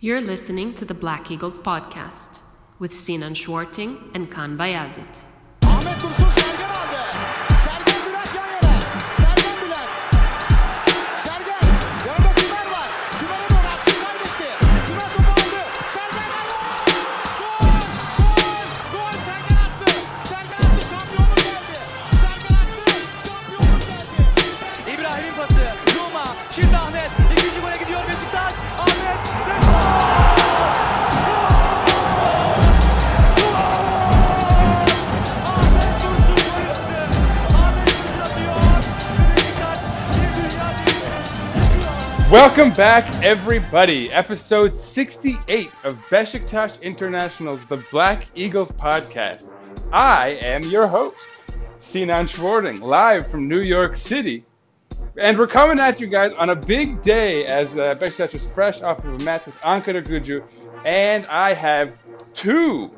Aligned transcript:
You're 0.00 0.20
listening 0.20 0.74
to 0.74 0.84
the 0.84 0.94
Black 0.94 1.28
Eagles 1.28 1.58
podcast 1.58 2.38
with 2.78 2.94
Sinan 2.94 3.34
Schwarting 3.34 4.12
and 4.14 4.30
Kaan 4.30 4.56
Bayazit. 4.56 5.24
Welcome 42.30 42.74
back, 42.74 43.06
everybody. 43.24 44.12
Episode 44.12 44.76
68 44.76 45.70
of 45.82 45.96
Besiktas 46.10 46.78
International's 46.82 47.64
The 47.64 47.78
Black 47.90 48.26
Eagles 48.34 48.70
podcast. 48.70 49.50
I 49.92 50.32
am 50.42 50.62
your 50.64 50.86
host, 50.86 51.16
Sinan 51.78 52.26
Schwarting, 52.26 52.82
live 52.82 53.30
from 53.30 53.48
New 53.48 53.60
York 53.60 53.96
City. 53.96 54.44
And 55.16 55.38
we're 55.38 55.46
coming 55.46 55.78
at 55.80 56.02
you 56.02 56.06
guys 56.06 56.34
on 56.34 56.50
a 56.50 56.54
big 56.54 57.00
day 57.00 57.46
as 57.46 57.74
uh, 57.78 57.94
Besiktas 57.94 58.34
is 58.34 58.44
fresh 58.44 58.82
off 58.82 59.02
of 59.06 59.22
a 59.22 59.24
match 59.24 59.46
with 59.46 59.54
Ankaragücü. 59.62 60.44
And 60.84 61.24
I 61.28 61.54
have 61.54 61.94
two 62.34 62.90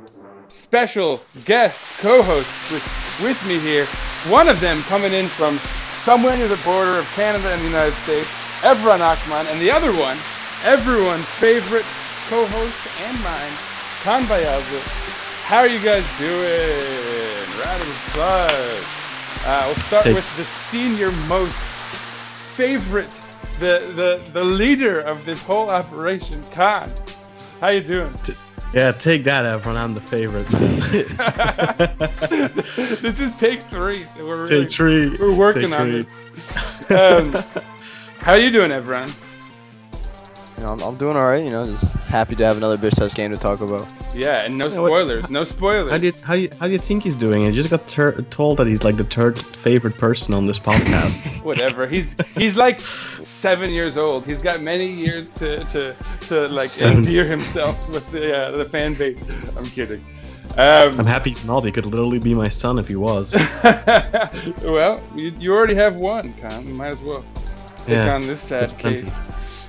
special 0.48 1.22
guest 1.44 1.80
co-hosts 2.00 2.72
with, 2.72 2.82
with 3.22 3.46
me 3.46 3.60
here. 3.60 3.86
One 4.26 4.48
of 4.48 4.60
them 4.60 4.82
coming 4.82 5.12
in 5.12 5.28
from 5.28 5.58
somewhere 6.02 6.36
near 6.36 6.48
the 6.48 6.60
border 6.64 6.98
of 6.98 7.06
Canada 7.12 7.48
and 7.52 7.60
the 7.60 7.66
United 7.66 7.94
States, 8.02 8.28
Evran 8.62 9.00
Akman, 9.00 9.46
and 9.46 9.60
the 9.60 9.70
other 9.70 9.92
one, 9.92 10.18
everyone's 10.64 11.24
favorite 11.38 11.86
co-host 12.28 12.76
and 13.06 13.16
mine, 13.22 13.52
Kaan 14.02 14.24
Bayazit. 14.26 14.82
How 15.44 15.58
are 15.60 15.66
you 15.66 15.80
guys 15.80 16.04
doing? 16.18 17.46
Round 17.64 17.82
of 17.82 17.88
applause. 18.08 18.84
Uh, 19.46 19.62
we'll 19.66 19.74
start 19.86 20.04
Take- 20.04 20.14
with 20.16 20.36
the 20.36 20.44
senior 20.44 21.10
most 21.26 21.54
favorite, 22.54 23.08
the, 23.58 23.90
the 23.96 24.20
the 24.32 24.44
leader 24.44 25.00
of 25.00 25.24
this 25.24 25.40
whole 25.42 25.70
operation, 25.70 26.42
Kaan. 26.52 26.90
How 27.60 27.68
you 27.68 27.80
doing? 27.82 28.14
Yeah, 28.74 28.92
take 28.92 29.24
that, 29.24 29.44
Everyone. 29.46 29.80
I'm 29.82 29.94
the 29.94 30.00
favorite, 30.00 30.50
man. 30.52 30.80
this 33.02 33.18
is 33.18 33.34
take 33.36 33.62
three, 33.64 34.04
so 34.14 34.26
we're 34.26 34.44
really, 34.44 34.64
take 34.66 34.70
three. 34.70 35.08
we're 35.16 35.34
working 35.34 35.70
Take 35.70 35.80
on 35.80 35.90
three. 35.90 36.06
this. 36.34 36.90
Um, 36.90 37.34
how 38.20 38.32
are 38.32 38.38
you 38.38 38.50
doing, 38.50 38.70
everyone? 38.70 39.08
You 40.56 40.64
know, 40.66 40.72
I'm, 40.72 40.80
I'm 40.82 40.96
doing 40.96 41.16
all 41.16 41.24
right. 41.24 41.42
You 41.42 41.50
know, 41.50 41.64
just 41.64 41.94
happy 41.94 42.36
to 42.36 42.44
have 42.44 42.56
another 42.58 42.76
Besiktas 42.76 43.14
game 43.14 43.30
to 43.30 43.36
talk 43.38 43.60
about. 43.60 43.88
Yeah, 44.14 44.42
and 44.44 44.58
no 44.58 44.66
Yeah, 44.68 44.78
what- 44.80 44.88
spoilers, 44.88 45.30
no 45.30 45.44
spoilers. 45.44 45.90
How 45.92 45.98
do 45.98 46.06
you, 46.06 46.12
how 46.22 46.34
you, 46.34 46.50
how 46.58 46.66
do 46.66 46.72
you 46.72 46.78
think 46.78 47.02
he's 47.02 47.16
doing? 47.16 47.46
I 47.46 47.50
just 47.50 47.70
got 47.70 47.88
tur- 47.88 48.20
told 48.30 48.58
that 48.58 48.66
he's 48.66 48.82
like 48.84 48.96
the 48.98 49.04
third 49.04 49.38
favorite 49.38 49.96
person 49.96 50.34
on 50.34 50.46
this 50.46 50.58
podcast. 50.58 51.24
Whatever. 51.44 51.86
He's 51.86 52.14
he's 52.36 52.56
like 52.58 52.80
seven 52.80 53.70
years 53.70 53.96
old. 53.96 54.26
He's 54.26 54.42
got 54.42 54.60
many 54.60 54.92
years 54.92 55.30
to 55.34 55.64
to, 55.64 55.96
to 56.22 56.48
like 56.48 56.68
Seven. 56.68 56.98
endear 56.98 57.24
himself 57.24 57.88
with 57.88 58.10
the 58.12 58.36
uh, 58.36 58.56
the 58.58 58.68
fan 58.68 58.94
base. 58.94 59.18
I'm 59.56 59.64
kidding. 59.64 60.04
Um, 60.58 60.98
I'm 60.98 61.06
happy 61.06 61.30
he's 61.30 61.44
not. 61.44 61.64
He 61.64 61.70
could 61.72 61.86
literally 61.86 62.18
be 62.18 62.34
my 62.34 62.48
son 62.48 62.78
if 62.78 62.88
he 62.88 62.96
was. 62.96 63.32
well, 64.64 65.00
you, 65.14 65.32
you 65.38 65.52
already 65.54 65.74
have 65.76 65.94
one, 65.94 66.34
Kaan. 66.34 66.66
You 66.66 66.74
might 66.74 66.88
as 66.88 67.00
well 67.00 67.24
take 67.46 67.59
Yeah, 67.86 68.14
on 68.14 68.20
this 68.22 68.40
sad 68.40 68.62
that's 68.62 68.72
plenty. 68.72 69.02
case. 69.02 69.18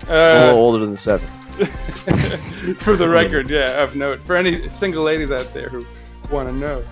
I'm 0.08 0.10
a 0.10 0.34
little 0.34 0.50
Uh, 0.50 0.54
older 0.54 0.86
than 0.86 0.98
seven. 0.98 1.28
for 2.80 2.96
the 2.96 3.08
record, 3.08 3.50
yeah, 3.50 3.82
of 3.84 3.96
note. 3.96 4.20
For 4.22 4.36
any 4.36 4.72
single 4.74 5.04
ladies 5.04 5.32
out 5.32 5.54
there 5.54 5.70
who 5.70 5.86
want 6.32 6.50
to 6.50 6.56
know. 6.56 6.84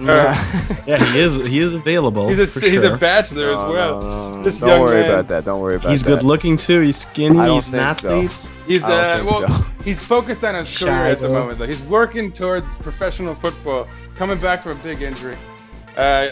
Uh, 0.00 0.34
yeah, 0.86 0.98
he 1.12 1.20
is. 1.20 1.36
He 1.46 1.58
is 1.60 1.72
available. 1.72 2.28
he's 2.28 2.38
a 2.40 2.46
for 2.46 2.60
he's 2.60 2.80
sure. 2.82 2.94
a 2.94 2.98
bachelor 2.98 3.52
No, 3.52 3.66
as 3.66 3.72
well. 3.72 4.00
no, 4.02 4.08
no, 4.08 4.34
no. 4.36 4.42
This 4.42 4.58
Don't 4.58 4.68
young 4.70 4.80
worry 4.80 5.00
man. 5.02 5.10
about 5.10 5.28
that. 5.28 5.44
Don't 5.44 5.60
worry 5.60 5.76
about 5.76 5.90
He's 5.90 6.02
that. 6.02 6.08
He's 6.10 6.16
good 6.16 6.22
looking 6.26 6.56
too. 6.56 6.80
He's 6.80 6.96
skinny. 6.96 7.38
I 7.38 7.46
don't 7.46 7.54
He's 7.56 7.68
an 7.68 7.72
think 7.74 8.00
so. 8.00 8.08
athlete. 8.20 8.50
He's 8.66 8.84
uh, 8.84 9.22
well, 9.24 9.46
so. 9.46 9.64
he's 9.84 10.02
focused 10.02 10.42
on 10.42 10.54
his 10.56 10.76
career 10.76 10.90
at 11.06 11.20
the 11.20 11.28
moment. 11.28 11.58
Though 11.58 11.66
he's 11.68 11.82
working 11.82 12.32
towards 12.32 12.74
professional 12.76 13.34
football, 13.36 13.86
coming 14.16 14.38
back 14.38 14.62
from 14.64 14.72
a 14.72 14.82
big 14.82 15.00
injury. 15.02 15.36
Uh, 15.96 16.30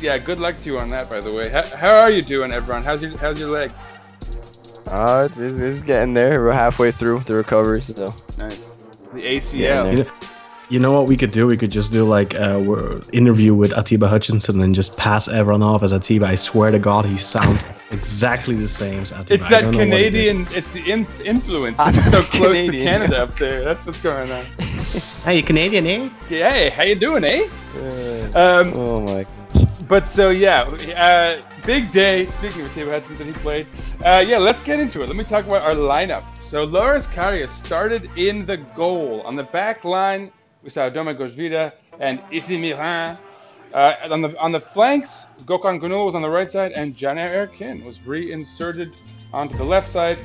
yeah, 0.00 0.18
good 0.18 0.38
luck 0.40 0.58
to 0.60 0.70
you 0.70 0.78
on 0.78 0.88
that, 0.90 1.08
by 1.10 1.20
the 1.20 1.32
way. 1.32 1.48
How, 1.48 1.64
how 1.76 1.94
are 2.00 2.10
you 2.10 2.22
doing, 2.22 2.52
everyone? 2.52 2.82
How's 2.82 3.02
your 3.02 3.16
How's 3.18 3.40
your 3.40 3.50
leg? 3.50 3.70
Uh, 4.86 5.28
it's, 5.30 5.38
it's, 5.38 5.56
it's 5.56 5.80
getting 5.80 6.14
there. 6.14 6.42
We're 6.42 6.52
halfway 6.52 6.90
through 6.90 7.20
the 7.20 7.34
recovery, 7.34 7.82
so 7.82 8.14
Nice. 8.38 8.66
The 9.14 9.20
ACL. 9.22 9.94
man. 9.96 10.06
You 10.68 10.78
know, 10.78 10.92
what 10.92 11.08
we 11.08 11.16
could 11.16 11.32
do? 11.32 11.48
We 11.48 11.56
could 11.56 11.72
just 11.72 11.90
do 11.92 12.04
like 12.04 12.32
a 12.34 13.02
interview 13.12 13.54
with 13.54 13.72
Atiba 13.76 14.06
Hutchinson 14.08 14.60
and 14.62 14.72
just 14.72 14.96
pass 14.96 15.26
everyone 15.26 15.64
off 15.64 15.82
as 15.82 15.92
Atiba. 15.92 16.26
I 16.28 16.36
swear 16.36 16.70
to 16.70 16.78
God, 16.78 17.04
he 17.04 17.16
sounds 17.16 17.64
exactly 17.90 18.54
the 18.54 18.68
same 18.68 19.00
as 19.00 19.10
Atiba. 19.12 19.34
It's 19.34 19.46
I 19.46 19.50
that 19.50 19.60
don't 19.62 19.74
know 19.74 19.80
it 19.96 20.14
is. 20.14 20.36
Canadian. 20.36 20.46
It's 20.56 20.70
the 20.70 20.90
in, 20.92 21.06
influence. 21.24 21.76
I'm 21.80 21.92
It's 21.96 22.08
so 22.10 22.22
close 22.22 22.56
to 22.56 22.64
Canadian. 22.66 22.84
Canada 22.86 23.22
up 23.24 23.36
there. 23.36 23.64
That's 23.64 23.84
what's 23.84 24.00
going 24.00 24.30
on. 24.30 24.44
Hey, 25.24 25.36
you 25.36 25.42
Canadian, 25.42 25.86
eh? 25.86 26.08
Yeah, 26.28 26.50
hey, 26.50 26.70
how 26.70 26.82
you 26.82 26.94
doing, 26.96 27.22
eh? 27.24 27.46
Uh, 27.76 28.30
Um, 28.34 28.72
oh 28.74 29.00
my 29.02 29.24
gosh. 29.24 29.32
But 29.90 30.06
so 30.06 30.30
yeah, 30.30 30.62
uh, 30.96 31.42
big 31.66 31.90
day. 31.90 32.24
Speaking 32.26 32.62
of 32.62 32.70
Steve 32.70 32.86
Hutchinson, 32.86 33.26
he 33.26 33.32
played. 33.32 33.66
Uh, 34.04 34.24
yeah, 34.24 34.38
let's 34.38 34.62
get 34.62 34.78
into 34.78 35.02
it. 35.02 35.08
Let 35.08 35.16
me 35.16 35.24
talk 35.24 35.44
about 35.44 35.64
our 35.64 35.72
lineup. 35.72 36.22
So 36.46 36.62
Loris 36.62 37.08
Karius 37.08 37.48
started 37.48 38.08
in 38.16 38.46
the 38.46 38.58
goal 38.76 39.22
on 39.22 39.34
the 39.34 39.42
back 39.42 39.84
line. 39.84 40.30
We 40.62 40.70
saw 40.70 40.88
Domagoj 40.88 41.30
Vida 41.30 41.72
and 41.98 42.20
Issy 42.30 42.56
Mirin. 42.56 43.18
Uh, 43.74 43.94
on 44.12 44.20
the 44.20 44.38
on 44.38 44.52
the 44.52 44.60
flanks, 44.60 45.26
Gökhan 45.42 45.80
Gönül 45.80 46.06
was 46.06 46.14
on 46.14 46.22
the 46.22 46.30
right 46.30 46.52
side, 46.52 46.70
and 46.76 46.96
Caner 46.96 47.48
Erkin 47.48 47.84
was 47.84 48.00
reinserted 48.06 48.92
onto 49.32 49.56
the 49.56 49.64
left 49.64 49.88
side. 49.88 50.18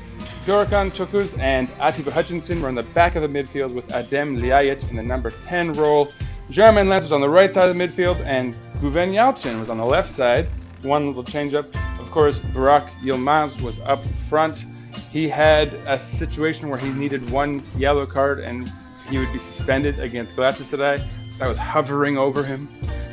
Gurkan 0.46 0.92
Tukuz 0.92 1.36
and 1.40 1.70
Atiba 1.80 2.12
Hutchinson 2.12 2.62
were 2.62 2.68
on 2.68 2.76
the 2.76 2.84
back 2.84 3.16
of 3.16 3.24
the 3.24 3.28
midfield 3.28 3.74
with 3.74 3.88
Adem 3.88 4.40
Ljajic 4.40 4.88
in 4.92 4.96
the 4.96 5.02
number 5.02 5.32
10 5.48 5.74
role. 5.74 6.12
Jeremain 6.50 6.88
Lens 6.88 7.04
was 7.04 7.12
on 7.12 7.22
the 7.22 7.30
right 7.30 7.52
side 7.52 7.68
of 7.68 7.76
the 7.76 7.88
midfield, 7.88 8.20
and 8.24 8.56
Guven 8.80 9.12
Yalçın 9.12 9.60
was 9.60 9.70
on 9.70 9.78
the 9.78 9.86
left 9.86 10.12
side. 10.12 10.48
One 10.84 11.08
little 11.08 11.24
change 11.24 11.56
up. 11.56 11.66
Of 12.00 12.12
course, 12.12 12.40
Burak 12.54 12.92
Yilmaz 13.02 13.60
was 13.62 13.80
up 13.80 13.98
front. 14.30 14.66
He 15.12 15.28
had 15.28 15.74
a 15.88 15.98
situation 15.98 16.70
where 16.70 16.78
he 16.78 16.90
needed 16.94 17.30
one 17.32 17.64
yellow 17.76 18.06
card 18.06 18.42
and 18.42 18.72
he 19.10 19.18
would 19.18 19.34
be 19.34 19.40
suspended 19.40 20.00
against 20.00 20.38
Galatasaray. 20.38 21.04
So 21.32 21.46
I 21.46 21.48
was 21.48 21.58
hovering 21.58 22.18
over 22.18 22.44
him 22.44 22.68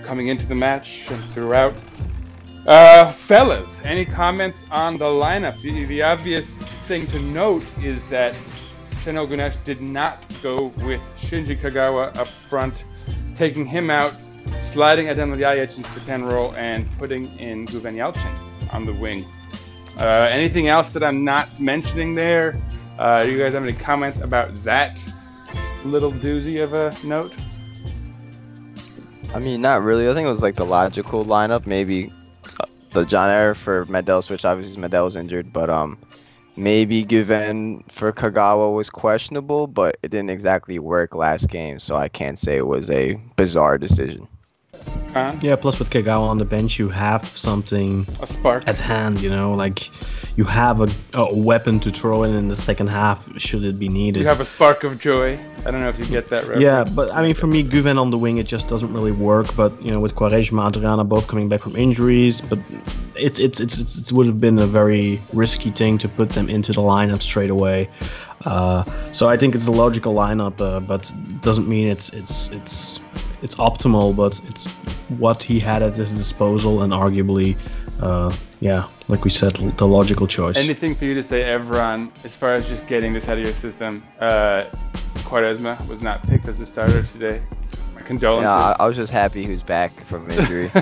coming 0.04 0.28
into 0.28 0.46
the 0.46 0.54
match 0.54 1.04
and 1.08 1.16
throughout. 1.16 1.74
Uh, 2.66 3.10
fellas, 3.10 3.80
any 3.84 4.04
comments 4.04 4.66
on 4.70 4.98
the 4.98 5.04
lineup? 5.04 5.60
The, 5.62 5.84
the 5.86 6.02
obvious 6.02 6.50
thing 6.86 7.06
to 7.08 7.18
note 7.20 7.64
is 7.82 8.04
that 8.06 8.34
Şenol 9.04 9.26
Güneş 9.26 9.56
did 9.64 9.80
not 9.80 10.18
go 10.42 10.72
with 10.84 11.00
Shinji 11.16 11.60
Kagawa 11.60 12.16
up 12.16 12.26
front, 12.26 12.84
taking 13.36 13.64
him 13.64 13.90
out, 13.90 14.14
sliding 14.60 15.06
Adem 15.06 15.36
Ljajic 15.36 15.76
into 15.76 15.94
the 15.94 16.00
10 16.00 16.24
role, 16.24 16.54
and 16.56 16.88
putting 16.98 17.36
in 17.38 17.66
Guven 17.66 18.00
on 18.72 18.86
the 18.86 18.92
wing. 18.92 19.26
Uh, 19.98 20.28
anything 20.30 20.68
else 20.68 20.92
that 20.92 21.02
I'm 21.02 21.24
not 21.24 21.60
mentioning 21.60 22.14
there? 22.14 22.60
Uh, 22.98 23.24
do 23.24 23.32
you 23.32 23.38
guys 23.38 23.52
have 23.52 23.62
any 23.62 23.72
comments 23.72 24.20
about 24.20 24.54
that 24.64 25.02
little 25.84 26.12
doozy 26.12 26.62
of 26.62 26.74
a 26.74 26.94
note? 27.06 27.34
I 29.34 29.38
mean, 29.38 29.60
not 29.60 29.82
really. 29.82 30.08
I 30.08 30.14
think 30.14 30.26
it 30.26 30.30
was 30.30 30.42
like 30.42 30.56
the 30.56 30.64
logical 30.64 31.24
lineup. 31.24 31.66
Maybe 31.66 32.12
uh, 32.60 32.66
the 32.90 33.04
Caner 33.04 33.56
for 33.56 33.86
Medel 33.86 34.22
switch. 34.22 34.44
Obviously, 34.44 34.80
Medel 34.80 35.04
was 35.04 35.16
injured, 35.16 35.52
but 35.52 35.70
um, 35.70 35.98
maybe 36.56 37.04
Guven 37.04 37.84
for 37.90 38.12
Kagawa 38.12 38.74
was 38.74 38.90
questionable, 38.90 39.66
but 39.66 39.96
it 40.02 40.10
didn't 40.10 40.30
exactly 40.30 40.78
work 40.78 41.14
last 41.14 41.48
game, 41.48 41.78
so 41.78 41.96
I 41.96 42.08
can't 42.08 42.38
say 42.38 42.56
it 42.56 42.66
was 42.66 42.90
a 42.90 43.14
bizarre 43.36 43.78
decision. 43.78 44.28
Huh? 45.12 45.36
Yeah, 45.42 45.56
plus 45.56 45.78
with 45.78 45.90
Kagawa 45.90 46.26
on 46.26 46.38
the 46.38 46.44
bench, 46.46 46.78
you 46.78 46.88
have 46.88 47.26
something 47.36 48.06
A 48.22 48.26
spark. 48.26 48.66
at 48.66 48.78
hand, 48.78 49.20
you 49.20 49.28
know, 49.28 49.52
like 49.52 49.90
you 50.36 50.44
have 50.44 50.80
a, 50.80 50.88
a 51.12 51.34
weapon 51.34 51.78
to 51.80 51.90
throw 51.90 52.22
in 52.22 52.34
in 52.34 52.48
the 52.48 52.56
second 52.56 52.86
half 52.86 53.28
should 53.38 53.62
it 53.62 53.78
be 53.78 53.90
needed. 53.90 54.20
You 54.20 54.28
have 54.28 54.40
a 54.40 54.44
spark 54.46 54.84
of 54.84 54.98
joy. 54.98 55.38
I 55.66 55.70
don't 55.70 55.80
know 55.80 55.90
if 55.90 55.98
you 55.98 56.06
get 56.06 56.30
that 56.30 56.44
reference. 56.44 56.62
yeah, 56.62 56.84
but 56.84 57.12
I 57.12 57.20
mean, 57.20 57.34
for 57.34 57.46
me, 57.46 57.62
Guven 57.62 58.00
on 58.00 58.10
the 58.10 58.16
wing, 58.16 58.38
it 58.38 58.46
just 58.46 58.70
doesn't 58.70 58.90
really 58.90 59.12
work. 59.12 59.54
But 59.54 59.70
you 59.82 59.90
know, 59.90 60.00
with 60.00 60.14
Quaresma, 60.14 60.66
and 60.66 60.74
Adriano 60.76 61.04
both 61.04 61.28
coming 61.28 61.46
back 61.50 61.60
from 61.60 61.76
injuries, 61.76 62.40
but 62.40 62.58
it's 63.14 63.38
it's 63.38 63.60
it's, 63.60 63.78
it's 63.78 64.10
it 64.10 64.12
would 64.12 64.24
have 64.24 64.40
been 64.40 64.58
a 64.58 64.66
very 64.66 65.20
risky 65.34 65.70
thing 65.70 65.98
to 65.98 66.08
put 66.08 66.30
them 66.30 66.48
into 66.48 66.72
the 66.72 66.80
lineup 66.80 67.20
straight 67.20 67.50
away. 67.50 67.90
Uh, 68.46 68.82
so 69.12 69.28
I 69.28 69.36
think 69.36 69.54
it's 69.54 69.66
a 69.66 69.70
logical 69.70 70.14
lineup, 70.14 70.58
uh, 70.62 70.80
but 70.80 71.12
doesn't 71.42 71.68
mean 71.68 71.86
it's 71.86 72.14
it's 72.14 72.50
it's 72.52 72.98
it's 73.42 73.56
optimal. 73.56 74.14
But 74.14 74.40
it's 74.48 74.66
what 75.18 75.42
he 75.42 75.60
had 75.60 75.82
at 75.82 75.94
his 75.94 76.12
disposal, 76.12 76.82
and 76.82 76.92
arguably, 76.92 77.56
uh, 78.00 78.34
yeah, 78.60 78.86
like 79.08 79.24
we 79.24 79.30
said, 79.30 79.52
the 79.52 79.86
logical 79.86 80.26
choice. 80.26 80.56
Anything 80.56 80.94
for 80.94 81.04
you 81.04 81.14
to 81.14 81.22
say, 81.22 81.42
Evran, 81.42 82.10
as 82.24 82.34
far 82.34 82.54
as 82.54 82.68
just 82.68 82.86
getting 82.86 83.12
this 83.12 83.28
out 83.28 83.38
of 83.38 83.44
your 83.44 83.54
system? 83.54 84.02
Uh, 84.20 84.64
Quaresma 85.24 85.86
was 85.88 86.02
not 86.02 86.22
picked 86.24 86.48
as 86.48 86.60
a 86.60 86.66
starter 86.66 87.02
today. 87.04 87.42
My 87.94 88.02
condolences. 88.02 88.44
Yeah, 88.44 88.54
I, 88.54 88.76
I 88.80 88.86
was 88.86 88.96
just 88.96 89.12
happy 89.12 89.44
he 89.44 89.50
was 89.50 89.62
back 89.62 89.92
from 90.04 90.30
injury. 90.30 90.70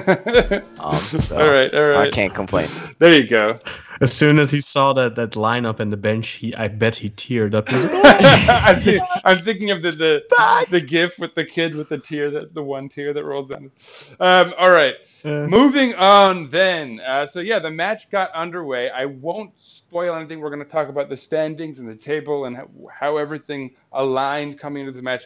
um, 0.79 0.97
so 0.97 1.39
all 1.39 1.49
right, 1.49 1.73
all 1.73 1.91
right. 1.91 2.09
I 2.09 2.11
can't 2.11 2.35
complain. 2.35 2.69
There 2.99 3.15
you 3.15 3.29
go. 3.29 3.59
As 4.01 4.13
soon 4.13 4.39
as 4.39 4.51
he 4.51 4.61
saw 4.61 4.93
that 4.95 5.15
that 5.17 5.33
lineup 5.33 5.79
and 5.81 5.93
the 5.93 5.97
bench, 5.97 6.29
he 6.31 6.55
I 6.55 6.69
bet 6.69 6.97
he 6.97 7.11
teared 7.11 7.55
up. 7.55 7.67
I'm, 7.73 8.81
thi- 8.81 9.01
I'm 9.25 9.43
thinking 9.43 9.71
of 9.71 9.83
the 9.83 9.93
the, 9.93 10.67
the 10.71 10.81
gif 10.81 11.19
with 11.19 11.35
the 11.35 11.45
kid 11.45 11.75
with 11.75 11.89
the 11.89 11.99
tear 11.99 12.31
that 12.31 12.55
the 12.55 12.63
one 12.63 12.89
tear 12.89 13.13
that 13.13 13.25
rolls 13.25 13.49
down. 13.51 13.71
Um, 14.19 14.55
all 14.59 14.71
right, 14.71 14.95
Uh, 15.25 15.47
moving 15.47 15.95
on 15.97 16.49
then. 16.51 17.01
Uh, 17.01 17.27
so 17.27 17.41
yeah, 17.41 17.59
the 17.59 17.71
match 17.71 18.09
got 18.11 18.31
underway. 18.33 18.91
I 18.91 19.05
won't 19.05 19.53
spoil 19.59 20.15
anything. 20.15 20.41
We're 20.41 20.51
going 20.51 20.65
to 20.65 20.71
talk 20.71 20.89
about 20.89 21.09
the 21.09 21.17
standings 21.17 21.79
and 21.79 21.89
the 21.89 21.95
table 21.97 22.47
and 22.47 22.57
how, 22.57 22.69
how 22.93 23.17
everything 23.19 23.75
aligned 23.93 24.59
coming 24.59 24.87
into 24.87 24.93
the 24.97 25.03
match 25.03 25.25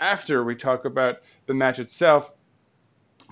after 0.00 0.44
we 0.44 0.54
talk 0.56 0.84
about 0.84 1.18
the 1.46 1.54
match 1.54 1.78
itself. 1.78 2.32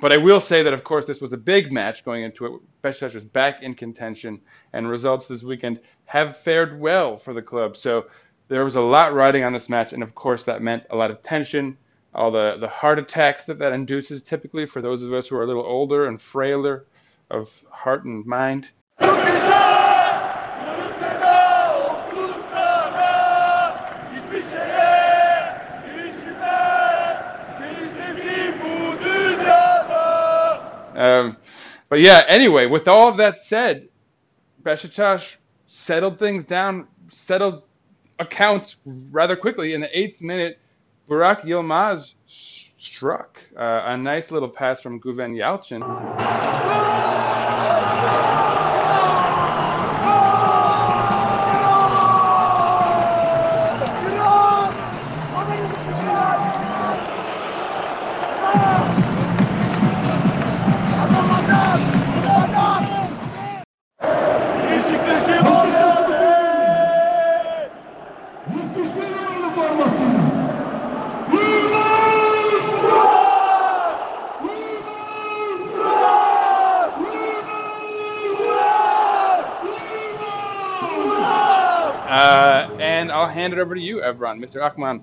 But 0.00 0.12
I 0.12 0.16
will 0.16 0.40
say 0.40 0.62
that, 0.62 0.72
of 0.72 0.82
course, 0.82 1.06
this 1.06 1.20
was 1.20 1.32
a 1.32 1.36
big 1.36 1.72
match 1.72 2.04
going 2.04 2.24
into 2.24 2.46
it. 2.46 2.52
Besiktas 2.82 3.14
was 3.14 3.24
back 3.24 3.62
in 3.62 3.74
contention, 3.74 4.40
and 4.72 4.88
results 4.88 5.28
this 5.28 5.42
weekend 5.42 5.80
have 6.06 6.36
fared 6.36 6.80
well 6.80 7.18
for 7.18 7.34
the 7.34 7.42
club. 7.42 7.76
So 7.76 8.06
there 8.48 8.64
was 8.64 8.76
a 8.76 8.80
lot 8.80 9.12
riding 9.12 9.44
on 9.44 9.52
this 9.52 9.68
match, 9.68 9.92
and 9.92 10.02
of 10.02 10.14
course, 10.14 10.44
that 10.44 10.62
meant 10.62 10.84
a 10.90 10.96
lot 10.96 11.10
of 11.10 11.22
tension, 11.22 11.76
all 12.14 12.30
the, 12.30 12.56
the 12.58 12.68
heart 12.68 12.98
attacks 12.98 13.44
that 13.44 13.58
that 13.58 13.72
induces 13.72 14.22
typically 14.22 14.66
for 14.66 14.80
those 14.80 15.02
of 15.02 15.12
us 15.12 15.28
who 15.28 15.36
are 15.36 15.42
a 15.42 15.46
little 15.46 15.64
older 15.64 16.06
and 16.06 16.20
frailer 16.20 16.86
of 17.30 17.62
heart 17.70 18.04
and 18.04 18.24
mind. 18.26 18.70
Um, 31.00 31.36
but 31.88 32.00
yeah, 32.00 32.24
anyway, 32.28 32.66
with 32.66 32.86
all 32.86 33.08
of 33.08 33.16
that 33.16 33.38
said, 33.38 33.88
Besiktas 34.62 35.38
settled 35.66 36.18
things 36.18 36.44
down, 36.44 36.88
settled 37.10 37.62
accounts 38.18 38.76
rather 39.10 39.34
quickly. 39.34 39.72
In 39.72 39.80
the 39.80 39.98
eighth 39.98 40.20
minute, 40.20 40.58
Burak 41.08 41.42
Yilmaz 41.44 42.14
struck 42.26 43.40
uh, 43.56 43.82
a 43.86 43.96
nice 43.96 44.30
little 44.30 44.48
pass 44.48 44.82
from 44.82 45.00
Guven 45.00 45.34
Yalçın. 45.34 45.80
I'll 83.20 83.28
hand 83.28 83.52
it 83.52 83.58
over 83.58 83.74
to 83.74 83.80
you, 83.80 83.98
Evran, 83.98 84.42
Mr. 84.42 84.62
Akman, 84.62 85.02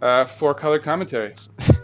uh, 0.00 0.24
for 0.24 0.54
color 0.54 0.78
commentary. 0.78 1.34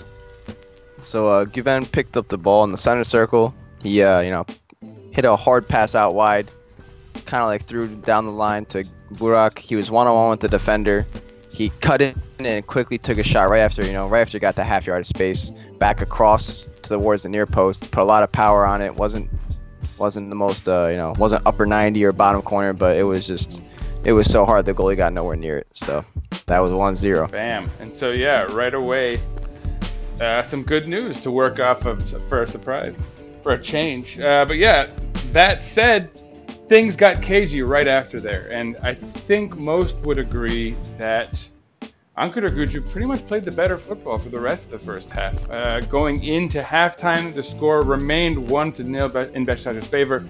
So 1.03 1.29
uh, 1.29 1.45
Guven 1.45 1.93
picked 1.93 2.17
up 2.17 2.29
the 2.29 2.39
ball 2.39 2.65
in 2.65 2.73
the 2.73 2.79
center 2.79 3.05
circle. 3.05 3.55
He, 3.83 4.03
uh, 4.03 4.21
you 4.21 4.31
know, 4.31 4.47
hit 5.11 5.27
a 5.27 5.37
hard 5.37 5.69
pass 5.69 5.95
out 5.95 6.15
wide, 6.15 6.51
kind 7.27 7.43
of 7.43 7.49
like 7.49 7.65
threw 7.65 7.89
down 7.97 8.25
the 8.25 8.33
line 8.33 8.65
to 8.67 8.85
Burak. 9.13 9.59
He 9.59 9.77
was 9.77 9.91
one-on-one 9.91 10.31
with 10.31 10.41
the 10.41 10.49
defender. 10.49 11.07
He 11.53 11.69
cut 11.83 12.01
in 12.01 12.19
and 12.39 12.67
quickly 12.67 12.97
took 12.97 13.19
a 13.19 13.23
shot 13.23 13.51
right 13.51 13.61
after, 13.61 13.85
you 13.85 13.93
know, 13.93 14.09
right 14.09 14.23
after 14.23 14.39
he 14.39 14.41
got 14.41 14.57
the 14.57 14.65
half 14.65 14.87
yard 14.87 15.03
of 15.03 15.07
space, 15.07 15.53
back 15.79 16.01
across 16.01 16.67
to 16.83 16.89
the 16.89 16.97
towards 16.97 17.25
the 17.25 17.29
near 17.29 17.45
post. 17.45 17.91
Put 17.91 18.01
a 18.01 18.07
lot 18.07 18.23
of 18.23 18.33
power 18.33 18.65
on 18.65 18.81
it. 18.81 18.95
wasn't 18.95 19.31
wasn't 19.99 20.31
the 20.31 20.37
most, 20.37 20.67
uh, 20.67 20.87
you 20.87 20.97
know, 20.97 21.13
wasn't 21.19 21.47
upper 21.47 21.67
90 21.67 22.03
or 22.03 22.13
bottom 22.13 22.41
corner, 22.41 22.73
but 22.73 22.97
it 22.97 23.05
was 23.05 23.27
just, 23.27 23.63
it 24.05 24.13
was 24.13 24.31
so 24.31 24.45
hard 24.45 24.67
the 24.67 24.75
goalie 24.75 24.97
got 24.97 25.13
nowhere 25.13 25.37
near 25.37 25.59
it. 25.59 25.67
So 25.73 26.05
that 26.47 26.59
was 26.61 26.71
1-0. 26.71 27.31
Bam. 27.31 27.71
And 27.81 27.93
so, 27.93 28.11
yeah, 28.11 28.43
right 28.55 28.75
away, 28.75 29.21
uh, 30.21 30.43
some 30.43 30.63
good 30.63 30.89
news 30.89 31.21
to 31.23 31.31
work 31.31 31.59
off 31.59 31.87
of 31.87 32.09
for 32.29 32.43
a 32.43 32.49
surprise, 32.49 32.97
for 33.43 33.53
a 33.53 33.63
change. 33.63 34.19
Uh, 34.19 34.45
but 34.45 34.59
yeah, 34.59 34.89
that 35.33 35.63
said, 35.63 36.11
things 36.69 36.97
got 36.97 37.23
cagey 37.23 37.63
right 37.63 37.89
after 37.89 38.21
there. 38.21 38.51
And 38.53 38.77
I 38.83 38.95
think 38.95 39.57
most 39.57 39.97
would 39.99 40.19
agree 40.19 40.77
that 40.99 41.47
Ankara 42.17 42.51
Gucu 42.51 42.89
pretty 42.91 43.07
much 43.07 43.27
played 43.27 43.45
the 43.45 43.51
better 43.51 43.77
football 43.77 44.19
for 44.19 44.29
the 44.29 44.39
rest 44.39 44.67
of 44.67 44.71
the 44.73 44.79
first 44.79 45.11
half. 45.11 45.51
Uh, 45.51 45.81
going 45.81 46.23
into 46.23 46.61
halftime, 46.61 47.35
the 47.35 47.43
score 47.43 47.83
remained 47.83 48.39
1 48.51 48.73
to 48.75 48.87
0 48.87 49.31
in 49.35 49.45
Besiktas's 49.45 49.89
favor. 49.89 50.25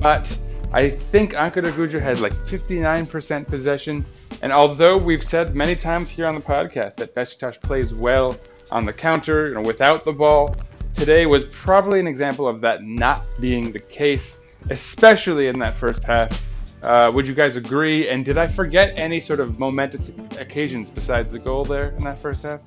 But 0.00 0.36
I 0.72 0.88
think 0.88 1.32
Ankara 1.32 1.72
Gucu 1.72 2.00
had 2.00 2.20
like 2.20 2.32
59% 2.32 3.46
possession. 3.48 4.06
And 4.42 4.52
although 4.52 4.96
we've 4.96 5.22
said 5.22 5.56
many 5.56 5.74
times 5.74 6.10
here 6.10 6.26
on 6.26 6.34
the 6.36 6.40
podcast 6.40 6.94
that 6.96 7.12
Besiktas 7.14 7.60
plays 7.60 7.92
well 7.92 8.36
on 8.70 8.84
the 8.84 8.92
counter, 8.92 9.48
you 9.48 9.54
know, 9.54 9.62
without 9.62 10.04
the 10.04 10.12
ball, 10.12 10.54
today 10.94 11.26
was 11.26 11.44
probably 11.46 11.98
an 11.98 12.06
example 12.06 12.46
of 12.46 12.60
that 12.60 12.84
not 12.84 13.24
being 13.40 13.72
the 13.72 13.80
case, 13.80 14.38
especially 14.70 15.48
in 15.48 15.58
that 15.58 15.76
first 15.76 16.04
half. 16.04 16.40
Uh, 16.84 17.10
would 17.12 17.26
you 17.26 17.34
guys 17.34 17.56
agree? 17.56 18.08
And 18.08 18.24
did 18.24 18.38
I 18.38 18.46
forget 18.46 18.94
any 18.96 19.20
sort 19.20 19.40
of 19.40 19.58
momentous 19.58 20.12
occasions 20.38 20.88
besides 20.88 21.32
the 21.32 21.38
goal 21.40 21.64
there 21.64 21.90
in 21.90 22.04
that 22.04 22.20
first 22.20 22.44
half? 22.44 22.60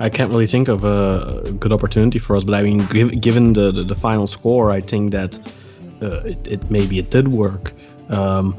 I 0.00 0.08
can't 0.08 0.30
really 0.30 0.46
think 0.46 0.68
of 0.68 0.84
a 0.84 1.52
good 1.58 1.72
opportunity 1.72 2.18
for 2.18 2.36
us, 2.36 2.44
but 2.44 2.54
I 2.54 2.62
mean, 2.62 2.78
giv 2.86 3.20
given 3.20 3.52
the, 3.52 3.70
the, 3.72 3.82
the 3.82 3.94
final 3.94 4.26
score, 4.26 4.70
I 4.70 4.80
think 4.80 5.10
that 5.12 5.38
uh, 6.02 6.20
it, 6.24 6.38
it 6.46 6.70
maybe 6.70 6.98
it 6.98 7.10
did 7.10 7.28
work. 7.28 7.72
Um, 8.10 8.54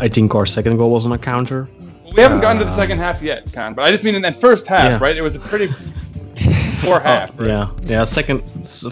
I 0.00 0.08
think 0.08 0.34
our 0.34 0.46
second 0.46 0.76
goal 0.78 0.90
was 0.90 1.04
on 1.06 1.12
a 1.12 1.18
counter. 1.18 1.68
We 2.16 2.22
haven't 2.22 2.40
gotten 2.40 2.58
to 2.60 2.64
the 2.64 2.74
second 2.74 2.98
half 2.98 3.22
yet, 3.22 3.46
Kaan, 3.46 3.74
but 3.74 3.84
I 3.84 3.90
just 3.90 4.04
mean 4.04 4.14
in 4.14 4.22
that 4.22 4.36
first 4.36 4.66
half, 4.66 4.84
Yeah. 4.84 4.98
right? 5.00 5.16
It 5.16 5.22
was 5.22 5.36
a 5.36 5.40
pretty 5.40 5.72
poor 6.84 7.00
half. 7.00 7.38
right? 7.38 7.48
Yeah, 7.48 7.70
yeah. 7.82 8.04
Second, 8.04 8.40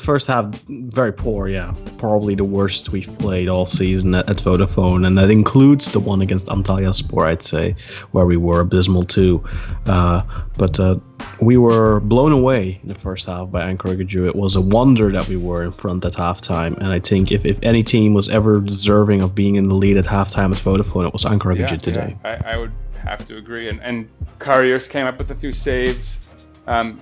first 0.00 0.26
half, 0.26 0.46
very 0.68 1.12
poor. 1.12 1.48
Yeah, 1.48 1.74
probably 1.98 2.34
the 2.34 2.44
worst 2.44 2.90
we've 2.90 3.10
played 3.18 3.48
all 3.48 3.66
season 3.66 4.14
at, 4.14 4.28
at 4.28 4.36
Vodafone, 4.38 5.06
and 5.06 5.16
that 5.18 5.30
includes 5.30 5.92
the 5.92 6.00
one 6.00 6.22
against 6.22 6.46
Antalyaspor, 6.46 7.26
I'd 7.26 7.42
say, 7.42 7.74
where 8.12 8.26
we 8.26 8.36
were 8.36 8.60
abysmal 8.60 9.04
too. 9.04 9.42
Uh, 9.86 10.22
but 10.58 10.78
uh, 10.80 10.96
we 11.40 11.56
were 11.56 12.00
blown 12.00 12.32
away 12.32 12.80
in 12.82 12.88
the 12.88 12.94
first 12.94 13.26
half 13.26 13.50
by 13.50 13.62
Ankara 13.62 13.96
Gucu. 13.96 14.26
It 14.26 14.36
was 14.36 14.56
a 14.56 14.60
wonder 14.60 15.10
that 15.12 15.28
we 15.28 15.36
were 15.36 15.62
in 15.64 15.72
front 15.72 16.04
at 16.04 16.12
halftime, 16.14 16.76
and 16.78 16.88
I 16.88 17.00
think 17.00 17.30
if, 17.32 17.44
if 17.44 17.58
any 17.62 17.82
team 17.82 18.14
was 18.14 18.28
ever 18.28 18.60
deserving 18.60 19.22
of 19.22 19.34
being 19.34 19.56
in 19.56 19.68
the 19.68 19.74
lead 19.74 19.96
at 19.96 20.04
halftime 20.04 20.50
at 20.52 20.58
Vodafone, 20.58 21.06
it 21.06 21.12
was 21.12 21.24
Ankara 21.24 21.58
Yeah, 21.58 21.66
today. 21.66 22.16
yeah, 22.24 22.40
I, 22.44 22.54
I 22.54 22.56
would 22.58 22.72
have 23.02 23.26
to 23.28 23.36
agree. 23.36 23.68
And, 23.68 23.80
and 23.82 24.08
Karius 24.38 24.88
came 24.88 25.06
up 25.06 25.18
with 25.18 25.30
a 25.30 25.34
few 25.34 25.52
saves. 25.52 26.18
Um, 26.66 27.00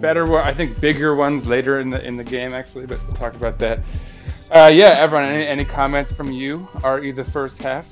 better, 0.00 0.38
I 0.38 0.52
think, 0.52 0.80
bigger 0.80 1.14
ones 1.14 1.46
later 1.46 1.80
in 1.80 1.90
the 1.90 2.04
in 2.04 2.16
the 2.16 2.24
game 2.24 2.52
actually. 2.52 2.86
But 2.86 3.04
we'll 3.06 3.16
talk 3.16 3.34
about 3.34 3.58
that. 3.58 3.80
Uh, 4.50 4.70
yeah, 4.72 4.94
everyone. 4.98 5.26
Any, 5.26 5.46
any 5.46 5.64
comments 5.64 6.12
from 6.12 6.30
you? 6.30 6.68
Are 6.84 7.02
you 7.02 7.12
the 7.12 7.24
first 7.24 7.58
half? 7.58 7.86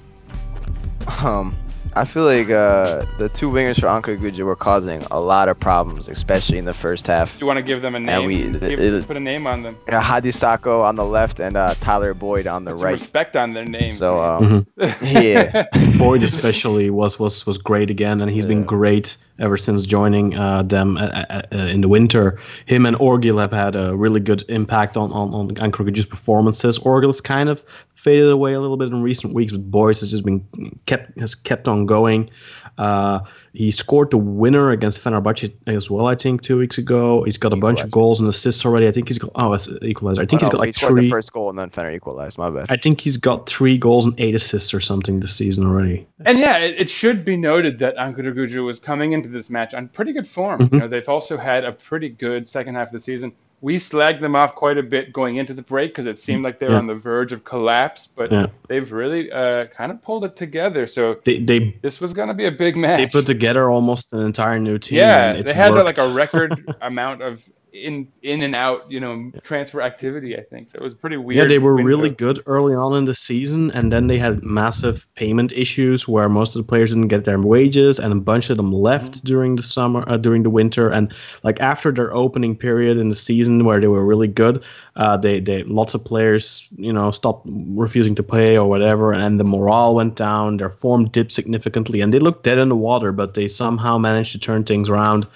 Um, 1.23 1.57
I 1.97 2.05
feel 2.05 2.25
like 2.25 2.51
uh, 2.51 3.05
the 3.19 3.29
two 3.35 3.51
wingers 3.51 3.81
for 3.81 3.87
Ankaragücü 3.87 4.45
were 4.45 4.55
causing 4.57 5.03
a 5.11 5.19
lot 5.21 5.49
of 5.49 5.59
problems, 5.59 6.09
especially 6.09 6.57
in 6.59 6.65
the 6.65 6.75
first 6.75 7.07
half. 7.07 7.33
Do 7.35 7.41
you 7.41 7.47
want 7.47 7.57
to 7.59 7.63
give 7.65 7.83
them 7.83 7.95
a 7.95 8.01
name? 8.01 8.09
And 8.09 8.29
name? 8.29 8.53
we- 8.53 8.59
Give- 8.69 8.81
it- 8.81 9.07
put 9.07 9.17
a 9.17 9.21
name 9.21 9.47
on 9.47 9.63
them. 9.63 9.77
Uh, 9.89 10.01
Hadi 10.01 10.31
Sacko 10.31 10.85
on 10.85 10.95
the 10.97 11.05
left 11.05 11.41
and 11.41 11.57
uh, 11.57 11.75
Tyler 11.81 12.15
Boyd 12.15 12.47
on 12.47 12.65
the 12.65 12.73
Some 12.73 12.81
right. 12.81 12.93
respect 12.93 13.35
on 13.37 13.55
their 13.55 13.65
names. 13.65 13.99
So 13.99 14.17
man. 14.41 14.67
um, 14.81 14.95
yeah, 15.03 15.67
Boyd 15.99 16.23
especially 16.23 16.91
was 16.91 17.19
was 17.19 17.45
was 17.47 17.59
great 17.59 17.91
again, 17.91 18.21
and 18.21 18.31
he's 18.31 18.47
been 18.47 18.63
great 18.65 19.17
ever 19.41 19.57
since 19.57 19.87
joining 19.87 20.35
uh, 20.39 20.63
them 20.63 20.97
uh, 20.99 21.07
uh, 21.31 21.43
uh, 21.53 21.57
in 21.57 21.81
the 21.81 21.89
winter. 21.89 22.39
Him 22.67 22.85
and 22.87 22.97
Orgill 22.99 23.41
have 23.41 23.53
had 23.53 23.75
a 23.75 23.97
really 23.97 24.21
good 24.21 24.45
impact 24.49 24.97
on 24.97 25.11
on 25.13 25.35
on 25.35 25.51
Ankaragücü's 25.57 26.07
performances. 26.07 26.79
Orgill's 26.79 27.21
kind 27.21 27.49
of 27.49 27.65
faded 27.95 28.31
away 28.31 28.53
a 28.55 28.61
little 28.61 28.77
bit 28.77 28.89
in 28.89 29.03
recent 29.03 29.35
weeks, 29.35 29.53
but 29.53 29.71
Boyd 29.71 29.99
has 29.99 30.11
just 30.11 30.25
been 30.25 30.45
kept 30.87 31.19
has 31.19 31.35
kept 31.35 31.67
on 31.69 31.80
going. 31.87 32.31
Uh, 32.79 33.21
he 33.53 33.71
scored 33.71 34.11
the 34.11 34.17
winner 34.17 34.71
against 34.71 35.03
Fenerbahce 35.03 35.53
as 35.67 35.91
well, 35.91 36.07
I 36.07 36.15
think, 36.15 36.41
two 36.41 36.57
weeks 36.59 36.79
ago. 36.79 37.23
He's 37.25 37.37
got 37.37 37.53
a 37.53 37.57
bunch 37.57 37.83
of 37.83 37.91
goals 37.91 38.21
and 38.21 38.29
assists 38.29 38.65
already. 38.65 38.87
I 38.89 38.93
think 38.93 39.09
he's 39.09 39.19
got 39.19 39.33
oh, 39.35 39.53
it's 39.53 39.69
equalizer. 39.83 40.23
I 40.23 40.25
think 40.27 40.41
Oh, 40.43 40.47
he's 40.47 40.53
no, 40.53 40.59
got 40.59 40.65
he 40.65 40.69
like 40.69 40.77
scored 40.77 40.93
three. 40.93 41.03
the 41.03 41.11
first 41.11 41.33
goal 41.33 41.51
and 41.51 41.59
then 41.59 41.69
Fener 41.69 41.95
equalized. 41.95 42.39
My 42.39 42.49
bad. 42.49 42.67
I 42.71 42.77
think 42.77 43.01
he's 43.01 43.17
got 43.19 43.49
three 43.49 43.77
goals 43.77 44.07
and 44.07 44.19
eight 44.19 44.35
assists 44.35 44.73
or 44.73 44.81
something 44.81 45.19
this 45.19 45.35
season 45.35 45.67
already. 45.67 46.07
And 46.25 46.39
yeah, 46.39 46.59
it, 46.59 46.77
it 46.79 46.89
should 46.91 47.25
be 47.25 47.37
noted 47.37 47.79
that 47.81 47.97
Ankaragücü 47.97 48.65
was 48.65 48.79
coming 48.79 49.13
into 49.13 49.29
this 49.29 49.51
match 49.51 49.75
on 49.75 49.89
pretty 49.89 50.13
good 50.13 50.29
form. 50.29 50.61
Mm-hmm. 50.61 50.75
You 50.75 50.81
know, 50.83 50.89
they've 50.89 51.09
also 51.09 51.37
had 51.37 51.65
a 51.65 51.73
pretty 51.73 52.09
good 52.09 52.49
second 52.49 52.77
half 52.77 52.87
of 52.89 52.93
the 52.93 53.01
season. 53.01 53.33
We 53.63 53.77
slagged 53.77 54.21
them 54.21 54.35
off 54.35 54.55
quite 54.55 54.79
a 54.79 54.83
bit 54.83 55.13
going 55.13 55.37
into 55.37 55.53
the 55.53 55.61
break 55.63 55.91
because 55.91 56.07
it 56.07 56.17
seemed 56.17 56.43
like 56.43 56.59
they 56.61 56.67
were 56.67 56.73
Yeah. 56.73 56.79
on 56.79 56.87
the 56.87 56.95
verge 56.95 57.33
of 57.33 57.45
collapse, 57.45 58.07
but 58.07 58.33
Yeah. 58.33 58.47
they've 58.69 58.91
really 58.91 59.31
uh, 59.31 59.67
kind 59.67 59.93
of 59.93 60.01
pulled 60.01 60.25
it 60.25 60.35
together. 60.37 60.87
So 60.87 61.19
They 61.25 61.39
they 61.41 61.77
this 61.83 62.01
was 62.01 62.15
going 62.15 62.29
to 62.29 62.35
be 62.35 62.47
a 62.47 62.53
big 62.53 62.75
match. 62.77 62.99
they 62.99 63.07
put 63.07 63.27
together 63.27 63.71
almost 63.71 64.13
an 64.15 64.21
entire 64.25 64.59
new 64.59 64.79
team. 64.79 64.99
yeah, 64.99 65.35
they 65.43 65.53
had 65.53 65.73
worked. 65.73 65.85
like 65.85 65.99
a 65.99 66.09
record 66.15 66.75
amount 66.81 67.21
of 67.23 67.47
in 67.73 68.09
in 68.23 68.43
and 68.43 68.55
out, 68.55 68.91
you 68.91 69.01
know, 69.01 69.31
transfer 69.43 69.81
activity. 69.83 70.37
I 70.37 70.43
think 70.43 70.71
so. 70.71 70.77
It 70.79 70.83
was 70.83 70.95
pretty 70.95 71.17
weird. 71.17 71.39
Yeah, 71.39 71.49
they 71.49 71.59
were 71.59 71.77
window. 71.77 71.89
really 71.89 72.11
good 72.11 72.41
early 72.47 72.75
on 72.75 72.95
in 72.97 73.05
the 73.05 73.15
season, 73.15 73.71
and 73.73 73.93
then 73.93 74.07
they 74.07 74.19
had 74.19 74.43
massive 74.43 75.07
payment 75.15 75.53
issues 75.53 76.09
where 76.09 76.29
most 76.29 76.57
of 76.57 76.63
the 76.63 76.69
players 76.69 76.93
didn't 76.95 77.09
get 77.09 77.25
their 77.25 77.39
wages, 77.41 77.99
and 77.99 78.13
a 78.13 78.17
bunch 78.17 78.51
of 78.51 78.57
them 78.57 78.73
left 78.73 79.01
Mm-hmm. 79.01 79.27
during 79.27 79.57
the 79.57 79.63
summer, 79.63 80.05
uh, 80.09 80.17
during 80.17 80.43
the 80.43 80.51
winter, 80.51 80.91
and 80.91 81.13
like 81.43 81.61
after 81.61 81.91
their 81.93 82.13
opening 82.15 82.57
period 82.57 82.99
in 82.99 83.09
the 83.09 83.17
season 83.17 83.65
where 83.65 83.81
they 83.81 83.87
were 83.89 84.05
really 84.05 84.29
good, 84.29 84.65
uh, 84.97 85.17
they 85.17 85.41
they 85.41 85.63
lots 85.65 85.95
of 85.95 86.05
players 86.05 86.69
you 86.77 86.93
know 86.93 87.11
stopped 87.11 87.47
refusing 87.75 88.15
to 88.17 88.23
pay 88.23 88.57
or 88.59 88.69
whatever, 88.69 89.13
and 89.13 89.39
the 89.41 89.45
morale 89.45 89.95
went 89.95 90.17
down, 90.17 90.57
their 90.59 90.71
form 90.71 91.09
dipped 91.09 91.33
significantly, 91.33 92.01
and 92.01 92.13
they 92.13 92.19
looked 92.19 92.45
dead 92.45 92.59
in 92.59 92.69
the 92.69 92.77
water, 92.77 93.13
but 93.13 93.35
they 93.35 93.49
somehow 93.49 93.97
managed 93.99 94.33
to 94.33 94.39
turn 94.39 94.65
things 94.65 94.89
around. 94.91 95.27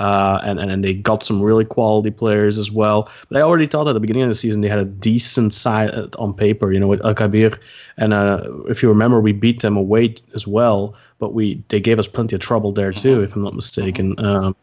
Uh, 0.00 0.40
and, 0.44 0.58
and 0.58 0.70
and 0.72 0.82
they 0.82 0.94
got 0.94 1.22
some 1.22 1.42
really 1.42 1.64
quality 1.64 2.10
players 2.10 2.56
as 2.56 2.72
well. 2.72 3.10
But 3.28 3.36
I 3.36 3.42
already 3.42 3.66
thought 3.66 3.86
at 3.86 3.92
the 3.92 4.00
beginning 4.00 4.22
of 4.22 4.30
the 4.30 4.34
season 4.34 4.62
they 4.62 4.68
had 4.68 4.78
a 4.78 4.86
decent 4.86 5.52
side 5.52 5.90
uh, 5.90 6.08
on 6.18 6.32
paper, 6.32 6.72
you 6.72 6.80
know, 6.80 6.86
with 6.86 7.04
El 7.04 7.14
Kabir. 7.14 7.58
And 7.98 8.14
uh, 8.14 8.40
if 8.68 8.82
you 8.82 8.88
remember, 8.88 9.20
we 9.20 9.32
beat 9.32 9.60
them 9.60 9.76
away 9.76 10.14
as 10.34 10.46
well, 10.46 10.94
but 11.18 11.34
we 11.34 11.62
they 11.68 11.80
gave 11.80 11.98
us 11.98 12.08
plenty 12.08 12.34
of 12.34 12.40
trouble 12.40 12.72
there 12.72 12.92
too, 12.92 13.22
if 13.22 13.36
I'm 13.36 13.42
not 13.42 13.52
mistaken. 13.54 14.14
Um, 14.24 14.56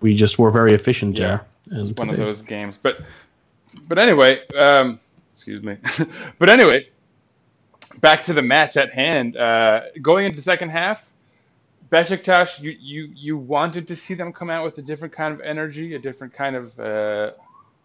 we 0.00 0.14
just 0.14 0.38
were 0.38 0.50
very 0.50 0.74
efficient 0.74 1.18
Yeah. 1.18 1.40
there. 1.70 1.80
And 1.80 1.98
one 1.98 2.10
of 2.10 2.18
those 2.18 2.42
games. 2.42 2.78
But 2.80 3.00
but 3.88 3.98
anyway, 3.98 4.46
um, 4.58 5.00
excuse 5.34 5.62
me. 5.62 5.78
but 6.38 6.50
anyway, 6.50 6.86
back 8.02 8.24
to 8.24 8.34
the 8.34 8.42
match 8.42 8.76
at 8.76 8.92
hand. 8.92 9.38
Uh, 9.38 9.80
going 10.02 10.26
into 10.26 10.36
the 10.36 10.42
second 10.42 10.68
half, 10.68 11.06
Besiktas, 11.90 12.60
you, 12.60 12.76
you 12.80 13.10
you 13.14 13.36
wanted 13.36 13.86
to 13.88 13.96
see 13.96 14.14
them 14.14 14.32
come 14.32 14.50
out 14.50 14.64
with 14.64 14.78
a 14.78 14.82
different 14.82 15.14
kind 15.14 15.32
of 15.32 15.40
energy, 15.40 15.94
a 15.94 15.98
different 15.98 16.32
kind 16.32 16.56
of 16.56 16.78
uh, 16.80 17.32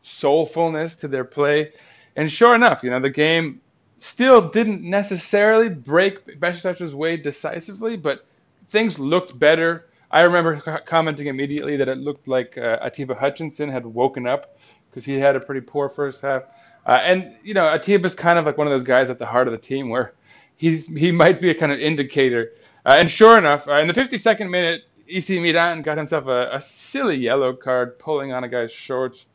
soulfulness 0.03 1.00
to 1.00 1.08
their 1.08 1.24
play, 1.24 1.72
and 2.15 2.31
sure 2.31 2.55
enough, 2.55 2.84
you 2.84 2.89
know 2.89 3.00
the 3.00 3.10
game 3.10 3.62
still 3.98 4.50
didn't 4.50 4.81
necessarily 4.81 5.70
break 5.70 6.39
Besiktas's 6.39 6.96
way 6.96 7.17
decisively, 7.17 7.96
but 7.96 8.25
things 8.70 8.98
looked 8.98 9.38
better. 9.38 9.89
I 10.10 10.22
remember 10.22 10.60
commenting 10.86 11.27
immediately 11.27 11.77
that 11.77 11.88
it 11.88 12.00
looked 12.00 12.27
like 12.27 12.58
uh, 12.58 12.79
Atiba 12.81 13.13
Hutchinson 13.15 13.70
had 13.70 13.86
woken 13.86 14.25
up 14.25 14.58
because 14.89 15.05
he 15.05 15.20
had 15.20 15.36
a 15.36 15.39
pretty 15.39 15.62
poor 15.62 15.88
first 15.88 16.22
half. 16.22 16.43
Uh, 16.86 17.00
and 17.03 17.36
you 17.43 17.53
know, 17.53 17.65
Atiba's 17.65 18.15
kind 18.15 18.39
of 18.39 18.46
like 18.46 18.58
one 18.58 18.65
of 18.65 18.72
those 18.72 18.84
guys 18.84 19.10
at 19.10 19.20
the 19.20 19.25
heart 19.25 19.48
of 19.48 19.51
the 19.51 19.58
team 19.60 19.89
where 19.89 20.13
he's 20.58 20.88
he 20.88 21.12
might 21.12 21.39
be 21.39 21.51
a 21.51 21.55
kind 21.55 21.72
of 21.72 21.79
indicator. 21.79 22.53
Uh, 22.85 22.95
and 22.97 23.09
sure 23.09 23.38
enough, 23.38 23.67
uh, 23.67 23.75
in 23.75 23.88
the 23.88 23.93
52nd 23.93 24.50
minute, 24.50 24.83
EC 25.07 25.41
Milan 25.41 25.81
got 25.81 25.97
himself 25.97 26.27
a, 26.27 26.50
a 26.53 26.61
silly 26.61 27.17
yellow 27.17 27.53
card 27.53 28.00
pulling 28.00 28.31
on 28.31 28.43
a 28.43 28.47
guy's 28.47 28.71
shorts. 28.71 29.27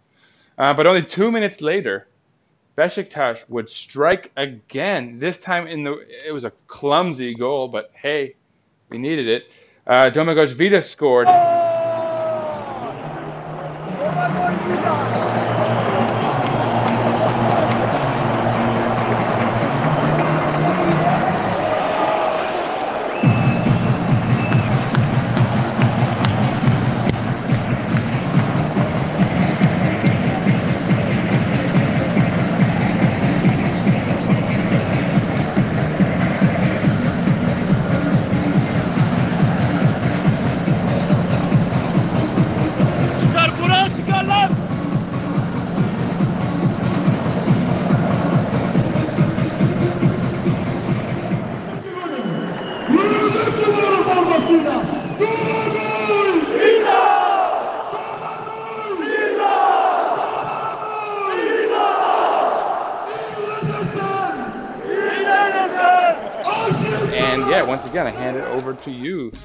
Uh, 0.58 0.72
but 0.72 0.86
only 0.86 1.02
two 1.02 1.30
minutes 1.30 1.60
later, 1.60 2.08
Besiktas 2.76 3.48
would 3.48 3.70
strike 3.70 4.32
again. 4.36 5.18
This 5.18 5.38
time 5.38 5.66
in 5.66 5.84
the 5.84 6.04
it 6.26 6.32
was 6.32 6.44
a 6.44 6.50
clumsy 6.66 7.34
goal, 7.34 7.68
but 7.68 7.90
hey, 7.94 8.36
we 8.90 8.98
needed 8.98 9.28
it. 9.28 9.50
Uh, 9.86 10.10
Domagoj 10.10 10.52
Vida 10.52 10.82
scored. 10.82 11.26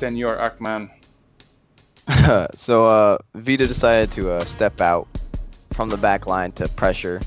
Senor 0.01 0.41
Akman. 0.41 0.89
so 2.55 2.88
uh, 2.88 3.20
Vida 3.36 3.67
decided 3.67 4.12
to 4.13 4.31
uh, 4.31 4.43
step 4.46 4.81
out 4.81 5.08
from 5.74 5.89
the 5.89 5.98
back 5.98 6.25
line 6.25 6.51
to 6.53 6.67
pressure 6.70 7.22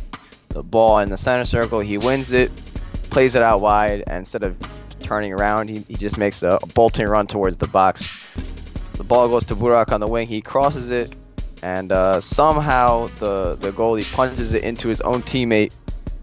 the 0.49 0.61
ball 0.61 0.99
in 0.99 1.09
the 1.09 1.17
center 1.17 1.45
circle. 1.45 1.79
He 1.79 1.99
wins 1.99 2.33
it, 2.33 2.51
plays 3.11 3.37
it 3.37 3.43
out 3.43 3.61
wide, 3.61 4.03
and 4.09 4.19
instead 4.19 4.43
of 4.43 4.57
turning 4.99 5.33
around, 5.33 5.69
he, 5.69 5.85
he 5.87 5.95
just 5.95 6.19
makes 6.19 6.43
a 6.43 6.59
bolting 6.75 7.07
run 7.07 7.29
towards 7.29 7.57
the 7.57 7.69
box. 7.69 8.13
The 8.95 9.05
ball 9.05 9.29
goes 9.29 9.45
to 9.45 9.55
Burak 9.55 9.93
on 9.93 10.01
the 10.01 10.09
wing. 10.09 10.27
He 10.27 10.41
crosses 10.41 10.91
it, 10.91 11.15
and 11.63 11.93
uh, 11.93 12.21
somehow 12.21 13.07
the, 13.21 13.55
the 13.55 13.71
goalie 13.71 14.13
punches 14.13 14.53
it 14.53 14.65
into 14.65 14.89
his 14.89 15.01
own 15.03 15.23
teammate, 15.23 15.77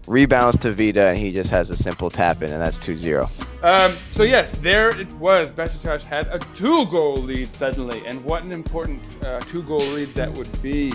rebounds 0.06 0.56
to 0.58 0.72
Vida, 0.72 1.08
and 1.08 1.18
he 1.18 1.32
just 1.32 1.50
has 1.50 1.70
a 1.70 1.76
simple 1.76 2.10
tap 2.10 2.42
in, 2.42 2.52
and 2.52 2.60
that's 2.60 2.78
2 2.78 2.98
0. 2.98 3.28
Um, 3.62 3.96
so 4.12 4.22
yes, 4.22 4.52
there 4.52 4.88
it 4.98 5.10
was. 5.12 5.52
Besiktas 5.52 6.02
had 6.02 6.26
a 6.28 6.38
two-goal 6.56 7.16
lead 7.16 7.54
suddenly, 7.54 8.02
and 8.06 8.22
what 8.24 8.42
an 8.42 8.52
important 8.52 9.00
uh, 9.24 9.40
two-goal 9.40 9.78
lead 9.78 10.14
that 10.14 10.32
would 10.32 10.62
be. 10.62 10.92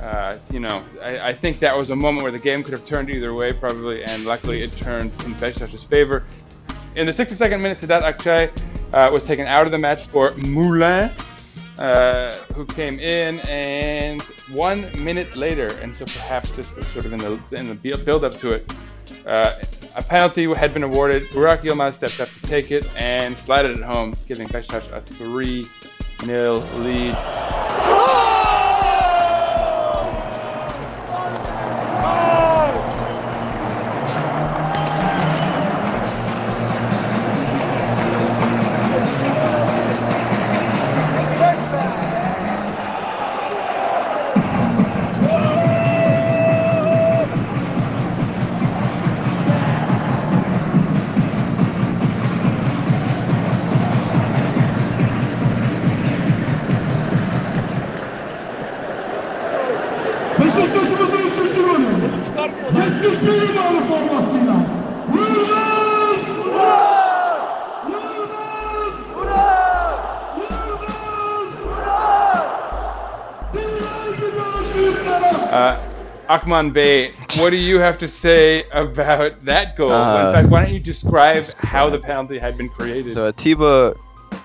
Uh, 0.00 0.38
you 0.50 0.60
know, 0.60 0.82
I, 1.02 1.28
I 1.28 1.34
think 1.34 1.58
that 1.58 1.76
was 1.76 1.90
a 1.90 1.96
moment 1.96 2.22
where 2.22 2.32
the 2.32 2.38
game 2.38 2.62
could 2.62 2.72
have 2.72 2.86
turned 2.86 3.10
either 3.10 3.34
way, 3.34 3.52
probably, 3.52 4.02
and 4.04 4.24
luckily 4.24 4.62
it 4.62 4.76
turned 4.76 5.12
in 5.24 5.34
Besiktas' 5.34 5.84
favor. 5.84 6.24
In 6.96 7.06
the 7.06 7.12
62nd 7.12 7.60
minute, 7.60 7.78
Sedat 7.78 8.02
Ağçay 8.02 8.50
uh, 8.92 9.10
was 9.12 9.24
taken 9.24 9.46
out 9.46 9.66
of 9.66 9.72
the 9.72 9.78
match 9.78 10.06
for 10.06 10.34
Moulin, 10.36 11.10
uh, 11.80 12.32
who 12.54 12.66
came 12.66 12.98
in, 12.98 13.40
and 13.48 14.22
one 14.52 14.82
minute 15.02 15.34
later, 15.36 15.68
and 15.82 15.94
so 15.96 16.04
perhaps 16.04 16.52
this 16.52 16.70
was 16.74 16.86
sort 16.88 17.06
of 17.06 17.12
in 17.12 17.18
the 17.20 17.40
in 17.52 17.68
the 17.68 17.74
build- 17.74 18.04
build-up 18.04 18.38
to 18.40 18.52
it. 18.52 18.70
Uh, 19.26 19.54
a 19.96 20.02
penalty 20.02 20.52
had 20.54 20.72
been 20.72 20.82
awarded. 20.84 21.24
Burak 21.28 21.60
Yilmaz 21.62 21.94
stepped 21.94 22.20
up 22.20 22.28
to 22.28 22.48
take 22.48 22.70
it 22.70 22.86
and 22.96 23.36
slided 23.36 23.72
it 23.72 23.82
home, 23.82 24.16
giving 24.28 24.46
Besiktas 24.48 24.90
a 24.92 25.00
3 25.00 25.66
0 26.24 26.58
lead. 26.76 28.39
Akman 76.50 76.72
Bey, 76.72 77.12
what 77.36 77.50
do 77.50 77.56
you 77.56 77.78
have 77.78 77.96
to 77.98 78.08
say 78.08 78.64
about 78.72 79.36
that 79.44 79.76
goal? 79.76 79.92
Uh, 79.92 80.26
In 80.26 80.34
fact, 80.34 80.48
why 80.48 80.64
don't 80.64 80.74
you 80.74 80.80
describe 80.80 81.44
how 81.58 81.88
the 81.88 82.00
penalty 82.00 82.38
had 82.40 82.58
been 82.58 82.68
created? 82.68 83.12
So 83.12 83.28
Atiba 83.28 83.94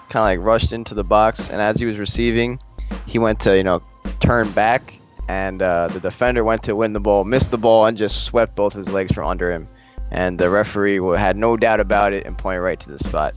kind 0.09 0.37
of 0.37 0.39
like 0.39 0.39
rushed 0.39 0.71
into 0.71 0.93
the 0.93 1.03
box, 1.03 1.49
and 1.49 1.59
as 1.59 1.79
he 1.79 1.85
was 1.87 1.97
receiving, 1.97 2.59
he 3.07 3.17
went 3.17 3.39
to 3.41 3.57
you 3.57 3.63
know 3.63 3.81
turn 4.19 4.51
back, 4.51 4.93
and 5.29 5.63
uh, 5.63 5.87
the 5.87 5.99
defender 5.99 6.43
went 6.43 6.61
to 6.65 6.75
win 6.75 6.93
the 6.93 6.99
ball, 6.99 7.23
missed 7.23 7.49
the 7.49 7.57
ball, 7.57 7.87
and 7.87 7.97
just 7.97 8.23
swept 8.25 8.55
both 8.55 8.73
his 8.73 8.87
legs 8.89 9.11
from 9.11 9.25
under 9.25 9.51
him. 9.51 9.67
And 10.11 10.37
the 10.37 10.51
referee 10.51 10.99
had 11.17 11.35
no 11.35 11.57
doubt 11.57 11.79
about 11.79 12.13
it 12.13 12.27
and 12.27 12.37
pointed 12.37 12.59
right 12.61 12.79
to 12.81 12.91
the 12.91 12.99
spot. 12.99 13.33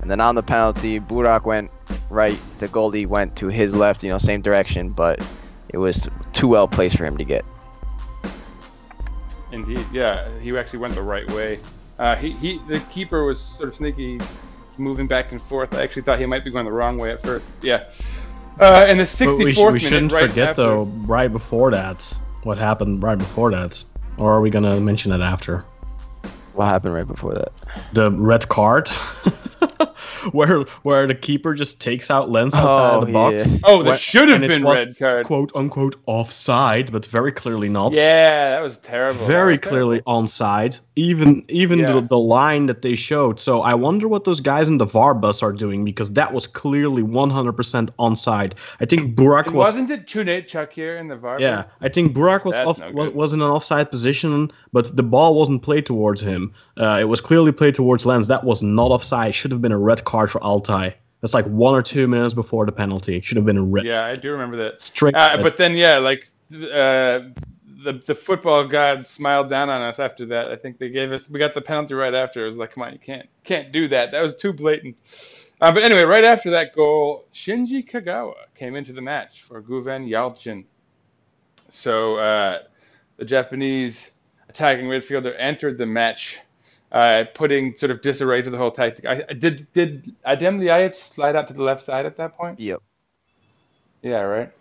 And 0.00 0.08
then 0.08 0.20
on 0.20 0.36
the 0.36 0.44
penalty, 0.44 1.00
Burak 1.00 1.44
went 1.44 1.72
right, 2.08 2.38
the 2.60 2.68
goalie 2.68 3.08
went 3.08 3.34
to 3.38 3.48
his 3.48 3.74
left, 3.74 4.04
you 4.04 4.10
know, 4.10 4.18
same 4.18 4.42
direction, 4.42 4.90
but 4.90 5.20
it 5.74 5.78
was 5.78 6.08
too 6.32 6.46
well 6.46 6.68
placed 6.68 6.96
for 6.96 7.04
him 7.04 7.18
to 7.18 7.24
get. 7.24 7.44
Indeed, 9.52 9.84
yeah, 9.92 10.28
he 10.38 10.56
actually 10.56 10.78
went 10.78 10.94
the 10.94 11.02
right 11.02 11.28
way. 11.32 11.58
Uh, 11.98 12.16
he, 12.16 12.30
he, 12.32 12.58
the 12.68 12.80
keeper 12.92 13.24
was 13.24 13.40
sort 13.40 13.68
of 13.68 13.74
sneaky, 13.74 14.20
moving 14.78 15.06
back 15.06 15.32
and 15.32 15.42
forth. 15.42 15.74
I 15.74 15.82
actually 15.82 16.02
thought 16.02 16.18
he 16.18 16.26
might 16.26 16.44
be 16.44 16.50
going 16.50 16.64
the 16.64 16.72
wrong 16.72 16.98
way 16.98 17.10
at 17.12 17.22
first. 17.22 17.44
Yeah. 17.62 17.88
Uh, 18.58 18.86
in 18.88 18.98
the 18.98 19.04
64th 19.04 19.26
But 19.38 19.44
we, 19.44 19.52
sh- 19.52 19.58
we 19.58 19.64
minute, 19.64 19.80
shouldn't 19.82 20.12
right 20.12 20.28
forget 20.30 20.48
after- 20.50 20.62
though, 20.62 20.82
right 20.84 21.30
before 21.30 21.70
that, 21.72 22.02
what 22.42 22.58
happened 22.58 23.02
right 23.02 23.18
before 23.18 23.50
that, 23.50 23.82
or 24.18 24.32
are 24.32 24.40
we 24.40 24.50
gonna 24.50 24.80
mention 24.80 25.12
it 25.12 25.20
after? 25.20 25.58
What 26.54 26.66
happened 26.66 26.94
right 26.94 27.06
before 27.06 27.34
that? 27.34 27.52
The 27.92 28.10
red 28.10 28.48
card, 28.48 28.88
where 30.32 30.60
where 30.82 31.06
the 31.06 31.14
keeper 31.14 31.54
just 31.54 31.80
takes 31.80 32.10
out 32.10 32.30
Lens 32.30 32.54
outside 32.54 32.94
Oh, 32.94 33.00
of 33.00 33.06
the 33.06 33.12
box. 33.12 33.48
yeah. 33.48 33.58
Oh, 33.64 33.82
that 33.82 33.98
should 33.98 34.28
have 34.28 34.40
been 34.40 34.62
was 34.64 34.86
red 34.86 34.98
card. 34.98 35.26
quote 35.26 35.52
unquote 35.54 35.96
offside, 36.06 36.90
but 36.92 37.04
very 37.06 37.32
clearly 37.32 37.68
not. 37.68 37.92
Yeah, 37.94 38.50
that 38.50 38.62
was 38.62 38.78
terrible. 38.78 39.26
Very 39.26 39.52
was 39.54 39.60
clearly 39.60 40.00
terrible. 40.00 40.22
onside. 40.22 40.80
Even 40.96 41.44
even 41.48 41.78
Yeah. 41.80 41.92
the, 41.92 42.00
the 42.02 42.18
line 42.18 42.66
that 42.66 42.82
they 42.82 42.94
showed. 42.94 43.40
So 43.40 43.60
I 43.62 43.74
wonder 43.74 44.08
what 44.08 44.24
those 44.24 44.40
guys 44.40 44.68
in 44.68 44.78
the 44.78 44.84
VAR 44.86 45.14
bus 45.14 45.42
are 45.42 45.52
doing 45.52 45.84
because 45.84 46.10
that 46.12 46.32
was 46.32 46.46
clearly 46.46 47.02
100% 47.02 47.90
onside. 47.98 48.52
I 48.80 48.84
think 48.84 49.16
Burak 49.16 49.46
And 49.46 49.54
was. 49.54 49.72
wasn't 49.72 49.90
it 49.90 50.06
Cüneyt 50.06 50.48
Çakır 50.48 50.72
here 50.72 50.96
in 50.98 51.08
the 51.08 51.16
VAR? 51.16 51.40
Yeah, 51.40 51.64
I 51.80 51.88
think 51.88 52.14
Burak 52.14 52.44
was 52.44 52.54
off, 52.60 52.78
no 52.80 52.90
was, 52.92 53.08
good. 53.08 53.14
was 53.16 53.32
in 53.32 53.40
an 53.40 53.48
offside 53.50 53.90
position, 53.90 54.50
but 54.72 54.96
the 54.96 55.02
ball 55.02 55.34
wasn't 55.34 55.62
played 55.62 55.86
towards 55.86 56.20
him. 56.20 56.52
Uh, 56.76 56.98
it 57.00 57.04
was 57.04 57.20
clearly 57.20 57.52
played 57.52 57.74
towards 57.74 58.04
Lens. 58.06 58.26
That 58.28 58.44
was 58.44 58.62
not 58.62 58.90
offside. 58.90 59.34
Should 59.34 59.49
have 59.52 59.62
been 59.62 59.72
a 59.72 59.78
red 59.78 60.04
card 60.04 60.30
for 60.30 60.42
Altai. 60.42 60.94
That's 61.20 61.34
like 61.34 61.46
one 61.46 61.74
or 61.74 61.82
two 61.82 62.08
minutes 62.08 62.34
before 62.34 62.64
the 62.66 62.72
penalty. 62.72 63.16
It 63.16 63.24
should 63.24 63.36
have 63.36 63.46
been 63.46 63.58
a 63.58 63.62
red. 63.62 63.84
Yeah, 63.84 64.06
I 64.06 64.14
do 64.14 64.32
remember 64.32 64.56
that. 64.56 64.80
Straight. 64.80 65.14
Uh, 65.14 65.36
but 65.42 65.56
then, 65.56 65.76
yeah, 65.76 65.98
like 65.98 66.26
uh, 66.52 67.28
the 67.84 68.02
the 68.06 68.14
football 68.14 68.66
gods 68.66 69.08
smiled 69.08 69.50
down 69.50 69.68
on 69.68 69.82
us 69.82 69.98
after 69.98 70.26
that. 70.26 70.48
I 70.48 70.56
think 70.56 70.78
they 70.78 70.88
gave 70.88 71.12
us 71.12 71.28
we 71.28 71.38
got 71.38 71.54
the 71.54 71.60
penalty 71.60 71.94
right 71.94 72.14
after. 72.14 72.44
It 72.44 72.48
was 72.48 72.56
like, 72.56 72.72
come 72.72 72.82
on, 72.82 72.92
you 72.92 72.98
can't 72.98 73.28
can't 73.44 73.72
do 73.72 73.88
that. 73.88 74.12
That 74.12 74.22
was 74.22 74.34
too 74.34 74.52
blatant. 74.52 74.96
Uh, 75.60 75.72
but 75.72 75.82
anyway, 75.82 76.04
right 76.04 76.24
after 76.24 76.50
that 76.50 76.74
goal, 76.74 77.26
Shinji 77.34 77.88
Kagawa 77.88 78.34
came 78.54 78.76
into 78.76 78.92
the 78.92 79.02
match 79.02 79.42
for 79.42 79.60
Guven 79.60 80.08
Yalçın. 80.08 80.64
So 81.68 82.16
uh, 82.16 82.60
the 83.18 83.24
Japanese 83.26 84.12
attacking 84.48 84.86
midfielder 84.86 85.34
entered 85.38 85.76
the 85.78 85.86
match, 85.86 86.40
uh, 86.92 87.24
putting 87.34 87.76
sort 87.76 87.90
of 87.90 88.02
disarray 88.02 88.42
to 88.42 88.50
the 88.50 88.58
whole 88.58 88.70
tactic. 88.70 89.04
I, 89.06 89.24
I- 89.28 89.32
did 89.34 89.66
did 89.72 90.14
Adem 90.26 90.58
Ljajic 90.60 90.96
slide 90.96 91.36
out 91.36 91.48
to 91.48 91.54
the 91.54 91.62
left 91.62 91.82
side 91.82 92.06
at 92.06 92.16
that 92.16 92.36
point? 92.36 92.58
Yep. 92.60 92.82
Yeah, 94.02 94.20
right. 94.20 94.52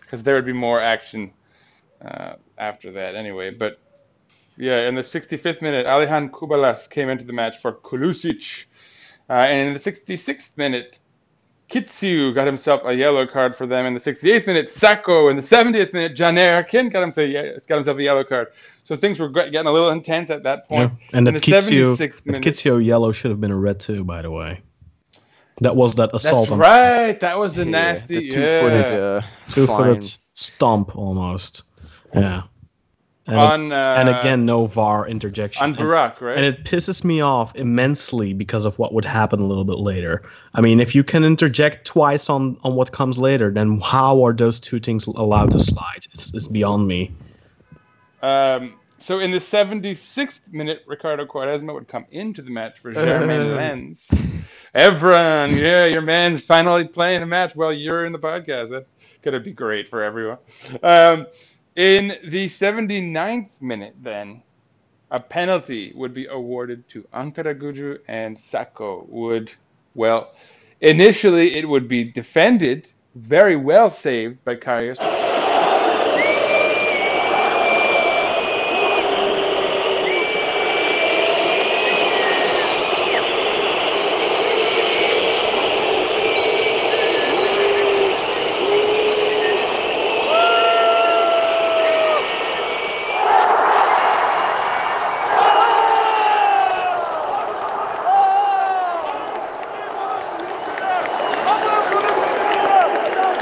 Because 0.00 0.22
there 0.22 0.34
would 0.34 0.46
be 0.46 0.52
more 0.52 0.80
action 0.80 1.32
uh, 2.04 2.34
after 2.56 2.90
that, 2.92 3.14
anyway. 3.14 3.50
But 3.50 3.78
yeah, 4.56 4.88
in 4.88 4.94
the 4.94 5.02
65th 5.02 5.62
minute, 5.62 5.86
Alihan 5.86 6.30
Kubalas 6.30 6.88
came 6.90 7.08
into 7.08 7.24
the 7.24 7.32
match 7.32 7.58
for 7.58 7.72
Kulusic, 7.72 8.66
uh, 9.30 9.34
and 9.34 9.68
in 9.68 9.74
the 9.74 9.80
66th 9.80 10.56
minute, 10.56 10.98
Kitsiou 11.70 12.34
got 12.34 12.46
himself 12.46 12.80
a 12.86 12.94
yellow 12.94 13.26
card 13.26 13.54
for 13.54 13.66
them. 13.66 13.84
In 13.84 13.92
the 13.94 14.00
68th 14.00 14.46
minute, 14.46 14.68
Sacko. 14.68 15.30
In 15.30 15.36
the 15.36 15.42
70th 15.42 15.92
minute, 15.92 16.16
Caner 16.16 16.64
Erkin 16.64 16.90
got 16.90 17.02
himself, 17.02 17.66
got 17.68 17.74
himself 17.76 17.98
a 17.98 18.02
yellow 18.02 18.24
card. 18.24 18.48
So 18.84 18.96
things 18.96 19.20
were 19.20 19.28
getting 19.28 19.66
a 19.66 19.70
little 19.72 19.90
intense 19.90 20.30
at 20.30 20.42
that 20.44 20.64
Yeah. 20.70 20.76
point. 20.88 20.92
And 21.12 21.28
in 21.28 21.34
that 21.34 21.40
the 21.42 21.52
Kitsiou, 21.52 21.94
76th 21.96 22.24
minute- 22.24 22.42
Kitsiou 22.42 22.82
yellow 22.84 23.12
should 23.12 23.30
have 23.30 23.40
been 23.40 23.50
a 23.50 23.56
red 23.58 23.80
too, 23.80 24.02
by 24.02 24.22
the 24.22 24.30
way. 24.30 24.62
That 25.60 25.76
was 25.76 25.94
that 25.96 26.10
assault 26.14 26.44
That's 26.48 26.52
on 26.52 26.58
right. 26.58 27.20
That 27.20 27.36
was 27.38 27.52
the 27.54 27.64
Yeah, 27.64 27.70
nasty. 27.70 28.14
the 28.16 28.30
two-footed 28.30 29.00
uh, 29.00 29.20
two 29.50 29.66
flying- 29.66 29.94
footed 29.96 30.16
stomp 30.34 30.96
almost. 30.96 31.64
Yeah. 32.14 32.42
And, 33.28 33.38
on 33.38 33.72
uh, 33.72 33.94
and 33.98 34.08
again, 34.08 34.46
no 34.46 34.66
VAR 34.66 35.06
interjection. 35.06 35.62
on 35.62 35.70
And- 35.70 35.78
Burak, 35.78 36.20
right? 36.20 36.36
And 36.36 36.44
it 36.46 36.64
pisses 36.64 37.04
me 37.04 37.20
off 37.20 37.54
immensely 37.56 38.32
because 38.32 38.64
of 38.64 38.78
what 38.78 38.92
would 38.94 39.04
happen 39.04 39.38
a 39.40 39.46
little 39.46 39.64
bit 39.64 39.78
later. 39.78 40.22
I 40.54 40.60
mean, 40.60 40.80
if 40.80 40.94
you 40.94 41.04
can 41.04 41.24
interject 41.24 41.86
twice 41.86 42.28
on, 42.30 42.56
on 42.64 42.74
what 42.74 42.90
comes 42.92 43.18
later, 43.18 43.50
then 43.50 43.80
how 43.80 44.24
are 44.24 44.32
those 44.32 44.58
two 44.58 44.80
things 44.80 45.06
allowed 45.06 45.50
to 45.52 45.60
slide? 45.60 46.06
It's, 46.12 46.32
it's 46.34 46.48
beyond 46.48 46.86
me. 46.88 47.14
Um, 48.22 48.74
so 48.98 49.20
in 49.20 49.30
the 49.30 49.38
76th 49.38 50.40
minute, 50.50 50.82
Ricardo 50.86 51.24
Quaresma 51.24 51.72
would 51.72 51.86
come 51.86 52.06
into 52.10 52.42
the 52.42 52.50
match 52.50 52.80
for 52.80 52.92
Jeremain 52.92 53.56
Lens. 53.56 54.08
Evran, 54.74 55.56
yeah, 55.56 55.84
your 55.86 56.02
man's 56.02 56.44
finally 56.44 56.86
playing 56.86 57.22
a 57.22 57.26
match 57.26 57.54
while 57.54 57.72
you're 57.72 58.06
in 58.06 58.12
the 58.12 58.18
podcast. 58.18 58.70
That's 58.70 58.86
gonna 59.22 59.40
be 59.40 59.52
great 59.52 59.88
for 59.88 60.02
everyone. 60.02 60.38
Um, 60.82 61.26
in 61.78 62.16
the 62.24 62.46
79th 62.46 63.62
minute, 63.62 63.94
then 64.02 64.42
a 65.12 65.20
penalty 65.20 65.92
would 65.94 66.12
be 66.12 66.26
awarded 66.26 66.88
to 66.88 67.04
Ankaragücü 67.14 68.00
and 68.08 68.36
Sacko 68.36 69.08
would, 69.08 69.52
well, 69.94 70.34
initially 70.80 71.54
it 71.54 71.68
would 71.68 71.86
be 71.86 72.02
defended, 72.02 72.90
very 73.14 73.54
well 73.54 73.90
saved 73.90 74.44
by 74.44 74.56
Karius. 74.56 74.98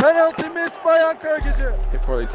Penalty 0.06 0.48
missed 0.50 0.82
by 0.84 0.98
Ankara 1.00 1.40
Gücü. 1.40 1.74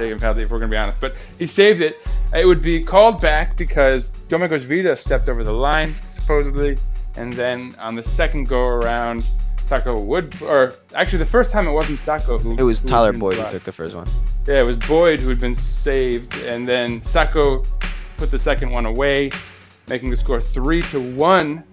Taken 0.02 0.20
penalty, 0.20 0.42
if 0.42 0.50
we're 0.50 0.58
going 0.58 0.72
to 0.72 0.74
be 0.74 0.80
honest. 0.80 1.00
But 1.00 1.16
he 1.38 1.46
saved 1.46 1.82
it. 1.82 1.98
It 2.34 2.46
would 2.46 2.62
be 2.62 2.82
called 2.82 3.22
back 3.22 3.56
because 3.56 4.14
Domagoj 4.30 4.62
Vida 4.62 4.96
stepped 4.96 5.30
over 5.30 5.44
the 5.44 5.54
line, 5.54 5.96
supposedly. 6.12 6.78
And 7.18 7.32
then 7.34 7.76
on 7.78 7.94
the 7.94 8.04
second 8.04 8.48
go 8.48 8.62
around, 8.62 9.28
Sacko 9.68 10.04
would, 10.04 10.42
or 10.42 10.74
actually 10.96 11.20
the 11.20 11.26
first 11.26 11.52
time 11.52 11.68
it 11.68 11.72
wasn't 11.72 12.00
Sacko 12.00 12.42
who. 12.42 12.56
It 12.58 12.64
was 12.64 12.80
who 12.80 12.88
Tyler 12.88 13.14
Boyd 13.14 13.36
who 13.36 13.52
took 13.52 13.64
the 13.64 13.72
first 13.72 13.96
one. 13.96 14.08
Yeah, 14.48 14.62
it 14.62 14.66
was 14.66 14.78
Boyd 14.78 15.22
who 15.22 15.30
had 15.30 15.40
been 15.40 15.54
saved. 15.56 16.36
And 16.38 16.68
then 16.68 17.02
Sacko 17.02 17.64
put 18.18 18.32
the 18.32 18.40
second 18.40 18.72
one 18.72 18.88
away, 18.88 19.32
making 19.88 20.10
the 20.10 20.18
score 20.18 20.42
3 20.42 20.82
to 20.84 21.00
1. 21.00 21.64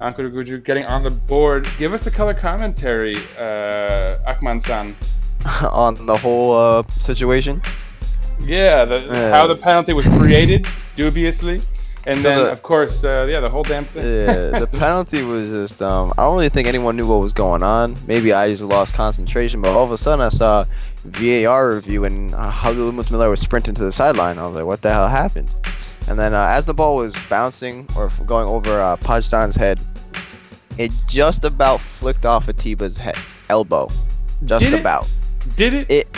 Ankaragücü 0.00 0.64
getting 0.64 0.84
on 0.86 1.02
the 1.02 1.10
board. 1.10 1.68
Give 1.78 1.92
us 1.92 2.02
the 2.02 2.10
color 2.10 2.34
commentary, 2.34 3.16
uh, 3.38 4.18
Akman 4.26 4.60
san. 4.60 4.96
on 5.70 6.06
the 6.06 6.16
whole 6.16 6.52
uh, 6.54 6.82
situation. 7.00 7.62
Yeah, 8.40 8.84
the, 8.84 9.00
Yeah. 9.00 9.30
how 9.30 9.46
the 9.46 9.54
penalty 9.56 9.92
was 9.92 10.06
created, 10.06 10.66
dubiously, 10.96 11.62
and 12.06 12.18
So 12.18 12.28
then 12.28 12.44
the- 12.44 12.50
of 12.50 12.62
course, 12.62 13.02
uh, 13.04 13.26
yeah, 13.30 13.40
the 13.40 13.48
whole 13.48 13.62
damn 13.62 13.84
thing. 13.84 14.04
Yeah, 14.04 14.58
the 14.58 14.66
penalty 14.72 15.22
was 15.22 15.48
just. 15.48 15.80
Um, 15.80 16.12
I 16.18 16.22
don't 16.24 16.34
really 16.36 16.48
think 16.50 16.68
anyone 16.68 16.96
knew 16.96 17.06
what 17.06 17.20
was 17.20 17.32
going 17.32 17.62
on. 17.62 17.96
Maybe 18.06 18.32
I 18.32 18.50
just 18.50 18.62
lost 18.62 18.92
concentration, 18.94 19.60
but 19.62 19.74
all 19.74 19.84
of 19.84 19.92
a 19.92 19.98
sudden 19.98 20.20
I 20.24 20.28
saw 20.28 20.64
VAR 21.04 21.74
review 21.74 22.04
and 22.04 22.34
uh, 22.34 22.50
Halil 22.50 22.92
Meler 22.92 23.30
was 23.30 23.40
sprinting 23.40 23.74
to 23.76 23.84
the 23.84 23.92
sideline. 23.92 24.38
I 24.38 24.46
was 24.46 24.56
like, 24.56 24.66
what 24.66 24.82
the 24.82 24.92
hell 24.92 25.08
happened? 25.08 25.48
And 26.08 26.18
then 26.18 26.34
uh, 26.34 26.48
as 26.50 26.66
the 26.66 26.74
ball 26.74 26.96
was 26.96 27.14
bouncing 27.30 27.86
or 27.96 28.10
going 28.26 28.46
over 28.46 28.78
uh, 28.80 28.96
Pajdan's 28.96 29.56
head, 29.56 29.80
it 30.76 30.92
just 31.08 31.44
about 31.44 31.80
flicked 31.80 32.26
off 32.26 32.46
Atiba's 32.46 32.96
head, 32.98 33.16
elbow. 33.48 33.88
Just 34.44 34.64
Did 34.64 34.74
it? 34.74 34.82
Did 35.56 35.74
it? 35.74 35.90
It, 35.90 36.08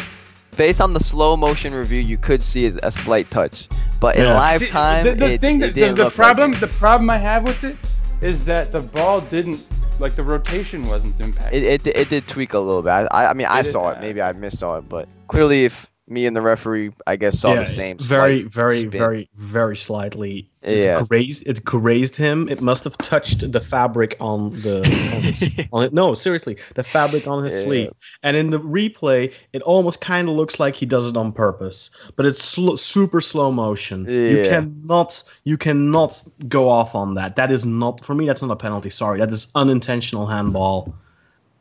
based 0.57 0.81
on 0.81 0.93
the 0.93 1.01
slow 1.01 1.37
motion 1.37 1.75
review, 1.75 2.01
you 2.01 2.17
could 2.19 2.43
see 2.43 2.67
a 2.67 2.91
slight 2.93 3.31
touch, 3.31 3.69
But 4.01 4.17
in 4.17 4.25
Yeah. 4.25 4.35
live 4.37 4.61
See, 4.61 4.69
time, 4.69 5.05
the, 5.05 5.15
the 5.15 5.33
it, 5.33 5.41
thing 5.41 5.59
that 5.61 5.75
the, 5.75 5.81
didn't 5.81 5.97
the 5.97 6.11
problem 6.11 6.53
Like 6.53 6.61
the 6.61 6.69
problem 6.69 7.11
I 7.11 7.19
have 7.19 7.45
with 7.45 7.63
it 7.65 7.77
is 8.21 8.45
that 8.45 8.73
the 8.73 8.81
ball 8.81 9.21
didn't 9.21 9.67
like 9.99 10.15
the 10.15 10.23
rotation 10.23 10.85
wasn't 10.85 11.19
impacted. 11.21 11.63
it, 11.63 11.87
it, 11.87 11.97
it 11.97 12.09
did 12.11 12.27
tweak 12.29 12.53
a 12.53 12.59
little 12.59 12.83
bit. 12.83 12.91
I, 12.91 13.27
I 13.29 13.33
mean, 13.35 13.47
I 13.47 13.63
Did 13.63 13.69
it? 13.69 13.73
saw 13.73 13.89
Uh, 13.89 13.93
it. 13.93 14.01
Maybe 14.01 14.21
I 14.21 14.33
missed 14.33 14.59
saw 14.59 14.77
it, 14.79 14.89
but 14.89 15.09
clearly, 15.29 15.65
if 15.65 15.87
me 16.09 16.25
and 16.25 16.37
the 16.37 16.41
referee, 16.41 16.93
I 17.09 17.17
guess, 17.17 17.41
saw 17.41 17.55
Yeah, 17.55 17.61
the 17.61 17.67
same. 17.67 17.99
Very, 17.99 18.43
very, 18.45 18.79
spin. 18.81 18.91
very, 18.91 19.29
very 19.35 19.77
slightly. 19.77 20.49
It 20.63 20.85
Yeah. 20.85 21.03
grazed. 21.09 21.43
It 21.47 21.65
grazed 21.65 22.15
him. 22.15 22.49
It 22.49 22.61
must 22.61 22.85
have 22.85 22.97
touched 22.99 23.51
the 23.51 23.61
fabric 23.61 24.17
on 24.21 24.53
the. 24.63 24.79
On 25.15 25.23
his, 25.23 25.51
on 25.73 25.83
it. 25.83 25.93
No, 25.93 26.15
seriously, 26.15 26.59
the 26.75 26.85
fabric 26.85 27.27
on 27.27 27.43
his 27.45 27.55
Yeah. 27.55 27.61
sleeve. 27.65 27.91
And 28.23 28.37
in 28.37 28.51
the 28.51 28.61
replay, 28.61 29.35
it 29.53 29.63
almost 29.63 30.01
kind 30.01 30.29
of 30.29 30.37
looks 30.37 30.61
like 30.61 30.77
he 30.77 30.87
does 30.87 31.09
it 31.09 31.17
on 31.17 31.33
purpose, 31.33 31.91
but 32.15 32.25
it's 32.25 32.43
sl- 32.43 32.77
super 32.77 33.21
slow 33.21 33.51
motion. 33.51 34.05
You 34.09 34.45
cannot, 34.49 35.23
you 35.43 35.57
cannot 35.57 36.23
go 36.49 36.69
off 36.69 36.95
on 36.95 37.15
that. 37.15 37.35
That 37.35 37.51
is 37.51 37.67
not 37.67 38.05
for 38.05 38.15
me. 38.15 38.27
That's 38.27 38.43
not 38.43 38.51
a 38.53 38.57
penalty. 38.57 38.91
Sorry, 38.91 39.19
that 39.19 39.31
is 39.31 39.49
unintentional 39.57 40.27
handball. 40.27 40.95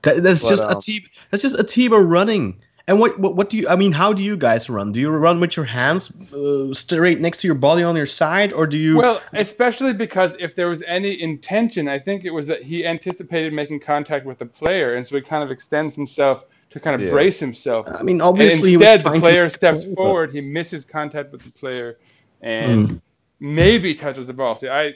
That, 0.03 0.21
that's 0.21 0.43
But, 0.43 0.49
just 0.49 0.61
um, 0.63 0.77
Atiba. 0.77 1.07
That's 1.31 1.41
just 1.41 1.57
Atiba 1.59 1.99
running. 1.99 2.57
And 2.87 2.99
what, 2.99 3.19
what 3.19 3.35
what 3.35 3.49
do 3.49 3.57
you? 3.57 3.67
I 3.67 3.75
mean, 3.75 3.91
how 3.91 4.13
do 4.13 4.23
you 4.23 4.37
guys 4.37 4.69
run? 4.69 4.91
Do 4.91 4.99
you 4.99 5.09
run 5.09 5.39
with 5.39 5.57
your 5.57 5.65
hands 5.65 6.11
uh, 6.31 6.71
straight 6.73 7.19
next 7.19 7.39
to 7.39 7.47
your 7.47 7.55
body 7.55 7.81
on 7.81 7.95
your 7.95 8.05
side, 8.05 8.53
or 8.53 8.67
do 8.67 8.77
you? 8.77 8.97
Well, 8.97 9.23
especially 9.33 9.93
because 9.93 10.35
if 10.39 10.55
there 10.55 10.69
was 10.69 10.83
any 10.85 11.19
intention, 11.19 11.87
I 11.87 11.97
think 11.97 12.25
it 12.25 12.29
was 12.29 12.45
that 12.45 12.61
he 12.61 12.85
anticipated 12.85 13.53
making 13.53 13.79
contact 13.79 14.25
with 14.27 14.37
the 14.37 14.45
player, 14.45 14.95
and 14.95 15.07
so 15.07 15.15
he 15.15 15.21
kind 15.23 15.43
of 15.43 15.49
extends 15.49 15.95
himself 15.95 16.45
to 16.69 16.79
kind 16.79 16.95
of 16.95 17.01
Yeah. 17.07 17.09
brace 17.11 17.39
himself. 17.39 17.87
I 17.87 18.03
mean, 18.03 18.17
And 18.17 18.21
obviously, 18.21 18.69
he 18.69 18.77
was 18.77 18.83
instead, 18.83 18.99
the 18.99 19.03
trying 19.09 19.21
to 19.21 19.25
player 19.25 19.49
steps 19.49 19.93
forward, 19.95 20.31
he 20.31 20.41
misses 20.41 20.85
contact 20.85 21.31
with 21.31 21.41
the 21.41 21.51
player, 21.51 21.97
and 22.41 22.89
Mm. 22.91 23.01
maybe 23.39 23.95
touches 23.95 24.27
the 24.27 24.33
ball. 24.33 24.55
See, 24.55 24.69
I, 24.69 24.93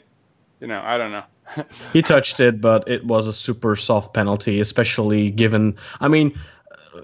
you 0.60 0.68
know, 0.68 0.82
I 0.84 1.00
don't 1.00 1.12
know. 1.12 1.24
He 1.94 2.04
touched 2.04 2.40
it, 2.40 2.62
but 2.62 2.88
it 2.88 3.04
was 3.04 3.26
a 3.26 3.34
super 3.34 3.76
soft 3.76 4.14
penalty, 4.14 4.60
especially 4.60 5.32
given. 5.32 5.76
I 6.02 6.08
mean, 6.08 6.38
uh, 6.94 7.02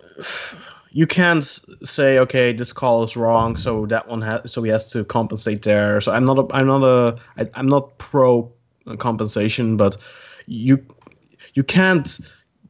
you 0.95 1.05
can't 1.05 1.59
say, 1.83 2.19
okay, 2.19 2.53
this 2.53 2.71
call 2.71 3.03
is 3.03 3.17
wrong, 3.17 3.57
so 3.57 3.85
that 3.87 4.07
one 4.07 4.21
has, 4.21 4.49
so 4.53 4.63
he 4.63 4.71
has 4.71 4.89
to 4.91 5.03
compensate 5.03 5.61
there. 5.63 5.99
So 5.99 6.13
I'm 6.13 6.23
not, 6.23 6.39
a, 6.39 6.47
I'm 6.53 6.67
not 6.67 6.83
a, 6.83 7.17
I, 7.37 7.49
I'm 7.55 7.67
not 7.67 7.97
pro 7.97 8.49
compensation, 8.97 9.75
but 9.75 9.97
you, 10.45 10.81
you 11.53 11.65
can't 11.65 12.17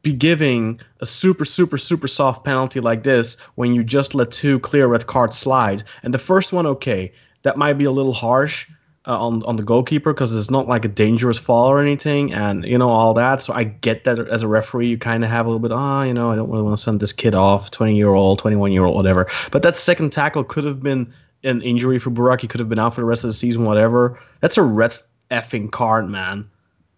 be 0.02 0.12
giving 0.12 0.80
a 1.00 1.06
super, 1.06 1.44
super, 1.44 1.78
super 1.78 2.08
soft 2.08 2.44
penalty 2.44 2.80
like 2.80 3.04
this 3.04 3.38
when 3.54 3.74
you 3.76 3.84
just 3.84 4.12
let 4.12 4.32
two 4.32 4.58
clear 4.58 4.88
red 4.88 5.06
cards 5.06 5.38
slide. 5.38 5.84
And 6.02 6.12
the 6.12 6.18
first 6.18 6.52
one, 6.52 6.66
okay, 6.66 7.12
that 7.42 7.56
might 7.56 7.74
be 7.74 7.84
a 7.84 7.92
little 7.92 8.12
harsh 8.12 8.68
uh, 9.06 9.18
on 9.18 9.42
on 9.44 9.56
the 9.56 9.62
goalkeeper 9.62 10.12
because 10.12 10.34
it's 10.34 10.50
not 10.50 10.66
like 10.66 10.84
a 10.84 10.88
dangerous 10.88 11.38
fall 11.38 11.70
or 11.70 11.80
anything, 11.80 12.32
and 12.32 12.64
you 12.64 12.76
know 12.76 12.88
all 12.88 13.14
that. 13.14 13.40
So 13.40 13.52
I 13.52 13.64
get 13.64 14.04
that 14.04 14.18
as 14.18 14.42
a 14.42 14.48
referee, 14.48 14.88
you 14.88 14.98
kind 14.98 15.24
of 15.24 15.30
have 15.30 15.46
a 15.46 15.48
little 15.48 15.60
bit, 15.60 15.72
ah, 15.72 16.02
you 16.02 16.12
know, 16.12 16.32
I 16.32 16.36
don't 16.36 16.50
really 16.50 16.62
want 16.62 16.76
to 16.76 16.82
send 16.82 17.00
this 17.00 17.12
kid 17.12 17.34
off, 17.34 17.70
twenty 17.70 17.96
year 17.96 18.14
old, 18.14 18.38
twenty 18.38 18.56
one 18.56 18.72
year 18.72 18.84
old, 18.84 18.96
whatever. 18.96 19.28
But 19.50 19.62
that 19.62 19.76
second 19.76 20.10
tackle 20.10 20.44
could 20.44 20.64
have 20.64 20.82
been 20.82 21.12
an 21.44 21.62
injury 21.62 21.98
for 21.98 22.10
Burak. 22.10 22.40
He 22.40 22.48
could 22.48 22.60
have 22.60 22.68
been 22.68 22.78
out 22.78 22.94
for 22.94 23.00
the 23.00 23.06
rest 23.06 23.22
of 23.22 23.30
the 23.30 23.34
season, 23.34 23.64
whatever. 23.64 24.18
That's 24.40 24.58
a 24.58 24.62
red 24.62 24.94
effing 25.30 25.70
card, 25.70 26.08
man. 26.08 26.44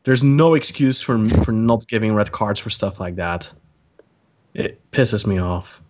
There's 0.05 0.23
no 0.23 0.55
excuse 0.55 1.03
for 1.03 1.29
for 1.43 1.53
not 1.53 1.87
giving 1.89 2.15
red 2.15 2.33
cards 2.33 2.59
for 2.59 2.71
stuff 2.71 3.01
like 3.01 3.17
that. 3.17 3.53
It 4.55 4.81
pisses 4.93 5.27
me 5.27 5.39
off. 5.39 5.83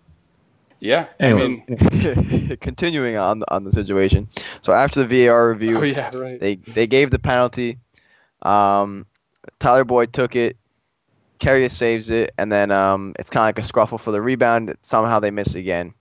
Yeah, 0.80 1.06
Anyway. 1.18 1.64
I 1.68 1.74
mean, 1.74 2.56
Continuing 2.60 3.16
on 3.16 3.42
on 3.48 3.64
the 3.64 3.72
situation. 3.72 4.28
So 4.62 4.72
after 4.72 5.04
the 5.04 5.26
VAR 5.26 5.50
review, 5.50 5.78
oh 5.78 5.82
yeah, 5.82 6.16
right. 6.16 6.40
they 6.40 6.56
they 6.56 6.86
gave 6.86 7.10
the 7.10 7.18
penalty. 7.18 7.78
Um, 8.42 9.06
Tyler 9.58 9.84
Boyd 9.84 10.12
took 10.12 10.36
it. 10.36 10.56
Karius 11.40 11.70
saves 11.70 12.10
it, 12.10 12.32
and 12.38 12.50
then 12.50 12.70
um, 12.70 13.14
it's 13.18 13.30
kind 13.30 13.42
of 13.42 13.56
like 13.56 13.64
a 13.64 13.72
scruffle 13.72 14.00
for 14.00 14.10
the 14.10 14.20
rebound. 14.20 14.74
Somehow 14.82 15.20
they 15.20 15.30
miss 15.30 15.54
again. 15.54 15.94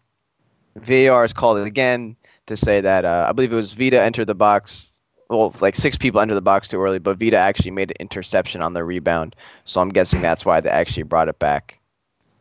VAR 0.76 1.24
is 1.24 1.34
called 1.34 1.60
it 1.60 1.68
again 1.68 2.16
to 2.48 2.58
say 2.58 2.82
that 2.82 3.06
uh, 3.06 3.28
I 3.30 3.34
believe 3.34 3.54
it 3.54 3.56
was 3.56 3.74
Vida 3.74 4.02
entered 4.02 4.26
the 4.26 4.36
box. 4.36 4.98
Well, 5.30 5.54
like 5.60 5.76
six 5.76 5.98
people 5.98 6.22
entered 6.22 6.36
the 6.36 6.42
box 6.42 6.68
too 6.68 6.82
early, 6.82 7.00
but 7.00 7.18
Vida 7.18 7.38
actually 7.38 7.72
made 7.72 7.92
an 7.92 7.98
interception 8.00 8.62
on 8.62 8.74
the 8.74 8.84
rebound. 8.84 9.36
So 9.66 9.82
I'm 9.82 9.90
guessing 9.90 10.22
that's 10.22 10.46
why 10.46 10.62
they 10.62 10.70
actually 10.70 11.04
brought 11.04 11.28
it 11.28 11.38
back. 11.38 11.77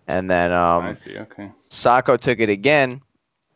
And 0.09 0.31
then 0.31 0.53
um, 0.53 0.85
I 0.85 0.95
see. 0.95 1.19
Okay. 1.19 1.51
Sacko 1.69 2.19
took 2.19 2.39
it 2.39 2.49
again, 2.49 3.03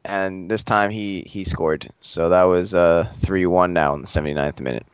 and 0.05 0.51
this 0.51 0.63
time 0.63 0.91
he 0.91 1.23
he 1.23 1.45
scored. 1.45 1.91
So 2.01 2.29
that 2.29 2.45
was 2.45 2.75
uh 2.75 3.09
three 3.21 3.47
one 3.47 3.73
now 3.73 3.95
in 3.95 4.03
the 4.03 4.09
79th 4.09 4.61
minute. 4.61 4.87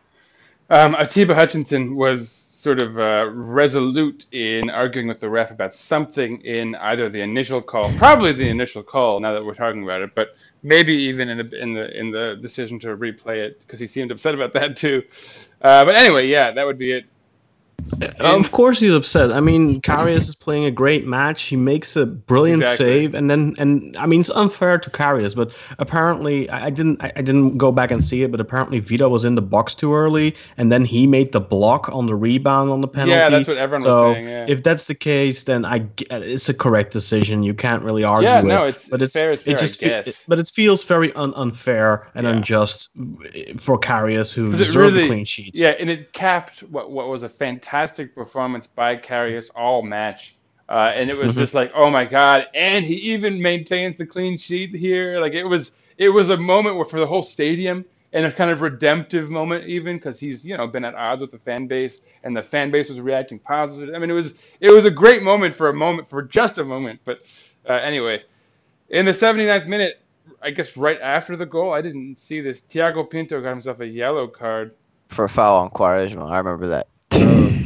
Um, 0.69 0.97
Atiba 0.97 1.35
Hutchinson 1.35 1.95
was 1.95 2.29
sort 2.29 2.81
of 2.81 2.99
uh, 2.99 3.31
resolute 3.33 4.27
in 4.33 4.69
arguing 4.69 5.07
with 5.07 5.21
the 5.21 5.29
ref 5.29 5.53
about 5.53 5.77
something 5.77 6.41
in 6.41 6.75
either 6.77 7.09
the 7.09 7.21
initial 7.21 7.63
call, 7.63 7.93
probably 7.97 8.33
the 8.33 8.49
initial 8.49 8.83
call. 8.83 9.21
Now 9.21 9.33
that 9.33 9.45
we're 9.45 9.55
talking 9.55 9.85
about 9.85 10.03
it, 10.03 10.17
but 10.17 10.35
maybe 10.65 10.93
even 10.93 11.29
in 11.29 11.39
the 11.39 11.63
in 11.63 11.75
the 11.75 11.99
in 11.99 12.11
the 12.11 12.39
decision 12.43 12.81
to 12.81 12.97
replay 12.97 13.45
it 13.45 13.61
because 13.61 13.79
he 13.79 13.87
seemed 13.87 14.11
upset 14.11 14.35
about 14.35 14.53
that 14.55 14.77
too. 14.77 15.05
Uh, 15.63 15.85
but 15.85 15.95
anyway, 15.95 16.27
yeah, 16.27 16.51
that 16.51 16.67
would 16.67 16.79
be 16.79 16.93
it. 16.93 17.05
Uh, 18.03 18.37
of 18.37 18.51
course 18.51 18.81
he's 18.81 18.95
upset. 18.95 19.33
I 19.33 19.39
mean, 19.41 19.81
Karius 19.81 20.29
is 20.29 20.35
playing 20.35 20.65
a 20.65 20.71
great 20.73 21.07
match. 21.07 21.45
He 21.45 21.55
makes 21.57 21.95
a 21.95 22.05
brilliant 22.05 22.63
Exactly. 22.63 22.87
save, 22.87 23.15
and 23.15 23.31
then 23.31 23.55
and 23.59 23.97
I 23.97 24.07
mean 24.07 24.21
it's 24.21 24.31
unfair 24.31 24.79
to 24.79 24.91
Karius, 24.91 25.37
but 25.37 25.57
apparently 25.79 26.51
I 26.51 26.67
I 26.67 26.71
didn't 26.71 27.03
I 27.03 27.13
I 27.17 27.23
didn't 27.23 27.59
go 27.59 27.71
back 27.71 27.91
and 27.93 28.03
see 28.03 28.23
it, 28.25 28.31
but 28.33 28.41
apparently 28.41 28.81
Vida 28.81 29.09
was 29.09 29.25
in 29.25 29.37
the 29.37 29.43
box 29.43 29.75
too 29.75 29.95
early, 29.95 30.35
and 30.57 30.73
then 30.73 30.85
he 30.85 31.07
made 31.07 31.31
the 31.33 31.41
block 31.41 31.89
on 31.93 32.07
the 32.07 32.15
rebound 32.17 32.71
on 32.71 32.81
the 32.81 32.89
penalty. 32.89 33.13
Yeah, 33.13 33.29
that's 33.29 33.47
what 33.47 33.57
everyone 33.57 33.83
was 33.85 33.89
so 33.89 34.13
saying, 34.15 34.25
yeah. 34.27 34.47
if 34.49 34.63
that's 34.65 34.89
the 34.89 34.95
case, 34.95 35.45
then 35.45 35.65
I 35.65 35.87
it's 36.11 36.49
a 36.49 36.55
correct 36.55 36.93
decision. 36.93 37.45
You 37.45 37.55
can't 37.55 37.85
really 37.85 38.03
argue 38.05 38.29
Yeah, 38.29 38.41
it. 38.41 38.45
no, 38.47 38.59
it's- 38.67 38.89
but 38.91 39.01
it's 39.01 39.13
fair 39.13 39.31
is 39.31 39.43
fair, 39.43 39.55
it 39.55 39.59
just 39.61 39.81
guess. 39.81 40.25
but 40.27 40.39
it 40.41 40.49
feels 40.49 40.83
very 40.83 41.13
un- 41.13 41.35
unfair 41.37 42.09
and 42.17 42.27
Yeah. 42.27 42.33
unjust 42.33 42.89
eh, 43.35 43.53
for 43.59 43.79
Karius 43.79 44.33
who 44.35 44.47
it 44.53 44.57
deserved 44.57 44.77
really- 44.97 45.03
the 45.03 45.09
clean 45.09 45.25
sheets. 45.25 45.61
Yeah, 45.61 45.75
and 45.79 45.89
it 45.89 46.13
capped 46.13 46.61
what 46.65 46.91
what 46.91 47.09
was 47.09 47.23
a 47.23 47.29
fantastic 47.29 47.66
performance 47.67 48.67
by 48.67 48.97
Karius 48.97 49.51
all 49.55 49.83
match. 49.83 50.37
Uh, 50.69 50.93
and 50.95 51.11
it 51.11 51.15
was 51.15 51.33
Mm-hmm. 51.33 51.39
just 51.39 51.55
like, 51.55 51.71
oh 51.75 51.91
my 51.91 52.05
god! 52.05 52.47
And 52.55 52.85
he 52.85 52.95
even 52.95 53.41
maintains 53.41 53.97
the 53.97 54.07
clean 54.07 54.37
sheet 54.37 54.75
here. 54.75 55.21
Like 55.21 55.33
it 55.33 55.45
was, 55.45 55.73
it 55.97 56.09
was 56.09 56.31
a 56.31 56.37
moment 56.37 56.77
where 56.77 56.85
for 56.85 56.99
the 56.99 57.07
whole 57.07 57.23
stadium, 57.23 57.85
and 58.13 58.27
a 58.27 58.33
kind 58.33 58.51
of 58.51 58.63
redemptive 58.63 59.31
moment, 59.31 59.65
even 59.67 59.97
because 59.97 60.19
he's 60.19 60.45
you 60.45 60.57
know 60.57 60.67
been 60.67 60.85
at 60.85 60.95
odds 60.97 61.21
with 61.21 61.31
the 61.31 61.39
fan 61.39 61.67
base, 61.69 62.01
and 62.25 62.37
the 62.37 62.43
fan 62.43 62.71
base 62.73 62.89
was 62.89 63.01
reacting 63.01 63.39
positively. 63.39 63.95
I 63.95 63.99
mean, 64.01 64.11
it 64.11 64.15
was 64.15 64.35
it 64.61 64.73
was 64.73 64.87
a 64.87 64.91
great 64.91 65.23
moment 65.23 65.55
for 65.55 65.69
a 65.69 65.75
moment, 65.75 66.09
for 66.11 66.23
just 66.23 66.59
a 66.59 66.65
moment. 66.65 66.99
But 67.05 67.21
uh, 67.69 67.75
anyway, 67.75 68.25
in 68.89 69.05
the 69.07 69.13
79th 69.13 69.67
minute, 69.69 70.01
I 70.43 70.51
guess 70.51 70.77
right 70.77 71.01
after 71.01 71.37
the 71.37 71.47
goal, 71.47 71.73
I 71.73 71.81
didn't 71.81 72.21
see 72.21 72.41
this. 72.41 72.61
Tiago 72.61 73.05
Pinto 73.05 73.41
got 73.41 73.51
himself 73.51 73.79
a 73.79 73.87
yellow 73.87 74.27
card. 74.27 74.75
For 75.11 75.27
a 75.27 75.29
foul 75.29 75.59
on 75.61 75.71
Quaresma, 75.71 76.29
I 76.29 76.39
remember 76.39 76.67
that. 76.69 76.89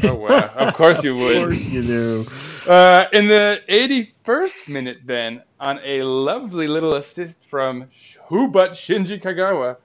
Oh 0.05 0.15
wow! 0.15 0.51
of 0.57 0.75
course 0.75 1.03
you 1.05 1.17
would. 1.17 1.37
Of 1.37 1.49
course 1.49 1.69
you 1.69 1.83
do. 1.83 2.27
Uh, 2.67 3.07
in 3.13 3.27
the 3.27 3.63
81st 3.69 4.69
minute, 4.69 4.99
then, 5.05 5.43
on 5.59 5.81
a 5.83 6.03
lovely 6.03 6.69
little 6.69 6.95
assist 6.95 7.39
from 7.49 7.87
Hubat 8.29 8.71
Shinji 8.73 9.21
Kagawa, 9.21 9.77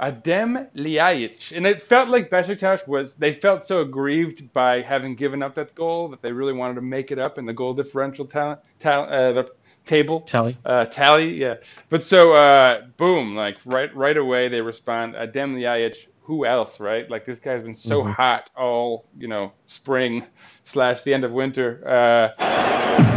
Adem 0.00 0.70
Ljajic. 0.74 1.56
And 1.56 1.66
it 1.66 1.82
felt 1.82 2.08
like 2.08 2.30
Besiktas 2.30 2.86
was, 2.86 3.16
they 3.16 3.32
felt 3.32 3.66
so 3.66 3.80
aggrieved 3.80 4.52
by 4.52 4.80
having 4.82 5.14
given 5.14 5.42
up 5.42 5.54
that 5.56 5.74
goal 5.74 6.08
that 6.08 6.22
they 6.22 6.32
really 6.32 6.52
wanted 6.52 6.74
to 6.74 6.82
make 6.82 7.10
it 7.10 7.18
up 7.18 7.38
in 7.38 7.46
the 7.46 7.52
goal 7.52 7.74
differential 7.74 8.24
talent, 8.24 8.60
tal- 8.80 9.04
uh, 9.04 9.32
the 9.32 9.50
table. 9.84 10.20
Tally. 10.20 10.56
Uh, 10.64 10.84
tally, 10.84 11.34
yeah. 11.34 11.56
But 11.88 12.02
so, 12.04 12.34
uh, 12.34 12.82
boom, 12.96 13.34
like 13.34 13.58
right 13.64 13.94
right 13.96 14.16
away 14.16 14.48
they 14.48 14.60
respond, 14.60 15.14
Adem 15.14 15.56
Ljajic, 15.56 16.06
who 16.28 16.44
else, 16.44 16.78
right? 16.78 17.10
Like 17.10 17.24
this 17.24 17.40
guy's 17.40 17.62
been 17.62 17.74
so 17.74 18.04
hot 18.04 18.50
all, 18.54 19.06
you 19.18 19.28
know, 19.28 19.52
spring 19.66 20.26
slash 20.62 21.00
the 21.00 21.14
end 21.14 21.24
of 21.24 21.32
winter. 21.32 21.82
Uh, 21.88 23.07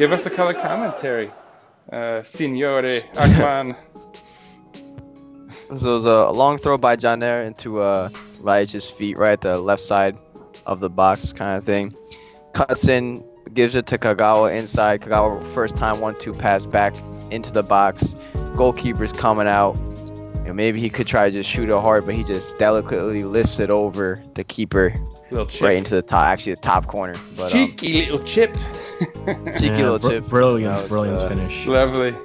give 0.00 0.12
us 0.12 0.24
the 0.24 0.30
color 0.30 0.54
commentary, 0.54 1.30
uh, 1.92 2.22
Signore 2.22 3.02
Akman. 3.18 3.76
So 5.76 5.90
it 5.90 5.94
was 5.94 6.06
a 6.06 6.30
long 6.30 6.56
throw 6.56 6.78
by 6.78 6.96
John 6.96 7.22
into 7.22 7.80
uh, 7.80 8.08
feet, 8.88 9.18
right 9.18 9.32
at 9.32 9.42
the 9.42 9.58
left 9.58 9.82
side 9.82 10.16
of 10.64 10.80
the 10.80 10.88
box, 10.88 11.34
kind 11.34 11.58
of 11.58 11.64
thing. 11.64 11.94
Cuts 12.54 12.88
in, 12.88 13.22
gives 13.52 13.74
it 13.74 13.86
to 13.88 13.98
Kagawa 13.98 14.56
inside. 14.56 15.02
Kagawa 15.02 15.46
first 15.52 15.76
time 15.76 16.00
one 16.00 16.18
two 16.18 16.32
pass 16.32 16.64
back 16.64 16.94
into 17.30 17.52
the 17.52 17.62
box. 17.62 18.14
Goalkeeper's 18.56 19.12
coming 19.12 19.46
out. 19.46 19.76
You 20.50 20.54
know, 20.54 20.56
maybe 20.56 20.80
he 20.80 20.90
could 20.90 21.06
try 21.06 21.26
to 21.26 21.30
just 21.30 21.48
shoot 21.48 21.68
it 21.68 21.80
hard, 21.80 22.04
but 22.06 22.16
he 22.16 22.24
just 22.24 22.58
delicately 22.58 23.22
lifts 23.22 23.60
it 23.60 23.70
over 23.70 24.20
the 24.34 24.42
keeper 24.42 24.92
Little 25.30 25.46
chip. 25.46 25.62
right 25.62 25.76
into 25.76 25.94
the 25.94 26.02
top, 26.02 26.26
actually 26.26 26.54
the 26.54 26.60
top 26.60 26.88
corner. 26.88 27.14
But 27.36 27.54
um, 27.54 27.68
Cheeky 27.68 28.06
little 28.06 28.24
chip. 28.24 28.52
cheeky 28.98 29.66
Yeah, 29.66 29.90
little 29.90 29.98
br- 30.00 30.08
chip. 30.08 30.26
Brilliant, 30.28 30.74
was, 30.74 30.88
brilliant 30.88 31.18
uh, 31.18 31.28
finish. 31.28 31.66
Lovely. 31.66 32.16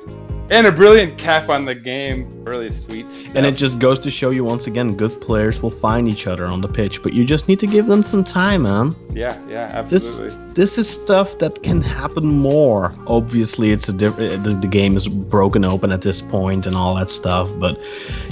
And 0.49 0.65
a 0.65 0.71
brilliant 0.71 1.19
cap 1.19 1.49
on 1.49 1.65
the 1.65 1.75
game. 1.75 2.27
Really 2.43 2.71
sweet. 2.71 3.11
Stuff. 3.11 3.35
And 3.35 3.45
it 3.45 3.51
just 3.57 3.77
goes 3.77 3.99
to 3.99 4.09
show 4.09 4.31
you 4.31 4.43
once 4.43 4.65
again, 4.65 4.95
good 4.95 5.21
players 5.21 5.61
will 5.61 5.69
find 5.69 6.07
each 6.09 6.25
other 6.25 6.47
on 6.47 6.61
the 6.61 6.67
pitch, 6.67 7.03
but 7.03 7.13
you 7.13 7.25
just 7.25 7.47
need 7.47 7.59
to 7.59 7.67
give 7.67 7.85
them 7.85 8.01
some 8.01 8.23
time, 8.23 8.63
man. 8.63 8.95
yeah, 9.11 9.39
yeah, 9.47 9.69
absolutely. 9.71 10.29
this 10.29 10.44
is 10.77 10.89
stuff 10.89 11.37
that 11.39 11.63
can 11.63 11.81
happen 11.81 12.25
more. 12.25 12.93
Obviously, 13.07 13.71
it's 13.71 13.89
a 13.89 13.93
diff- 13.93 14.13
uh, 14.17 14.37
the, 14.41 14.57
the 14.61 14.67
game 14.67 14.95
is 14.95 15.05
broken 15.07 15.65
open 15.65 15.91
at 15.91 16.01
this 16.01 16.21
point 16.21 16.65
and 16.65 16.75
all 16.77 16.95
that 16.95 17.09
stuff, 17.09 17.51
but 17.59 17.77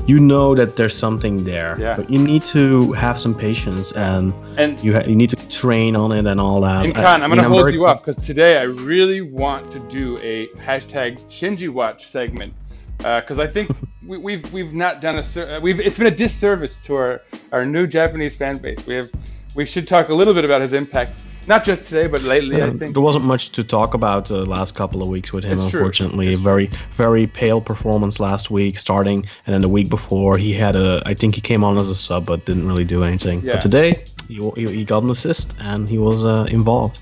you 0.07 0.19
know 0.19 0.55
that 0.55 0.77
there's 0.77 0.95
something 0.95 1.43
there. 1.43 1.75
Yeah. 1.79 1.95
But 1.97 2.09
you 2.09 2.19
need 2.19 2.45
to 2.45 2.93
have 2.93 3.19
some 3.19 3.36
patience 3.36 3.91
and 3.91 4.33
And 4.57 4.81
you 4.81 4.93
ha- 4.93 5.03
you 5.05 5.15
need 5.15 5.31
to 5.31 5.49
train 5.49 5.97
on 5.97 6.13
it 6.13 6.25
and 6.25 6.39
all 6.39 6.62
that. 6.62 6.86
And 6.86 6.97
I- 6.97 7.01
Kaan, 7.03 7.15
I'm 7.15 7.23
I 7.23 7.27
mean, 7.27 7.36
gonna 7.38 7.49
hold 7.49 7.62
very- 7.63 7.73
you 7.73 7.86
up 7.86 7.99
because 7.99 8.17
today 8.25 8.57
I 8.57 8.63
really 8.63 9.21
want 9.21 9.71
to 9.73 9.79
do 9.79 10.17
a 10.19 10.47
hashtag 10.67 11.19
Shinji 11.29 11.67
Watch 11.69 12.07
segment 12.07 12.53
because 12.99 13.38
I 13.39 13.47
think 13.47 13.69
we, 14.07 14.17
we've 14.17 14.53
we've 14.53 14.73
not 14.73 15.01
done 15.01 15.17
a 15.17 15.23
ser- 15.25 15.55
uh, 15.57 15.59
we've 15.59 15.79
it's 15.81 15.97
been 15.97 16.07
a 16.07 16.15
disservice 16.15 16.79
to 16.86 16.95
our 16.95 17.21
our 17.51 17.65
new 17.65 17.86
Japanese 17.86 18.36
fan 18.38 18.59
base. 18.59 18.86
We 18.88 18.95
have 18.95 19.09
we 19.55 19.65
should 19.65 19.88
talk 19.89 20.07
a 20.07 20.13
little 20.13 20.33
bit 20.33 20.45
about 20.45 20.62
his 20.62 20.71
impact, 20.73 21.17
not 21.47 21.65
just 21.65 21.89
today 21.89 22.08
but 22.08 22.21
lately. 22.23 22.62
I 22.62 22.67
Um, 22.67 22.79
think. 22.79 22.93
there 22.93 23.03
wasn't 23.03 23.25
much 23.25 23.49
to 23.51 23.63
talk 23.63 23.93
about 23.93 24.25
the 24.27 24.45
last 24.45 24.75
couple 24.75 25.01
of 25.01 25.08
weeks 25.10 25.32
with 25.34 25.43
him, 25.43 25.60
It's 25.60 25.69
true. 25.71 25.79
unfortunately. 25.79 26.36
Very, 26.36 26.69
very 26.97 27.27
pale 27.27 27.62
performance 27.62 28.19
last 28.19 28.49
week, 28.51 28.77
starting, 28.77 29.25
and 29.45 29.53
then 29.53 29.62
the 29.62 29.69
week 29.69 29.89
before 29.89 30.38
he 30.38 30.53
had 30.53 30.75
a. 30.75 31.01
I 31.06 31.13
think 31.15 31.36
he 31.36 31.41
came 31.41 31.63
on 31.63 31.77
as 31.77 31.89
a 31.89 31.95
sub, 31.95 32.25
but 32.25 32.45
didn't 32.45 32.67
really 32.67 32.86
do 32.86 33.03
anything. 33.03 33.41
Yeah. 33.43 33.53
But 33.53 33.62
today 33.62 33.89
he, 34.27 34.36
he, 34.56 34.65
he 34.79 34.86
got 34.86 35.03
an 35.03 35.10
assist 35.10 35.56
and 35.62 35.89
he 35.89 35.97
was 35.97 36.23
uh, 36.23 36.45
involved. 36.49 36.97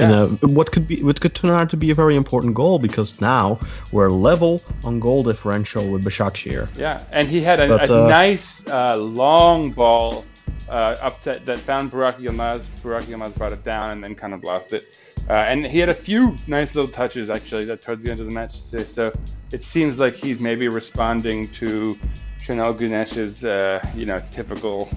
In 0.00 0.10
Yeah. 0.10 0.28
a, 0.42 0.46
what 0.46 0.70
could 0.70 0.86
be 0.86 1.02
what 1.02 1.18
could 1.20 1.34
turn 1.34 1.50
out 1.50 1.70
to 1.70 1.76
be 1.76 1.90
a 1.90 1.94
very 1.94 2.14
important 2.14 2.54
goal 2.54 2.78
because 2.78 3.20
now 3.20 3.58
we're 3.90 4.10
level 4.30 4.60
on 4.84 5.00
goal 5.00 5.24
differential 5.24 5.82
with 5.92 6.04
Başakşehir. 6.04 6.68
Yeah, 6.78 7.00
and 7.12 7.26
he 7.28 7.40
had 7.40 7.58
a, 7.60 7.66
But, 7.66 7.90
a 7.90 8.04
uh, 8.04 8.08
nice 8.26 8.46
uh, 8.70 8.96
long 8.96 9.72
ball 9.74 10.24
uh, 10.68 10.96
up 11.00 11.22
to, 11.22 11.40
that 11.44 11.58
found 11.58 11.90
Baraki 11.90 12.20
Yilmaz. 12.20 12.60
Baraki 12.82 13.06
Yilmaz 13.06 13.34
brought 13.34 13.52
it 13.52 13.64
down 13.64 13.90
and 13.90 14.02
then 14.02 14.14
kind 14.14 14.34
of 14.34 14.44
lost 14.44 14.72
it. 14.72 14.84
Uh, 15.28 15.32
and 15.32 15.66
he 15.66 15.78
had 15.78 15.88
a 15.88 15.94
few 15.94 16.36
nice 16.46 16.74
little 16.74 16.90
touches 16.90 17.28
actually 17.28 17.64
that 17.66 17.82
towards 17.82 18.02
the 18.02 18.10
end 18.10 18.20
of 18.20 18.26
the 18.26 18.32
match 18.32 18.64
today. 18.70 18.84
So 18.84 19.12
it 19.52 19.62
seems 19.64 19.98
like 19.98 20.14
he's 20.14 20.40
maybe 20.40 20.68
responding 20.68 21.48
to 21.48 21.98
Şenol 22.40 22.78
Güneş's 22.78 23.44
uh, 23.44 23.80
you 23.94 24.06
know 24.06 24.22
typical 24.30 24.88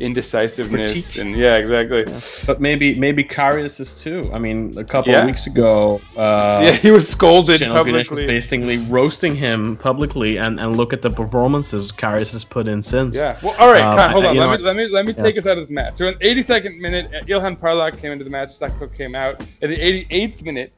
indecisiveness 0.00 0.92
Critique. 0.92 1.18
and 1.22 1.36
yeah 1.36 1.56
exactly 1.56 2.04
But 2.46 2.60
maybe 2.60 2.94
maybe 2.94 3.22
Karius 3.22 3.80
is 3.80 4.02
too. 4.02 4.28
I 4.32 4.38
mean, 4.38 4.72
a 4.76 4.84
couple 4.84 5.12
Yeah. 5.12 5.20
of 5.20 5.26
weeks 5.26 5.46
ago, 5.46 6.00
uh, 6.16 6.60
yeah 6.64 6.72
he 6.72 6.90
was 6.90 7.08
scolded 7.08 7.60
Şenol 7.60 7.74
publicly 7.74 8.26
basically 8.26 8.78
roasting 8.88 9.34
him 9.34 9.76
publicly, 9.76 10.38
and, 10.38 10.58
and 10.60 10.76
look 10.76 10.92
at 10.92 11.02
the 11.02 11.10
performances 11.10 11.92
Karius 11.92 12.32
has 12.32 12.44
put 12.44 12.66
in 12.68 12.82
since. 12.82 13.16
Yeah. 13.16 13.38
Well, 13.42 13.54
all 13.58 13.70
right, 13.72 13.82
Um, 13.82 14.12
hold 14.12 14.24
on. 14.24 14.36
Let 14.36 14.46
know 14.46 14.56
me, 14.58 14.64
let 14.68 14.76
me 14.76 14.88
let 14.88 15.04
me 15.06 15.12
yeah. 15.16 15.22
take 15.22 15.36
us 15.38 15.46
out 15.46 15.58
of 15.58 15.64
this 15.64 15.70
match. 15.80 15.94
So 15.98 16.06
in 16.08 16.14
the 16.18 16.24
82nd 16.42 16.78
minute, 16.80 17.06
Ilhan 17.26 17.58
Parlak 17.58 17.98
came 18.00 18.12
into 18.12 18.24
the 18.24 18.30
match. 18.38 18.50
Sacko 18.58 18.86
came 19.00 19.14
out. 19.14 19.34
At 19.62 19.68
the 19.72 19.76
88th 19.76 20.42
minute, 20.42 20.72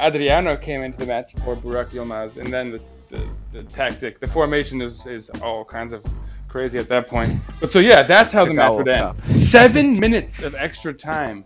Adriano 0.00 0.56
came 0.56 0.80
into 0.82 0.98
the 0.98 1.06
match 1.06 1.32
for 1.44 1.54
Burak 1.56 1.88
Yilmaz, 1.96 2.36
and 2.40 2.48
then 2.52 2.70
the, 2.72 2.80
the, 3.10 3.20
the 3.52 3.62
tactic, 3.64 4.18
the 4.20 4.26
formation 4.26 4.80
is 4.80 5.06
is 5.06 5.30
all 5.42 5.64
kinds 5.64 5.92
of 5.92 6.00
crazy 6.52 6.78
at 6.78 6.88
that 6.88 7.08
point. 7.08 7.40
But 7.58 7.72
so 7.72 7.78
yeah, 7.78 8.02
that's 8.02 8.30
how 8.30 8.44
the 8.44 8.54
match 8.54 8.76
would 8.76 8.86
end. 8.86 9.18
Seven 9.36 9.98
minutes 9.98 10.42
of 10.42 10.54
extra 10.54 10.92
time. 10.92 11.44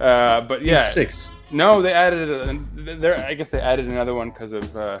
Uh, 0.00 0.40
but 0.40 0.64
yeah, 0.64 0.80
Six. 0.80 1.30
no, 1.52 1.80
they 1.80 1.92
added. 1.92 2.28
A, 2.28 2.96
there, 2.96 3.16
I 3.20 3.34
guess 3.34 3.50
they 3.50 3.60
added 3.60 3.86
another 3.86 4.14
one 4.14 4.30
because 4.30 4.52
of, 4.52 4.76
uh, 4.76 4.98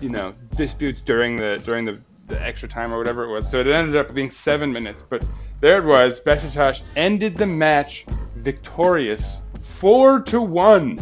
you 0.00 0.10
know, 0.10 0.34
disputes 0.56 1.00
during 1.00 1.36
the 1.36 1.62
during 1.64 1.86
the, 1.86 1.98
the 2.26 2.42
extra 2.42 2.68
time 2.68 2.92
or 2.92 2.98
whatever 2.98 3.24
it 3.24 3.30
was. 3.30 3.50
So 3.50 3.60
it 3.60 3.66
ended 3.66 3.96
up 3.96 4.12
being 4.12 4.30
seven 4.30 4.72
minutes. 4.72 5.02
But 5.08 5.24
there 5.60 5.78
it 5.78 5.84
was. 5.84 6.20
Besiktas 6.20 6.82
ended 6.96 7.38
the 7.38 7.46
match 7.46 8.04
victorious, 8.36 9.40
four 9.60 10.20
to 10.22 10.42
one, 10.42 11.00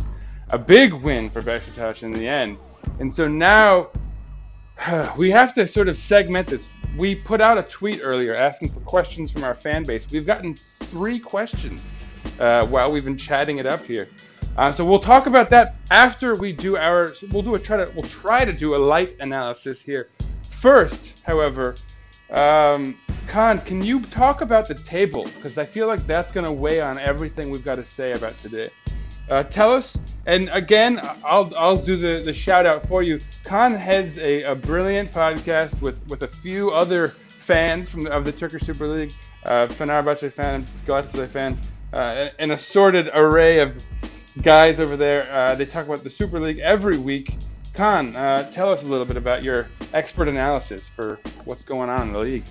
a 0.51 0.59
big 0.59 0.93
win 0.93 1.29
for 1.29 1.43
Besiktas 1.43 2.05
in 2.05 2.13
the 2.13 2.29
end. 2.29 2.57
And 3.01 3.13
so 3.13 3.27
now 3.27 3.89
we 5.17 5.31
have 5.31 5.55
to 5.55 5.67
sort 5.67 5.89
of 5.89 5.97
segment 5.97 6.49
this. 6.49 6.69
We 6.97 7.15
put 7.15 7.41
out 7.41 7.59
a 7.59 7.63
tweet 7.63 8.01
earlier 8.03 8.35
asking 8.35 8.71
for 8.71 8.81
questions 8.81 9.31
from 9.31 9.45
our 9.45 9.55
fan 9.55 9.85
base. 9.85 10.11
We've 10.11 10.27
gotten 10.27 10.59
three 10.81 11.19
questions 11.19 11.87
uh, 12.39 12.67
while 12.67 12.91
we've 12.91 13.05
been 13.05 13.17
chatting 13.17 13.59
it 13.59 13.67
up 13.67 13.85
here. 13.85 14.09
Uh, 14.57 14.71
so 14.71 14.85
we'll 14.85 14.99
talk 14.99 15.27
about 15.27 15.49
that 15.51 15.77
after 15.91 16.35
we 16.35 16.53
do 16.53 16.77
our. 16.77 17.15
We'll 17.31 17.43
do 17.43 17.55
a 17.55 17.59
try 17.59 17.79
to. 17.79 17.91
We'll 17.95 18.03
try 18.05 18.45
to 18.45 18.53
do 18.53 18.75
a 18.75 18.77
light 18.77 19.17
analysis 19.21 19.81
here. 19.81 20.09
First, 20.43 21.23
however, 21.25 21.77
um, 22.31 22.99
Kaan, 23.27 23.65
can 23.65 23.83
you 23.83 24.03
talk 24.03 24.43
about 24.43 24.69
the 24.69 24.75
table? 24.75 25.25
Because 25.25 25.57
I 25.57 25.65
feel 25.65 25.87
like 25.87 26.07
that's 26.07 26.33
going 26.33 26.45
to 26.45 26.53
weigh 26.53 26.83
on 26.83 26.99
everything 26.99 27.51
we've 27.51 27.65
got 27.65 27.77
to 27.77 27.85
say 27.85 28.13
about 28.13 28.35
today. 28.35 28.69
Uh, 29.33 29.43
tell 29.45 29.73
us, 29.73 29.99
and 30.27 30.51
again, 30.53 31.01
I'll 31.25 31.51
I'll 31.57 31.79
do 31.79 31.97
the, 31.97 32.21
the 32.23 32.35
shout 32.35 32.67
out 32.67 32.87
for 32.87 33.03
you. 33.03 33.17
Kaan 33.45 33.75
heads 33.75 34.19
a, 34.19 34.43
a 34.43 34.55
brilliant 34.55 35.11
podcast 35.11 35.81
with, 35.81 36.07
with 36.07 36.23
a 36.23 36.27
few 36.27 36.71
other 36.71 37.09
fans 37.09 37.89
from 37.89 38.03
the, 38.03 38.13
of 38.13 38.27
the 38.27 38.33
Turkish 38.33 38.65
Super 38.65 38.87
League, 38.87 39.11
uh, 39.47 39.69
Fenerbahce 39.69 40.31
fan, 40.31 40.67
Galatasaray 40.85 41.29
fan, 41.29 41.59
uh, 41.95 42.29
an 42.41 42.51
assorted 42.51 43.09
array 43.15 43.61
of 43.61 43.83
guys 44.43 44.81
over 44.81 44.99
there. 44.99 45.25
Uh, 45.33 45.55
they 45.55 45.65
talk 45.65 45.87
about 45.87 46.05
the 46.05 46.11
Super 46.11 46.39
League 46.39 46.59
every 46.59 46.99
week. 46.99 47.39
Kaan, 47.73 48.15
uh, 48.15 48.51
tell 48.53 48.71
us 48.71 48.83
a 48.83 48.87
little 48.87 49.07
bit 49.07 49.17
about 49.17 49.43
your 49.43 49.67
expert 49.95 50.29
analysis 50.29 50.91
for 50.95 51.19
what's 51.47 51.63
going 51.63 51.89
on 51.89 52.09
in 52.09 52.13
the 52.13 52.19
league. 52.19 52.45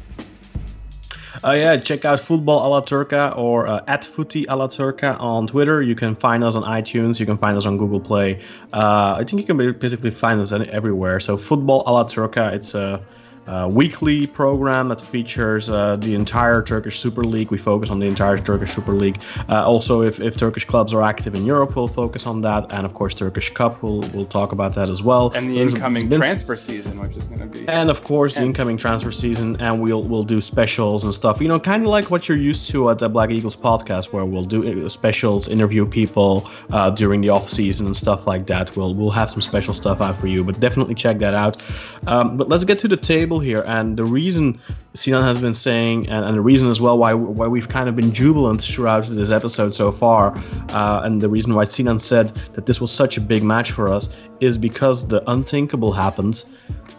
Uh, 1.44 1.52
yeah, 1.52 1.78
check 1.78 2.06
out 2.06 2.20
Football 2.20 2.66
Ala 2.66 2.82
Turca 2.84 3.36
or 3.38 3.68
uh, 3.68 3.84
at 3.88 4.04
Footy 4.04 4.46
Ala 4.50 4.68
Turca 4.68 5.20
on 5.20 5.48
Twitter. 5.48 5.82
You 5.82 5.96
can 5.96 6.14
find 6.16 6.44
us 6.44 6.56
on 6.56 6.64
iTunes. 6.64 7.20
You 7.20 7.26
can 7.26 7.38
find 7.38 7.58
us 7.58 7.66
on 7.66 7.78
Google 7.78 8.02
Play. 8.02 8.42
Uh, 8.74 9.16
I 9.18 9.24
think 9.24 9.42
you 9.42 9.46
can 9.46 9.58
ba- 9.58 9.74
basically 9.74 10.12
find 10.12 10.42
us 10.42 10.52
everywhere. 10.52 11.20
So 11.20 11.38
Football 11.38 11.84
Ala 11.88 12.06
Turca, 12.06 12.54
it's 12.54 12.76
a, 12.76 13.02
a 13.48 13.68
weekly 13.68 14.28
program 14.28 14.88
that 14.90 15.02
features 15.02 15.70
uh, 15.70 15.96
the 15.98 16.16
entire 16.16 16.62
Turkish 16.62 17.00
Super 17.00 17.24
League. 17.24 17.52
We 17.52 17.58
focus 17.58 17.90
on 17.90 18.00
the 18.00 18.06
entire 18.08 18.38
Turkish 18.38 18.74
Super 18.74 18.94
League. 18.94 19.22
Uh, 19.50 19.66
also, 19.66 20.02
if, 20.02 20.20
if 20.22 20.38
Turkish 20.38 20.66
clubs 20.66 20.94
are 20.94 21.02
active 21.02 21.36
in 21.36 21.46
Europe, 21.46 21.76
we'll 21.76 21.88
focus 21.88 22.26
on 22.26 22.42
that. 22.42 22.72
And 22.72 22.86
of 22.86 22.94
course, 22.94 23.14
Turkish 23.16 23.50
Cup, 23.52 23.82
we'll, 23.84 24.02
we'll 24.14 24.26
talk 24.26 24.52
about 24.52 24.74
that 24.76 24.90
as 24.90 25.02
well. 25.04 25.32
And 25.36 25.52
the 25.52 25.60
incoming 25.60 26.08
been- 26.08 26.20
transfer 26.20 26.56
season, 26.56 27.00
which 27.00 27.18
is 27.18 27.26
going 27.26 27.40
to 27.40 27.46
be. 27.48 27.68
and 27.68 27.90
of 27.90 28.04
course 28.04 28.36
the 28.36 28.44
incoming 28.44 28.78
transfer 28.78 29.12
season 29.12 29.56
and 29.60 29.82
we'll 29.82 30.04
we'll 30.04 30.24
do 30.24 30.40
specials 30.42 31.04
and 31.04 31.14
stuff 31.14 31.42
you 31.42 31.48
know 31.48 31.60
kind 31.60 31.84
of 31.84 31.90
like 31.90 32.10
what 32.12 32.28
you're 32.28 32.38
used 32.38 32.70
to 32.70 32.90
at 32.90 33.00
the 33.00 33.10
black 33.10 33.30
eagles 33.30 33.56
podcast 33.56 34.14
where 34.14 34.26
we'll 34.26 34.46
do 34.46 34.86
uh, 34.86 34.90
specials 34.90 35.48
interview 35.48 35.86
people 35.86 36.50
uh, 36.72 36.90
during 36.90 37.22
the 37.22 37.30
off 37.30 37.48
season 37.48 37.86
and 37.86 37.96
stuff 37.96 38.28
like 38.28 38.46
that 38.48 38.76
we'll 38.76 38.94
we'll 38.96 39.10
have 39.10 39.30
some 39.30 39.42
special 39.42 39.74
stuff 39.74 40.02
out 40.02 40.16
for 40.16 40.28
you 40.28 40.44
but 40.44 40.60
definitely 40.60 40.96
check 40.96 41.18
that 41.20 41.34
out 41.34 41.64
um, 42.08 42.38
but 42.38 42.48
let's 42.50 42.64
get 42.64 42.80
to 42.80 42.88
the 42.88 42.98
table 42.98 43.31
here 43.40 43.64
and 43.68 43.98
the 43.98 44.04
reason 44.04 44.60
Sinan 44.94 45.24
has 45.24 45.42
been 45.42 45.54
saying 45.54 46.08
and, 46.10 46.26
and 46.26 46.36
the 46.36 46.42
reason 46.42 46.70
as 46.70 46.82
well 46.82 46.98
why 46.98 47.14
why 47.14 47.48
we've 47.48 47.70
kind 47.70 47.88
of 47.90 47.96
been 47.96 48.12
jubilant 48.12 48.62
throughout 48.62 49.06
this 49.08 49.32
episode 49.32 49.74
so 49.76 49.92
far 49.92 50.36
uh, 50.70 51.02
and 51.04 51.22
the 51.22 51.30
reason 51.30 51.54
why 51.54 51.66
Sinan 51.66 52.00
said 52.00 52.30
that 52.54 52.66
this 52.66 52.82
was 52.82 52.92
such 52.92 53.18
a 53.18 53.22
big 53.22 53.44
match 53.44 53.72
for 53.72 53.88
us 53.88 54.10
is 54.40 54.58
because 54.58 55.08
the 55.08 55.24
unthinkable 55.30 55.92
happened 55.92 56.44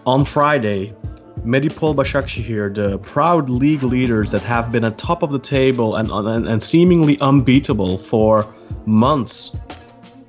on 0.06 0.24
Friday, 0.24 0.94
Medipol 1.44 1.94
Başakşehir, 1.94 2.74
the 2.74 2.98
proud 2.98 3.48
league 3.48 3.82
leaders 3.82 4.30
that 4.30 4.42
have 4.42 4.72
been 4.72 4.84
at 4.84 4.98
top 4.98 5.22
of 5.22 5.30
the 5.30 5.38
table 5.38 5.96
and, 5.96 6.10
and, 6.10 6.46
and 6.46 6.62
seemingly 6.62 7.18
unbeatable 7.20 7.98
for 7.98 8.46
months, 8.86 9.56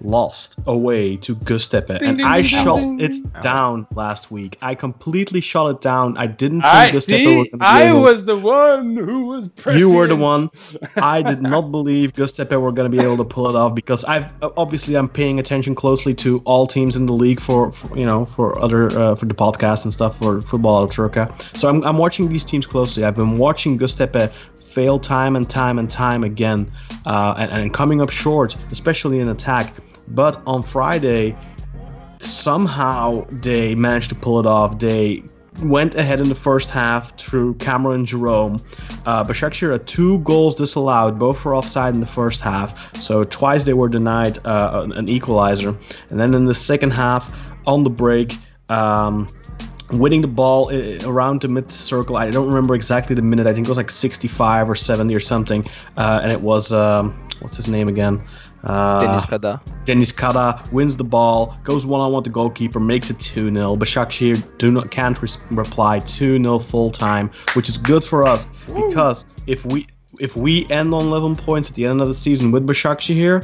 lost 0.04 0.60
away 0.68 1.18
to 1.18 1.36
Göztepe, 1.36 2.00
Ding, 2.00 2.10
and 2.10 2.18
ding, 2.18 2.28
I 2.28 2.42
ding, 2.42 2.52
ding, 2.52 2.64
shut 2.64 2.82
ding. 2.82 3.00
it 3.02 3.42
down 3.42 3.88
last 3.96 4.32
week. 4.32 4.58
I 4.62 4.76
completely 4.76 5.42
shot 5.42 5.70
it 5.70 5.82
down. 5.82 6.18
I 6.18 6.28
didn't 6.28 6.62
think 6.62 6.74
I 6.74 6.90
Göztepe 6.92 7.08
see. 7.08 7.38
was 7.38 7.48
gonna 7.50 7.58
be 7.58 7.66
I 7.66 7.84
able- 7.90 8.02
was 8.02 8.26
the 8.26 8.38
one 8.38 8.96
who 8.96 9.26
was 9.26 9.50
prescient. 9.50 9.80
You 9.80 9.94
were 9.94 10.08
the 10.08 10.16
one. 10.16 10.50
I 10.98 11.22
did 11.22 11.42
not 11.54 11.72
believe 11.72 12.14
Göztepe 12.14 12.60
were 12.62 12.72
going 12.72 12.92
to 12.92 12.98
be 12.98 13.04
able 13.04 13.18
to 13.18 13.26
pull 13.26 13.48
it 13.50 13.56
off 13.56 13.74
because 13.76 14.04
I've 14.06 14.34
obviously 14.58 14.96
I'm 14.96 15.10
paying 15.10 15.40
attention 15.40 15.76
closely 15.76 16.14
to 16.16 16.40
all 16.46 16.68
teams 16.68 16.96
in 16.96 17.06
the 17.06 17.14
league 17.14 17.40
for, 17.40 17.72
for 17.72 17.98
you 17.98 18.06
know 18.06 18.26
for 18.26 18.58
other 18.60 18.88
uh, 19.00 19.16
for 19.16 19.26
the 19.26 19.34
podcast 19.34 19.84
and 19.86 19.94
stuff 19.94 20.18
for 20.18 20.42
football 20.42 20.88
Turka. 20.88 21.32
So 21.56 21.70
I'm, 21.70 21.84
I'm 21.84 21.98
watching 21.98 22.30
these 22.30 22.44
teams 22.44 22.66
closely. 22.66 23.04
I've 23.06 23.16
been 23.16 23.38
watching 23.38 23.78
Göztepe 23.80 24.32
fail 24.58 24.98
time 25.00 25.36
and 25.36 25.48
time 25.50 25.78
and 25.78 25.90
time 25.90 26.24
again, 26.24 26.72
uh, 27.06 27.36
and, 27.38 27.52
and 27.52 27.74
coming 27.74 28.02
up 28.02 28.10
short, 28.10 28.56
especially 28.72 29.20
in 29.20 29.30
attack. 29.30 29.74
But 30.08 30.42
on 30.46 30.64
Friday, 30.64 31.36
somehow 32.20 33.26
they 33.30 33.76
managed 33.76 34.10
to 34.10 34.16
pull 34.16 34.40
it 34.40 34.46
off. 34.46 34.80
They 34.80 35.24
went 35.62 35.96
ahead 35.96 36.20
in 36.20 36.30
the 36.30 36.36
first 36.36 36.70
half 36.70 37.16
through 37.18 37.56
Cameron 37.56 38.06
Jerome. 38.06 38.56
Uh, 39.06 39.24
Başakşehir 39.24 39.72
had 39.72 39.86
two 39.86 40.20
goals 40.20 40.56
disallowed, 40.56 41.20
both 41.20 41.44
were 41.46 41.56
offside 41.56 41.94
in 41.94 42.00
the 42.00 42.08
first 42.08 42.42
half. 42.42 42.96
So 42.96 43.24
twice 43.24 43.64
they 43.64 43.74
were 43.74 43.90
denied 43.90 44.40
uh, 44.46 44.88
an- 44.96 45.10
equalizer. 45.10 45.76
And 46.10 46.20
then 46.20 46.34
in 46.34 46.46
the 46.46 46.56
second 46.56 46.92
half, 46.92 47.30
on 47.66 47.84
the 47.84 47.90
break, 47.90 48.36
um, 48.70 49.28
winning 49.92 50.22
the 50.22 50.28
ball 50.28 50.72
around 51.06 51.42
the 51.42 51.48
mid 51.48 51.70
circle. 51.70 52.18
I 52.18 52.30
don't 52.30 52.48
remember 52.48 52.76
exactly 52.76 53.16
the 53.16 53.22
minute. 53.22 53.48
I 53.48 53.54
think 53.54 53.68
it 53.68 53.70
was 53.70 53.78
like 53.78 53.92
65 53.92 54.70
or 54.70 54.76
70 54.76 55.14
or 55.14 55.20
something. 55.20 55.66
Uh, 55.98 56.22
and 56.24 56.32
it 56.32 56.42
was 56.42 56.72
um, 56.72 57.14
what's 57.40 57.58
his 57.58 57.68
name 57.68 57.88
again? 57.88 58.22
Uh, 58.64 59.00
Deniz 59.02 59.26
Kadah. 59.26 59.60
Deniz 59.86 60.14
Kadah 60.14 60.72
wins 60.72 60.96
the 60.96 61.04
ball, 61.04 61.56
goes 61.64 61.86
one 61.86 62.00
on 62.00 62.12
one 62.12 62.20
with 62.20 62.24
the 62.24 62.30
goalkeeper, 62.30 62.80
makes 62.80 63.10
it 63.10 63.20
2 63.20 63.52
0. 63.54 63.76
Başakşehir 63.76 64.42
do 64.58 64.72
not 64.72 64.90
can't 64.90 65.22
res- 65.22 65.38
reply 65.52 66.00
2 66.00 66.42
0 66.42 66.60
full 66.60 66.90
time, 66.90 67.30
which 67.56 67.68
is 67.68 67.78
good 67.78 68.04
for 68.04 68.24
us 68.26 68.48
because 68.74 69.26
if 69.48 69.66
we 69.66 69.86
if 70.20 70.38
we 70.38 70.66
end 70.70 70.94
on 70.94 71.02
11 71.08 71.36
points 71.36 71.70
at 71.70 71.76
the 71.76 71.86
end 71.86 72.00
of 72.02 72.08
the 72.08 72.14
season 72.14 72.52
with 72.52 72.66
Başakşehir, 72.66 73.44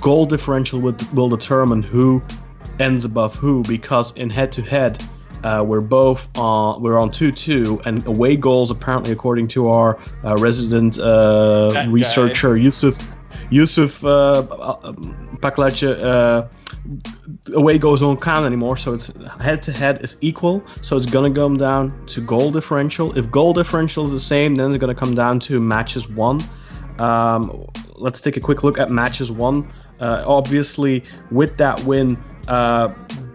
goal 0.00 0.26
differential 0.26 0.80
will, 0.80 0.96
will 1.14 1.28
determine 1.28 1.82
who 1.82 2.20
ends 2.80 3.04
above 3.04 3.36
who 3.36 3.62
because 3.68 4.12
in 4.16 4.30
head 4.30 4.50
to 4.52 4.62
head 4.62 5.02
uh, 5.44 5.62
we're 5.64 5.80
both 5.80 6.28
on 6.36 6.80
we're 6.82 6.98
on 6.98 7.10
2-2 7.10 7.84
and 7.86 8.04
away 8.06 8.36
goals 8.36 8.70
apparently 8.72 9.12
according 9.12 9.46
to 9.48 9.68
our 9.68 9.98
uh, 10.24 10.36
resident 10.38 10.98
uh, 10.98 11.68
That 11.68 11.86
guy. 11.86 11.92
researcher 11.92 12.56
Yusuf 12.56 12.96
Yusuf 13.50 14.04
uh, 14.04 14.08
uh, 14.08 14.92
Paklace, 15.40 15.82
uh, 15.82 16.48
away 17.54 17.78
goals 17.78 18.00
don't 18.00 18.20
count 18.20 18.46
anymore 18.46 18.76
so 18.76 18.94
it's 18.94 19.10
head 19.40 19.62
to 19.62 19.72
head 19.72 20.02
is 20.02 20.16
equal 20.20 20.62
so 20.80 20.96
it's 20.96 21.06
gonna 21.06 21.32
come 21.32 21.56
down 21.56 21.92
to 22.06 22.20
goal 22.20 22.50
differential 22.50 23.16
if 23.18 23.30
goal 23.30 23.52
differential 23.52 24.04
is 24.04 24.12
the 24.12 24.20
same 24.20 24.54
then 24.54 24.70
it's 24.70 24.80
gonna 24.80 24.94
come 24.94 25.14
down 25.14 25.38
to 25.38 25.60
matches 25.60 26.08
won 26.08 26.40
um, 26.98 27.66
let's 27.96 28.20
take 28.20 28.36
a 28.36 28.40
quick 28.40 28.62
look 28.62 28.78
at 28.78 28.90
matches 28.90 29.30
won. 29.30 29.70
Uh, 30.00 30.24
obviously, 30.26 31.04
with 31.30 31.56
that 31.58 31.82
win, 31.84 32.16
uh, 32.46 32.92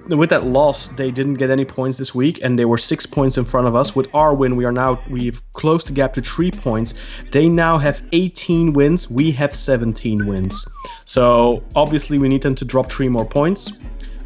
with 0.07 0.29
that 0.29 0.45
loss, 0.45 0.89
they 0.89 1.11
didn't 1.11 1.35
get 1.35 1.49
any 1.49 1.65
points 1.65 1.97
this 1.97 2.13
week, 2.13 2.39
and 2.43 2.57
they 2.57 2.65
were 2.65 2.77
six 2.77 3.05
points 3.05 3.37
in 3.37 3.45
front 3.45 3.67
of 3.67 3.75
us. 3.75 3.95
With 3.95 4.07
our 4.13 4.33
win, 4.33 4.55
we 4.55 4.65
are 4.65 4.71
now 4.71 5.01
we've 5.09 5.41
closed 5.53 5.87
the 5.87 5.93
gap 5.93 6.13
to 6.13 6.21
three 6.21 6.51
points. 6.51 6.93
They 7.31 7.47
now 7.47 7.77
have 7.77 8.03
18 8.11 8.73
wins. 8.73 9.09
We 9.09 9.31
have 9.31 9.55
17 9.55 10.25
wins. 10.25 10.67
So 11.05 11.63
obviously, 11.75 12.17
we 12.19 12.27
need 12.27 12.41
them 12.41 12.55
to 12.55 12.65
drop 12.65 12.91
three 12.91 13.09
more 13.09 13.25
points. 13.25 13.71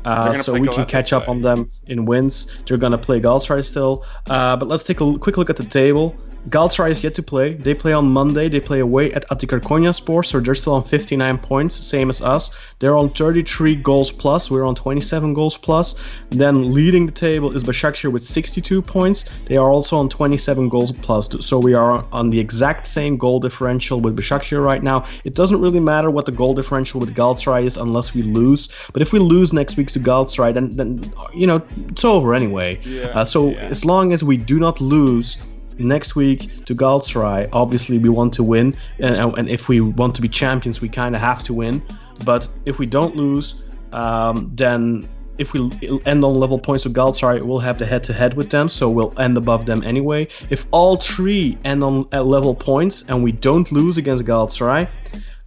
Uh, 0.05 0.33
so 0.33 0.53
we 0.53 0.69
can 0.69 0.85
catch 0.85 1.11
up 1.11 1.27
on 1.27 1.41
them 1.41 1.69
in 1.87 2.05
wins. 2.05 2.61
They're 2.65 2.77
gonna 2.77 2.97
play 2.97 3.19
Galatasaray 3.19 3.65
still. 3.65 4.05
Uh, 4.29 4.55
but 4.55 4.69
let's 4.69 4.85
take 4.85 5.01
a 5.01 5.17
quick 5.19 5.37
look 5.37 5.49
at 5.49 5.57
the 5.57 5.65
table. 5.65 6.15
Galatasaray 6.49 6.91
is 6.91 7.03
yet 7.03 7.13
to 7.15 7.23
play. 7.23 7.55
They 7.55 7.73
play 7.73 7.91
on 7.91 8.09
Monday. 8.09 8.47
They 8.47 8.61
play 8.61 8.79
away 8.79 9.11
at 9.11 9.27
Atiker 9.29 9.59
Konyaspor, 9.59 10.25
so 10.25 10.39
they're 10.39 10.55
still 10.55 10.75
on 10.75 10.81
59 10.81 11.37
points, 11.39 11.75
same 11.75 12.09
as 12.09 12.21
us. 12.21 12.51
They're 12.79 12.95
on 12.95 13.09
33 13.09 13.75
goals 13.75 14.11
plus. 14.13 14.49
We're 14.49 14.63
on 14.65 14.73
27 14.75 15.33
goals 15.33 15.57
plus. 15.57 15.95
Then 16.29 16.73
leading 16.73 17.05
the 17.05 17.11
table 17.11 17.51
is 17.53 17.63
Başakşehir 17.63 18.13
with 18.13 18.23
62 18.23 18.81
points. 18.81 19.25
They 19.47 19.57
are 19.57 19.69
also 19.69 19.97
on 19.97 20.07
27 20.07 20.69
goals 20.69 20.91
plus. 20.93 21.27
So 21.45 21.59
we 21.59 21.73
are 21.73 22.05
on 22.13 22.29
the 22.29 22.39
exact 22.39 22.87
same 22.87 23.17
goal 23.17 23.39
differential 23.41 23.99
with 23.99 24.15
Başakşehir 24.15 24.63
right 24.63 24.83
now. 24.83 25.03
It 25.25 25.35
doesn't 25.35 25.59
really 25.59 25.81
matter 25.81 26.09
what 26.09 26.25
the 26.25 26.31
goal 26.31 26.53
differential 26.53 27.01
with 27.01 27.13
Galatasaray 27.13 27.65
is 27.65 27.75
unless 27.77 28.13
we 28.15 28.21
lose. 28.21 28.69
But 28.93 29.01
if 29.01 29.11
we 29.11 29.19
lose 29.19 29.51
next 29.51 29.75
week 29.75 29.87
to 29.91 29.99
Galatasaray, 29.99 30.53
then 30.53 30.69
then 30.77 31.01
you 31.33 31.45
know 31.47 31.61
it's 31.89 32.05
over 32.05 32.33
anyway. 32.33 32.79
Yeah, 32.85 33.07
Uh, 33.19 33.25
so 33.25 33.49
yeah. 33.49 33.69
as 33.69 33.83
long 33.83 34.13
as 34.13 34.23
we 34.23 34.37
do 34.37 34.59
not 34.59 34.79
lose 34.79 35.37
next 35.79 36.15
week 36.15 36.65
to 36.65 36.75
Galatasaray, 36.75 37.49
obviously 37.53 37.97
we 37.97 38.09
want 38.09 38.33
to 38.33 38.43
win, 38.43 38.73
and, 38.99 39.37
and 39.37 39.49
if 39.49 39.69
we 39.69 39.81
want 39.81 40.15
to 40.15 40.21
be 40.21 40.27
champions, 40.27 40.81
we 40.81 40.89
kind 40.89 41.15
of 41.15 41.21
have 41.21 41.43
to 41.43 41.53
win. 41.53 41.81
But 42.25 42.47
if 42.65 42.79
we 42.79 42.85
don't 42.85 43.15
lose, 43.15 43.63
um, 43.93 44.51
then 44.55 45.03
if 45.37 45.53
we 45.53 45.69
end 46.05 46.23
on 46.23 46.35
level 46.35 46.57
points 46.57 46.83
with 46.83 46.95
Galatasaray, 46.95 47.43
we'll 47.43 47.59
have 47.59 47.77
the 47.77 47.85
head-to-head 47.85 48.33
with 48.33 48.49
them, 48.49 48.69
so 48.69 48.89
we'll 48.89 49.13
end 49.19 49.37
above 49.37 49.65
them 49.65 49.83
anyway. 49.83 50.27
If 50.49 50.65
all 50.71 50.97
three 50.97 51.57
end 51.63 51.83
on 51.83 52.07
at 52.11 52.25
level 52.25 52.55
points 52.55 53.05
and 53.07 53.23
we 53.23 53.31
don't 53.31 53.71
lose 53.71 53.97
against 53.97 54.25
Galatasaray, 54.25 54.89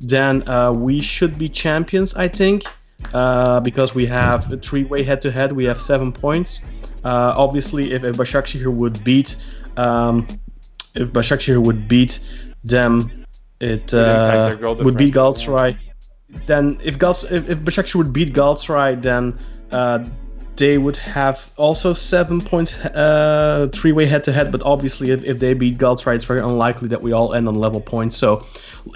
then 0.00 0.48
uh, 0.48 0.72
we 0.72 1.00
should 1.00 1.36
be 1.38 1.48
champions, 1.48 2.14
I 2.14 2.28
think, 2.28 2.62
uh, 3.12 3.60
because 3.60 3.94
we 3.94 4.06
have 4.06 4.52
a 4.52 4.56
three-way 4.56 5.02
head-to-head. 5.02 5.52
We 5.52 5.64
have 5.64 5.80
seven 5.80 6.12
points. 6.12 6.60
Uh, 7.04 7.34
obviously, 7.36 7.92
if, 7.92 8.04
if 8.04 8.16
Başakşehir 8.16 8.72
would 8.72 9.02
beat, 9.02 9.36
um, 9.76 10.26
if 10.94 11.12
Başakşehir 11.12 11.58
would 11.64 11.88
beat 11.88 12.20
them, 12.64 13.10
it 13.60 13.92
uh, 13.94 14.56
would 14.60 14.96
beat 14.96 15.14
Galatasaray. 15.14 15.76
Then, 16.46 16.78
if 16.82 16.98
Gals, 16.98 17.24
if, 17.24 17.48
if 17.48 17.58
Başakşehir 17.58 17.96
would 17.96 18.12
beat 18.12 18.32
Galatasaray, 18.34 19.02
then 19.02 19.38
uh, 19.72 20.04
they 20.56 20.78
would 20.78 20.96
have 20.96 21.50
also 21.56 21.94
seven 21.94 22.40
points, 22.40 22.74
uh, 22.74 23.68
three-way 23.72 24.06
head-to-head. 24.06 24.52
But 24.52 24.62
obviously, 24.62 25.10
if, 25.10 25.24
if 25.24 25.38
they 25.38 25.54
beat 25.54 25.78
Galatasaray, 25.78 26.16
it's 26.16 26.24
very 26.24 26.40
unlikely 26.40 26.88
that 26.88 27.02
we 27.02 27.12
all 27.12 27.34
end 27.34 27.48
on 27.48 27.54
level 27.54 27.80
points. 27.80 28.16
So, 28.16 28.46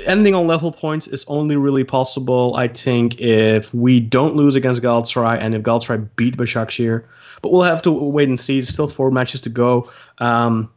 ending 0.07 0.35
on 0.35 0.47
level 0.47 0.73
points 0.73 1.07
is 1.09 1.25
only 1.29 1.57
really 1.57 1.85
possible, 1.85 2.55
I 2.57 2.69
think, 2.69 3.21
if 3.21 3.73
we 3.75 4.01
don't 4.01 4.37
lose 4.37 4.55
against 4.55 4.83
Galatasaray 4.83 5.39
and 5.41 5.55
if 5.55 5.63
Galatasaray 5.63 6.09
beat 6.17 6.37
Başakşehir. 6.37 7.05
But 7.45 7.53
we'll 7.53 7.63
have 7.65 7.83
to 7.83 7.93
wait 7.93 8.31
and 8.31 8.41
see. 8.41 8.63
Still 8.63 8.89
four 8.89 9.11
matches 9.11 9.43
to 9.43 9.51
go. 9.51 9.93
Um, 10.17 10.73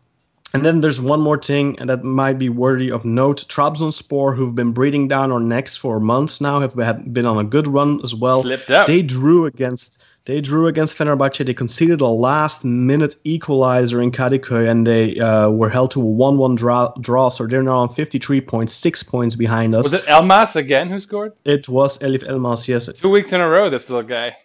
and 0.54 0.66
then 0.66 0.82
there's 0.82 1.00
one 1.00 1.22
more 1.22 1.38
thing 1.38 1.80
and 1.80 1.90
that 1.90 2.04
might 2.04 2.38
be 2.38 2.50
worthy 2.50 2.92
of 2.92 3.06
note. 3.06 3.46
Trabzonspor, 3.48 4.36
who've 4.36 4.54
been 4.54 4.74
breathing 4.74 5.08
down 5.08 5.32
our 5.32 5.40
necks 5.40 5.78
for 5.78 6.02
months 6.02 6.42
now, 6.42 6.60
have 6.60 7.14
been 7.14 7.26
on 7.26 7.38
a 7.38 7.46
good 7.46 7.70
run 7.70 8.02
as 8.04 8.14
well. 8.14 8.42
Slipped 8.42 8.70
up. 8.70 8.86
They 8.86 9.02
drew 9.02 9.46
against 9.46 10.04
they 10.26 10.42
drew 10.42 10.68
against 10.68 10.98
Fenerbahce. 10.98 11.46
They 11.46 11.54
conceded 11.54 12.02
a 12.02 12.08
last 12.08 12.66
minute 12.66 13.16
equalizer 13.24 14.02
in 14.02 14.12
Kadıköy 14.12 14.70
and 14.70 14.86
they 14.86 15.18
uh, 15.22 15.48
were 15.50 15.70
held 15.70 15.92
to 15.92 16.02
a 16.02 16.04
1-1 16.04 16.58
draw, 16.58 16.92
draw. 17.00 17.30
So 17.30 17.48
they're 17.48 17.64
now 17.64 17.78
on 17.78 17.94
53 17.94 18.42
points, 18.42 18.74
six 18.74 19.04
points 19.04 19.38
behind 19.38 19.74
us. 19.74 19.90
Was 19.90 19.94
it 19.94 20.06
Elmas 20.10 20.58
again 20.58 20.90
who 20.90 21.00
scored? 21.00 21.32
It 21.46 21.70
was 21.70 21.98
Eljif 22.00 22.28
Elmas, 22.28 22.68
yes. 22.68 22.94
Two 22.94 23.10
weeks 23.10 23.32
in 23.32 23.40
a 23.40 23.48
row, 23.48 23.70
this 23.70 23.90
little 23.90 24.04
guy. 24.04 24.36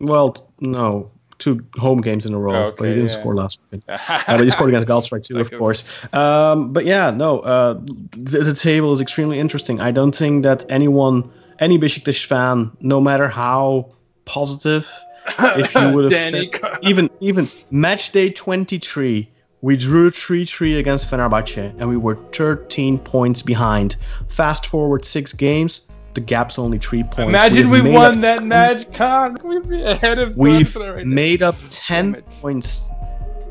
Well, 0.00 0.36
no, 0.60 1.10
two 1.38 1.64
home 1.76 2.00
games 2.00 2.26
in 2.26 2.34
a 2.34 2.38
row, 2.38 2.54
Oh, 2.68 2.74
but 2.76 2.84
he 2.88 2.94
didn't 2.94 3.10
yeah. 3.10 3.20
score 3.20 3.34
last 3.34 3.60
week. 3.70 3.82
Uh, 3.88 4.36
but 4.36 4.40
he 4.44 4.50
scored 4.50 4.70
against 4.70 4.88
Galatasaray 4.88 5.22
too, 5.24 5.38
of 5.40 5.50
course. 5.50 5.84
Um, 6.14 6.72
but 6.72 6.84
yeah, 6.84 7.10
no, 7.10 7.40
uh, 7.40 7.74
the, 8.12 8.40
the 8.44 8.54
table 8.54 8.92
is 8.92 9.00
extremely 9.00 9.38
interesting. 9.38 9.80
I 9.80 9.90
don't 9.90 10.14
think 10.14 10.42
that 10.44 10.64
anyone, 10.68 11.30
any 11.58 11.78
Besiktas 11.78 12.24
fan, 12.24 12.70
no 12.80 13.00
matter 13.00 13.28
how 13.28 13.92
positive, 14.24 14.90
if 15.38 15.74
you 15.74 15.92
would 15.92 16.10
have 16.10 16.32
said- 16.32 16.78
even 16.82 17.10
even 17.20 17.48
match 17.70 18.12
day 18.12 18.30
23, 18.30 19.28
we 19.62 19.76
drew 19.76 20.10
3-3 20.10 20.78
against 20.78 21.10
Fenerbahce 21.10 21.58
and 21.78 21.88
we 21.88 21.96
were 21.98 22.16
13 22.32 22.98
points 22.98 23.42
behind. 23.42 23.96
Fast 24.28 24.66
forward 24.66 25.04
six 25.04 25.32
games, 25.34 25.90
the 26.14 26.20
gap's 26.20 26.58
only 26.58 26.78
three 26.78 27.02
points. 27.02 27.28
Imagine 27.28 27.68
have 27.70 27.84
we 27.84 27.90
won 27.90 28.20
that 28.22 28.38
10 28.40 28.48
match, 28.48 28.90
Kaan. 28.90 29.42
We'd 29.44 29.68
be 29.68 29.82
ahead 29.82 30.18
of 30.18 30.36
We've 30.36 30.74
right 30.76 31.06
now. 31.06 31.14
made 31.14 31.42
up 31.42 31.54
10 31.70 32.16
it. 32.16 32.30
points. 32.30 32.88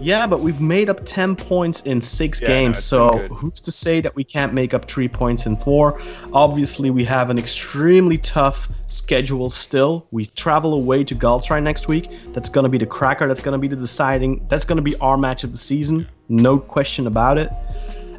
Yeah, 0.02 0.26
but 0.28 0.40
we've 0.40 0.62
made 0.62 0.90
up 0.90 1.02
10 1.06 1.36
points 1.36 1.82
in 1.82 2.00
six 2.00 2.42
Yeah, 2.42 2.48
games. 2.48 2.78
it's 2.78 2.86
so 2.88 3.18
who's 3.28 3.60
to 3.60 3.70
say 3.72 4.00
that 4.00 4.16
we 4.16 4.24
can't 4.24 4.54
make 4.54 4.74
up 4.74 4.90
three 4.90 5.10
points 5.10 5.46
in 5.46 5.58
four? 5.58 6.02
Obviously, 6.32 6.90
we 6.90 7.04
have 7.04 7.30
an 7.30 7.38
extremely 7.38 8.18
tough 8.18 8.70
schedule 8.88 9.50
still. 9.50 10.08
We 10.12 10.26
travel 10.28 10.74
away 10.74 11.04
to 11.04 11.14
Galatasaray 11.16 11.62
next 11.62 11.90
week. 11.90 12.10
That's 12.34 12.48
going 12.48 12.64
to 12.64 12.70
be 12.70 12.78
the 12.78 12.86
cracker. 12.86 13.28
That's 13.28 13.42
going 13.42 13.52
to 13.52 13.58
be 13.60 13.68
the 13.68 13.76
deciding. 13.76 14.48
That's 14.48 14.64
going 14.64 14.78
to 14.78 14.82
be 14.82 14.96
our 15.00 15.18
match 15.18 15.44
of 15.44 15.52
the 15.52 15.58
season. 15.58 16.08
No 16.30 16.58
question 16.60 17.06
about 17.06 17.38
it. 17.38 17.50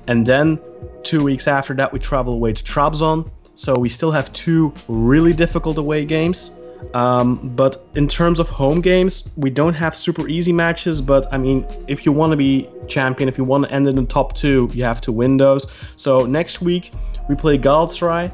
And 0.07 0.26
then 0.26 0.59
two 1.03 1.24
weeks 1.24 1.49
after 1.49 1.72
that, 1.76 1.91
we 1.95 1.99
travel 1.99 2.34
away 2.34 2.53
to 2.53 2.62
Trabzon. 2.62 3.30
So 3.61 3.78
we 3.78 3.90
still 3.90 4.11
have 4.11 4.32
two 4.32 4.72
really 4.88 5.34
difficult 5.34 5.76
away 5.76 6.06
games. 6.06 6.52
Um, 6.94 7.54
but 7.54 7.86
in 7.94 8.08
terms 8.08 8.40
of 8.40 8.48
home 8.48 8.80
games, 8.80 9.30
we 9.36 9.50
don't 9.50 9.74
have 9.74 9.94
super 9.94 10.26
easy 10.28 10.52
matches. 10.52 11.02
But 11.02 11.30
I 11.30 11.36
mean, 11.36 11.66
if 11.86 12.06
you 12.06 12.12
want 12.12 12.30
to 12.30 12.38
be 12.38 12.68
champion, 12.88 13.28
if 13.28 13.36
you 13.36 13.44
want 13.44 13.64
to 13.64 13.70
end 13.70 13.86
in 13.86 13.96
the 13.96 14.06
top 14.06 14.34
two, 14.34 14.70
you 14.72 14.82
have 14.84 15.02
to 15.02 15.12
win 15.12 15.36
those. 15.36 15.66
So 15.96 16.24
next 16.24 16.62
week 16.62 16.92
we 17.28 17.34
play 17.34 17.58
Galatasaray 17.58 18.32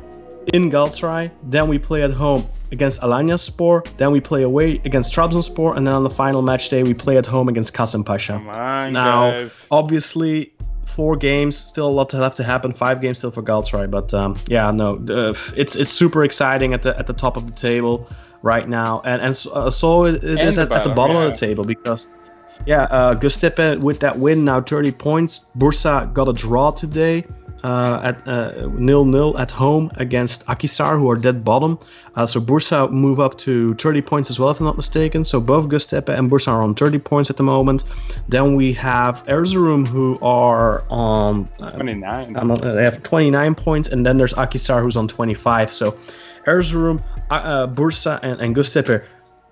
in 0.55 0.71
Galatasaray. 0.71 1.33
Then 1.43 1.67
we 1.67 1.77
play 1.77 2.05
at 2.05 2.13
home 2.13 2.47
against 2.71 3.01
Alanyaspor. 3.01 3.85
Then 3.97 4.13
we 4.13 4.21
play 4.21 4.43
away 4.43 4.81
against 4.85 5.13
Trabzonspor, 5.13 5.77
and 5.77 5.87
then 5.87 5.95
on 5.95 6.05
the 6.05 6.11
final 6.11 6.41
match 6.41 6.69
day 6.69 6.85
we 6.85 6.95
play 6.95 7.17
at 7.17 7.27
home 7.27 7.49
against. 7.49 7.75
Come 7.75 8.49
on, 8.49 8.93
Now, 8.93 9.31
guys. 9.31 9.67
obviously, 9.71 10.53
four 10.87 11.17
games, 11.17 11.57
still 11.57 11.89
a 11.89 11.91
lot 11.91 12.09
to 12.11 12.17
have 12.17 12.35
to 12.37 12.45
happen. 12.45 12.73
Five 12.73 13.01
games 13.01 13.19
still 13.19 13.31
for 13.31 13.43
Galatasaray, 13.43 13.91
but 13.91 14.15
um, 14.15 14.39
yeah, 14.47 14.71
no, 14.71 14.97
uh, 15.11 15.35
it's 15.55 15.77
it's 15.77 15.91
super 15.91 16.25
exciting 16.25 16.73
at 16.73 16.83
the 16.83 16.99
at 16.99 17.07
the 17.07 17.13
top 17.13 17.37
of 17.37 17.47
the 17.47 17.53
table 17.53 18.09
right 18.43 18.69
now, 18.69 19.03
and 19.05 19.21
and 19.21 19.37
so, 19.37 19.51
uh, 19.53 19.71
so 19.71 20.05
it, 20.05 20.23
it 20.25 20.41
is 20.41 20.59
at, 20.59 20.71
at 20.73 20.85
the 20.85 20.91
bottom, 20.91 20.95
bottom 20.95 21.17
yeah. 21.17 21.25
of 21.25 21.39
the 21.39 21.47
table 21.47 21.65
because. 21.65 22.11
Yeah, 22.65 22.85
uh, 22.85 23.15
Göztepe 23.15 23.79
with 23.81 24.01
that 24.01 24.19
win 24.19 24.43
now 24.43 24.63
30 24.63 24.91
points. 24.93 25.47
Bursa 25.59 26.13
got 26.15 26.27
a 26.27 26.33
draw 26.33 26.71
today 26.71 27.27
uh, 27.67 28.01
at 28.05 28.29
uh, 28.29 28.69
nil 28.79 29.05
nil 29.05 29.37
at 29.39 29.51
home 29.51 29.91
against 29.97 30.47
Akhisar, 30.47 30.97
who 30.99 31.11
are 31.11 31.17
dead 31.17 31.45
bottom. 31.45 31.79
Uh, 32.15 32.25
so 32.25 32.41
Bursa 32.41 32.89
move 32.93 33.19
up 33.19 33.37
to 33.39 33.75
30 33.75 34.03
points 34.03 34.31
as 34.31 34.39
well, 34.39 34.51
if 34.51 34.61
I'm 34.61 34.67
not 34.67 34.77
mistaken. 34.77 35.25
So 35.25 35.41
both 35.41 35.69
Göztepe 35.69 36.17
and 36.17 36.31
Bursa 36.31 36.49
are 36.49 36.63
on 36.63 36.77
30 36.77 37.01
points 37.01 37.29
at 37.29 37.37
the 37.37 37.43
moment. 37.43 37.83
Then 38.29 38.55
we 38.55 38.73
have 38.75 39.27
Erzurum, 39.27 39.85
who 39.85 40.17
are 40.23 40.85
on 40.91 41.49
uh, 41.59 41.73
29. 41.73 42.37
I'm 42.37 42.55
they 42.55 42.85
have 42.85 43.03
29 43.03 43.55
points, 43.57 43.89
and 43.89 44.07
then 44.07 44.17
there's 44.17 44.35
Akhisar 44.35 44.81
who's 44.81 44.97
on 44.97 45.09
25. 45.09 45.73
So 45.73 45.99
Erzurum, 46.47 47.03
uh, 47.31 47.35
uh, 47.35 47.67
Bursa, 47.67 48.21
and, 48.23 48.41
and 48.41 48.55
Göztepe, 48.55 49.05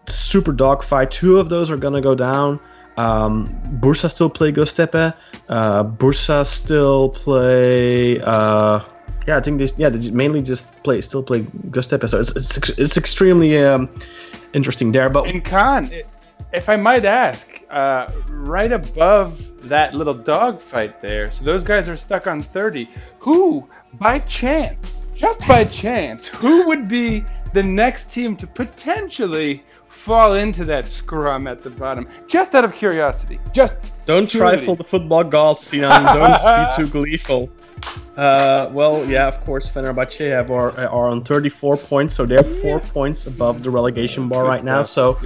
super 0.06 0.52
dogfight. 0.52 1.10
Two 1.10 1.40
of 1.40 1.48
those 1.48 1.68
are 1.68 1.76
gonna 1.76 2.00
go 2.00 2.14
down. 2.14 2.60
Um, 2.96 3.48
Bursa 3.80 4.10
still 4.10 4.30
play 4.30 4.52
Göztepe. 4.52 5.14
Uh, 5.48 5.84
Bursa 5.84 6.46
still 6.46 7.10
play. 7.10 8.20
Uh, 8.20 8.80
yeah, 9.26 9.36
I 9.36 9.40
think 9.40 9.58
they 9.58 9.68
yeah 9.76 9.88
they 9.88 10.10
mainly 10.10 10.42
just 10.42 10.82
play 10.82 11.00
still 11.00 11.22
play 11.22 11.42
Göztepe. 11.70 12.08
So 12.08 12.20
it's 12.20 12.30
it's, 12.36 12.78
it's 12.78 12.96
extremely 12.96 13.58
um, 13.64 13.88
interesting 14.52 14.92
there. 14.92 15.10
But 15.10 15.26
And 15.26 15.44
Kaan, 15.44 16.04
if 16.52 16.68
I 16.68 16.76
might 16.76 17.04
ask, 17.04 17.62
uh, 17.70 18.10
right 18.28 18.72
above 18.72 19.40
that 19.68 19.94
little 19.94 20.14
dog 20.14 20.60
fight 20.60 21.02
there, 21.02 21.30
so 21.30 21.44
those 21.44 21.64
guys 21.64 21.88
are 21.88 21.96
stuck 21.96 22.26
on 22.26 22.40
30. 22.40 22.88
Who, 23.18 23.68
by 23.94 24.20
chance, 24.20 25.02
just 25.14 25.40
by 25.48 25.64
chance, 25.64 26.26
who 26.26 26.66
would 26.66 26.86
be 26.86 27.24
the 27.52 27.62
next 27.62 28.12
team 28.12 28.36
to 28.36 28.46
potentially 28.46 29.64
fall 30.04 30.34
into 30.34 30.64
that 30.66 30.86
scrum 30.88 31.46
at 31.46 31.62
the 31.62 31.70
bottom? 31.70 32.06
Just 32.28 32.54
out 32.54 32.64
of 32.64 32.74
curiosity. 32.74 33.38
Just 33.52 33.74
Don't 34.06 34.30
purely. 34.30 34.56
trifle 34.56 34.76
the 34.76 34.84
football 34.84 35.24
gods, 35.24 35.62
Sinan. 35.62 36.04
Don't 36.04 36.38
be 36.60 36.76
too 36.76 36.88
gleeful. 36.90 37.50
Uh, 38.16 38.68
well, 38.72 39.04
yeah, 39.06 39.26
of 39.26 39.40
course, 39.44 39.70
Fenerbahce 39.70 40.28
have 40.30 40.50
are, 40.50 40.70
are 40.78 41.08
on 41.08 41.22
34 41.24 41.76
points, 41.76 42.14
so 42.14 42.24
they're 42.26 42.44
four 42.44 42.78
points 42.80 43.26
above 43.26 43.62
the 43.62 43.70
relegation 43.70 44.28
bar 44.28 44.42
Good 44.44 44.48
right 44.48 44.64
now. 44.64 44.82
So 44.82 45.18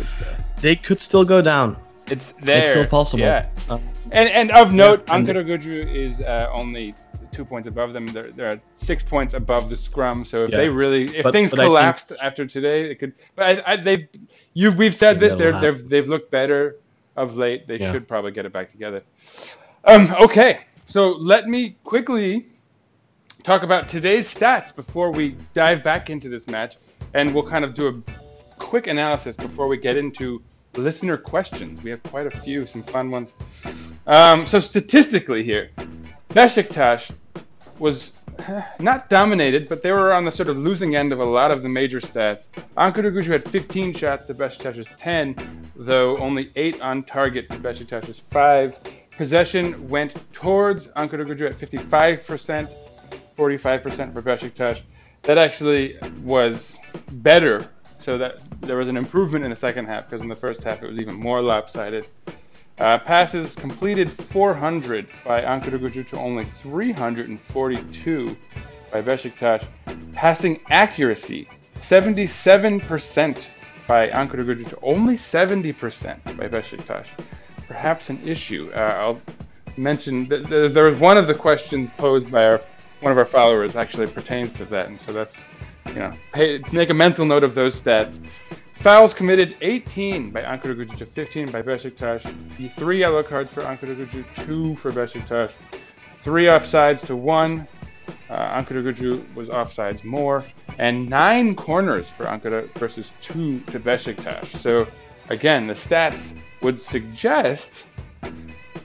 they 0.60 0.74
could 0.76 1.00
still 1.00 1.24
go 1.24 1.42
down. 1.42 1.76
It's 2.06 2.32
there. 2.40 2.60
It's 2.60 2.70
still 2.70 2.86
possible. 2.86 3.24
Yeah. 3.24 3.46
Um, 3.68 3.82
And 4.10 4.28
and 4.30 4.50
of 4.52 4.72
note, 4.72 5.00
and- 5.10 5.28
Ankaragücü 5.28 5.84
is 6.04 6.20
uh, 6.22 6.48
only 6.60 6.94
two 7.38 7.44
points 7.44 7.68
above 7.68 7.92
them. 7.92 8.06
They're, 8.08 8.32
they're 8.32 8.60
six 8.74 9.02
points 9.02 9.32
above 9.32 9.70
the 9.70 9.76
scrum. 9.76 10.24
So 10.24 10.44
if 10.44 10.50
Yeah. 10.50 10.56
they 10.58 10.68
really, 10.68 11.04
if 11.16 11.22
But- 11.22 11.32
things 11.32 11.50
but 11.52 11.60
I 11.60 11.62
think- 11.62 11.68
collapsed 11.70 12.12
after 12.20 12.44
today, 12.46 12.90
it 12.90 12.96
could. 13.00 13.12
But 13.36 13.44
I, 13.50 13.72
I, 13.72 13.76
they, 13.76 14.08
you, 14.54 14.72
we've 14.72 14.94
said 14.94 15.20
this. 15.20 15.34
They're, 15.36 15.58
they've 15.60 15.88
they've 15.88 16.08
looked 16.08 16.30
better 16.32 16.76
of 17.16 17.36
late. 17.36 17.66
They 17.68 17.78
Yeah. 17.78 17.92
should 17.92 18.06
probably 18.08 18.32
get 18.32 18.44
it 18.44 18.52
back 18.52 18.70
together. 18.72 19.02
Um. 19.84 20.12
Okay. 20.20 20.52
So 20.86 21.10
let 21.12 21.48
me 21.48 21.76
quickly 21.84 22.46
talk 23.44 23.62
about 23.62 23.88
today's 23.88 24.26
stats 24.34 24.74
before 24.74 25.10
we 25.12 25.36
dive 25.54 25.84
back 25.84 26.10
into 26.10 26.28
this 26.28 26.46
match, 26.48 26.74
and 27.14 27.32
we'll 27.34 27.48
kind 27.48 27.64
of 27.64 27.74
do 27.74 27.86
a 27.88 27.94
quick 28.58 28.86
analysis 28.88 29.36
before 29.36 29.68
we 29.68 29.76
get 29.76 29.96
into 29.96 30.42
listener 30.76 31.16
questions. 31.16 31.82
We 31.84 31.90
have 31.90 32.02
quite 32.02 32.26
a 32.26 32.30
few, 32.44 32.66
some 32.66 32.82
fun 32.82 33.10
ones. 33.12 33.30
Um, 34.06 34.44
so 34.46 34.58
statistically 34.60 35.44
here, 35.44 35.70
Besiktas 36.30 37.10
was 37.78 38.24
not 38.78 39.08
dominated, 39.08 39.68
but 39.68 39.82
they 39.82 39.92
were 39.92 40.12
on 40.12 40.24
the 40.24 40.32
sort 40.32 40.48
of 40.48 40.56
losing 40.56 40.96
end 40.96 41.12
of 41.12 41.20
a 41.20 41.24
lot 41.24 41.50
of 41.50 41.62
the 41.62 41.68
major 41.68 42.00
stats. 42.00 42.48
Ankaragücü 42.76 43.26
had 43.26 43.44
15 43.44 43.94
shots 43.94 44.26
to 44.26 44.34
Besiktas' 44.34 44.96
10, 44.98 45.36
though 45.76 46.16
only 46.18 46.48
8 46.56 46.80
on 46.80 47.02
target 47.02 47.50
to 47.50 47.58
Besiktas' 47.58 48.20
5. 48.20 48.78
Possession 49.10 49.88
went 49.88 50.32
towards 50.32 50.86
Ankaragücü 50.88 51.46
at 51.46 51.58
55%, 51.58 52.68
45% 53.36 54.12
for 54.12 54.22
Besiktas. 54.22 54.80
That 55.22 55.38
actually 55.38 55.98
was 56.22 56.78
better, 57.12 57.68
so 58.00 58.16
that 58.18 58.38
there 58.60 58.76
was 58.76 58.88
an 58.88 58.96
improvement 58.96 59.44
in 59.44 59.50
the 59.50 59.56
second 59.56 59.86
half, 59.86 60.08
because 60.08 60.22
in 60.22 60.28
the 60.28 60.36
first 60.36 60.62
half 60.62 60.82
it 60.82 60.88
was 60.88 61.00
even 61.00 61.14
more 61.14 61.42
lopsided. 61.42 62.06
Uh, 62.78 62.96
passes 62.98 63.54
completed 63.56 64.10
400 64.10 65.08
by 65.24 65.42
Ankaragücü 65.42 66.06
to 66.06 66.16
only 66.16 66.44
342 66.44 68.36
by 68.92 69.02
Besiktas. 69.02 69.66
Passing 70.12 70.60
accuracy 70.70 71.48
77% 71.80 73.46
by 73.88 74.08
Ankaragücü 74.08 74.68
to 74.68 74.78
only 74.82 75.16
70% 75.16 76.36
by 76.36 76.48
Besiktas. 76.48 77.06
Perhaps 77.66 78.10
an 78.10 78.20
issue. 78.24 78.70
Uh, 78.74 78.78
I'll 78.78 79.20
mention 79.76 80.26
that 80.26 80.46
th- 80.48 80.72
there 80.72 80.84
was 80.84 80.98
one 81.00 81.16
of 81.16 81.26
the 81.26 81.34
questions 81.34 81.90
posed 81.98 82.30
by 82.30 82.44
our 82.46 82.60
one 83.00 83.12
of 83.12 83.18
our 83.18 83.24
followers 83.24 83.76
actually 83.76 84.08
pertains 84.08 84.52
to 84.54 84.64
that, 84.66 84.88
and 84.88 85.00
so 85.00 85.12
that's 85.12 85.36
you 85.88 86.00
know 86.00 86.12
pay, 86.32 86.60
make 86.72 86.90
a 86.90 86.94
mental 86.94 87.24
note 87.24 87.44
of 87.44 87.54
those 87.54 87.80
stats. 87.80 88.20
Fouls 88.78 89.12
committed 89.12 89.56
18 89.60 90.30
by 90.30 90.40
Ankara 90.42 90.96
to 90.96 91.04
15 91.04 91.50
by 91.50 91.62
Besiktas. 91.62 92.22
The 92.56 92.68
three 92.68 93.00
yellow 93.00 93.24
cards 93.24 93.52
for 93.52 93.62
Ankaragücü, 93.62 94.24
two 94.36 94.76
for 94.76 94.92
Besiktas. 94.92 95.50
Three 96.22 96.44
offsides 96.44 97.04
to 97.06 97.16
one. 97.16 97.66
Uh, 98.30 98.62
Ankaragücü 98.62 99.34
was 99.34 99.48
offsides 99.48 100.04
more. 100.04 100.44
And 100.78 101.10
nine 101.10 101.56
corners 101.56 102.08
for 102.08 102.26
Ankara 102.26 102.68
versus 102.74 103.12
two 103.20 103.58
to 103.72 103.80
Besiktas. 103.80 104.46
So, 104.46 104.86
again, 105.28 105.66
the 105.66 105.74
stats 105.74 106.36
would 106.62 106.80
suggest 106.80 107.88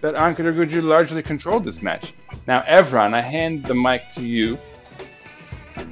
that 0.02 0.16
Ankaragücü 0.16 0.82
largely 0.82 1.22
controlled 1.22 1.66
this 1.66 1.84
match. 1.84 2.16
Now, 2.48 2.62
Evran, 2.62 3.14
I 3.14 3.22
hand 3.22 3.68
the 3.68 3.76
mic 3.76 4.02
to 4.16 4.28
you. 4.28 4.56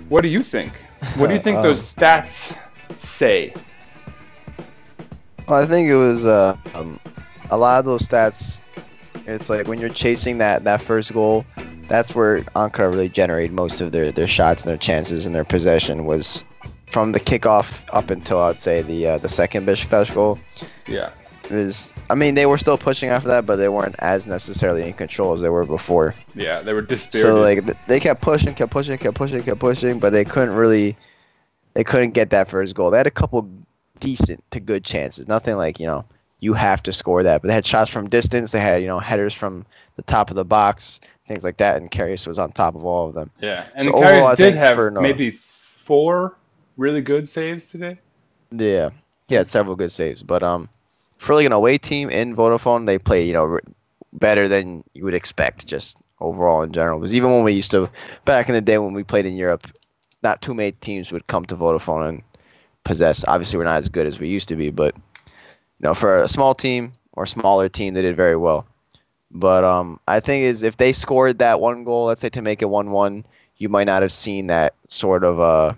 What 0.10 0.22
do 0.22 0.28
you 0.28 0.42
think? 0.42 0.74
What 1.18 1.28
do 1.28 1.36
you 1.36 1.40
think 1.48 1.62
those 1.62 1.84
stats 1.84 2.58
say? 2.98 3.54
Well, 5.48 5.62
I 5.62 5.66
think 5.66 5.90
it 5.90 5.96
was 5.96 6.26
uh, 6.26 6.56
um, 6.76 7.00
a 7.50 7.58
lot 7.58 7.80
of 7.80 7.86
those 7.86 8.08
stats. 8.08 8.60
It's 9.28 9.50
like 9.50 9.68
when 9.68 9.80
you're 9.80 9.90
chasing 9.90 10.38
that, 10.38 10.64
that 10.64 10.82
first 10.82 11.14
goal, 11.14 11.46
that's 11.88 12.16
where 12.16 12.40
Ankara 12.56 12.90
really 12.90 13.10
generated 13.10 13.52
most 13.52 13.82
of 13.82 13.92
their, 13.92 14.12
their 14.12 14.28
shots 14.28 14.64
and 14.64 14.70
their 14.70 14.78
chances 14.78 15.26
and 15.26 15.36
their 15.36 15.44
possession 15.44 16.06
was 16.06 16.46
from 16.90 17.12
the 17.12 17.20
kickoff 17.20 17.74
up 17.94 18.10
until 18.10 18.40
I'd 18.40 18.58
say 18.58 18.82
the 18.82 19.08
uh, 19.08 19.18
the 19.18 19.30
second 19.30 19.66
Besiktas 19.66 20.14
goal. 20.14 20.40
Yeah. 20.88 21.12
It 21.50 21.56
was, 21.56 21.94
I 22.10 22.16
mean, 22.16 22.36
they 22.36 22.46
were 22.46 22.58
still 22.58 22.78
pushing 22.78 23.10
after 23.10 23.28
that, 23.28 23.46
but 23.46 23.58
they 23.58 23.68
weren't 23.68 23.96
as 24.00 24.26
necessarily 24.26 24.84
in 24.84 24.94
control 24.94 25.34
as 25.34 25.42
they 25.42 25.50
were 25.50 25.66
before. 25.66 26.16
Yeah, 26.34 26.62
they 26.62 26.72
were 26.72 26.82
dispirited. 26.82 27.22
So 27.22 27.42
like 27.42 27.88
they 27.88 28.00
kept 28.00 28.22
pushing, 28.22 28.54
kept 28.54 28.72
pushing, 28.72 28.98
kept 28.98 29.16
pushing, 29.16 29.44
kept 29.44 29.60
pushing, 29.60 30.00
but 30.00 30.12
they 30.12 30.24
couldn't 30.24 30.54
really, 30.54 30.96
they 31.74 31.84
couldn't 31.84 32.12
get 32.12 32.30
that 32.30 32.48
first 32.48 32.74
goal. 32.74 32.90
They 32.90 32.98
had 32.98 33.08
a 33.08 33.12
couple 33.12 33.50
decent 34.02 34.44
to 34.52 34.60
good 34.60 34.84
chances. 34.84 35.28
Nothing 35.30 35.56
like 35.56 35.80
you 35.80 35.88
know 35.88 36.04
you 36.42 36.54
have 36.54 36.84
to 36.84 36.92
score 36.92 37.24
that, 37.24 37.42
but 37.42 37.48
they 37.48 37.54
had 37.54 37.66
shots 37.66 37.90
from 37.90 38.10
distance. 38.10 38.52
They 38.52 38.60
had 38.60 38.82
you 38.82 38.88
know 38.88 39.00
headers 39.00 39.34
from 39.34 39.66
the 39.96 40.04
top 40.04 40.30
of 40.30 40.36
the 40.36 40.44
box, 40.44 41.00
things 41.26 41.44
like 41.46 41.58
that, 41.58 41.78
and 41.78 41.90
Karius 41.90 42.28
was 42.28 42.38
on 42.40 42.52
top 42.52 42.76
of 42.76 42.84
all 42.84 43.08
of 43.08 43.16
them. 43.16 43.32
yeah, 43.40 43.66
and 43.76 43.86
So 43.86 43.92
the 43.92 43.98
overall, 43.98 44.36
did 44.36 44.56
have 44.56 44.76
for 44.76 44.92
no- 44.92 45.02
maybe 45.02 45.32
four 45.32 46.38
really 46.76 47.02
good 47.02 47.30
saves 47.30 47.70
today. 47.70 48.00
Yeah, 48.52 48.90
he 49.30 49.36
had 49.36 49.48
several 49.48 49.76
good 49.78 49.92
saves, 49.92 50.24
but 50.24 50.44
um, 50.44 50.68
for 51.18 51.36
like 51.36 51.46
an 51.46 51.54
away 51.54 51.78
team 51.78 52.10
in 52.10 52.36
Vodafone, 52.36 52.86
they 52.86 52.98
play 53.00 53.26
you 53.26 53.34
know 53.34 53.60
better 54.14 54.48
than 54.48 54.84
you 54.94 55.06
would 55.06 55.14
expect, 55.14 55.66
just 55.68 55.96
overall 56.20 56.64
in 56.64 56.72
general. 56.74 57.00
Because 57.00 57.14
even 57.14 57.32
when 57.32 57.44
we 57.44 57.54
used 57.54 57.72
to 57.72 57.90
back 58.26 58.50
in 58.50 58.56
the 58.56 58.62
day 58.62 58.78
when 58.78 58.94
we 58.94 59.04
played 59.04 59.26
in 59.26 59.36
Europe, 59.36 59.68
not 60.24 60.42
too 60.42 60.54
many 60.54 60.72
teams 60.74 61.12
would 61.12 61.28
come 61.28 61.46
to 61.46 61.56
Vodafone 61.56 62.10
and 62.10 62.24
possess. 62.84 63.24
Obviously, 63.28 63.58
we're 63.58 63.66
not 63.66 63.78
as 63.78 63.90
good 63.90 64.08
as 64.08 64.20
we 64.20 64.28
used 64.28 64.48
to 64.50 64.56
be, 64.56 64.70
but 64.70 64.96
you 64.96 65.88
know, 65.88 65.94
for 65.94 66.22
a 66.22 66.28
small 66.28 66.54
team 66.54 66.94
or 67.14 67.26
smaller 67.26 67.70
team, 67.70 67.94
they 67.94 68.02
did 68.02 68.16
very 68.16 68.36
well. 68.38 68.66
But 69.32 69.64
um, 69.64 70.00
I 70.08 70.20
think 70.20 70.44
is 70.44 70.62
if 70.62 70.78
they 70.78 70.92
scored 70.94 71.40
that 71.40 71.60
one 71.60 71.84
goal, 71.84 72.06
let's 72.06 72.22
say 72.22 72.30
to 72.30 72.42
make 72.42 72.62
it 72.62 72.66
one-one, 72.66 73.26
you 73.58 73.70
might 73.70 73.86
not 73.86 74.02
have 74.02 74.12
seen 74.12 74.48
that 74.48 74.74
sort 74.88 75.24
of 75.24 75.40
uh, 75.40 75.74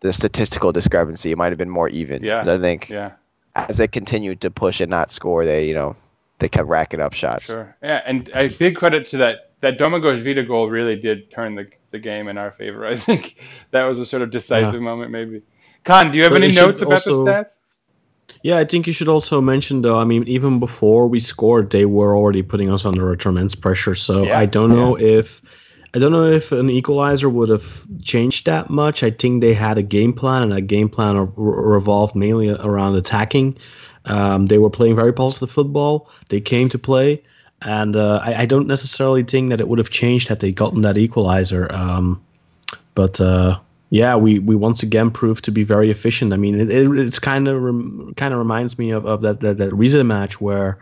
the 0.00 0.12
statistical 0.12 0.72
discrepancy. 0.72 1.30
It 1.30 1.38
might 1.38 1.50
have 1.50 1.58
been 1.58 1.70
more 1.70 1.88
even. 1.88 2.22
Yeah, 2.22 2.42
I 2.46 2.58
think 2.58 2.88
Yeah, 2.88 3.12
as 3.54 3.76
they 3.76 3.86
continued 3.86 4.40
to 4.40 4.50
push 4.50 4.80
and 4.80 4.90
not 4.90 5.12
score, 5.12 5.44
they 5.44 5.66
you 5.66 5.74
know 5.74 5.96
they 6.40 6.48
kept 6.48 6.66
racking 6.66 7.00
up 7.00 7.12
shots. 7.12 7.46
sure. 7.46 7.76
Yeah, 7.82 8.02
and 8.04 8.28
a 8.34 8.48
big 8.48 8.76
credit 8.76 9.06
to 9.08 9.16
that. 9.18 9.50
That 9.60 9.78
Domagoj 9.78 10.24
Vida 10.24 10.42
goal 10.42 10.68
really 10.68 10.96
did 10.96 11.30
turn 11.30 11.54
the, 11.54 11.68
the 11.92 12.00
game 12.00 12.26
in 12.26 12.36
our 12.36 12.50
favor. 12.50 12.84
I 12.84 12.96
think 12.96 13.36
that 13.70 13.84
was 13.84 14.00
a 14.00 14.06
sort 14.06 14.22
of 14.22 14.32
decisive 14.32 14.82
moment, 14.82 15.12
maybe. 15.12 15.42
Kaan, 15.84 16.12
do 16.12 16.18
you 16.18 16.24
have 16.24 16.32
But 16.32 16.42
any 16.42 16.52
notes 16.54 16.80
about 16.82 16.94
also- 16.94 17.24
the 17.24 17.30
stats? 17.30 17.58
Yeah, 18.44 18.58
I 18.58 18.64
think 18.64 18.86
you 18.88 18.92
should 18.92 19.08
also 19.08 19.40
mention 19.40 19.82
though. 19.82 20.00
I 20.00 20.04
mean, 20.04 20.24
even 20.26 20.58
before 20.58 21.06
we 21.06 21.20
scored, 21.20 21.70
they 21.70 21.84
were 21.84 22.16
already 22.16 22.42
putting 22.42 22.70
us 22.70 22.84
under 22.84 23.12
a 23.12 23.16
tremendous 23.16 23.54
pressure. 23.54 23.94
So 23.94 24.24
Yeah, 24.24 24.38
I 24.38 24.46
don't 24.46 24.70
know 24.70 24.98
if 24.98 25.42
I 25.94 25.98
don't 25.98 26.10
know 26.10 26.24
if 26.24 26.50
an 26.52 26.70
equalizer 26.70 27.28
would 27.28 27.50
have 27.50 27.84
changed 28.02 28.46
that 28.46 28.70
much. 28.70 29.02
I 29.02 29.10
think 29.10 29.42
they 29.42 29.52
had 29.54 29.76
a 29.78 29.82
game 29.82 30.12
plan, 30.12 30.42
and 30.42 30.52
that 30.52 30.62
game 30.62 30.88
plan 30.88 31.16
re- 31.18 31.28
revolved 31.36 32.16
mainly 32.16 32.48
around 32.50 32.96
attacking. 32.96 33.58
Um, 34.06 34.46
they 34.46 34.58
were 34.58 34.70
playing 34.70 34.96
very 34.96 35.12
positive 35.12 35.50
football. 35.50 36.08
They 36.30 36.40
came 36.40 36.68
to 36.70 36.78
play, 36.78 37.22
and 37.60 37.94
uh, 37.94 38.20
I, 38.24 38.42
I 38.42 38.46
don't 38.46 38.66
necessarily 38.66 39.22
think 39.22 39.50
that 39.50 39.60
it 39.60 39.68
would 39.68 39.78
have 39.78 39.90
changed 39.90 40.28
had 40.28 40.40
they 40.40 40.50
gotten 40.50 40.80
that 40.82 40.96
equalizer. 40.96 41.70
Um, 41.72 42.22
but 42.94 43.20
uh, 43.20 43.58
yeah, 43.92 44.16
we, 44.16 44.38
we 44.38 44.56
once 44.56 44.82
again 44.82 45.10
proved 45.10 45.44
to 45.44 45.50
be 45.50 45.64
very 45.64 45.90
efficient. 45.90 46.32
I 46.32 46.38
mean, 46.38 46.58
it, 46.58 46.70
it 46.70 46.90
it's 46.98 47.18
kind 47.18 47.46
of 47.46 47.60
rem, 47.60 48.14
kind 48.16 48.32
of 48.32 48.38
reminds 48.38 48.78
me 48.78 48.90
of, 48.90 49.04
of 49.04 49.20
that 49.20 49.40
that 49.40 49.58
that 49.58 49.74
Rize 49.74 50.02
match 50.02 50.40
where 50.40 50.78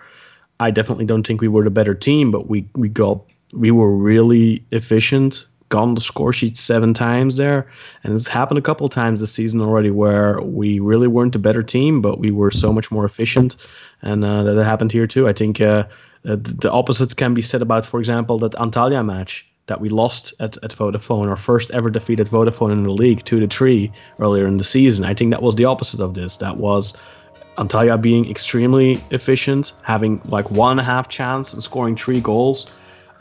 I 0.60 0.70
definitely 0.70 1.06
don't 1.06 1.26
think 1.26 1.40
we 1.40 1.48
were 1.48 1.64
the 1.64 1.70
better 1.70 1.92
team, 1.92 2.30
but 2.30 2.48
we 2.48 2.68
we 2.76 2.88
got 2.88 3.20
we 3.52 3.72
were 3.72 3.90
really 3.90 4.64
efficient. 4.70 5.48
Got 5.70 5.82
on 5.82 5.94
the 5.96 6.00
score 6.00 6.32
sheet 6.32 6.56
seven 6.56 6.94
times 6.94 7.36
there, 7.36 7.68
and 8.04 8.14
it's 8.14 8.28
happened 8.28 8.58
a 8.58 8.62
couple 8.62 8.88
times 8.88 9.18
this 9.18 9.32
season 9.32 9.60
already 9.60 9.90
where 9.90 10.40
we 10.40 10.78
really 10.78 11.08
weren't 11.08 11.34
a 11.34 11.40
better 11.40 11.64
team, 11.64 12.00
but 12.00 12.20
we 12.20 12.30
were 12.30 12.52
so 12.52 12.72
much 12.72 12.92
more 12.92 13.04
efficient, 13.04 13.56
and 14.02 14.24
uh, 14.24 14.44
that 14.44 14.64
happened 14.64 14.92
here 14.92 15.08
too. 15.08 15.26
I 15.26 15.32
think 15.32 15.60
uh, 15.60 15.84
uh, 16.24 16.36
the 16.40 16.70
opposite 16.70 17.16
can 17.16 17.34
be 17.34 17.42
said 17.42 17.62
about, 17.62 17.86
for 17.86 17.98
example, 17.98 18.38
that 18.38 18.52
Antalya 18.52 19.04
match 19.04 19.49
that 19.70 19.80
we 19.80 19.88
lost 19.88 20.34
at, 20.40 20.56
at 20.64 20.72
Vodafone, 20.72 21.28
our 21.28 21.36
first 21.36 21.70
ever 21.70 21.90
defeat 21.90 22.18
at 22.18 22.26
Vodafone 22.26 22.72
in 22.72 22.82
the 22.82 22.90
league, 22.90 23.22
two 23.24 23.38
to 23.38 23.46
three 23.46 23.92
earlier 24.18 24.48
in 24.48 24.56
the 24.56 24.64
season. 24.64 25.04
I 25.04 25.14
think 25.14 25.30
that 25.30 25.42
was 25.42 25.54
the 25.54 25.64
opposite 25.64 26.00
of 26.00 26.14
this. 26.14 26.38
That 26.38 26.56
was 26.56 26.98
Antalya 27.56 28.02
being 28.02 28.28
extremely 28.28 29.00
efficient, 29.12 29.74
having 29.82 30.20
like 30.24 30.50
one 30.50 30.72
and 30.72 30.80
a 30.80 30.82
half 30.82 31.08
chance 31.08 31.54
and 31.54 31.62
scoring 31.62 31.94
three 31.94 32.20
goals. 32.20 32.68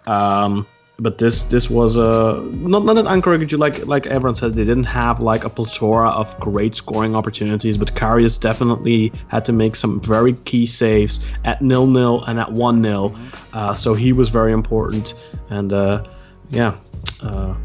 Um, 0.07 0.65
but 0.97 1.19
this 1.19 1.43
this 1.43 1.69
was 1.69 1.95
a 1.95 2.41
not 2.51 2.83
not 2.83 2.95
that 2.95 3.05
Ankaragücü 3.05 3.59
like 3.59 3.85
like 3.85 4.07
everyone 4.07 4.33
said 4.33 4.55
they 4.55 4.65
didn't 4.65 4.91
have 5.01 5.19
like 5.19 5.43
a 5.43 5.49
plethora 5.51 6.09
of 6.09 6.37
great 6.39 6.73
scoring 6.73 7.15
opportunities, 7.15 7.77
but 7.77 7.93
Karius 7.93 8.41
definitely 8.41 9.13
had 9.27 9.45
to 9.45 9.53
make 9.53 9.75
some 9.75 10.01
very 10.01 10.33
key 10.49 10.65
saves 10.65 11.19
at 11.45 11.61
nil 11.61 11.85
nil 11.85 12.23
and 12.23 12.39
at 12.39 12.51
one 12.51 12.83
0 12.83 13.13
uh, 13.53 13.73
so 13.73 13.93
he 13.93 14.11
was 14.11 14.29
very 14.29 14.51
important 14.51 15.13
and 15.49 15.73
uh, 15.73 16.03
yeah. 16.49 16.75
Uh, 17.21 17.55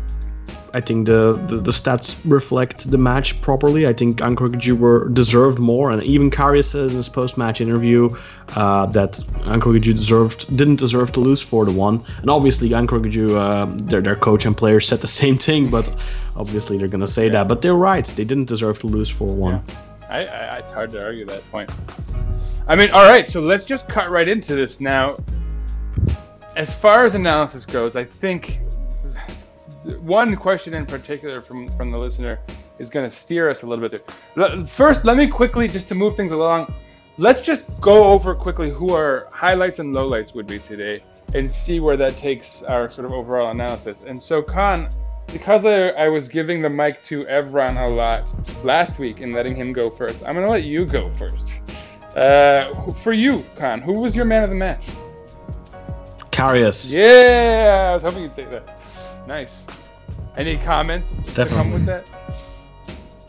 I 0.74 0.80
think 0.80 1.06
the, 1.06 1.40
the, 1.46 1.58
the 1.58 1.70
stats 1.70 2.20
reflect 2.24 2.90
the 2.90 2.98
match 2.98 3.40
properly. 3.40 3.86
I 3.86 3.92
think 3.92 4.18
Ankaragücü 4.18 4.76
were 4.76 5.08
deserved 5.10 5.60
more, 5.60 5.92
and 5.92 6.02
even 6.02 6.32
Karius 6.32 6.72
said 6.72 6.90
in 6.90 6.96
his 6.96 7.08
post-match 7.08 7.60
interview 7.60 8.10
uh, 8.56 8.86
that 8.86 9.12
Ankaragücü 9.42 9.94
deserved 9.94 10.56
didn't 10.56 10.76
deserve 10.76 11.12
to 11.12 11.20
lose 11.20 11.40
four 11.40 11.64
to 11.64 11.70
one. 11.70 12.04
And 12.22 12.28
obviously, 12.28 12.70
Ankaragücü, 12.70 13.36
uh, 13.36 13.66
their 13.88 14.02
their 14.02 14.16
coach 14.16 14.46
and 14.46 14.56
players 14.56 14.88
said 14.88 14.98
the 14.98 15.06
same 15.22 15.38
thing, 15.38 15.70
but 15.70 15.88
obviously 16.34 16.76
they're 16.76 16.88
gonna 16.88 17.06
say 17.06 17.28
that. 17.28 17.46
But 17.46 17.62
they're 17.62 17.76
right; 17.76 18.04
they 18.16 18.24
didn't 18.24 18.46
deserve 18.46 18.80
to 18.80 18.88
lose 18.88 19.08
four 19.08 19.32
one. 19.32 19.62
I, 20.10 20.26
I, 20.26 20.56
it's 20.58 20.72
hard 20.72 20.90
to 20.92 21.04
argue 21.04 21.24
that 21.26 21.48
point. 21.52 21.70
I 22.66 22.74
mean, 22.74 22.90
all 22.90 23.08
right, 23.08 23.28
so 23.28 23.40
let's 23.40 23.64
just 23.64 23.88
cut 23.88 24.10
right 24.10 24.26
into 24.26 24.56
this 24.56 24.80
now. 24.80 25.16
As 26.56 26.74
far 26.74 27.04
as 27.04 27.14
analysis 27.14 27.64
goes, 27.64 27.94
I 27.94 28.04
think 28.04 28.60
one 30.00 30.36
question 30.36 30.74
in 30.74 30.86
particular 30.86 31.40
from 31.40 31.68
from 31.76 31.90
the 31.90 31.98
listener 31.98 32.40
is 32.78 32.90
going 32.90 33.08
to 33.08 33.14
steer 33.14 33.48
us 33.50 33.62
a 33.62 33.66
little 33.66 33.88
bit. 33.88 34.10
There. 34.34 34.66
First, 34.66 35.04
let 35.04 35.16
me 35.16 35.28
quickly 35.28 35.68
just 35.68 35.88
to 35.88 35.94
move 35.94 36.16
things 36.16 36.32
along. 36.32 36.72
Let's 37.16 37.40
just 37.40 37.68
go 37.80 38.04
over 38.04 38.34
quickly 38.34 38.70
who 38.70 38.92
our 38.92 39.28
highlights 39.30 39.78
and 39.78 39.94
lowlights 39.94 40.34
would 40.34 40.48
be 40.48 40.58
today, 40.58 41.00
and 41.34 41.50
see 41.50 41.78
where 41.80 41.96
that 41.96 42.16
takes 42.16 42.62
our 42.62 42.90
sort 42.90 43.04
of 43.04 43.12
overall 43.12 43.50
analysis. 43.50 44.02
And 44.04 44.20
so, 44.20 44.42
Kaan, 44.42 44.92
because 45.28 45.64
I, 45.64 45.88
I 45.90 46.08
was 46.08 46.28
giving 46.28 46.60
the 46.60 46.70
mic 46.70 47.02
to 47.04 47.24
Evran 47.24 47.80
a 47.80 47.88
lot 47.88 48.26
last 48.64 48.98
week 48.98 49.20
and 49.20 49.32
letting 49.32 49.54
him 49.54 49.72
go 49.72 49.90
first, 49.90 50.24
I'm 50.24 50.34
going 50.34 50.44
to 50.46 50.50
let 50.50 50.64
you 50.64 50.84
go 50.84 51.10
first. 51.10 51.60
Uh, 52.16 52.92
for 52.92 53.12
you, 53.12 53.44
Kaan, 53.56 53.80
who 53.80 53.94
was 53.94 54.14
your 54.14 54.24
man 54.24 54.42
of 54.42 54.50
the 54.50 54.56
match? 54.56 54.84
Karius, 56.30 56.92
Yeah, 56.92 57.90
I 57.90 57.94
was 57.94 58.02
hoping 58.02 58.22
you'd 58.22 58.34
say 58.34 58.44
that. 58.46 58.80
Nice. 59.26 59.56
Any 60.36 60.56
comments 60.58 61.12
to 61.34 61.46
come 61.46 61.72
with 61.72 61.86
that? 61.86 62.04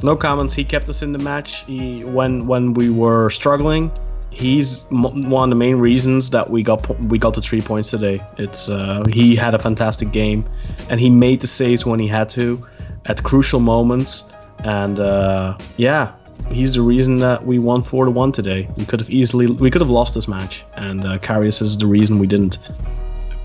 no 0.04 0.16
comments. 0.16 0.54
He 0.54 0.64
kept 0.64 0.88
us 0.90 1.02
in 1.02 1.12
the 1.12 1.20
match. 1.20 1.64
He 1.66 2.04
when 2.04 2.48
when 2.48 2.74
we 2.74 2.90
were 2.90 3.30
struggling, 3.30 3.92
he's 4.30 4.84
m- 4.92 5.30
one 5.30 5.44
of 5.46 5.50
the 5.50 5.56
main 5.56 5.78
reasons 5.78 6.30
that 6.32 6.50
we 6.50 6.64
got 6.64 6.84
po- 6.84 6.96
we 7.08 7.18
got 7.18 7.34
the 7.34 7.42
three 7.42 7.62
points 7.62 7.90
today. 7.92 8.22
It's 8.38 8.70
uh, 8.70 9.04
he 9.12 9.36
had 9.36 9.54
a 9.54 9.60
fantastic 9.60 10.12
game, 10.12 10.48
and 10.90 11.00
he 11.00 11.10
made 11.10 11.40
the 11.42 11.48
saves 11.48 11.86
when 11.86 12.00
he 12.00 12.08
had 12.08 12.30
to, 12.32 12.66
at 13.06 13.24
crucial 13.24 13.60
moments, 13.60 14.26
and 14.60 15.00
uh, 15.00 15.58
yeah, 15.78 16.12
he's 16.52 16.74
the 16.76 16.82
reason 16.82 17.18
that 17.20 17.46
we 17.46 17.58
won 17.60 17.82
four 17.84 18.06
to 18.06 18.12
one 18.12 18.32
today. 18.32 18.68
We 18.78 18.86
could 18.86 19.00
have 19.00 19.10
easily 19.10 19.48
we 19.48 19.72
could 19.72 19.82
have 19.82 19.90
lost 19.92 20.14
this 20.16 20.28
match, 20.28 20.66
and 20.76 21.06
uh, 21.06 21.18
Karius 21.20 21.62
is 21.62 21.78
the 21.78 21.88
reason 21.88 22.20
we 22.20 22.28
didn't. 22.28 22.60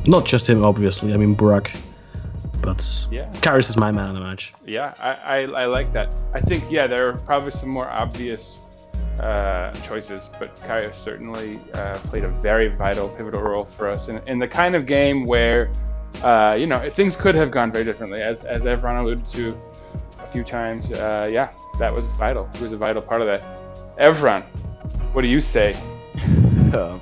Not 0.07 0.24
just 0.26 0.46
him, 0.48 0.64
obviously. 0.64 1.12
I 1.14 1.16
mean 1.18 1.36
Burak, 1.36 1.70
but 2.62 3.06
Yeah. 3.11 3.30
Karius 3.34 3.70
is 3.70 3.76
my 3.76 3.90
man 3.90 4.08
of 4.08 4.14
the 4.14 4.20
match. 4.20 4.54
Yeah, 4.64 4.94
I, 5.00 5.12
I, 5.12 5.62
I 5.62 5.64
like 5.66 5.92
that. 5.92 6.08
I 6.34 6.40
think, 6.40 6.64
yeah, 6.70 6.86
there 6.86 7.08
are 7.08 7.14
probably 7.14 7.50
some 7.52 7.68
more 7.68 7.88
obvious 7.88 8.61
uh, 9.20 9.72
choices, 9.82 10.30
but 10.38 10.56
Karius 10.62 10.94
certainly 10.94 11.61
uh, 11.74 11.94
played 12.08 12.24
a 12.24 12.28
very 12.28 12.68
vital, 12.68 13.08
pivotal 13.11 13.42
role 13.42 13.64
for 13.64 13.88
us 13.88 14.08
in, 14.08 14.18
in 14.26 14.38
the 14.38 14.48
kind 14.48 14.74
of 14.74 14.86
game 14.86 15.24
where, 15.26 15.70
uh, 16.22 16.56
you 16.58 16.66
know, 16.66 16.88
things 16.90 17.16
could 17.16 17.34
have 17.34 17.50
gone 17.50 17.70
very 17.70 17.84
differently. 17.84 18.22
As, 18.22 18.44
as 18.44 18.62
Evran 18.62 19.00
alluded 19.00 19.26
to 19.28 19.61
a 20.18 20.26
few 20.26 20.42
times, 20.44 20.90
uh, 20.92 21.28
yeah, 21.30 21.52
that 21.78 21.92
was 21.92 22.06
vital. 22.18 22.48
He 22.56 22.62
was 22.62 22.72
a 22.72 22.76
vital 22.76 23.02
part 23.02 23.20
of 23.20 23.26
that. 23.26 23.42
Evran, 23.98 24.42
what 25.12 25.22
do 25.22 25.28
you 25.28 25.40
say? 25.40 25.76
Um, 26.70 27.00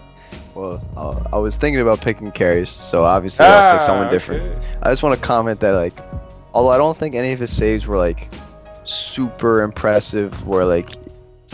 well, 0.58 0.82
uh, 0.96 1.28
I 1.32 1.38
was 1.38 1.56
thinking 1.56 1.80
about 1.80 2.00
picking 2.00 2.32
Karius, 2.32 2.66
so 2.68 3.04
obviously 3.04 3.46
I'll 3.46 3.74
pick 3.74 3.82
someone 3.82 4.08
Ah, 4.08 4.10
different. 4.10 4.42
okay. 4.58 4.66
I 4.82 4.90
just 4.90 5.02
want 5.04 5.18
to 5.18 5.24
comment 5.24 5.60
that 5.60 5.70
like, 5.72 5.96
although 6.52 6.70
I 6.70 6.76
don't 6.78 6.98
think 6.98 7.14
any 7.14 7.32
of 7.32 7.38
his 7.38 7.54
saves 7.56 7.86
were 7.86 7.96
like 7.96 8.28
super 8.82 9.62
impressive, 9.62 10.46
where 10.46 10.64
like 10.64 10.90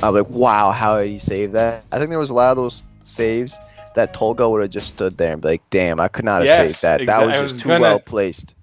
I'm 0.02 0.14
like, 0.14 0.28
wow, 0.30 0.70
how 0.70 0.98
did 1.00 1.11
he 1.11 1.18
save 1.18 1.52
that? 1.52 1.84
I 1.92 1.98
think 1.98 2.09
there 2.11 2.18
was 2.18 2.30
a 2.30 2.34
lot 2.34 2.50
of 2.50 2.57
those 2.57 2.82
saves 3.02 3.59
that 3.94 4.14
Tolga 4.14 4.48
would 4.48 4.62
have 4.62 4.70
just 4.70 4.88
stood 4.88 5.16
there 5.18 5.34
and 5.34 5.42
be 5.42 5.48
like, 5.48 5.62
damn, 5.70 6.00
I 6.00 6.09
could 6.09 6.24
not 6.24 6.40
have 6.40 6.46
Yes, 6.46 6.78
saved 6.78 6.82
that. 6.82 7.07
That 7.07 7.26
was 7.26 7.40
was 7.40 7.52
just 7.52 7.62
too 7.62 7.68
gonna- 7.68 7.82
well 7.82 8.00
placed. 8.00 8.55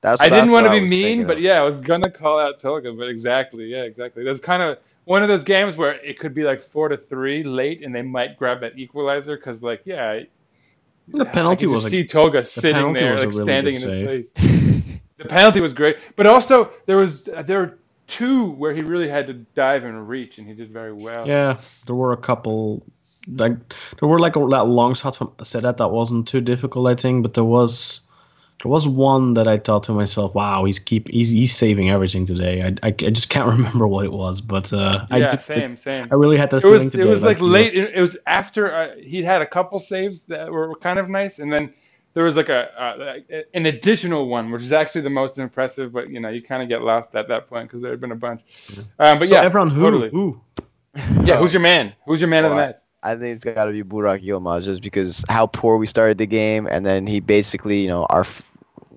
That's 0.00 0.20
I 0.20 0.28
didn't 0.28 0.52
want 0.52 0.64
to 0.66 0.70
be 0.70 0.80
mean, 0.80 1.26
but 1.26 1.40
yeah, 1.40 1.60
I 1.60 1.64
was 1.64 1.80
gonna 1.80 2.08
call 2.08 2.38
out 2.38 2.60
Tolga, 2.60 2.92
but 2.92 3.08
exactly, 3.08 3.64
yeah, 3.64 3.82
exactly. 3.82 4.22
There's 4.22 4.40
kind 4.40 4.62
of 4.62 4.78
one 5.08 5.22
of 5.22 5.28
those 5.28 5.42
games 5.42 5.76
where 5.76 5.92
it 6.04 6.18
could 6.18 6.34
be 6.34 6.44
like 6.44 6.62
four 6.62 6.90
to 6.90 6.96
three 6.98 7.42
late, 7.42 7.82
and 7.82 7.94
they 7.94 8.02
might 8.02 8.36
grab 8.36 8.60
that 8.60 8.78
equalizer 8.78 9.38
because, 9.38 9.62
like, 9.62 9.80
yeah, 9.86 10.20
The 11.08 11.24
penalty 11.24 11.64
I 11.64 11.68
was 11.70 11.84
just 11.84 11.86
a 11.86 11.90
see 11.90 12.04
Tolga 12.04 12.44
sitting 12.44 12.74
penalty 12.74 13.00
there, 13.00 13.16
like 13.16 13.28
really 13.30 13.42
standing 13.42 13.74
in 13.74 13.80
his 13.80 14.04
place. 14.04 14.32
the 15.16 15.24
penalty 15.24 15.62
was 15.62 15.72
great, 15.72 15.96
but 16.16 16.26
also 16.26 16.70
there 16.84 16.98
was 16.98 17.26
uh, 17.28 17.40
there 17.40 17.58
were 17.58 17.78
two 18.06 18.50
where 18.52 18.74
he 18.74 18.82
really 18.82 19.08
had 19.08 19.26
to 19.28 19.32
dive 19.32 19.84
and 19.84 20.06
reach, 20.06 20.36
and 20.36 20.46
he 20.46 20.52
did 20.52 20.70
very 20.70 20.92
well. 20.92 21.26
Yeah, 21.26 21.56
there 21.86 21.96
were 21.96 22.12
a 22.12 22.18
couple. 22.18 22.84
Like 23.28 23.56
there 23.98 24.08
were 24.10 24.18
like 24.18 24.36
a 24.36 24.46
that 24.50 24.66
long 24.66 24.92
shot 24.92 25.16
from 25.16 25.28
Sedat 25.38 25.78
that 25.78 25.88
wasn't 25.88 26.28
too 26.28 26.42
difficult, 26.42 26.86
I 26.86 26.94
think. 26.94 27.22
But 27.22 27.32
there 27.32 27.44
was 27.44 28.07
there 28.62 28.70
was 28.70 28.88
one 28.88 29.34
that 29.34 29.46
I 29.46 29.58
thought 29.58 29.84
to 29.84 29.92
myself, 29.92 30.34
"Wow, 30.34 30.64
he's 30.64 30.78
keep 30.78 31.08
he's 31.08 31.30
he's 31.30 31.54
saving 31.54 31.90
everything 31.90 32.26
today." 32.26 32.62
I, 32.62 32.68
I, 32.82 32.88
I 32.88 32.90
just 33.10 33.30
can't 33.30 33.48
remember 33.56 33.86
what 33.86 34.04
it 34.04 34.12
was, 34.12 34.40
but 34.40 34.72
uh, 34.72 35.06
I 35.10 35.18
yeah, 35.18 35.30
did, 35.30 35.40
same, 35.42 35.76
same. 35.76 36.08
I 36.10 36.14
really 36.16 36.36
had 36.36 36.50
that 36.50 36.58
it 36.58 36.62
feeling 36.62 36.74
was 36.84 36.90
today. 36.90 37.02
it 37.04 37.06
was 37.06 37.22
like, 37.22 37.38
he 37.38 37.44
late. 37.44 37.64
was- 37.74 37.76
It, 37.92 37.96
it 37.96 38.00
was 38.00 38.16
after 38.26 38.74
uh, 38.74 38.96
he'd 38.96 39.24
had 39.24 39.42
a 39.42 39.46
couple 39.46 39.78
saves 39.80 40.24
that 40.24 40.50
were 40.50 40.74
kind 40.76 40.98
of 40.98 41.08
nice, 41.08 41.38
and 41.38 41.52
then 41.52 41.72
there 42.14 42.24
was 42.24 42.36
like 42.36 42.48
a 42.48 42.62
uh, 42.82 43.42
an 43.54 43.66
additional 43.66 44.28
one, 44.28 44.50
which 44.50 44.62
is 44.64 44.72
actually 44.72 45.02
the 45.02 45.10
most 45.10 45.38
impressive. 45.38 45.92
But 45.92 46.10
you 46.10 46.18
know, 46.18 46.28
you 46.30 46.42
kind 46.42 46.62
of 46.62 46.68
get 46.68 46.82
lost 46.82 47.14
at 47.14 47.28
that 47.28 47.48
point 47.48 47.68
because 47.68 47.80
there 47.82 47.92
had 47.92 48.00
been 48.00 48.12
a 48.12 48.16
bunch. 48.16 48.40
Um, 48.98 49.18
but 49.20 49.28
so 49.28 49.34
yeah, 49.36 49.42
everyone 49.42 49.70
who 49.70 49.82
totally. 49.82 50.10
who 50.10 50.40
Yeah, 51.22 51.36
who's 51.36 51.52
your 51.52 51.62
man? 51.62 51.92
Who's 52.06 52.20
your 52.20 52.28
man 52.28 52.44
of 52.44 52.50
the 52.50 52.56
Well, 52.56 52.66
match? 52.68 52.76
I 53.04 53.14
think 53.14 53.36
it's 53.36 53.44
got 53.44 53.66
to 53.66 53.70
be 53.72 53.84
Burak 53.84 54.24
Yilmaz 54.24 54.64
just 54.64 54.82
because 54.82 55.24
how 55.28 55.46
poor 55.46 55.76
we 55.76 55.86
started 55.86 56.18
the 56.18 56.26
game, 56.26 56.66
and 56.66 56.84
then 56.84 57.06
he 57.06 57.20
basically, 57.20 57.78
you 57.80 57.86
know, 57.86 58.06
our 58.10 58.22
f- 58.22 58.47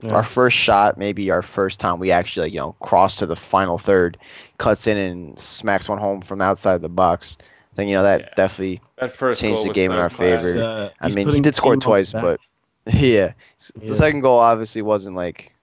Yeah. 0.04 0.14
our 0.16 0.24
first 0.24 0.58
shot, 0.58 0.98
maybe 0.98 1.30
our 1.30 1.42
first 1.42 1.80
time 1.80 2.00
we 2.00 2.12
actually 2.12 2.50
you 2.52 2.60
know 2.60 2.74
cross 2.82 3.16
to 3.18 3.26
the 3.26 3.36
final 3.36 3.78
third, 3.78 4.18
cuts 4.58 4.88
in 4.88 4.98
and 4.98 5.38
smacks 5.40 5.88
one 5.88 5.98
home 6.00 6.22
from 6.22 6.42
outside 6.42 6.82
the 6.82 6.90
box. 6.90 7.38
Then 7.76 7.88
you 7.88 7.96
know 7.96 8.04
that 8.04 8.20
Yeah. 8.22 8.30
definitely 8.36 8.82
That 8.98 9.12
first 9.14 9.40
changed 9.42 9.64
the 9.66 9.74
game 9.74 9.92
in 9.92 9.98
our 10.00 10.10
class. 10.10 10.44
favor. 10.44 10.62
Uh, 10.64 10.90
I 11.00 11.10
mean, 11.10 11.30
he 11.30 11.40
did 11.40 11.56
score 11.56 11.76
twice, 11.78 12.12
his 12.12 12.22
but 12.22 12.40
yeah, 12.94 13.34
the 13.76 13.86
is. 13.92 13.98
second 13.98 14.22
goal 14.22 14.40
obviously 14.40 14.82
wasn't 14.82 15.16
like 15.16 15.54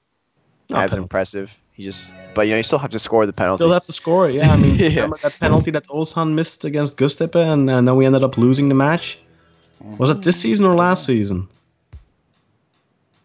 Not 0.70 0.84
as 0.84 0.91
penalty. 0.91 1.03
impressive. 1.05 1.57
He 1.72 1.84
just, 1.84 2.12
but 2.34 2.47
you 2.47 2.53
know, 2.53 2.57
you 2.57 2.62
still 2.64 2.78
have 2.80 2.91
to 2.91 2.99
score 2.99 3.24
the 3.26 3.32
penalty. 3.32 3.62
Still 3.62 3.72
have 3.72 3.84
to 3.86 3.93
score 3.93 4.28
it. 4.28 4.34
Yeah, 4.36 4.53
I 4.53 4.57
mean, 4.57 4.74
Yeah. 4.78 4.89
remember 4.97 5.18
that 5.22 5.39
penalty 5.39 5.70
that 5.72 5.86
Olsan 5.89 6.34
missed 6.34 6.64
against 6.64 6.97
Göztepe, 6.97 7.36
and, 7.36 7.70
and 7.70 7.86
then 7.86 7.95
we 7.97 8.05
ended 8.07 8.24
up 8.24 8.36
losing 8.39 8.68
the 8.68 8.74
match. 8.74 9.18
Was 9.99 10.11
it 10.11 10.22
this 10.22 10.41
season 10.41 10.66
or 10.66 10.74
last 10.74 11.07
season? 11.07 11.49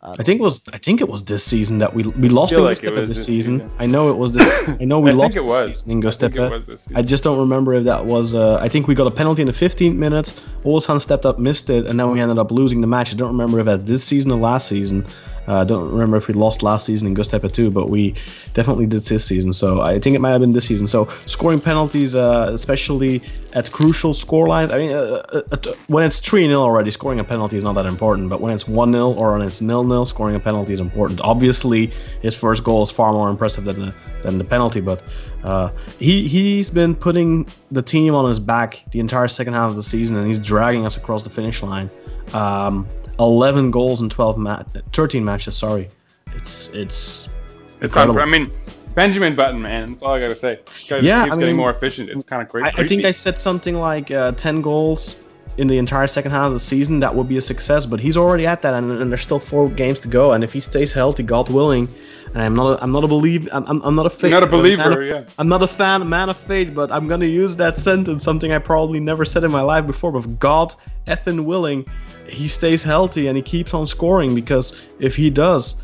I 0.04 0.16
I 0.20 0.24
think 0.24 0.39
it 0.39 0.43
was. 0.43 0.62
I 0.74 0.78
think 0.78 0.99
it 1.01 1.08
was 1.10 1.24
this 1.24 1.43
season 1.43 1.80
that 1.80 1.93
we 1.93 2.04
we 2.04 2.30
lost 2.30 2.54
like 2.54 2.82
this 2.82 3.08
this 3.10 3.26
season. 3.26 3.62
season. 3.62 3.78
I 3.80 3.86
know 3.86 4.10
it 4.10 4.18
was 4.18 4.34
this. 4.34 4.70
I 4.82 4.86
know 4.86 4.99
we 4.99 5.12
I 5.12 5.14
lost 5.14 5.38
it 5.38 5.41
this 5.43 5.49
was. 5.49 5.80
season 5.80 5.91
in 5.91 5.97
I 6.06 6.12
think 6.12 6.36
it 6.36 6.38
Göztepe. 6.39 6.51
was 6.51 6.66
this 6.66 6.82
season. 6.82 6.95
I 6.97 7.01
just 7.01 7.24
don't 7.24 7.39
remember 7.39 7.74
if 7.74 7.86
that 7.86 8.06
was. 8.06 8.36
Uh, 8.36 8.58
I 8.62 8.68
think 8.68 8.88
we 8.88 8.95
got 8.95 9.08
a 9.08 9.12
penalty 9.12 9.41
in 9.41 9.47
the 9.47 9.54
15th 9.54 9.95
minute. 9.95 10.34
Olsan 10.66 10.99
stepped 10.99 11.26
up, 11.26 11.39
missed 11.39 11.70
it, 11.70 11.86
and 11.88 11.99
then 11.99 12.12
we 12.12 12.20
ended 12.20 12.38
up 12.38 12.51
losing 12.51 12.82
the 12.82 12.88
match. 12.88 13.14
I 13.14 13.16
don't 13.16 13.32
remember 13.32 13.60
if 13.60 13.66
that 13.66 13.86
this 13.86 14.04
season 14.04 14.32
or 14.32 14.39
last 14.39 14.68
season. 14.68 15.06
Uh, 15.48 15.58
I 15.58 15.64
don't 15.64 15.91
remember 15.91 16.18
if 16.18 16.28
we 16.28 16.34
lost 16.34 16.64
last 16.64 16.86
season 16.86 17.08
in 17.08 17.16
Göztepe 17.16 17.52
too, 17.52 17.70
but 17.70 17.89
we 17.89 18.16
definitely 18.54 18.86
did 18.86 19.02
this 19.02 19.26
season. 19.26 19.54
So 19.54 19.82
I 19.82 20.00
think 20.00 20.16
it 20.16 20.20
might 20.20 20.32
have 20.32 20.41
been 20.41 20.54
this 20.54 20.66
season. 20.66 20.88
So 20.88 21.08
scoring 21.26 21.60
penalties, 21.60 22.16
uh, 22.16 22.50
especially 22.54 23.22
at 23.54 23.72
crucial 23.72 24.14
score 24.14 24.48
lines. 24.48 24.72
I 24.72 24.78
mean, 24.78 24.91
uh, 24.91 25.22
uh, 25.34 25.41
uh, 25.52 25.74
when 25.88 26.04
it's 26.04 26.20
3 26.20 26.48
0 26.48 26.60
already, 26.60 26.91
scoring 26.91 27.20
a 27.20 27.24
penalty 27.24 27.58
is 27.58 27.64
not 27.64 27.74
that 27.74 27.86
important. 27.86 28.30
But 28.30 28.41
when 28.41 28.54
it's 28.54 28.68
1 28.68 28.94
0 28.94 29.14
or 29.14 29.38
when 29.38 29.46
it's 29.46 29.58
0 29.58 29.88
0, 29.88 30.06
scoring 30.06 30.36
a 30.36 30.39
penalty 30.39 30.74
is 30.74 30.80
important. 30.80 31.22
Obviously, 31.22 31.91
his 32.22 32.36
first 32.36 32.64
goal 32.64 32.84
is 32.84 32.91
far 32.91 33.12
more 33.12 33.30
impressive 33.30 33.64
than 33.66 33.80
the, 33.80 33.94
than 34.22 34.38
the 34.38 34.44
penalty, 34.44 34.82
but 34.82 35.04
uh, 35.44 35.70
he, 36.00 36.28
he's 36.28 36.70
been 36.70 36.96
putting 36.96 37.46
the 37.72 37.82
team 37.82 38.16
on 38.16 38.28
his 38.28 38.39
back 38.39 38.84
the 38.91 39.00
entire 39.00 39.28
second 39.28 39.54
half 39.54 39.70
of 39.70 39.76
the 39.76 39.84
season, 39.84 40.16
and 40.16 40.28
he's 40.28 40.39
dragging 40.39 40.86
us 40.86 40.98
across 40.98 41.24
the 41.24 41.30
finish 41.30 41.62
line. 41.62 41.89
Um, 42.34 42.88
11 43.20 43.72
goals 43.72 44.01
in 44.01 44.09
12 44.09 44.38
ma- 44.38 44.64
13 44.91 45.24
matches, 45.24 45.55
sorry. 45.55 45.89
It's 46.36 46.70
it's 46.70 47.30
It's 47.76 47.84
incredible. 47.84 48.20
I 48.20 48.26
mean, 48.26 48.49
Benjamin 48.95 49.36
Button, 49.36 49.61
man. 49.61 49.91
That's 49.91 50.03
all 50.03 50.14
I 50.14 50.20
gotta 50.20 50.36
say. 50.36 50.59
Yeah, 50.89 50.97
keeps 50.99 51.05
I 51.05 51.26
getting 51.30 51.39
mean, 51.39 51.55
more 51.55 51.72
efficient. 51.72 52.09
It's 52.09 52.24
kind 52.24 52.41
of 52.41 52.49
crazy. 52.49 52.66
I, 52.66 52.82
I 52.82 52.88
think 52.88 53.05
I 53.05 53.11
said 53.11 53.39
something 53.39 53.76
like 53.76 54.11
uh, 54.11 54.32
10 54.34 54.61
goals 54.61 55.22
in 55.57 55.68
the 55.68 55.78
entire 55.78 56.07
second 56.07 56.32
half 56.32 56.47
of 56.47 56.53
the 56.53 56.59
season. 56.59 56.99
That 56.99 57.14
would 57.14 57.28
be 57.28 57.38
a 57.38 57.41
success, 57.41 57.86
but 57.86 57.99
he's 57.99 58.18
already 58.18 58.45
at 58.47 58.61
that, 58.61 58.74
and, 58.74 58.91
and 58.91 59.11
there's 59.11 59.22
still 59.24 59.39
four 59.39 59.70
games 59.70 59.99
to 60.01 60.07
go. 60.07 60.34
And 60.34 60.43
if 60.43 60.53
he 60.53 60.59
stays 60.59 60.93
healthy, 60.93 61.24
God 61.24 61.49
willing, 61.49 61.88
and 62.34 62.41
I'm 62.41 62.55
not, 62.55 62.79
a, 62.79 62.84
I'm 62.84 62.91
not 62.91 63.03
a 63.03 63.07
believe, 63.07 63.47
I'm, 63.51 63.65
I'm, 63.67 63.81
I'm 63.84 63.95
not 63.95 64.05
a 64.05 64.09
faith, 64.09 64.31
not 64.31 64.43
a 64.43 64.47
believer, 64.47 64.99
of- 64.99 65.07
yeah. 65.07 65.23
I'm 65.38 65.47
not 65.47 65.61
a 65.61 65.67
fan, 65.67 66.07
man 66.09 66.29
of 66.29 66.38
faith, 66.38 66.73
but 66.73 66.91
I'm 66.91 67.07
gonna 67.07 67.25
use 67.25 67.55
that 67.57 67.77
sentence, 67.77 68.23
something 68.23 68.51
I 68.51 68.57
probably 68.59 68.99
never 68.99 69.23
said 69.23 69.43
in 69.43 69.51
my 69.51 69.61
life 69.61 69.86
before. 69.86 70.11
But 70.11 70.39
God, 70.39 70.73
effing 71.07 71.45
willing, 71.45 71.86
he 72.27 72.47
stays 72.47 72.81
healthy 72.84 73.27
and 73.27 73.38
he 73.38 73.43
keeps 73.43 73.73
on 73.73 73.86
scoring 73.86 74.34
because 74.34 74.81
if 74.99 75.15
he 75.15 75.29
does, 75.29 75.84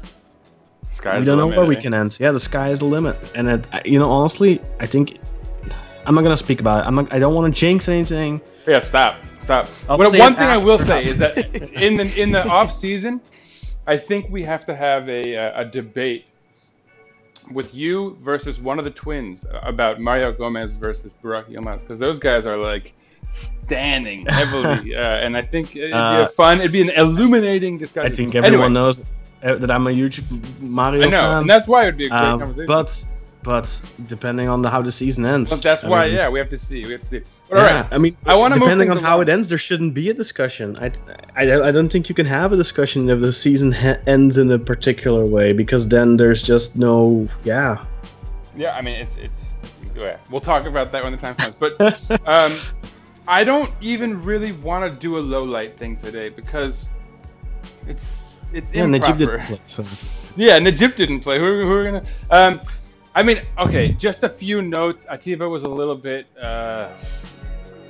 Sky's 0.89 1.19
we 1.19 1.25
don't 1.25 1.37
know 1.37 1.45
limit, 1.45 1.59
where 1.59 1.67
we 1.67 1.77
eh? 1.77 1.81
can 1.81 1.93
end. 1.93 2.17
Yeah, 2.19 2.31
the 2.31 2.39
sky 2.39 2.69
is 2.71 2.79
the 2.79 2.85
limit, 2.85 3.15
and 3.35 3.47
it, 3.47 3.67
you 3.85 3.99
know, 3.99 4.09
honestly, 4.09 4.59
I 4.79 4.87
think 4.87 5.19
I'm 6.05 6.15
not 6.15 6.23
gonna 6.23 6.35
speak 6.35 6.59
about 6.59 6.83
it. 6.83 6.87
I'm 6.87 6.95
not, 6.95 7.13
I 7.13 7.19
don't 7.19 7.35
want 7.35 7.53
to 7.53 7.59
jinx 7.59 7.87
anything. 7.87 8.41
Yeah, 8.65 8.79
stop, 8.79 9.17
stop. 9.41 9.67
Well, 9.87 10.11
one 10.17 10.33
thing 10.33 10.45
I 10.45 10.57
will 10.57 10.79
say 10.79 11.05
is 11.05 11.19
that 11.19 11.37
in 11.79 11.97
the 11.97 12.19
in 12.19 12.31
the 12.31 12.47
off 12.47 12.71
season, 12.71 13.21
I 13.85 13.97
think 13.97 14.31
we 14.31 14.41
have 14.43 14.65
to 14.65 14.75
have 14.75 15.07
a 15.07 15.35
a 15.35 15.63
debate 15.63 16.25
with 17.51 17.73
you 17.73 18.17
versus 18.21 18.59
one 18.59 18.77
of 18.79 18.85
the 18.85 18.91
twins 18.91 19.45
about 19.63 19.99
Mario 19.99 20.31
Gomez 20.31 20.73
versus 20.73 21.13
Burak 21.23 21.45
Yilmaz 21.49 21.79
because 21.81 21.99
those 21.99 22.19
guys 22.19 22.45
are 22.45 22.57
like 22.57 22.93
standing 23.29 24.25
heavily, 24.29 24.95
uh, 24.95 24.99
and 24.99 25.35
I 25.37 25.41
think 25.41 25.75
it'd 25.75 25.89
be 25.91 25.93
Uh, 25.93 26.27
fun. 26.27 26.59
It'd 26.59 26.71
be 26.71 26.81
an 26.81 26.89
illuminating 26.91 27.77
discussion. 27.77 28.11
I 28.11 28.15
think 28.15 28.35
everyone 28.35 28.65
Anyway, 28.65 28.73
knows 28.73 29.01
uh, 29.43 29.55
that 29.55 29.71
I'm 29.71 29.87
a 29.87 29.91
huge 29.91 30.21
Mario 30.59 31.03
I 31.03 31.05
know, 31.05 31.11
fan. 31.21 31.37
and 31.41 31.49
that's 31.49 31.67
why 31.67 31.83
it'd 31.83 31.97
be 31.97 32.05
a 32.05 32.09
great 32.09 32.19
um, 32.19 32.39
conversation. 32.39 32.65
but 32.67 33.05
but 33.43 33.81
depending 34.07 34.49
on 34.49 34.61
the, 34.61 34.69
how 34.69 34.81
the 34.81 34.91
season 34.91 35.25
ends, 35.25 35.49
But 35.49 35.61
that's 35.61 35.83
I 35.83 35.89
why, 35.89 36.05
mean, 36.07 36.15
yeah, 36.15 36.27
we 36.29 36.39
have 36.39 36.49
to 36.49 36.57
see. 36.57 36.83
We 36.85 36.91
have 36.93 37.09
to 37.09 37.23
see. 37.23 37.31
All 37.51 37.57
yeah, 37.57 37.81
right, 37.81 37.87
I 37.91 37.97
mean, 37.97 38.15
I 38.27 38.35
wanna 38.35 38.55
move 38.55 38.65
depending 38.65 38.91
on 38.91 38.97
how 38.97 39.21
it 39.21 39.29
ends, 39.29 39.49
there 39.49 39.57
shouldn't 39.57 39.95
be 39.95 40.09
a 40.09 40.13
discussion. 40.13 40.77
I, 40.79 40.91
I, 41.35 41.69
I 41.69 41.71
don't 41.71 41.89
think 41.89 42.07
you 42.07 42.13
can 42.13 42.27
have 42.27 42.53
a 42.53 42.55
discussion 42.57 43.09
if 43.09 43.21
the 43.21 43.33
season 43.33 43.71
he- 43.71 43.95
ends 44.05 44.37
in 44.37 44.51
a 44.51 44.59
particular 44.59 45.25
way 45.25 45.51
because 45.53 45.87
then 45.89 46.15
there's 46.17 46.43
just 46.43 46.77
no, 46.77 47.27
yeah. 47.43 47.83
Yeah, 48.55 48.75
I 48.75 48.81
mean 48.81 48.95
it's 48.95 49.15
it's 49.15 49.55
yeah, 49.95 50.17
we'll 50.29 50.41
talk 50.41 50.65
about 50.65 50.91
that 50.91 51.03
when 51.03 51.11
the 51.11 51.17
time 51.17 51.35
comes. 51.35 51.57
But 51.57 51.79
um, 52.27 52.53
I 53.27 53.43
don't 53.43 53.71
even 53.81 54.21
really 54.21 54.51
want 54.51 54.91
to 54.91 54.99
do 54.99 55.17
a 55.17 55.19
low 55.21 55.43
light 55.43 55.77
thing 55.77 55.97
today 55.97 56.29
because 56.29 56.87
it's 57.87 58.43
it's 58.53 58.71
Yeah, 58.71 58.83
Necip 58.85 59.19
improper. 59.19 59.37
didn't 59.37 59.45
play, 59.47 59.59
so. 59.67 59.83
Yeah, 60.35 60.59
Necip 60.59 60.95
didn't 60.95 61.21
play. 61.21 61.39
Who, 61.39 61.45
who 61.45 61.71
are 61.71 61.79
we 61.79 61.85
gonna? 61.85 62.03
Um, 62.29 62.61
I 63.15 63.23
mean, 63.23 63.41
okay, 63.57 63.91
just 63.93 64.23
a 64.23 64.29
few 64.29 64.61
notes. 64.61 65.05
Atiba 65.09 65.49
was 65.49 65.63
a 65.63 65.67
little 65.67 65.95
bit 65.95 66.27
uh, 66.39 66.89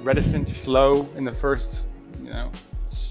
reticent, 0.01 0.49
slow 0.49 1.07
in 1.15 1.23
the 1.23 1.33
first, 1.33 1.85
you 2.23 2.29
know, 2.29 2.51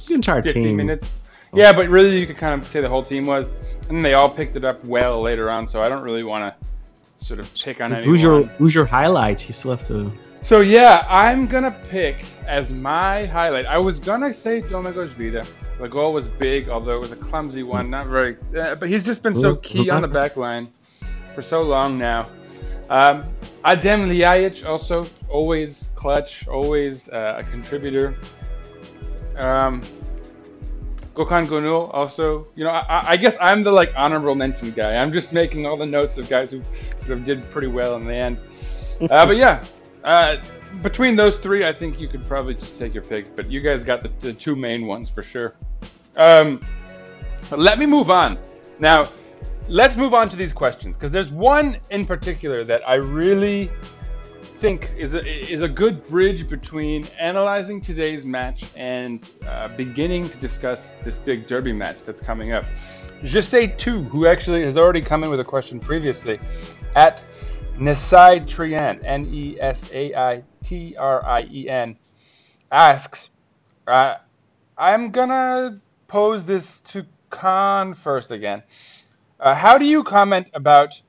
The 0.07 0.15
entire 0.15 0.43
50 0.43 0.63
team. 0.63 0.77
minutes. 0.77 1.17
Yeah, 1.55 1.73
but 1.73 1.89
really, 1.89 2.19
you 2.19 2.27
could 2.27 2.37
kind 2.37 2.61
of 2.61 2.67
say 2.67 2.81
the 2.81 2.89
whole 2.89 3.03
team 3.03 3.27
was, 3.27 3.47
and 3.89 4.05
they 4.05 4.15
all 4.15 4.29
picked 4.29 4.57
it 4.57 4.65
up 4.65 4.85
well 4.85 5.23
later 5.23 5.51
on. 5.51 5.67
So 5.67 5.81
I 5.81 5.89
don't 5.89 6.03
really 6.03 6.23
want 6.25 6.55
to 6.55 7.25
sort 7.25 7.41
of 7.41 7.53
pick 7.55 7.81
on 7.81 7.93
anyone. 7.93 8.05
Who's 8.09 8.23
your 8.23 8.45
Who's 8.59 8.75
your 8.75 8.85
highlights? 8.87 9.49
You 9.49 9.55
still 9.55 9.71
have 9.73 9.87
to. 9.89 10.13
So 10.41 10.61
yeah, 10.61 11.05
I'm 11.09 11.47
gonna 11.47 11.77
pick 11.91 12.25
as 12.47 12.73
my 12.73 13.27
highlight. 13.27 13.67
I 13.67 13.79
was 13.79 13.99
gonna 13.99 14.33
say 14.33 14.61
Domagoj 14.63 15.09
Vida. 15.09 15.45
The 15.81 15.89
goal 15.89 16.13
was 16.13 16.29
big, 16.29 16.69
although 16.69 16.97
it 16.97 17.01
was 17.01 17.13
a 17.13 17.17
clumsy 17.17 17.63
one. 17.63 17.89
Not 17.91 18.07
very, 18.09 18.37
uh, 18.57 18.75
but 18.77 18.89
he's 18.89 19.05
just 19.05 19.23
been 19.23 19.35
so 19.35 19.57
key 19.57 19.91
on 19.91 20.03
the 20.03 20.09
back 20.09 20.37
line 20.37 20.69
for 21.35 21.43
so 21.43 21.63
long 21.63 21.99
now. 21.99 22.29
Um, 22.91 23.23
Adem 23.65 24.07
Ljajic 24.07 24.67
also 24.67 25.07
always 25.29 25.88
clutch, 25.99 26.47
always 26.47 27.09
uh, 27.09 27.43
a 27.43 27.45
contributor. 27.51 28.15
Um, 29.37 29.83
Gökhan 31.15 31.47
Gönül 31.47 31.91
also, 31.93 32.47
you 32.55 32.63
know, 32.65 32.71
I, 32.71 33.13
I 33.13 33.17
guess 33.17 33.37
I'm 33.41 33.65
the 33.65 33.73
like 33.73 33.93
honorable 33.97 34.37
mention 34.37 34.71
guy. 34.71 34.95
I'm 34.95 35.13
just 35.13 35.33
making 35.33 35.67
all 35.67 35.77
the 35.77 35.87
notes 35.87 36.17
of 36.17 36.29
guys 36.29 36.53
who 36.53 36.63
sort 36.99 37.11
of 37.11 37.25
did 37.25 37.51
pretty 37.51 37.67
well 37.67 37.97
in 37.97 38.07
the 38.07 38.15
end. 38.15 38.39
Uh, 39.01 39.25
but 39.25 39.37
yeah, 39.37 39.65
uh, 40.03 40.37
between 40.83 41.15
those 41.15 41.39
three, 41.39 41.65
I 41.65 41.73
think 41.73 42.01
you 42.01 42.09
could 42.09 42.27
probably 42.27 42.55
just 42.55 42.81
take 42.81 42.93
your 42.95 43.05
pick. 43.05 43.37
But 43.37 43.49
you 43.49 43.61
guys 43.61 43.85
got 43.85 44.03
the, 44.03 44.11
the 44.19 44.33
two 44.33 44.57
main 44.57 44.89
ones 44.89 45.09
for 45.09 45.23
sure. 45.23 45.55
Um, 46.17 46.61
let 47.53 47.79
me 47.79 47.87
move 47.87 48.11
on 48.11 48.39
now. 48.81 49.09
Let's 49.69 49.95
move 49.95 50.15
on 50.15 50.29
to 50.31 50.37
these 50.37 50.53
questions 50.53 50.97
because 50.97 51.13
there's 51.13 51.31
one 51.31 51.79
in 51.91 52.07
particular 52.07 52.65
that 52.65 52.83
I 52.89 52.95
really 52.95 53.71
think 54.59 54.93
is 54.97 55.15
a, 55.15 55.25
is 55.25 55.63
a 55.63 55.69
good 55.69 56.05
bridge 56.09 56.49
between 56.49 57.07
analyzing 57.17 57.81
today's 57.81 58.27
match 58.27 58.65
and 58.75 59.31
uh, 59.47 59.69
beginning 59.69 60.29
to 60.29 60.37
discuss 60.39 60.95
this 61.05 61.17
big 61.17 61.47
derby 61.47 61.73
match 61.73 61.99
that's 62.05 62.21
coming 62.21 62.51
up. 62.53 62.65
Just 63.23 63.51
say 63.51 63.69
two, 63.69 64.03
who 64.05 64.27
actually 64.27 64.65
has 64.65 64.77
already 64.77 65.01
come 65.01 65.23
in 65.23 65.31
with 65.31 65.39
a 65.39 65.45
question 65.45 65.79
previously, 65.79 66.41
at 66.97 67.23
Nesai 67.79 68.45
Trian, 68.47 69.01
N 69.05 69.29
E 69.33 69.57
S 69.61 69.93
A 69.93 70.13
I 70.17 70.43
T 70.65 70.97
R 70.97 71.25
I 71.25 71.47
E 71.49 71.69
N, 71.69 71.97
asks, 72.73 73.31
uh, 73.87 74.17
I'm 74.77 75.13
gonna 75.13 75.81
pose 76.09 76.45
this 76.45 76.81
to 76.81 77.07
Kaan 77.31 77.97
first 77.97 78.33
again. 78.33 78.65
Uh, 79.39 79.55
how 79.55 79.79
do 79.79 79.85
you 79.85 80.03
comment 80.03 80.49
about 80.53 81.01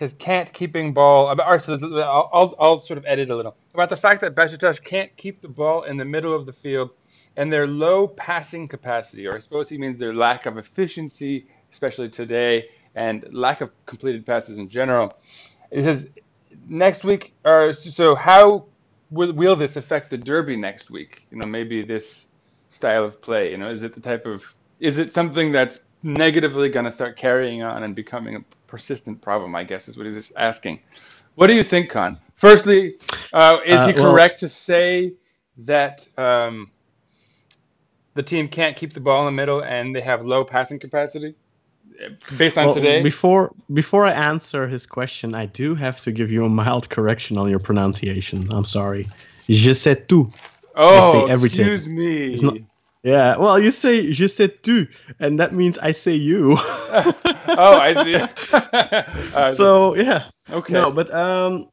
says 0.00 0.14
can't 0.18 0.50
keeping 0.54 0.94
ball. 0.94 1.28
Uh, 1.28 1.32
about, 1.32 1.46
all 1.46 1.52
right, 1.52 1.62
so 1.62 1.78
I'll, 2.02 2.30
I'll, 2.32 2.54
I'll 2.58 2.80
sort 2.80 2.96
of 2.96 3.04
edit 3.06 3.30
a 3.30 3.36
little 3.36 3.54
about 3.74 3.90
the 3.90 3.96
fact 3.96 4.22
that 4.22 4.34
Besiktas 4.34 4.82
can't 4.82 5.14
keep 5.16 5.42
the 5.42 5.48
ball 5.48 5.82
in 5.82 5.98
the 5.98 6.04
middle 6.04 6.34
of 6.34 6.46
the 6.46 6.52
field 6.52 6.90
and 7.36 7.52
their 7.52 7.66
low 7.66 8.08
passing 8.08 8.66
capacity, 8.66 9.26
or 9.26 9.36
I 9.36 9.38
suppose 9.38 9.68
he 9.68 9.78
means 9.78 9.98
their 9.98 10.14
lack 10.14 10.46
of 10.46 10.56
efficiency, 10.56 11.46
especially 11.70 12.08
today, 12.08 12.70
and 12.94 13.26
lack 13.30 13.60
of 13.60 13.70
completed 13.86 14.26
passes 14.26 14.58
in 14.58 14.68
general. 14.68 15.18
He 15.70 15.82
says 15.82 16.08
next 16.66 17.04
week, 17.04 17.34
or 17.44 17.72
so 17.72 18.14
how 18.14 18.64
will, 19.10 19.32
will 19.34 19.54
this 19.54 19.76
affect 19.76 20.08
the 20.08 20.18
derby 20.18 20.56
next 20.56 20.90
week? 20.90 21.26
You 21.30 21.38
know, 21.38 21.46
maybe 21.46 21.82
this 21.82 22.28
style 22.70 23.04
of 23.04 23.20
play. 23.20 23.50
You 23.50 23.58
know, 23.58 23.70
is 23.70 23.82
it 23.82 23.94
the 23.94 24.00
type 24.00 24.24
of 24.26 24.56
is 24.80 24.96
it 24.96 25.12
something 25.12 25.52
that's 25.52 25.80
negatively 26.02 26.70
going 26.70 26.86
to 26.86 26.92
start 26.92 27.18
carrying 27.18 27.62
on 27.62 27.82
and 27.82 27.94
becoming 27.94 28.36
a 28.36 28.40
persistent 28.70 29.20
problem? 29.20 29.54
I 29.54 29.64
guess 29.64 29.88
is 29.88 29.96
what 29.96 30.06
he's 30.06 30.32
asking. 30.36 30.80
What 31.34 31.46
do 31.48 31.54
you 31.54 31.64
think, 31.64 31.90
Kaan? 31.90 32.18
Firstly, 32.36 32.94
uh, 33.32 33.58
is 33.66 33.80
Uh, 33.80 33.86
he 33.88 33.92
well- 33.92 34.12
correct 34.12 34.40
to 34.40 34.48
say 34.48 35.14
that 35.58 36.06
um, 36.16 36.70
the 38.14 38.22
team 38.22 38.48
can't 38.48 38.76
keep 38.76 38.92
the 38.94 39.00
ball 39.00 39.20
in 39.20 39.26
the 39.34 39.36
middle 39.42 39.60
and 39.62 39.94
they 39.94 40.00
have 40.00 40.24
low 40.24 40.44
passing 40.44 40.78
capacity? 40.78 41.34
based 42.38 42.56
on 42.56 42.64
Well, 42.66 42.74
today. 42.74 43.02
Before 43.02 43.50
before 43.74 44.06
I 44.06 44.12
answer 44.12 44.66
his 44.66 44.86
question, 44.86 45.34
I 45.34 45.46
do 45.46 45.74
have 45.74 46.00
to 46.04 46.10
give 46.12 46.30
you 46.30 46.44
a 46.46 46.48
mild 46.48 46.88
correction 46.88 47.36
on 47.36 47.50
your 47.50 47.58
pronunciation. 47.58 48.48
I'm 48.56 48.64
sorry. 48.64 49.06
Je 49.48 49.72
sais 49.74 49.96
tout. 50.08 50.26
oh, 50.76 51.26
everything. 51.26 51.66
excuse 51.66 51.86
me. 51.88 52.32
It's 52.32 52.42
not- 52.42 52.56
Yeah, 53.02 53.36
well, 53.38 53.58
you 53.58 53.70
say 53.70 54.12
je 54.12 54.26
sais 54.26 54.50
tout, 54.62 54.88
and 55.20 55.38
that 55.40 55.54
means 55.54 55.78
I 55.78 55.92
say 55.92 56.14
you. 56.14 56.56
oh, 57.48 57.78
I 57.78 57.94
see. 58.04 58.16
Uh, 59.34 59.50
so 59.50 59.94
yeah. 59.94 60.24
okay. 60.50 60.72
No, 60.72 60.90
but 60.90 61.12
um, 61.14 61.68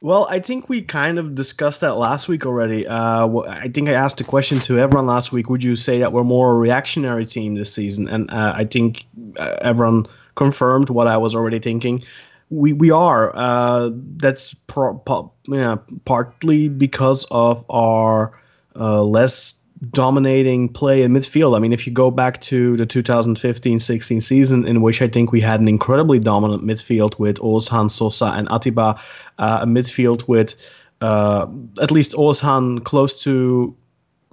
well, 0.00 0.26
I 0.30 0.38
think 0.38 0.68
we 0.68 0.82
kind 0.82 1.18
of 1.18 1.34
discussed 1.34 1.80
that 1.80 1.96
last 1.96 2.28
week 2.28 2.46
already. 2.46 2.86
Uh, 2.86 3.26
I 3.48 3.68
think 3.68 3.88
I 3.88 3.92
asked 3.92 4.20
a 4.20 4.24
question 4.24 4.58
to 4.60 4.78
everyone 4.78 5.06
last 5.06 5.32
week. 5.32 5.48
Would 5.48 5.64
you 5.64 5.76
say 5.76 5.98
that 5.98 6.12
we're 6.12 6.24
more 6.24 6.52
a 6.52 6.58
reactionary 6.58 7.26
team 7.26 7.54
this 7.54 7.72
season? 7.72 8.08
And 8.08 8.30
uh, 8.30 8.52
I 8.54 8.64
think 8.64 9.06
uh, 9.38 9.56
everyone 9.62 10.06
confirmed 10.34 10.90
what 10.90 11.06
I 11.06 11.16
was 11.16 11.34
already 11.34 11.58
thinking. 11.58 12.04
We 12.50 12.72
we 12.72 12.90
are. 12.90 13.34
Uh, 13.34 13.90
that's 14.16 14.54
pro- 14.54 14.98
po- 14.98 15.32
yeah, 15.48 15.76
partly 16.04 16.68
because 16.68 17.24
of 17.30 17.64
our 17.68 18.38
uh, 18.76 19.02
less 19.02 19.63
dominating 19.90 20.68
play 20.68 21.02
in 21.02 21.12
midfield. 21.12 21.56
I 21.56 21.58
mean, 21.58 21.72
if 21.72 21.86
you 21.86 21.92
go 21.92 22.10
back 22.10 22.40
to 22.42 22.76
the 22.76 22.86
2015-16 22.86 24.22
season, 24.22 24.66
in 24.66 24.80
which 24.82 25.02
I 25.02 25.08
think 25.08 25.32
we 25.32 25.40
had 25.40 25.60
an 25.60 25.68
incredibly 25.68 26.18
dominant 26.18 26.62
midfield 26.62 27.18
with 27.18 27.38
Ozhan, 27.38 27.90
Sosa, 27.90 28.32
and 28.36 28.48
Atiba, 28.50 29.00
uh, 29.38 29.60
a 29.62 29.66
midfield 29.66 30.28
with 30.28 30.54
uh, 31.00 31.46
at 31.82 31.90
least 31.90 32.12
Ozhan 32.12 32.84
close 32.84 33.22
to 33.24 33.76
50, 33.76 33.83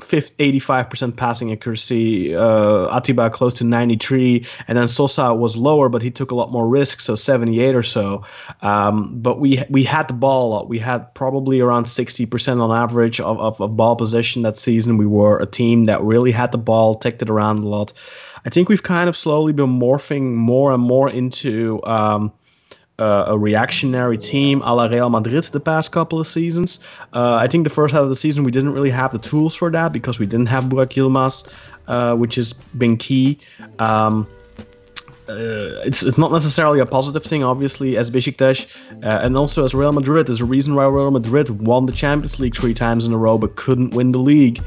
85% 0.02 1.16
passing 1.16 1.52
accuracy, 1.52 2.36
uh, 2.36 2.88
Atiba 2.96 3.30
close 3.30 3.54
to 3.56 3.64
93, 3.64 4.46
and 4.68 4.78
then 4.78 4.88
Sosa 4.88 5.34
was 5.34 5.56
lower, 5.56 5.90
but 5.90 6.02
he 6.02 6.12
took 6.12 6.32
a 6.32 6.36
lot 6.36 6.52
more 6.52 6.68
risks, 6.68 7.06
so 7.06 7.16
78 7.16 7.76
or 7.76 7.84
so. 7.84 8.24
Um, 8.62 9.20
but 9.22 9.40
we 9.40 9.64
we 9.70 9.84
had 9.84 10.08
the 10.08 10.14
ball 10.14 10.48
a 10.48 10.50
lot. 10.54 10.70
We 10.70 10.80
had 10.80 11.14
probably 11.14 11.60
around 11.60 11.86
60% 11.86 12.62
on 12.62 12.76
average 12.76 13.20
of, 13.20 13.40
of, 13.40 13.60
of 13.62 13.78
ball 13.78 13.96
possession 13.96 14.42
that 14.44 14.58
season. 14.58 14.98
We 14.98 15.08
were 15.08 15.40
a 15.40 15.46
team 15.46 15.86
that 15.86 16.02
really 16.02 16.32
had 16.32 16.52
the 16.52 16.58
ball, 16.58 16.96
ticked 16.96 17.22
it 17.22 17.30
around 17.30 17.60
a 17.60 17.68
lot. 17.68 17.94
I 18.46 18.50
think 18.50 18.70
we've 18.70 18.84
kind 18.84 19.08
of 19.08 19.16
slowly 19.16 19.54
been 19.54 19.80
morphing 19.80 20.34
more 20.34 20.72
and 20.74 20.82
more 20.82 21.10
into 21.10 21.82
um, 21.86 22.34
uh, 23.00 23.26
a 23.28 23.38
reactionary 23.38 24.18
team 24.18 24.62
a 24.64 24.76
la 24.76 24.86
Real 24.86 25.10
Madrid 25.10 25.44
the 25.46 25.60
past 25.60 25.92
couple 25.92 26.20
of 26.20 26.28
seasons. 26.28 26.86
Uh, 27.14 27.36
I 27.36 27.48
think 27.48 27.64
the 27.64 27.70
first 27.70 27.94
half 27.94 28.04
of 28.04 28.10
the 28.10 28.16
season 28.16 28.44
we 28.44 28.52
didn't 28.52 28.74
really 28.74 28.90
have 28.92 29.12
the 29.12 29.20
tools 29.20 29.56
for 29.56 29.72
that 29.72 29.92
because 29.92 30.20
we 30.20 30.26
didn't 30.26 30.48
have 30.48 30.66
Burak 30.66 30.94
Yilmaz, 30.94 31.52
uh, 31.88 32.16
which 32.16 32.36
has 32.36 32.54
been 32.54 32.98
key. 32.98 33.40
Um, 33.80 34.28
uh, 35.30 35.80
it's, 35.86 36.04
it's 36.04 36.18
not 36.18 36.32
necessarily 36.32 36.80
a 36.80 36.86
positive 36.86 37.24
thing, 37.24 37.44
obviously, 37.44 37.96
as 37.96 38.12
Besiktas 38.12 38.68
uh, 39.04 39.20
and 39.24 39.38
also 39.38 39.64
as 39.64 39.74
Real 39.74 39.94
Madrid. 39.94 40.28
There's 40.28 40.42
a 40.42 40.46
reason 40.46 40.76
why 40.76 40.86
Real 40.86 41.12
Madrid 41.12 41.50
won 41.62 41.86
the 41.86 41.94
Champions 41.94 42.40
League 42.40 42.56
three 42.56 42.74
times 42.74 43.06
in 43.08 43.14
a 43.14 43.18
row 43.18 43.38
but 43.38 43.56
couldn't 43.56 43.92
win 43.92 44.12
the 44.12 44.20
league. 44.20 44.62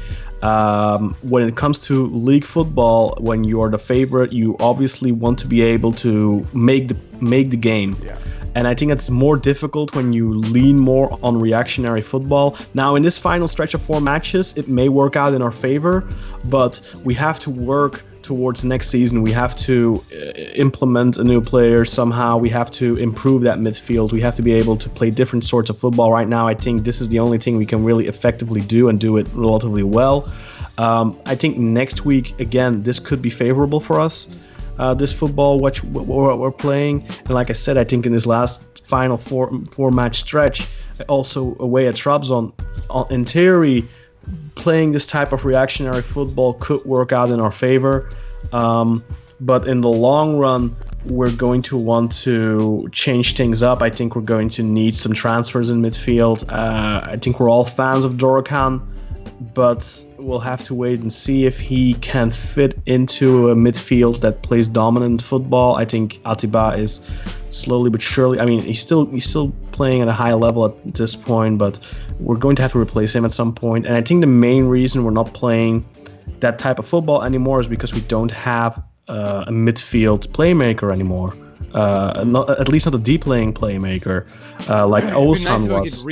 Um, 0.45 1.15
when 1.23 1.47
it 1.47 1.55
comes 1.55 1.79
to 1.87 2.07
league 2.07 2.45
football, 2.45 3.17
when 3.19 3.43
you're 3.43 3.69
the 3.69 3.79
favorite, 3.79 4.31
you 4.31 4.55
obviously 4.59 5.11
want 5.11 5.39
to 5.39 5.47
be 5.47 5.61
able 5.61 5.91
to 5.93 6.45
make 6.53 6.89
the 6.89 6.97
make 7.19 7.49
the 7.49 7.57
game. 7.57 7.97
Yeah. 8.03 8.17
And 8.53 8.67
I 8.67 8.75
think 8.75 8.91
it's 8.91 9.09
more 9.09 9.37
difficult 9.37 9.95
when 9.95 10.13
you 10.13 10.33
lean 10.33 10.79
more 10.79 11.19
on 11.21 11.37
reactionary 11.37 12.01
football. 12.01 12.57
Now, 12.73 12.95
in 12.95 13.01
this 13.03 13.17
final 13.17 13.47
stretch 13.47 13.73
of 13.73 13.81
four 13.81 13.99
matches, 13.99 14.55
it 14.55 14.67
may 14.69 14.87
work 14.87 15.17
out 15.17 15.33
in 15.33 15.41
our 15.41 15.51
favor, 15.51 16.07
but 16.45 16.79
we 17.03 17.13
have 17.15 17.39
to 17.41 17.49
work 17.49 18.05
towards 18.25 18.63
next 18.63 18.89
season. 18.89 19.21
We 19.21 19.31
have 19.31 19.55
to 19.59 20.03
uh, 20.11 20.15
implement 20.55 21.17
a 21.17 21.23
new 21.23 21.41
player 21.41 21.85
somehow. 21.85 22.37
We 22.37 22.49
have 22.49 22.69
to 22.71 22.97
improve 22.97 23.43
that 23.43 23.59
midfield. 23.59 24.11
We 24.11 24.21
have 24.21 24.35
to 24.35 24.41
be 24.41 24.53
able 24.53 24.77
to 24.77 24.89
play 24.89 25.09
different 25.11 25.45
sorts 25.45 25.69
of 25.69 25.77
football. 25.77 26.11
Right 26.11 26.27
now, 26.27 26.47
I 26.47 26.55
think 26.55 26.83
this 26.83 27.01
is 27.01 27.07
the 27.09 27.19
only 27.19 27.37
thing 27.37 27.57
we 27.57 27.65
can 27.65 27.83
really 27.83 28.07
effectively 28.07 28.61
do 28.61 28.89
and 28.89 28.99
do 28.99 29.17
it 29.17 29.27
relatively 29.33 29.83
well. 29.83 30.31
Um, 30.77 31.17
I 31.25 31.35
think 31.35 31.57
next 31.57 32.05
week, 32.05 32.37
again, 32.39 32.83
this 32.83 32.99
could 32.99 33.21
be 33.21 33.29
favorable 33.29 33.79
for 33.79 33.99
us 33.99 34.27
uh, 34.77 34.93
this 34.93 35.13
football 35.13 35.59
what 35.59 35.83
we're, 35.83 36.35
we're 36.35 36.51
playing. 36.51 37.05
And 37.25 37.29
like 37.29 37.49
I 37.49 37.53
said, 37.53 37.77
I 37.77 37.83
think 37.83 38.05
in 38.05 38.11
this 38.11 38.25
last 38.25 38.85
final 38.85 39.17
four 39.17 39.51
four 39.67 39.91
match 39.91 40.19
stretch, 40.19 40.67
also 41.07 41.55
away 41.59 41.87
at 41.87 41.95
Trabzon, 41.95 42.53
uh, 42.89 43.05
in 43.09 43.25
theory, 43.25 43.87
playing 44.55 44.91
this 44.91 45.07
type 45.07 45.31
of 45.31 45.45
reactionary 45.45 46.01
football 46.01 46.53
could 46.55 46.83
work 46.85 47.11
out 47.11 47.29
in 47.29 47.39
our 47.39 47.51
favor. 47.51 48.09
Um, 48.51 49.03
but 49.39 49.67
in 49.67 49.81
the 49.81 49.89
long 49.89 50.37
run, 50.37 50.75
we're 51.05 51.35
going 51.35 51.61
to 51.63 51.77
want 51.77 52.11
to 52.23 52.87
change 52.91 53.35
things 53.35 53.61
up. 53.61 53.81
I 53.81 53.89
think 53.89 54.15
we're 54.15 54.21
going 54.23 54.49
to 54.49 54.63
need 54.63 54.95
some 54.95 55.13
transfers 55.13 55.69
in 55.69 55.81
midfield. 55.81 56.49
Uh, 56.51 57.01
I 57.03 57.17
think 57.17 57.39
we're 57.39 57.49
all 57.49 57.65
fans 57.65 58.03
of 58.03 58.13
Dorukhan 58.13 58.85
but 59.53 60.05
we'll 60.17 60.39
have 60.39 60.63
to 60.65 60.73
wait 60.73 60.99
and 61.01 61.11
see 61.11 61.45
if 61.45 61.59
he 61.59 61.95
can 61.95 62.31
fit 62.31 62.77
into 62.85 63.49
a 63.49 63.55
midfield 63.55 64.21
that 64.21 64.41
plays 64.43 64.67
dominant 64.67 65.21
football. 65.21 65.75
I 65.75 65.85
think 65.85 66.21
Atiba 66.25 66.77
is 66.77 67.01
slowly 67.55 67.89
but 67.89 68.01
surely. 68.01 68.39
I 68.39 68.45
mean, 68.45 68.61
he's 68.61 68.79
still 68.79 69.05
he's 69.07 69.27
still 69.27 69.51
playing 69.71 70.01
at 70.01 70.07
a 70.07 70.13
high 70.13 70.33
level 70.33 70.65
at 70.65 70.93
this 70.93 71.15
point, 71.15 71.57
but 71.57 71.79
we're 72.19 72.37
going 72.37 72.55
to 72.57 72.61
have 72.61 72.71
to 72.73 72.79
replace 72.79 73.13
him 73.15 73.25
at 73.25 73.33
some 73.33 73.53
point. 73.53 73.85
And 73.85 73.95
I 73.95 74.01
think 74.01 74.21
the 74.21 74.27
main 74.27 74.65
reason 74.65 75.03
we're 75.03 75.11
not 75.11 75.33
playing 75.33 75.85
that 76.39 76.59
type 76.59 76.79
of 76.79 76.85
football 76.85 77.23
anymore 77.23 77.61
is 77.61 77.67
because 77.67 77.93
we 77.93 78.01
don't 78.01 78.31
have 78.31 78.83
uh, 79.07 79.45
a 79.47 79.51
midfield 79.51 80.27
playmaker 80.27 80.91
anymore. 80.91 81.33
Uh, 81.73 82.23
not, 82.25 82.49
at 82.49 82.69
least 82.69 82.85
not 82.85 82.95
a 82.95 82.97
deep 82.97 83.27
laying 83.27 83.53
playmaker 83.53 84.25
uh, 84.69 84.87
like 84.87 85.03
nice 85.03 85.13
Ozan 85.13 85.63
we 85.63 85.73
was. 85.73 86.05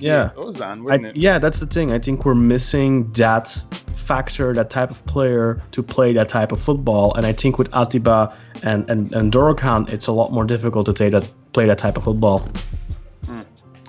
Yeah. 0.00 0.30
Ozan, 0.34 0.90
I, 0.90 1.12
yeah, 1.14 1.38
that's 1.38 1.60
the 1.60 1.66
thing. 1.66 1.92
I 1.92 1.98
think 1.98 2.24
we're 2.24 2.34
missing 2.34 3.12
that 3.12 3.62
factor, 4.04 4.52
that 4.54 4.70
type 4.70 4.90
of 4.90 5.04
player 5.06 5.62
to 5.72 5.82
play 5.82 6.12
that 6.12 6.28
type 6.28 6.52
of 6.52 6.60
football. 6.60 7.14
And 7.14 7.26
I 7.26 7.32
think 7.32 7.58
with 7.58 7.70
Atiba 7.72 8.36
and 8.62 8.88
and, 8.90 9.12
and 9.14 9.32
Dorukhan, 9.32 9.92
it's 9.92 10.06
a 10.06 10.12
lot 10.12 10.32
more 10.32 10.44
difficult 10.44 10.86
to 10.86 10.92
play 10.92 11.10
that 11.10 11.30
play 11.52 11.66
that 11.66 11.78
type 11.78 11.96
of 11.96 12.04
football. 12.04 12.46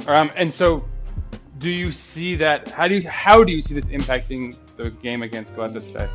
Um, 0.08 0.32
and 0.36 0.54
so, 0.54 0.86
do 1.58 1.70
you 1.70 1.92
see 1.92 2.36
that? 2.36 2.70
How 2.70 2.88
do 2.88 2.96
you 2.96 3.10
how 3.10 3.44
do 3.44 3.52
you 3.52 3.62
see 3.62 3.74
this 3.74 3.88
impacting 3.88 4.58
the 4.78 4.92
game 4.92 5.24
against 5.24 5.56
Galatasaray? 5.56 6.10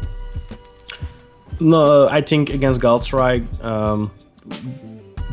No, 1.60 2.08
I 2.08 2.20
think 2.22 2.50
against 2.50 2.80
Galatasaray, 2.80 3.62
um, 3.62 4.10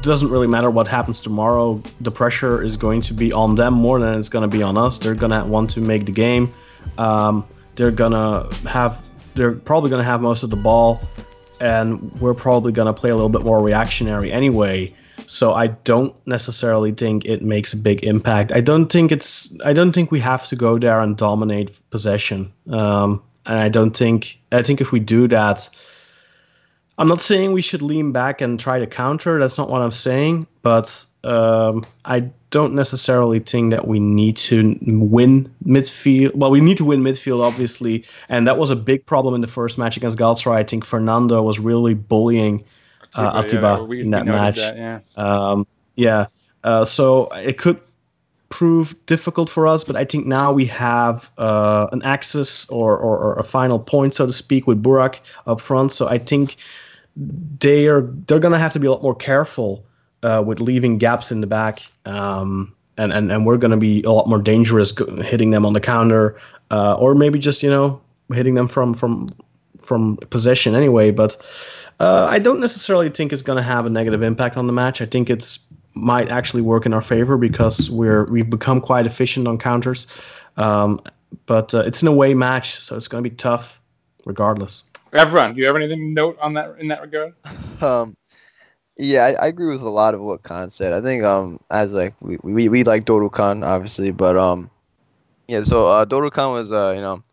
doesn't 0.01 0.29
really 0.29 0.47
matter 0.47 0.69
what 0.69 0.87
happens 0.87 1.19
tomorrow. 1.21 1.81
The 2.01 2.11
pressure 2.11 2.63
is 2.63 2.77
going 2.77 3.01
to 3.01 3.13
be 3.13 3.31
on 3.31 3.55
them 3.55 3.73
more 3.73 3.99
than 3.99 4.17
it's 4.17 4.29
going 4.29 4.49
to 4.49 4.57
be 4.57 4.63
on 4.63 4.77
us. 4.77 4.97
They're 4.99 5.15
going 5.15 5.31
to 5.31 5.45
want 5.45 5.69
to 5.71 5.81
make 5.81 6.05
the 6.05 6.11
game. 6.11 6.51
Um, 6.97 7.45
they're 7.77 7.91
to 8.11 8.67
have. 8.67 9.07
They're 9.35 9.53
probably 9.53 9.89
to 10.03 10.09
have 10.09 10.21
most 10.21 10.43
of 10.43 10.49
the 10.49 10.57
ball, 10.57 10.99
and 11.61 12.11
we're 12.19 12.33
probably 12.33 12.71
to 12.87 12.93
play 12.93 13.11
a 13.11 13.15
little 13.15 13.29
bit 13.29 13.43
more 13.43 13.61
reactionary 13.61 14.31
anyway. 14.31 14.93
So 15.27 15.53
I 15.53 15.67
don't 15.67 16.15
necessarily 16.27 16.91
think 16.91 17.25
it 17.25 17.41
makes 17.41 17.73
a 17.73 17.77
big 17.77 18.03
impact. 18.03 18.51
I 18.51 18.61
don't 18.61 18.91
think 18.91 19.11
it's. 19.11 19.55
I 19.63 19.73
don't 19.73 19.93
think 19.93 20.11
we 20.11 20.19
have 20.19 20.47
to 20.47 20.55
go 20.55 20.77
there 20.77 20.99
and 20.99 21.15
dominate 21.15 21.79
possession. 21.91 22.51
Um, 22.69 23.21
and 23.45 23.57
I 23.59 23.69
don't 23.69 23.95
think. 23.95 24.39
I 24.51 24.63
think 24.63 24.81
if 24.81 24.91
we 24.91 24.99
do 24.99 25.27
that, 25.29 25.69
I'm 26.97 27.07
not 27.07 27.21
saying 27.21 27.51
we 27.51 27.61
should 27.61 27.81
lean 27.81 28.11
back 28.11 28.41
and 28.41 28.59
try 28.59 28.79
to 28.79 28.87
counter. 28.87 29.39
That's 29.39 29.57
not 29.57 29.69
what 29.69 29.81
I'm 29.81 29.91
saying. 29.91 30.47
But 30.61 31.05
um, 31.23 31.85
I 32.05 32.29
don't 32.49 32.73
necessarily 32.73 33.39
think 33.39 33.71
that 33.71 33.87
we 33.87 33.99
need 33.99 34.37
to 34.37 34.77
win 34.81 35.53
midfield. 35.65 36.33
Well, 36.35 36.49
we 36.49 36.61
need 36.61 36.77
to 36.77 36.85
win 36.85 37.01
midfield, 37.01 37.41
obviously, 37.41 38.05
and 38.29 38.47
that 38.47 38.57
was 38.57 38.69
a 38.69 38.75
big 38.75 39.05
problem 39.05 39.35
in 39.35 39.41
the 39.41 39.47
first 39.47 39.77
match 39.77 39.97
against 39.97 40.17
Galatasaray. 40.17 40.55
I 40.55 40.63
think 40.63 40.85
Fernando 40.85 41.41
was 41.43 41.59
really 41.59 41.93
bullying 41.93 42.63
uh, 43.15 43.43
Atiba, 43.43 43.75
Atiba 43.75 43.83
we- 43.83 44.01
in 44.01 44.11
that 44.11 44.25
match. 44.25 44.57
that, 44.57 44.77
yeah. 44.77 44.99
Um, 45.17 45.67
yeah. 45.95 46.27
Uh, 46.63 46.83
so 46.85 47.27
it 47.35 47.57
could 47.57 47.79
prove 48.49 48.95
difficult 49.05 49.49
for 49.49 49.67
us, 49.67 49.83
but 49.83 49.95
I 49.95 50.05
think 50.05 50.25
now 50.25 50.53
we 50.53 50.65
have 50.65 51.31
uh, 51.37 51.87
an 51.91 52.01
access 52.03 52.69
or, 52.69 52.97
or, 52.97 53.17
or 53.17 53.39
a 53.39 53.43
final 53.43 53.77
point, 53.77 54.15
so 54.15 54.25
to 54.25 54.33
speak, 54.33 54.67
with 54.67 54.81
Burak 54.81 55.19
up 55.45 55.59
front. 55.59 55.91
So 55.91 56.07
I 56.07 56.17
think 56.17 56.55
they 57.59 57.87
are 57.87 58.01
they're 58.27 58.39
gonna 58.39 58.59
have 58.59 58.73
to 58.73 58.79
be 58.79 58.87
a 58.87 58.91
lot 58.91 59.03
more 59.03 59.15
careful 59.15 59.85
uh, 60.23 60.43
with 60.45 60.59
leaving 60.59 60.97
gaps 60.97 61.31
in 61.31 61.41
the 61.41 61.47
back. 61.47 61.81
Um, 62.05 62.73
and, 62.97 63.13
and, 63.13 63.31
and 63.31 63.45
we're 63.45 63.57
going 63.57 63.71
to 63.71 63.77
be 63.77 64.01
a 64.03 64.11
lot 64.11 64.27
more 64.27 64.41
dangerous 64.41 64.93
hitting 65.23 65.51
them 65.51 65.65
on 65.65 65.73
the 65.73 65.79
counter, 65.79 66.35
uh, 66.71 66.95
or 66.95 67.13
maybe 67.13 67.39
just 67.39 67.61
you 67.63 67.69
know 67.69 68.01
hitting 68.33 68.55
them 68.55 68.67
from 68.67 68.93
from 68.93 69.29
from 69.79 70.17
possession 70.29 70.75
anyway. 70.75 71.11
But 71.11 71.37
uh, 71.99 72.27
I 72.29 72.39
don't 72.39 72.59
necessarily 72.59 73.09
think 73.09 73.31
it's 73.31 73.41
going 73.41 73.57
to 73.57 73.63
have 73.63 73.85
a 73.85 73.89
negative 73.89 74.23
impact 74.23 74.57
on 74.57 74.67
the 74.67 74.73
match. 74.73 75.01
I 75.01 75.05
think 75.05 75.29
it's 75.29 75.59
might 75.93 76.29
actually 76.29 76.61
work 76.61 76.85
in 76.85 76.93
our 76.93 77.01
favor 77.01 77.37
because 77.37 77.89
we're 77.89 78.25
we've 78.25 78.49
become 78.49 78.81
quite 78.81 79.05
efficient 79.05 79.47
on 79.47 79.57
counters. 79.57 80.07
Um, 80.57 80.99
but 81.45 81.73
uh, 81.73 81.83
it's 81.85 82.01
an 82.01 82.07
away 82.07 82.33
match, 82.33 82.75
so 82.75 82.95
it's 82.95 83.07
going 83.07 83.23
to 83.23 83.29
be 83.29 83.35
tough, 83.35 83.79
regardless. 84.25 84.83
Everyone, 85.13 85.53
do 85.53 85.61
you 85.61 85.67
have 85.67 85.75
anything 85.75 85.99
to 85.99 86.05
note 86.13 86.37
on 86.41 86.53
that 86.53 86.79
in 86.79 86.87
that 86.89 87.01
regard? 87.01 87.33
Um, 87.81 88.17
Yeah, 88.97 89.25
I, 89.25 89.45
I 89.45 89.47
agree 89.47 89.67
with 89.67 89.81
a 89.81 89.89
lot 89.89 90.15
of 90.15 90.21
what 90.21 90.43
Kaan 90.43 90.71
said. 90.71 90.93
I 90.93 91.01
think 91.01 91.23
um 91.23 91.59
as 91.69 91.93
like 91.93 92.15
we 92.21 92.37
we, 92.43 92.69
we 92.69 92.83
like 92.83 93.05
Dorukhan 93.05 93.65
obviously, 93.65 94.11
but 94.11 94.35
um 94.37 94.71
yeah, 95.47 95.63
so 95.63 95.87
uh 95.87 96.05
Dorukhan 96.05 96.53
was 96.53 96.71
uh 96.71 96.93
you 96.95 97.01
know 97.01 97.23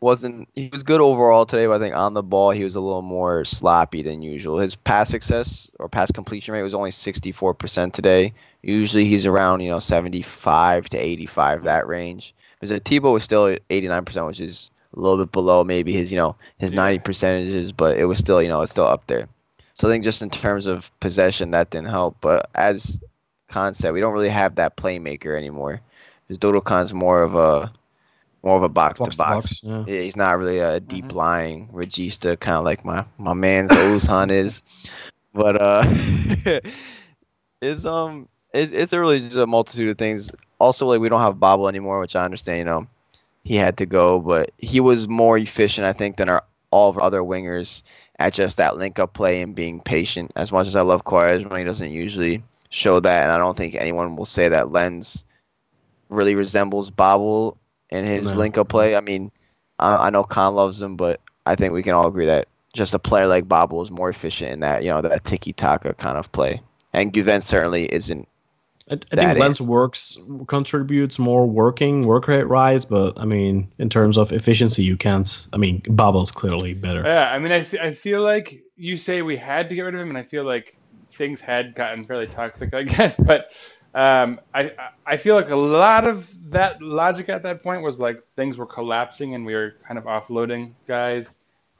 wasn't 0.00 0.48
he 0.54 0.68
was 0.72 0.82
good 0.82 1.00
overall 1.00 1.46
today, 1.46 1.66
but 1.66 1.74
I 1.76 1.78
think 1.78 1.94
on 1.94 2.14
the 2.14 2.22
ball 2.24 2.50
he 2.50 2.64
was 2.64 2.74
a 2.74 2.80
little 2.80 3.02
more 3.02 3.44
sloppy 3.44 4.02
than 4.02 4.20
usual. 4.20 4.58
His 4.58 4.76
pass 4.76 5.08
success 5.08 5.70
or 5.78 5.88
pass 5.88 6.10
completion 6.10 6.54
rate 6.54 6.64
was 6.64 6.74
only 6.74 6.90
64% 6.90 7.92
today. 7.92 8.34
Usually 8.62 9.04
he's 9.06 9.26
around, 9.26 9.60
you 9.60 9.70
know, 9.70 9.78
75 9.78 10.88
to 10.90 10.98
85 10.98 11.62
that 11.64 11.86
range. 11.86 12.34
Because 12.60 12.78
Tebow 12.80 13.12
was 13.12 13.24
still 13.24 13.56
89%, 13.70 14.26
which 14.26 14.40
is 14.40 14.71
a 14.94 15.00
little 15.00 15.18
bit 15.24 15.32
below 15.32 15.64
maybe 15.64 15.92
his, 15.92 16.10
you 16.12 16.18
know, 16.18 16.36
his 16.58 16.72
Yeah. 16.72 16.76
90 16.76 16.98
percentages, 17.00 17.72
but 17.72 17.96
it 17.98 18.04
was 18.04 18.18
still, 18.18 18.42
you 18.42 18.48
know, 18.48 18.62
it's 18.62 18.72
still 18.72 18.86
up 18.86 19.06
there. 19.06 19.28
So 19.74 19.88
I 19.88 19.90
think 19.92 20.04
just 20.04 20.22
in 20.22 20.30
terms 20.30 20.66
of 20.66 20.90
possession, 21.00 21.50
that 21.52 21.70
didn't 21.70 21.88
help. 21.88 22.16
But 22.20 22.48
as 22.54 23.00
Kaan 23.50 23.74
said, 23.74 23.92
we 23.92 24.00
don't 24.00 24.12
really 24.12 24.28
have 24.28 24.54
that 24.56 24.76
playmaker 24.76 25.36
anymore. 25.36 25.80
Because 26.28 26.38
Dorukhan's 26.38 26.92
more 26.94 27.22
of 27.22 27.34
a 27.34 27.72
more 28.42 28.56
of 28.56 28.62
a 28.64 28.68
box, 28.68 28.98
Box 28.98 29.10
to 29.10 29.16
to 29.16 29.18
box. 29.18 29.44
box, 29.46 29.60
yeah. 29.62 29.84
Yeah, 29.86 30.00
he's 30.02 30.16
not 30.16 30.38
really 30.38 30.58
a 30.58 30.80
deep 30.80 31.12
lying 31.14 31.68
regista, 31.72 32.38
kind 32.38 32.56
of 32.56 32.64
like 32.64 32.84
my 32.84 33.04
my 33.18 33.34
man 33.34 33.68
Ozhan 33.68 34.30
is. 34.30 34.62
But 35.34 35.60
uh, 35.62 35.82
it's 37.62 37.84
um 37.84 38.28
it's 38.52 38.72
it's 38.72 38.92
really 38.92 39.20
just 39.20 39.36
a 39.36 39.46
multitude 39.46 39.88
of 39.88 39.98
things. 39.98 40.30
Also, 40.58 40.86
like 40.86 41.00
we 41.00 41.08
don't 41.08 41.20
have 41.22 41.40
Babel 41.40 41.68
anymore, 41.68 42.00
which 42.00 42.14
I 42.16 42.24
understand. 42.24 42.58
You 42.58 42.64
know, 42.64 42.86
he 43.44 43.56
had 43.56 43.76
to 43.78 43.86
go, 43.86 44.20
but 44.20 44.50
he 44.58 44.80
was 44.80 45.08
more 45.08 45.36
efficient, 45.36 45.86
I 45.86 45.92
think, 45.92 46.16
than 46.16 46.28
our 46.28 46.44
all 46.70 46.88
of 46.88 46.96
our 46.96 47.02
other 47.02 47.20
wingers 47.20 47.82
at 48.18 48.32
just 48.32 48.56
that 48.56 48.78
link 48.78 48.98
up 48.98 49.12
play 49.12 49.42
and 49.42 49.54
being 49.54 49.80
patient. 49.80 50.32
As 50.36 50.50
much 50.50 50.66
as 50.66 50.74
I 50.76 50.80
love 50.80 51.04
Quaresma, 51.04 51.58
he 51.58 51.64
doesn't 51.64 51.90
usually 51.90 52.42
show 52.70 52.98
that, 53.00 53.22
and 53.24 53.32
I 53.32 53.36
don't 53.38 53.56
think 53.56 53.74
anyone 53.74 54.16
will 54.16 54.24
say 54.24 54.48
that 54.48 54.70
Lens 54.72 55.24
really 56.08 56.34
resembles 56.34 56.90
Babel 56.90 57.58
in 57.90 58.04
his 58.06 58.24
No. 58.24 58.38
link 58.38 58.56
up 58.56 58.68
play. 58.68 58.96
I 58.96 59.00
mean, 59.00 59.30
I, 59.78 60.06
I 60.06 60.10
know 60.10 60.24
Kaan 60.24 60.54
loves 60.54 60.80
him, 60.80 60.96
but 60.96 61.20
I 61.46 61.56
think 61.56 61.72
we 61.74 61.82
can 61.82 61.92
all 61.94 62.06
agree 62.06 62.26
that 62.26 62.48
just 62.74 62.94
a 62.94 62.98
player 62.98 63.26
like 63.26 63.48
Babel 63.48 63.82
is 63.82 63.90
more 63.90 64.08
efficient 64.08 64.52
in 64.52 64.60
that 64.60 64.82
you 64.82 64.88
know 64.88 65.02
that 65.02 65.24
tiki 65.24 65.52
taka 65.52 65.92
kind 65.94 66.16
of 66.16 66.30
play, 66.32 66.62
and 66.94 67.12
Guven 67.12 67.42
certainly 67.42 67.92
isn't. 67.92 68.26
I, 68.90 68.94
I 69.12 69.16
think 69.16 69.38
Lens 69.38 69.60
is. 69.60 69.68
works 69.68 70.18
contributes 70.48 71.18
more 71.18 71.46
working 71.46 72.02
work 72.02 72.26
rate 72.28 72.48
rise, 72.48 72.84
but 72.84 73.18
I 73.18 73.24
mean 73.24 73.72
in 73.78 73.88
terms 73.88 74.18
of 74.18 74.32
efficiency, 74.32 74.82
you 74.82 74.96
can't. 74.96 75.48
I 75.52 75.56
mean, 75.56 75.80
Babel's 75.94 76.30
clearly 76.30 76.74
better. 76.74 77.02
Yeah, 77.04 77.30
I 77.30 77.38
mean, 77.38 77.52
I, 77.52 77.66
I 77.80 77.92
feel 77.92 78.22
like 78.22 78.62
you 78.76 78.96
say 78.96 79.22
we 79.22 79.36
had 79.36 79.68
to 79.68 79.74
get 79.74 79.82
rid 79.82 79.94
of 79.94 80.00
him, 80.00 80.08
and 80.08 80.18
I 80.18 80.22
feel 80.24 80.44
like 80.44 80.76
things 81.12 81.40
had 81.40 81.74
gotten 81.74 82.04
fairly 82.04 82.26
toxic, 82.26 82.74
I 82.74 82.82
guess. 82.94 83.14
But 83.16 83.52
um, 83.94 84.40
I 84.54 84.62
I- 84.78 84.88
I 85.04 85.16
feel 85.16 85.34
like 85.34 85.50
a 85.50 85.56
lot 85.56 86.06
of 86.06 86.30
that 86.50 86.80
logic 86.80 87.28
at 87.28 87.42
that 87.42 87.62
point 87.62 87.82
was 87.82 87.98
like 88.00 88.22
things 88.36 88.56
were 88.58 88.66
collapsing, 88.66 89.34
and 89.34 89.44
we 89.46 89.54
were 89.54 89.76
kind 89.86 89.98
of 89.98 90.04
offloading 90.04 90.72
guys. 90.88 91.30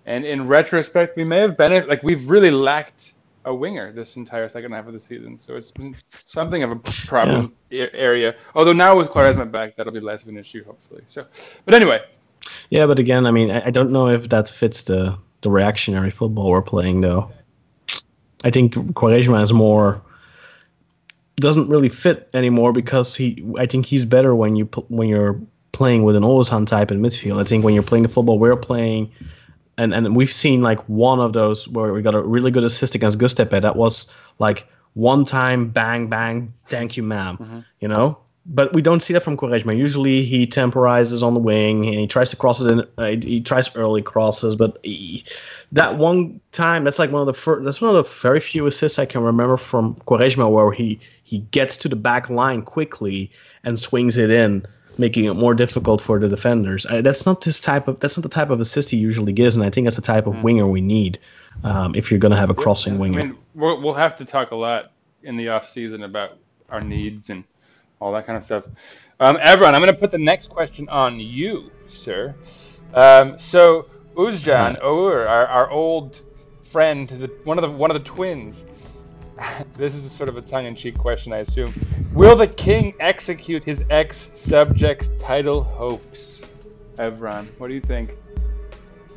And 0.06 0.24
in 0.24 0.48
retrospect, 0.48 1.16
we 1.16 1.24
may 1.24 1.38
have 1.38 1.56
benefited. 1.56 1.88
Like 1.88 2.02
we've 2.02 2.28
really 2.28 2.50
lacked 2.50 3.14
a 3.44 3.54
winger 3.54 3.92
this 3.92 4.16
entire 4.16 4.48
second 4.48 4.72
half 4.72 4.86
of 4.86 4.92
the 4.92 5.00
season, 5.00 5.38
so 5.38 5.56
it's 5.56 5.70
been 5.72 5.96
something 6.26 6.62
of 6.62 6.70
a 6.70 6.76
problem 6.76 7.52
a- 7.70 7.94
area. 7.94 8.34
Although 8.54 8.72
now 8.72 8.96
with 8.96 9.08
Quaresma 9.08 9.50
back, 9.50 9.76
that'll 9.76 9.92
be 9.92 10.00
less 10.00 10.22
of 10.22 10.28
an 10.28 10.36
issue, 10.36 10.64
hopefully. 10.64 11.02
So, 11.08 11.26
but 11.64 11.74
anyway, 11.74 12.00
Yeah, 12.70 12.86
but 12.86 12.98
again, 12.98 13.26
I 13.26 13.30
mean, 13.30 13.50
I, 13.50 13.66
I 13.66 13.70
don't 13.70 13.92
know 13.92 14.08
if 14.08 14.28
that 14.28 14.48
fits 14.48 14.84
the 14.84 15.16
the 15.42 15.50
reactionary 15.50 16.10
football 16.10 16.50
we're 16.50 16.62
playing, 16.62 17.00
though. 17.00 17.30
I 18.44 18.50
think 18.50 18.74
Quaresma 18.74 19.42
is 19.42 19.52
more 19.52 20.02
doesn't 21.36 21.68
really 21.68 21.88
fit 21.88 22.28
anymore 22.34 22.72
because 22.72 23.16
he. 23.16 23.44
I 23.58 23.66
think 23.66 23.86
he's 23.86 24.04
better 24.04 24.34
when 24.34 24.56
you 24.56 24.66
when 24.88 25.08
you're 25.08 25.40
playing 25.72 26.04
with 26.04 26.16
an 26.16 26.22
Ozan 26.22 26.66
type 26.66 26.90
in 26.90 27.00
midfield. 27.00 27.40
I 27.40 27.44
think 27.44 27.64
when 27.64 27.74
you're 27.74 27.82
playing 27.82 28.02
the 28.02 28.08
football 28.08 28.38
we're 28.38 28.56
playing, 28.56 29.10
and 29.82 29.94
and 29.94 30.16
we've 30.16 30.32
seen 30.32 30.62
like 30.62 30.80
one 30.88 31.20
of 31.20 31.32
those 31.32 31.68
where 31.68 31.92
we 31.92 32.02
got 32.02 32.14
a 32.14 32.22
really 32.22 32.50
good 32.50 32.64
assist 32.64 32.94
against 32.94 33.18
Göztepe. 33.18 33.60
That 33.60 33.76
was 33.76 34.10
like 34.38 34.66
one 34.94 35.24
time 35.24 35.70
bang 35.70 36.08
bang, 36.08 36.52
thank 36.68 36.96
you, 36.96 37.02
ma'am. 37.02 37.64
You 37.80 37.88
know. 37.88 38.18
But 38.44 38.72
we 38.72 38.82
don't 38.82 38.98
see 38.98 39.12
that 39.12 39.22
from 39.22 39.36
Quaresma. 39.36 39.76
Usually 39.76 40.24
he 40.24 40.48
temporizes 40.48 41.22
on 41.22 41.32
the 41.32 41.38
wing 41.38 41.86
and 41.86 41.94
he 41.94 42.08
tries 42.08 42.28
to 42.30 42.36
cross 42.36 42.60
it 42.60 42.72
in. 42.72 42.80
Uh, 42.98 43.06
he, 43.06 43.34
he 43.34 43.40
tries 43.40 43.74
early 43.76 44.02
crosses, 44.02 44.56
but 44.56 44.78
he, 44.82 45.24
that 45.70 45.96
one 45.96 46.40
time, 46.50 46.82
that's 46.82 46.98
like 46.98 47.12
one 47.12 47.20
of 47.20 47.26
the 47.26 47.34
first. 47.34 47.64
That's 47.64 47.80
one 47.80 47.94
of 47.94 48.04
the 48.04 48.10
very 48.20 48.40
few 48.40 48.66
assists 48.66 48.98
I 48.98 49.06
can 49.06 49.22
remember 49.22 49.56
from 49.56 49.94
Quaresma 49.94 50.50
where 50.50 50.72
he 50.72 50.98
he 51.22 51.38
gets 51.38 51.76
to 51.78 51.88
the 51.88 51.96
back 51.96 52.30
line 52.30 52.62
quickly 52.62 53.30
and 53.62 53.78
swings 53.78 54.16
it 54.16 54.30
in, 54.30 54.66
making 54.98 55.24
it 55.24 55.34
more 55.34 55.54
difficult 55.54 56.00
for 56.00 56.18
the 56.18 56.28
defenders. 56.28 56.86
Uh, 56.86 57.00
that's 57.00 57.26
not 57.26 57.40
this 57.42 57.60
type 57.60 57.88
of. 57.88 58.00
That's 58.00 58.16
not 58.16 58.22
the 58.22 58.28
type 58.28 58.50
of 58.50 58.60
assist 58.60 58.90
he 58.90 58.96
usually 58.96 59.32
gives, 59.32 59.56
and 59.56 59.64
I 59.64 59.70
think 59.70 59.86
that's 59.86 59.96
the 59.96 60.02
type 60.02 60.26
of 60.26 60.42
winger 60.42 60.66
we 60.66 60.80
need 60.80 61.18
um, 61.64 61.94
if 61.94 62.10
you're 62.10 62.20
going 62.20 62.32
to 62.32 62.38
have 62.38 62.50
a 62.50 62.54
crossing 62.54 62.98
winger. 62.98 63.20
I 63.20 63.24
mean, 63.24 63.38
we'll, 63.54 63.80
we'll 63.80 63.94
have 63.94 64.16
to 64.16 64.24
talk 64.24 64.50
a 64.50 64.56
lot 64.56 64.92
in 65.22 65.36
the 65.36 65.48
off 65.48 65.68
season 65.68 66.02
about 66.02 66.38
our 66.68 66.80
needs 66.80 67.30
and 67.30 67.44
all 68.00 68.12
that 68.12 68.26
kind 68.26 68.36
of 68.36 68.44
stuff. 68.44 68.66
Um, 69.20 69.36
Evran, 69.36 69.74
I'm 69.74 69.80
going 69.80 69.86
to 69.86 69.94
put 69.94 70.10
the 70.10 70.18
next 70.18 70.50
question 70.50 70.88
on 70.88 71.20
you, 71.20 71.70
sir. 71.88 72.34
Um, 72.92 73.38
so 73.38 73.88
Uzjan 74.16 74.82
Our, 74.82 75.26
our, 75.26 75.46
our 75.46 75.70
old 75.70 76.22
friend, 76.62 77.08
the, 77.08 77.30
one 77.44 77.58
of 77.58 77.62
the 77.62 77.70
one 77.70 77.90
of 77.90 77.94
the 77.94 78.08
twins. 78.08 78.64
this 79.76 79.94
is 79.94 80.04
a 80.04 80.10
sort 80.10 80.28
of 80.28 80.36
a 80.36 80.42
tongue-in-cheek 80.42 80.98
question, 80.98 81.32
I 81.32 81.38
assume. 81.38 81.74
Will 82.12 82.36
the 82.36 82.46
king 82.46 82.94
execute 83.00 83.64
his 83.64 83.84
ex-subject's 83.90 85.10
title 85.18 85.62
hopes? 85.62 86.42
Evran, 86.96 87.48
what 87.58 87.68
do 87.68 87.74
you 87.74 87.80
think? 87.80 88.16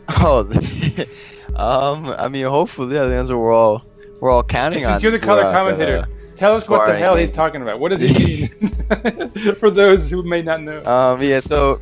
Oh, 0.07 0.41
um, 1.55 2.13
I 2.19 2.27
mean, 2.27 2.45
hopefully, 2.45 2.95
I 2.95 3.01
think 3.01 3.13
that's 3.13 3.29
what 3.29 3.39
we're 3.39 3.51
all 3.51 3.83
we're 4.21 4.29
all 4.29 4.43
counting 4.43 4.85
on. 4.85 4.91
Since 4.91 5.03
you're 5.03 5.11
the 5.11 5.17
color 5.17 5.41
commentator, 5.51 5.97
uh, 5.97 6.05
tell 6.35 6.53
us 6.53 6.69
what 6.69 6.85
the 6.85 6.95
hell 6.95 7.15
he's 7.15 7.31
talking 7.31 7.63
about. 7.63 7.79
What 7.79 7.89
does 7.89 8.01
he 8.01 8.13
mean? 8.13 9.55
For 9.55 9.71
those 9.71 10.11
who 10.11 10.21
may 10.21 10.43
not 10.43 10.61
know. 10.61 10.85
Um, 10.85 11.23
yeah, 11.23 11.39
so 11.39 11.81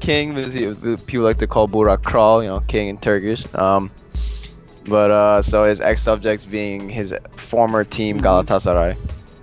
King, 0.00 0.36
is 0.36 0.52
the- 0.52 1.00
people 1.06 1.24
like 1.24 1.38
to 1.38 1.46
call 1.46 1.68
Burak 1.68 2.02
Kral, 2.02 2.42
you 2.42 2.48
know, 2.48 2.60
King 2.60 2.88
in 2.88 2.98
Turkish. 2.98 3.46
Um, 3.54 3.90
but 4.86 5.10
uh, 5.10 5.42
so 5.42 5.64
his 5.64 5.80
ex 5.80 6.02
subjects 6.02 6.44
being 6.44 6.88
his 6.88 7.14
former 7.36 7.84
team 7.84 8.20
Galatasaray. 8.20 8.96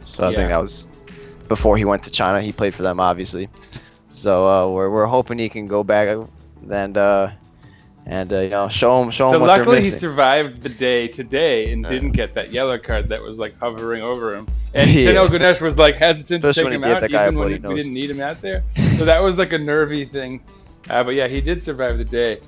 So 0.05 0.25
I 0.27 0.31
Yeah. 0.31 0.37
think 0.37 0.49
that 0.49 0.61
was 0.61 0.87
before 1.47 1.77
he 1.77 1.85
went 1.85 2.03
to 2.03 2.09
China. 2.09 2.41
He 2.41 2.51
played 2.51 2.73
for 2.73 2.83
them, 2.83 2.99
obviously. 2.99 3.49
So 4.09 4.47
uh, 4.47 4.69
we're 4.71 4.89
we're 4.89 5.05
hoping 5.05 5.37
he 5.37 5.49
can 5.49 5.67
go 5.67 5.83
back 5.83 6.07
and 6.69 6.97
uh, 6.97 7.29
and 8.05 8.31
uh, 8.33 8.39
you 8.39 8.49
know 8.49 8.67
show 8.67 9.01
him 9.03 9.11
show 9.11 9.27
So 9.31 9.35
him 9.35 9.39
they're 9.47 9.57
luckily 9.57 9.81
he 9.81 9.89
survived 9.91 10.63
the 10.63 10.69
day 10.69 11.07
today 11.07 11.71
and 11.71 11.83
didn't 11.83 12.11
get 12.13 12.33
that 12.35 12.51
yellow 12.51 12.77
card 12.77 13.09
that 13.09 13.21
was 13.21 13.37
like 13.37 13.57
hovering 13.59 14.01
over 14.01 14.33
him. 14.35 14.47
And 14.73 14.89
Yeah. 14.93 15.11
Şenol 15.11 15.29
Güneş 15.29 15.61
was 15.61 15.77
like 15.77 15.95
hesitant 15.95 16.41
to 16.41 16.53
take 16.53 16.65
him 16.71 16.83
he 16.83 16.89
out 16.91 17.01
that 17.01 17.11
guy 17.11 17.23
a 17.25 17.27
even 17.27 17.39
when 17.39 17.49
bloody 17.49 17.67
we 17.75 17.75
didn't 17.81 17.93
need 17.93 18.09
him 18.09 18.21
out 18.21 18.41
there. 18.41 18.63
So 18.97 19.05
that 19.05 19.21
was 19.21 19.37
like 19.37 19.53
a 19.53 19.57
nervy 19.57 20.05
thing. 20.05 20.41
Uh, 20.89 21.03
but 21.03 21.13
yeah, 21.13 21.27
he 21.27 21.41
did 21.41 21.61
survive 21.61 21.97
the 21.97 22.05
day. 22.05 22.39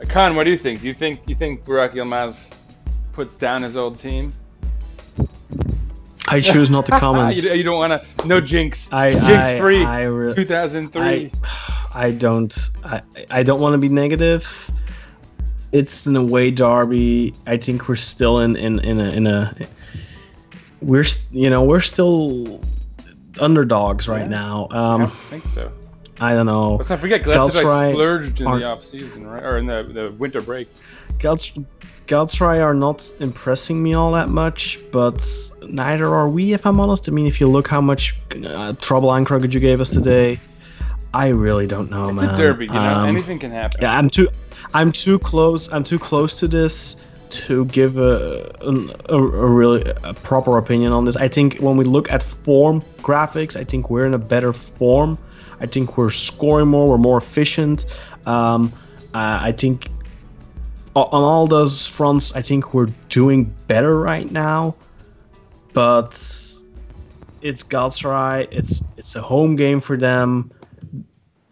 Kaan, 0.00 0.34
what 0.34 0.44
do 0.44 0.50
you 0.50 0.58
think? 0.58 0.80
Do 0.82 0.86
you 0.88 0.94
think 0.94 1.20
you 1.26 1.34
think 1.34 1.64
Burak 1.64 1.92
Yilmaz 1.92 2.50
puts 3.12 3.34
down 3.36 3.62
his 3.62 3.76
old 3.76 3.98
team? 3.98 4.32
I 6.28 6.40
choose 6.40 6.70
not 6.70 6.86
to 6.86 6.92
comment. 6.98 7.36
you, 7.36 7.52
you 7.52 7.62
don't 7.62 7.78
want 7.78 7.92
to 7.92 8.26
no 8.26 8.40
jinx. 8.40 8.92
I- 8.92 9.12
jinx 9.12 9.26
I- 9.48 9.58
free. 9.58 9.84
I 9.84 10.02
re- 10.04 10.34
2003. 10.34 11.02
I, 11.02 11.30
I 11.94 12.10
don't 12.10 12.54
I, 12.84 13.00
I 13.30 13.42
don't 13.42 13.60
want 13.60 13.72
to 13.74 13.78
be 13.78 13.88
negative. 13.88 14.70
It's 15.72 16.06
in 16.06 16.14
a 16.16 16.24
way 16.24 16.50
derby. 16.50 17.34
I 17.46 17.56
think 17.56 17.88
we're 17.88 17.96
still 17.96 18.40
in 18.40 18.56
in 18.56 18.78
in 18.80 19.00
a, 19.00 19.10
in 19.10 19.26
a 19.26 19.54
we're 20.82 21.04
you 21.32 21.48
know 21.50 21.64
we're 21.64 21.80
still 21.80 22.60
underdogs 23.40 24.08
right 24.08 24.22
Yeah. 24.22 24.28
now. 24.28 24.68
I 24.70 24.76
Um, 24.94 25.00
don't 25.00 25.12
think 25.30 25.46
so. 25.48 25.72
I 26.20 26.32
don't 26.32 26.46
know. 26.46 26.76
Let's 26.76 26.88
not 26.90 27.00
forget 27.00 27.22
Galatasaray 27.22 27.92
splurged 27.92 28.40
in 28.40 28.46
aren't- 28.46 28.62
the 28.62 28.68
off 28.68 28.84
season, 28.84 29.26
right? 29.26 29.42
Or 29.42 29.58
in 29.58 29.66
the, 29.66 29.88
the 29.92 30.12
winter 30.12 30.40
break. 30.40 30.68
Gals- 31.18 31.58
Galatasaray 32.06 32.62
are 32.62 32.74
not 32.74 33.10
impressing 33.20 33.82
me 33.82 33.94
all 33.94 34.12
that 34.12 34.28
much, 34.28 34.80
but 34.92 35.26
neither 35.68 36.06
are 36.06 36.28
we, 36.28 36.52
if 36.52 36.64
I'm 36.64 36.78
honest. 36.80 37.08
I 37.08 37.12
mean, 37.12 37.26
if 37.26 37.40
you 37.40 37.48
look 37.48 37.68
how 37.68 37.80
much 37.80 38.16
uh, 38.46 38.72
trouble 38.80 39.14
you 39.46 39.60
gave 39.60 39.80
us 39.80 39.90
today, 39.90 40.40
I 41.12 41.28
really 41.28 41.66
don't 41.66 41.90
know, 41.90 42.08
It's 42.10 42.20
man. 42.20 42.34
a 42.34 42.36
derby, 42.36 42.66
you 42.66 42.72
know. 42.72 42.78
Um, 42.78 43.06
Anything 43.08 43.38
can 43.38 43.50
happen. 43.50 43.80
Yeah, 43.82 43.96
I'm 43.96 44.08
too, 44.08 44.28
I'm 44.74 44.92
too 44.92 45.18
close. 45.18 45.72
I'm 45.72 45.82
too 45.84 45.98
close 45.98 46.38
to 46.38 46.46
this 46.48 46.96
to 47.30 47.64
give 47.66 47.98
a, 47.98 48.50
a, 48.60 49.14
a 49.16 49.20
really 49.20 49.82
a 50.04 50.14
proper 50.14 50.58
opinion 50.58 50.92
on 50.92 51.04
this. 51.04 51.16
I 51.16 51.28
think 51.28 51.56
when 51.58 51.76
we 51.76 51.84
look 51.84 52.10
at 52.10 52.22
form 52.22 52.82
graphics, 52.98 53.56
I 53.56 53.64
think 53.64 53.90
we're 53.90 54.06
in 54.06 54.14
a 54.14 54.18
better 54.18 54.52
form. 54.52 55.18
I 55.60 55.66
think 55.66 55.96
we're 55.96 56.10
scoring 56.10 56.68
more. 56.68 56.88
We're 56.88 56.98
more 56.98 57.18
efficient. 57.18 57.86
Um, 58.26 58.72
uh, 59.14 59.40
I 59.42 59.52
think 59.52 59.90
on 60.94 61.22
all 61.22 61.46
those 61.46 61.86
fronts, 61.86 62.34
I 62.34 62.42
think 62.42 62.72
we're 62.72 62.92
doing 63.08 63.44
better 63.66 63.98
right 63.98 64.30
now. 64.30 64.74
But 65.72 66.12
it's 67.42 67.62
Galatasaray. 67.62 68.48
It's 68.50 68.82
it's 68.96 69.14
a 69.14 69.22
home 69.22 69.56
game 69.56 69.80
for 69.80 69.96
them. 69.96 70.50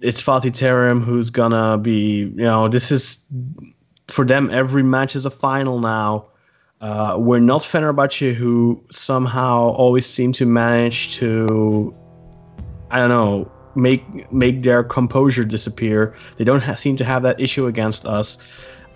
It's 0.01 0.23
Fatih 0.23 0.53
Terim 0.53 1.03
who's 1.03 1.31
gonna 1.31 1.79
be. 1.79 2.33
You 2.37 2.45
know, 2.45 2.69
this 2.69 2.91
is 2.91 3.27
for 4.09 4.25
them. 4.25 4.51
Every 4.51 4.83
match 4.83 5.15
is 5.15 5.27
a 5.27 5.31
final 5.31 5.79
now. 5.79 6.27
Uh, 6.81 7.17
we're 7.19 7.41
not 7.41 7.63
Fenerbahce, 7.63 8.35
who 8.35 8.83
somehow 8.91 9.69
always 9.71 10.05
seem 10.05 10.33
to 10.33 10.45
manage 10.45 11.15
to, 11.15 11.95
I 12.91 12.99
don't 12.99 13.09
know, 13.09 13.51
make 13.77 14.31
make 14.33 14.63
their 14.63 14.83
composure 14.85 15.45
disappear. 15.45 16.15
They 16.37 16.45
don't 16.45 16.63
ha- 16.63 16.75
seem 16.75 16.97
to 16.97 17.05
have 17.05 17.23
that 17.23 17.41
issue 17.41 17.67
against 17.67 18.07
us. 18.07 18.39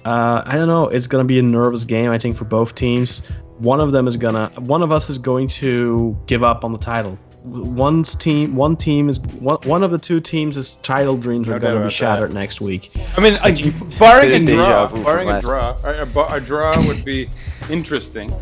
Uh, 0.05 0.43
I 0.47 0.57
don't 0.57 0.69
know. 0.69 0.89
It's 0.89 1.07
gonna 1.07 1.25
be 1.25 1.39
a 1.39 1.43
nervous 1.43 1.85
game, 1.85 2.11
I 2.11 2.19
think, 2.19 2.37
for 2.37 2.45
both 2.45 2.75
teams. 2.75 3.27
One 3.59 3.81
of 3.81 3.91
them 3.91 4.07
is 4.07 4.17
gonna, 4.17 4.53
one 4.57 4.83
of 4.83 4.93
us 4.93 5.11
is 5.11 5.19
going 5.19 5.49
to 5.49 6.17
give 6.27 6.43
up 6.45 6.65
on 6.65 6.73
the 6.73 6.79
title. 6.79 7.19
One's 7.45 8.15
team, 8.15 8.55
one 8.55 8.77
team 8.77 9.09
is 9.09 9.21
one, 9.21 9.59
one 9.63 9.83
of 9.83 9.91
the 9.91 9.99
two 9.99 10.21
teams' 10.21 10.57
is 10.57 10.75
title 10.77 11.17
dreams 11.17 11.49
No 11.49 11.55
are 11.57 11.59
doubt 11.59 11.67
going 11.69 11.73
to 11.75 11.79
be 11.79 11.83
about 11.83 11.85
that. 11.89 11.93
shattered 11.93 12.35
next 12.35 12.61
week. 12.61 12.91
I 13.17 13.21
mean, 13.21 13.35
like, 13.35 13.57
think- 13.59 13.99
barring 13.99 14.33
a 14.33 14.47
Bit 14.47 14.55
draw, 14.55 14.87
vu 14.87 15.03
barring 15.03 15.29
a 15.31 15.41
draw, 15.41 15.77
a, 15.83 16.05
a, 16.05 16.35
a 16.35 16.41
draw 16.41 16.75
would 16.87 17.05
be 17.05 17.29
interesting. 17.71 18.33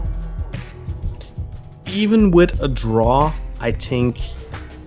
even 1.86 2.30
with 2.30 2.60
a 2.62 2.68
draw, 2.68 3.32
I 3.60 3.72
think 3.72 4.18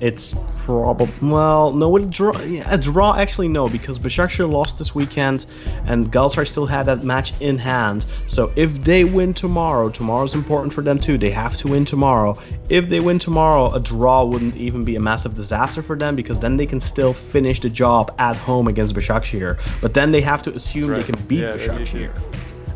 it's 0.01 0.33
probably 0.65 1.09
well, 1.21 1.71
no, 1.71 1.95
a 1.97 1.99
draw, 2.01 2.39
yeah, 2.41 2.63
a 2.73 2.77
draw 2.77 3.15
actually 3.15 3.49
no, 3.49 3.67
because 3.67 3.99
Başakşehir 3.99 4.49
lost 4.49 4.77
this 4.77 4.95
weekend, 4.95 5.45
and 5.87 6.11
Galatasaray 6.11 6.47
still 6.47 6.65
had 6.65 6.85
that 6.85 7.03
match 7.03 7.33
in 7.41 7.57
hand. 7.57 8.05
So 8.27 8.51
if 8.55 8.83
they 8.83 9.03
win 9.03 9.33
tomorrow, 9.33 9.89
tomorrow's 9.89 10.35
important 10.35 10.73
for 10.73 10.81
them 10.81 10.99
too. 10.99 11.17
They 11.17 11.31
have 11.31 11.57
to 11.57 11.67
win 11.67 11.85
tomorrow. 11.85 12.37
If 12.69 12.87
they 12.87 12.99
win 12.99 13.19
tomorrow, 13.19 13.73
a 13.73 13.79
draw 13.79 14.23
wouldn't 14.23 14.55
even 14.55 14.83
be 14.83 14.95
a 14.95 14.99
massive 14.99 15.35
disaster 15.35 15.81
for 15.81 15.97
them 15.97 16.15
because 16.15 16.39
then 16.39 16.55
they 16.55 16.65
can 16.65 16.79
still 16.79 17.13
finish 17.13 17.59
the 17.59 17.69
job 17.69 18.13
at 18.19 18.37
home 18.37 18.67
against 18.67 18.95
Başakşehir. 18.95 19.57
But 19.81 19.93
then 19.93 20.11
they 20.11 20.21
have 20.21 20.43
to 20.43 20.51
assume 20.51 20.89
Right. 20.89 21.05
they 21.05 21.11
can 21.11 21.27
beat 21.27 21.43
Yeah, 21.43 21.77
need 21.77 22.09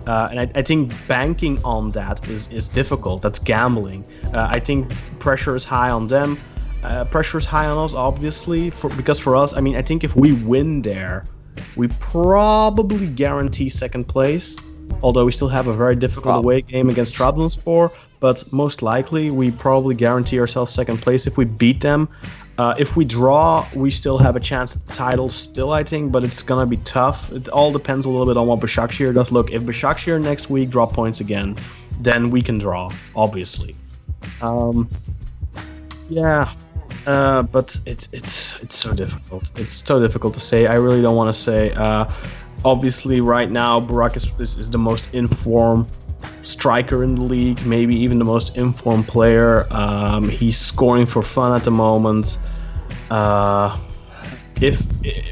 Uh, 0.05 0.27
and 0.31 0.39
I, 0.39 0.59
I 0.59 0.61
think 0.61 0.91
banking 1.07 1.59
on 1.63 1.91
that 1.91 2.27
is, 2.27 2.49
is 2.51 2.67
difficult. 2.67 3.21
That's 3.21 3.39
gambling. 3.39 4.03
Uh, 4.33 4.47
I 4.51 4.59
think 4.59 4.91
pressure 5.19 5.55
is 5.55 5.63
high 5.63 5.91
on 5.91 6.07
them. 6.07 6.37
Uh, 6.83 7.05
pressure 7.05 7.37
is 7.37 7.45
high 7.45 7.65
on 7.65 7.77
us, 7.77 7.93
obviously, 7.93 8.69
for 8.69 8.89
because 8.91 9.19
for 9.19 9.35
us, 9.35 9.55
I 9.55 9.61
mean, 9.61 9.75
I 9.75 9.81
think 9.81 10.03
if 10.03 10.15
we 10.15 10.33
win 10.33 10.81
there, 10.81 11.25
we 11.75 11.87
probably 11.99 13.07
guarantee 13.07 13.69
second 13.69 14.05
place. 14.05 14.57
Although 15.01 15.25
we 15.25 15.31
still 15.31 15.49
have 15.49 15.67
a 15.67 15.73
very 15.73 15.95
difficult 15.95 16.37
away 16.37 16.61
game 16.61 16.89
against 16.89 17.13
Trabzonspor, 17.13 17.93
but 18.19 18.51
most 18.53 18.81
likely 18.81 19.31
we 19.31 19.51
probably 19.51 19.95
guarantee 19.95 20.39
ourselves 20.39 20.73
second 20.73 21.01
place 21.01 21.27
if 21.27 21.37
we 21.37 21.45
beat 21.45 21.81
them. 21.81 22.07
Uh, 22.57 22.75
if 22.77 22.95
we 22.95 23.03
draw, 23.03 23.67
we 23.75 23.89
still 23.89 24.17
have 24.17 24.35
a 24.35 24.39
chance 24.39 24.75
at 24.75 24.85
the 24.85 24.93
title 24.93 25.27
still, 25.27 25.71
I 25.71 25.83
think, 25.83 26.11
but 26.11 26.23
it's 26.23 26.43
gonna 26.43 26.65
be 26.65 26.77
tough. 26.77 27.31
It 27.31 27.49
all 27.49 27.71
depends 27.71 28.05
a 28.05 28.09
little 28.09 28.27
bit 28.27 28.37
on 28.37 28.47
what 28.47 28.59
Başakşehir 28.59 29.13
does. 29.13 29.31
Look, 29.31 29.51
if 29.51 29.63
Başakşehir 29.63 30.21
next 30.21 30.49
week 30.49 30.69
drop 30.69 30.93
points 30.93 31.19
again, 31.19 31.57
then 32.01 32.29
we 32.29 32.41
can 32.41 32.59
draw, 32.59 32.91
obviously. 33.15 33.75
Um, 34.41 34.87
yeah, 36.09 36.49
uh, 37.05 37.43
but 37.43 37.79
it's 37.85 38.07
it's 38.11 38.61
it's 38.63 38.77
so 38.77 38.93
difficult. 38.93 39.51
It's 39.57 39.85
so 39.85 39.99
difficult 39.99 40.33
to 40.35 40.39
say. 40.39 40.67
I 40.67 40.75
really 40.75 41.01
don't 41.01 41.15
want 41.15 41.33
to 41.33 41.39
say. 41.39 41.71
Uh, 41.71 42.05
obviously, 42.65 43.21
right 43.21 43.49
now, 43.51 43.79
Burak 43.81 44.15
is, 44.15 44.31
is, 44.39 44.57
is 44.57 44.69
the 44.69 44.77
most 44.77 45.13
informed 45.13 45.87
striker 46.43 47.03
in 47.03 47.15
the 47.15 47.21
league, 47.21 47.65
maybe 47.65 47.95
even 47.95 48.19
the 48.19 48.25
most 48.25 48.55
informed 48.57 49.07
player. 49.07 49.67
Um, 49.71 50.29
he's 50.29 50.57
scoring 50.57 51.05
for 51.05 51.21
fun 51.21 51.53
at 51.55 51.63
the 51.63 51.71
moment. 51.71 52.37
Uh, 53.09 53.77
if 54.61 54.81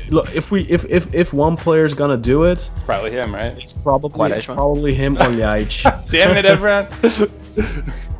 look, 0.10 0.34
if 0.36 0.52
we 0.52 0.64
if 0.64 0.84
if 0.90 1.14
if 1.14 1.32
one 1.34 1.56
player 1.56 1.86
is 1.86 1.94
gonna 1.94 2.18
do 2.18 2.44
it, 2.44 2.70
Probably 2.86 3.12
him, 3.12 3.34
right? 3.34 3.56
it's 3.58 3.72
probably 3.72 4.32
it's 4.32 4.46
Quaresma? 4.46 4.56
probably 4.56 4.94
him 4.94 5.16
or 5.18 5.20
Ljajic. 5.40 6.10
Damn 6.12 6.36
it, 6.36 6.46
everyone. 6.46 6.88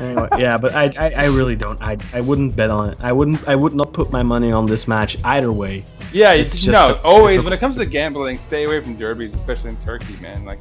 anyway, 0.00 0.28
yeah, 0.38 0.56
but 0.58 0.74
I, 0.74 0.84
I 0.98 1.10
I 1.10 1.24
really 1.26 1.56
don't. 1.56 1.80
I 1.82 1.96
I 2.12 2.20
wouldn't 2.20 2.56
bet 2.56 2.70
on 2.70 2.90
it. 2.90 2.98
I 3.00 3.12
wouldn't. 3.12 3.46
I 3.48 3.54
would 3.54 3.74
not 3.74 3.92
put 3.92 4.10
my 4.10 4.22
money 4.22 4.50
on 4.52 4.66
this 4.66 4.88
match 4.88 5.16
either 5.24 5.52
way. 5.52 5.84
Yeah, 6.12 6.32
It's 6.32 6.54
it's 6.54 6.62
just 6.64 6.72
no. 6.72 6.96
so 6.96 7.02
always 7.08 7.34
difficult. 7.36 7.44
when 7.44 7.52
it 7.52 7.60
comes 7.60 7.76
to 7.76 7.86
gambling, 7.86 8.38
stay 8.38 8.64
away 8.64 8.80
from 8.80 8.96
derbies, 8.96 9.34
especially 9.34 9.70
in 9.70 9.76
Turkey, 9.78 10.16
man. 10.20 10.44
Like, 10.44 10.58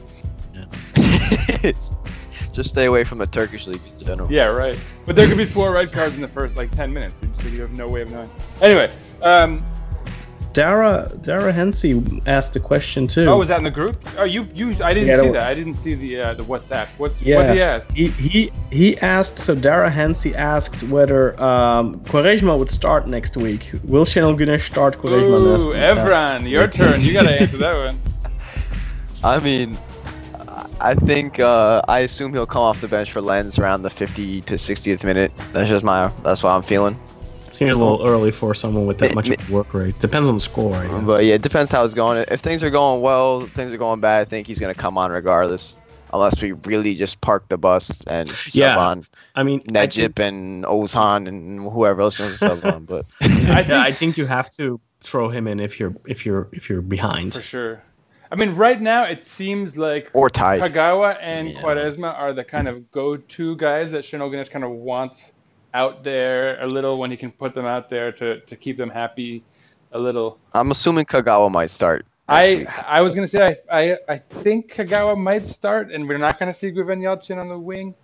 Just 2.51 2.71
stay 2.71 2.85
away 2.85 3.03
from 3.03 3.19
the 3.19 3.27
Turkish 3.27 3.67
league 3.67 3.81
in 3.99 4.05
general. 4.05 4.31
yeah, 4.31 4.45
right. 4.45 4.77
But 5.05 5.15
there 5.15 5.27
could 5.27 5.37
be 5.37 5.45
four 5.45 5.71
red 5.71 5.91
cards 5.91 6.15
in 6.15 6.21
the 6.21 6.27
first 6.27 6.55
like 6.57 6.71
ten 6.75 6.91
minutes, 6.91 7.13
so 7.41 7.47
you 7.47 7.61
have 7.61 7.71
no 7.73 7.87
way 7.87 8.01
of 8.01 8.11
knowing. 8.11 8.29
Anyway, 8.61 8.91
um, 9.21 9.63
Dara 10.53 11.11
Dara 11.21 11.51
Hensey 11.51 12.01
asked 12.25 12.55
a 12.55 12.59
question 12.59 13.07
too. 13.07 13.25
oh, 13.27 13.37
was 13.37 13.49
that 13.49 13.57
in 13.59 13.63
the 13.63 13.71
group? 13.71 13.95
Oh, 14.17 14.23
you 14.25 14.47
you. 14.53 14.75
I 14.83 14.93
didn't 14.93 15.09
Yeah, 15.09 15.19
see 15.21 15.27
that- 15.27 15.33
that. 15.33 15.51
I 15.51 15.53
didn't 15.53 15.75
see 15.75 15.93
the 15.93 16.21
uh, 16.21 16.33
the 16.33 16.43
WhatsApp. 16.43 16.87
What 16.97 17.11
what 17.11 17.21
Yeah, 17.21 17.47
did 17.47 17.55
he 17.55 17.61
ask? 17.61 17.91
he, 17.91 18.07
he 18.07 18.51
he 18.71 18.97
asked. 19.01 19.37
So 19.37 19.53
Dara 19.55 19.89
Hensey 19.89 20.33
asked 20.35 20.81
whether 20.89 21.39
um, 21.41 21.99
Quaresma 22.05 22.57
would 22.57 22.71
start 22.71 23.07
next 23.07 23.37
week. 23.37 23.71
Will 23.83 24.05
Şenol 24.05 24.35
Güneş 24.37 24.61
start 24.71 24.97
Quaresma 24.97 25.39
next 25.51 25.63
Ooh, 25.65 25.69
week? 25.69 25.77
Evran, 25.77 26.47
your 26.49 26.67
turn. 26.67 27.01
You 27.01 27.13
gotta 27.13 27.31
answer 27.41 27.57
that 27.57 27.75
one. 27.77 27.99
I 29.23 29.39
mean, 29.39 29.77
I 30.81 30.95
think 30.95 31.39
uh, 31.39 31.81
I 31.87 31.99
assume 31.99 32.33
he'll 32.33 32.45
come 32.47 32.61
off 32.63 32.79
the 32.81 32.87
bench 32.87 33.11
for 33.11 33.21
Lens 33.21 33.59
around 33.59 33.81
the 33.83 33.89
50 33.89 34.41
to 34.41 34.55
60th 34.55 35.03
minute. 35.03 35.31
That's 35.53 35.69
just 35.69 35.83
my 35.83 36.09
that's 36.23 36.41
what 36.41 36.51
I'm 36.51 36.63
feeling. 36.63 36.97
Seems 37.59 37.75
a 37.75 37.77
little 37.77 38.07
early 38.07 38.31
for 38.31 38.53
someone 38.53 38.85
with 38.85 38.99
that 38.99 39.13
much 39.13 39.27
of 39.27 39.49
work 39.49 39.73
rate. 39.73 39.99
Depends 39.99 40.27
on 40.29 40.35
the 40.35 40.39
score. 40.39 40.73
I 40.75 40.87
guess. 40.87 41.03
But 41.03 41.25
yeah, 41.25 41.35
it 41.35 41.41
depends 41.41 41.69
how 41.69 41.83
it's 41.83 41.93
going. 41.93 42.23
If 42.31 42.39
things 42.39 42.63
are 42.63 42.69
going 42.69 43.01
well, 43.01 43.41
things 43.57 43.69
are 43.71 43.77
going 43.77 43.99
bad. 43.99 44.21
I 44.21 44.25
think 44.25 44.47
he's 44.47 44.59
gonna 44.59 44.73
come 44.73 44.97
on 44.97 45.11
regardless, 45.11 45.75
unless 46.13 46.41
we 46.41 46.53
really 46.53 46.95
just 46.95 47.19
park 47.19 47.49
the 47.49 47.57
bus 47.57 48.01
and 48.07 48.29
sub 48.29 48.55
Yeah, 48.55 48.77
on 48.77 49.05
I 49.35 49.43
mean, 49.43 49.61
I 49.75 49.87
think- 49.87 50.19
and 50.19 50.63
Ozan 50.63 51.27
and 51.27 51.69
whoever 51.69 51.99
else 52.01 52.17
wants 52.17 52.39
to 52.39 52.47
sub 52.47 52.63
on. 52.65 52.85
But 52.85 53.05
I 53.21 53.25
yeah, 53.27 53.55
think 53.63 53.71
I 53.71 53.91
think 53.91 54.17
you 54.17 54.25
have 54.25 54.49
to 54.51 54.79
throw 55.01 55.27
him 55.29 55.45
in 55.45 55.59
if 55.59 55.81
you're 55.81 55.95
if 56.07 56.25
you're 56.25 56.47
if 56.53 56.69
you're 56.69 56.81
behind. 56.81 57.33
for 57.33 57.41
sure. 57.41 57.83
I 58.31 58.35
mean, 58.35 58.51
right 58.53 58.79
now 58.79 59.03
it 59.03 59.23
seems 59.25 59.75
like 59.75 60.09
or 60.13 60.29
ties. 60.29 60.61
Kagawa 60.61 61.17
and 61.19 61.49
Yeah. 61.49 61.61
Quaresma 61.61 62.13
are 62.17 62.31
the 62.31 62.45
kind 62.45 62.67
of 62.69 62.89
go-to 62.91 63.55
guys 63.57 63.91
that 63.91 64.03
Şenol 64.05 64.29
Güneş 64.31 64.49
kind 64.49 64.63
of 64.63 64.71
wants 64.71 65.33
out 65.73 66.03
there 66.03 66.61
a 66.61 66.67
little 66.67 66.97
when 66.97 67.11
he 67.11 67.17
can 67.17 67.31
put 67.31 67.53
them 67.53 67.65
out 67.65 67.89
there 67.89 68.11
to, 68.13 68.39
to 68.41 68.55
keep 68.55 68.77
them 68.77 68.89
happy 68.89 69.43
a 69.91 69.99
little. 69.99 70.37
I'm 70.53 70.71
assuming 70.71 71.05
Kagawa 71.05 71.51
might 71.51 71.69
start. 71.69 72.05
I 72.27 72.55
week. 72.55 72.67
I 72.87 73.01
was 73.01 73.15
gonna 73.15 73.27
say 73.27 73.55
I, 73.71 73.81
I 73.81 73.97
I 74.07 74.17
think 74.17 74.71
Kagawa 74.73 75.17
might 75.17 75.47
start 75.47 75.91
and 75.91 76.07
we're 76.07 76.19
not 76.19 76.37
gonna 76.39 76.53
see 76.53 76.71
Güven 76.71 77.01
Yalçın 77.01 77.37
on 77.39 77.47
the 77.49 77.57
wing. 77.57 77.95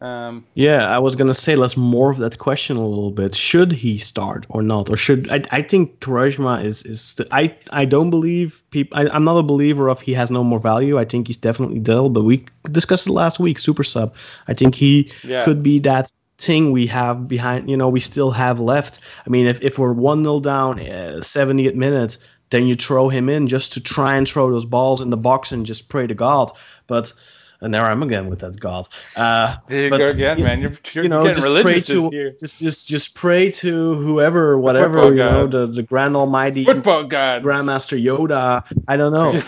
Um, 0.00 0.44
Yeah, 0.54 0.86
I 0.96 0.98
was 0.98 1.16
gonna 1.16 1.34
say 1.34 1.56
let's 1.56 1.74
morph 1.76 2.18
that 2.18 2.38
question 2.38 2.76
a 2.76 2.86
little 2.86 3.10
bit. 3.10 3.34
Should 3.34 3.72
he 3.72 3.96
start 3.98 4.44
or 4.48 4.62
not, 4.62 4.90
or 4.90 4.96
should 4.96 5.30
I? 5.32 5.42
I 5.50 5.62
think 5.62 5.98
Quaresma 6.00 6.64
is 6.64 6.84
is. 6.84 7.00
st- 7.00 7.28
I 7.32 7.54
I 7.72 7.84
don't 7.84 8.10
believe 8.10 8.62
people. 8.70 8.98
I, 8.98 9.08
I'm 9.14 9.24
not 9.24 9.38
a 9.38 9.42
believer 9.42 9.88
of 9.88 10.00
he 10.00 10.14
has 10.14 10.30
no 10.30 10.44
more 10.44 10.60
value. 10.60 10.98
I 11.00 11.04
think 11.04 11.26
he's 11.28 11.38
definitely 11.40 11.78
dull. 11.80 12.10
But 12.10 12.24
we 12.24 12.44
discussed 12.70 13.06
it 13.08 13.12
last 13.12 13.40
week. 13.40 13.58
Super 13.58 13.84
sub. 13.84 14.14
I 14.48 14.54
think 14.54 14.74
he 14.74 15.10
Yeah. 15.24 15.44
could 15.44 15.62
be 15.62 15.78
that 15.80 16.12
thing 16.38 16.72
we 16.72 16.86
have 16.88 17.28
behind. 17.28 17.70
You 17.70 17.76
know, 17.76 17.88
we 17.88 18.00
still 18.00 18.30
have 18.32 18.60
left. 18.60 19.00
I 19.26 19.30
mean, 19.30 19.46
if 19.46 19.62
if 19.62 19.78
we're 19.78 19.92
one 19.92 20.24
0 20.24 20.40
down, 20.40 20.80
uh, 20.80 21.20
70th 21.20 21.74
minute, 21.74 22.18
then 22.50 22.66
you 22.66 22.74
throw 22.74 23.08
him 23.08 23.28
in 23.28 23.48
just 23.48 23.72
to 23.74 23.80
try 23.80 24.16
and 24.16 24.28
throw 24.28 24.50
those 24.50 24.66
balls 24.66 25.00
in 25.00 25.10
the 25.10 25.16
box 25.16 25.52
and 25.52 25.64
just 25.66 25.88
pray 25.88 26.06
to 26.06 26.14
God. 26.14 26.50
But 26.86 27.12
and 27.60 27.72
there 27.72 27.86
I'm 27.86 28.02
again 28.02 28.28
with 28.28 28.40
that 28.40 28.60
God. 28.60 28.88
Uh, 29.16 29.56
there 29.68 29.84
you 29.84 29.90
but, 29.90 29.98
go 30.02 30.10
again, 30.10 30.38
you- 30.38 30.44
man. 30.44 30.60
You're, 30.60 30.72
you're 30.92 31.04
you 31.04 31.08
know, 31.08 31.24
getting 31.24 31.42
just 31.42 31.62
pray 31.64 31.80
to 31.80 32.32
just 32.38 32.58
just 32.58 32.88
just 32.88 33.14
pray 33.14 33.50
to 33.52 33.94
whoever, 33.94 34.58
whatever 34.58 35.08
you 35.08 35.14
know, 35.14 35.46
the 35.46 35.66
the 35.66 35.82
Grand 35.82 36.14
Almighty 36.14 36.64
Football 36.64 37.04
gods. 37.04 37.44
Grandmaster 37.44 37.98
Yoda. 38.02 38.62
I 38.86 38.96
don't 38.98 39.12
know, 39.18 39.30
Um, 39.30 39.40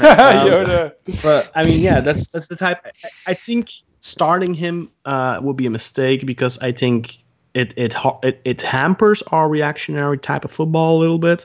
Yoda. 0.49 0.93
but 1.22 1.51
I 1.55 1.64
mean, 1.64 1.80
yeah, 1.80 2.01
that's 2.01 2.28
that's 2.28 2.47
the 2.47 2.57
type. 2.57 2.78
I, 3.05 3.32
I 3.32 3.34
think 3.34 3.70
starting 4.07 4.55
him 4.55 4.89
uh, 5.05 5.41
would 5.43 5.57
be 5.57 5.67
a 5.67 5.71
mistake 5.71 6.25
because 6.25 6.59
I 6.61 6.71
think 6.71 7.19
it 7.55 7.75
it 7.77 7.95
it, 8.23 8.41
it 8.45 8.63
hampers 8.63 9.23
our 9.33 9.49
reactionary 9.49 10.19
type 10.19 10.45
of 10.45 10.51
football 10.53 10.99
a 10.99 11.01
little 11.01 11.19
bit. 11.19 11.45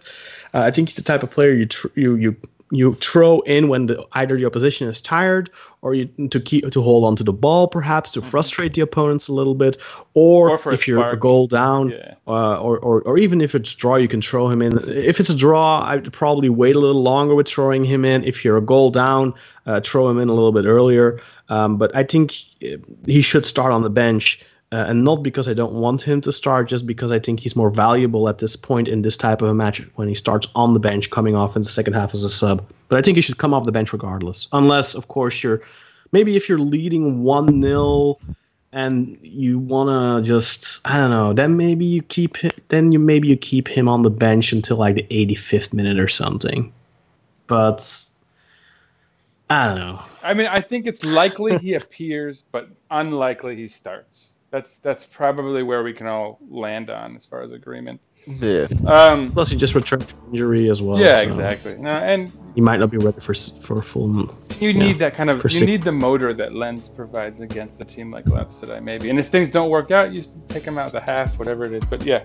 Uh, 0.54 0.60
I 0.60 0.72
think 0.72 0.90
he's 0.90 0.96
the 0.96 1.02
type 1.02 1.24
of 1.24 1.32
player 1.32 1.54
you 1.54 1.66
tr- 1.66 1.88
you 1.96 2.16
you 2.16 2.36
you 2.72 2.94
throw 2.96 3.42
in 3.42 3.68
when 3.68 3.88
the, 3.88 4.06
either 4.14 4.38
the 4.38 4.46
opposition 4.46 4.88
is 4.88 5.02
tired 5.02 5.50
or 5.82 5.94
you 5.94 6.06
to 6.30 6.40
keep 6.40 6.70
to 6.72 6.82
hold 6.82 7.04
on 7.06 7.16
to 7.18 7.24
the 7.24 7.34
ball 7.34 7.68
perhaps 7.68 8.12
to 8.14 8.22
frustrate 8.22 8.74
the 8.74 8.82
opponents 8.82 9.28
a 9.28 9.34
little 9.34 9.56
bit 9.56 9.78
or, 10.14 10.52
Or 10.58 10.74
if 10.74 10.88
you're 10.88 11.08
a 11.10 11.18
goal 11.18 11.48
down 11.48 11.90
Yeah. 11.90 12.16
uh, 12.28 12.60
or, 12.62 12.80
or 12.80 13.02
or 13.04 13.18
even 13.18 13.42
if 13.42 13.56
it's 13.56 13.76
draw 13.76 13.96
you 13.96 14.08
can 14.08 14.22
throw 14.22 14.48
him 14.50 14.62
in. 14.62 14.78
If 14.90 15.20
it's 15.20 15.30
a 15.30 15.36
draw 15.36 15.82
i'd 15.86 16.12
probably 16.14 16.50
wait 16.50 16.76
a 16.76 16.80
little 16.80 17.04
longer 17.04 17.36
with 17.36 17.48
throwing 17.48 17.84
him 17.84 18.06
in. 18.06 18.24
If 18.24 18.46
you're 18.46 18.58
a 18.58 18.62
goal 18.62 18.90
down 18.90 19.34
uh, 19.66 19.82
throw 19.82 20.10
him 20.10 20.18
in 20.20 20.30
a 20.30 20.34
little 20.34 20.52
bit 20.52 20.66
earlier. 20.66 21.20
Um, 21.50 21.78
but 21.78 21.94
i 21.96 22.04
think 22.04 22.34
uh, 22.64 22.78
he 23.06 23.22
should 23.22 23.46
start 23.46 23.72
on 23.74 23.82
the 23.82 23.90
bench 23.90 24.40
uh, 24.72 24.86
and 24.88 25.04
not 25.04 25.22
because 25.22 25.50
I 25.50 25.54
don't 25.54 25.74
want 25.74 26.02
him 26.02 26.22
to 26.22 26.32
start, 26.32 26.70
just 26.70 26.88
because 26.88 27.12
I 27.12 27.20
think 27.20 27.42
he's 27.42 27.56
more 27.56 27.70
valuable 27.70 28.30
at 28.30 28.38
this 28.38 28.56
point 28.56 28.88
in 28.88 29.02
this 29.02 29.18
type 29.18 29.42
of 29.42 29.50
a 29.50 29.54
match 29.54 29.82
when 29.96 30.08
he 30.08 30.16
starts 30.16 30.48
on 30.56 30.74
the 30.74 30.80
bench, 30.80 31.10
coming 31.10 31.36
off 31.36 31.56
in 31.56 31.64
the 31.64 31.70
second 31.70 31.94
half 31.94 32.14
as 32.14 32.24
a 32.24 32.30
sub. 32.30 32.66
But 32.88 32.98
I 32.98 33.02
think 33.02 33.18
he 33.18 33.22
should 33.22 33.38
come 33.38 33.54
off 33.54 33.66
the 33.66 33.72
bench 33.72 33.92
regardless, 33.92 34.48
unless, 34.54 34.96
of 34.96 35.10
course, 35.10 35.44
you're 35.44 35.62
maybe 36.14 36.38
if 36.38 36.48
you're 36.48 36.60
leading 36.60 37.24
one 37.24 37.62
0 37.62 38.18
and 38.74 39.18
you 39.22 39.60
wanna 39.60 40.22
just 40.22 40.80
I 40.86 40.98
don't 40.98 41.10
know, 41.10 41.34
then 41.34 41.58
maybe 41.58 41.84
you 41.84 42.02
keep 42.02 42.38
him, 42.38 42.52
then 42.70 42.94
you 42.94 43.00
maybe 43.00 43.28
you 43.28 43.36
keep 43.36 43.68
him 43.68 43.90
on 43.90 44.04
the 44.04 44.10
bench 44.10 44.54
until 44.54 44.78
like 44.78 44.96
the 44.96 45.08
85th 45.10 45.74
minute 45.74 46.00
or 46.00 46.08
something. 46.08 46.72
But 47.48 48.10
I 49.50 49.68
don't 49.68 49.80
know. 49.80 50.02
I 50.24 50.34
mean, 50.34 50.48
I 50.48 50.62
think 50.62 50.88
it's 50.88 51.04
likely 51.04 51.58
he 51.58 51.74
appears, 51.82 52.44
but 52.54 52.70
unlikely 52.90 53.58
he 53.58 53.68
starts. 53.68 54.31
That's 54.52 54.78
that's 54.80 55.04
probably 55.06 55.64
where 55.64 55.82
we 55.84 55.94
can 55.94 56.08
all 56.08 56.38
land 56.50 56.90
on 56.90 57.16
as 57.16 57.26
far 57.26 57.42
as 57.42 57.52
agreement. 57.52 58.02
Yeah. 58.28 58.68
Um, 58.86 59.32
Plus, 59.32 59.50
he 59.50 59.58
just 59.58 59.74
returned 59.74 60.06
from 60.06 60.20
injury 60.32 60.70
as 60.70 60.80
well. 60.82 61.00
yeah, 61.00 61.22
so 61.22 61.28
exactly. 61.28 61.78
No, 61.80 61.90
and 61.90 62.32
you 62.54 62.62
might 62.62 62.80
not 62.80 62.92
be 62.92 62.98
ready 62.98 63.20
for 63.20 63.34
for 63.34 63.80
a 63.80 63.82
full. 63.82 64.14
you 64.60 64.70
Yeah, 64.70 64.74
need 64.74 65.00
that 65.00 65.16
kind 65.16 65.30
of 65.32 65.42
you 65.44 65.50
six- 65.50 65.66
need 65.66 65.84
the 65.84 65.92
motor 65.92 66.32
that 66.36 66.54
Lens 66.54 66.88
provides 66.90 67.40
against 67.40 67.82
a 67.82 67.86
team 67.86 68.12
like 68.12 68.28
Leeds 68.28 68.60
today, 68.60 68.80
maybe. 68.80 69.10
And 69.10 69.18
if 69.18 69.30
things 69.30 69.50
don't 69.50 69.70
work 69.72 69.90
out, 69.90 70.14
you 70.14 70.24
take 70.50 70.64
them 70.66 70.78
out 70.78 70.92
the 70.92 71.02
half, 71.02 71.40
whatever 71.40 71.64
it 71.66 71.74
is. 71.74 71.84
But 71.90 72.06
yeah. 72.06 72.24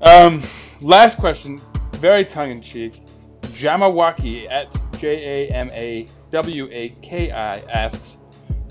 Um, 0.00 0.42
last 0.80 1.18
question, 1.18 1.60
very 1.94 2.24
tongue 2.24 2.50
in 2.50 2.60
cheek. 2.62 3.02
Jamawaki 3.42 4.50
at 4.50 4.66
J 4.98 5.48
A 5.48 5.54
M 5.54 5.70
A 5.72 6.08
W 6.32 6.68
A 6.72 6.88
K 7.02 7.30
I 7.30 7.58
asks, 7.58 8.18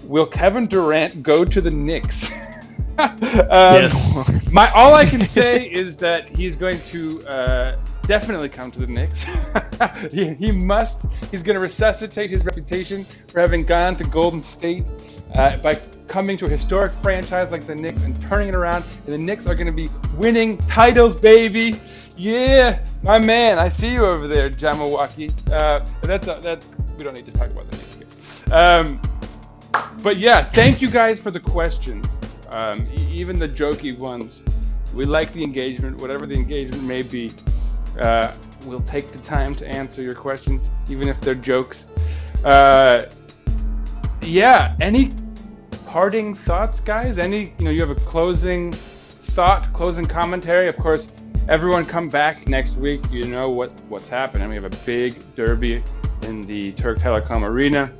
"Will 0.03 0.25
Kevin 0.25 0.67
Durant 0.67 1.23
go 1.23 1.45
to 1.45 1.61
the 1.61 1.71
Knicks?" 1.71 2.31
um, 2.99 3.17
Yes. 3.19 4.11
My 4.51 4.71
all 4.71 4.93
I 4.93 5.05
can 5.05 5.21
say 5.25 5.69
is 5.69 5.97
that 5.97 6.29
he's 6.29 6.55
going 6.55 6.79
to 6.87 7.25
uh, 7.27 7.79
definitely 8.07 8.49
come 8.49 8.71
to 8.71 8.79
the 8.79 8.87
Knicks. 8.87 9.25
he, 10.11 10.33
he 10.35 10.51
must. 10.51 11.05
He's 11.31 11.43
going 11.43 11.55
to 11.55 11.61
resuscitate 11.61 12.29
his 12.29 12.45
reputation 12.45 13.05
for 13.27 13.39
having 13.39 13.63
gone 13.63 13.95
to 13.97 14.03
Golden 14.03 14.41
State 14.41 14.85
uh, 15.33 15.57
by 15.57 15.75
coming 16.07 16.37
to 16.37 16.45
a 16.45 16.49
historic 16.49 16.93
franchise 17.01 17.51
like 17.51 17.65
the 17.65 17.75
Knicks 17.75 18.03
and 18.03 18.21
turning 18.21 18.49
it 18.49 18.55
around. 18.55 18.83
And 19.05 19.13
the 19.13 19.17
Knicks 19.17 19.47
are 19.47 19.55
going 19.55 19.67
to 19.67 19.73
be 19.73 19.89
winning 20.15 20.57
titles, 20.59 21.15
baby. 21.15 21.79
Yeah, 22.15 22.85
my 23.01 23.17
man. 23.17 23.57
I 23.57 23.69
see 23.69 23.91
you 23.91 24.05
over 24.05 24.27
there, 24.27 24.49
Jamawaki. 24.49 25.31
Uh, 25.51 25.85
but 26.01 26.07
that's 26.07 26.27
that's. 26.43 26.73
We 26.97 27.03
don't 27.03 27.15
need 27.15 27.25
to 27.25 27.31
talk 27.31 27.49
about 27.49 27.69
the 27.71 27.77
Knicks 27.77 27.95
here. 27.95 28.53
Um, 28.53 29.01
but 30.03 30.17
yeah, 30.17 30.43
thank 30.43 30.81
you 30.81 30.91
guys 30.91 31.19
for 31.19 31.31
the 31.31 31.39
questions. 31.39 32.05
Um, 32.53 32.87
even 33.11 33.39
the 33.39 33.49
jokey 33.49 33.97
ones. 33.97 34.41
We 34.93 35.05
like 35.05 35.33
the 35.33 35.43
engagement, 35.43 35.99
whatever 35.99 36.27
the 36.27 36.35
engagement 36.35 36.83
may 36.83 37.01
be. 37.01 37.33
Uh, 37.99 38.31
we'll 38.65 38.81
take 38.81 39.11
the 39.11 39.17
time 39.19 39.55
to 39.55 39.67
answer 39.67 40.03
your 40.03 40.13
questions, 40.13 40.69
even 40.87 41.09
if 41.09 41.19
they're 41.19 41.33
jokes. 41.33 41.87
Uh, 42.45 43.05
yeah, 44.21 44.75
any 44.81 45.11
parting 45.87 46.35
thoughts, 46.35 46.79
guys? 46.79 47.17
Any, 47.17 47.53
you 47.57 47.65
know, 47.65 47.71
you 47.71 47.81
have 47.81 47.89
a 47.89 47.95
closing 47.95 48.71
thought, 48.71 49.73
closing 49.73 50.05
commentary? 50.05 50.67
Of 50.67 50.77
course, 50.77 51.07
everyone 51.49 51.85
come 51.85 52.07
back 52.07 52.47
next 52.47 52.75
week. 52.75 53.01
You 53.11 53.25
know 53.25 53.49
what 53.49 53.71
what's 53.89 54.07
happening. 54.07 54.49
We 54.49 54.55
have 54.55 54.65
a 54.65 54.85
big 54.85 55.35
derby 55.35 55.83
in 56.21 56.41
the 56.41 56.71
Türk 56.73 56.99
Telekom 56.99 57.41
Arena 57.41 57.91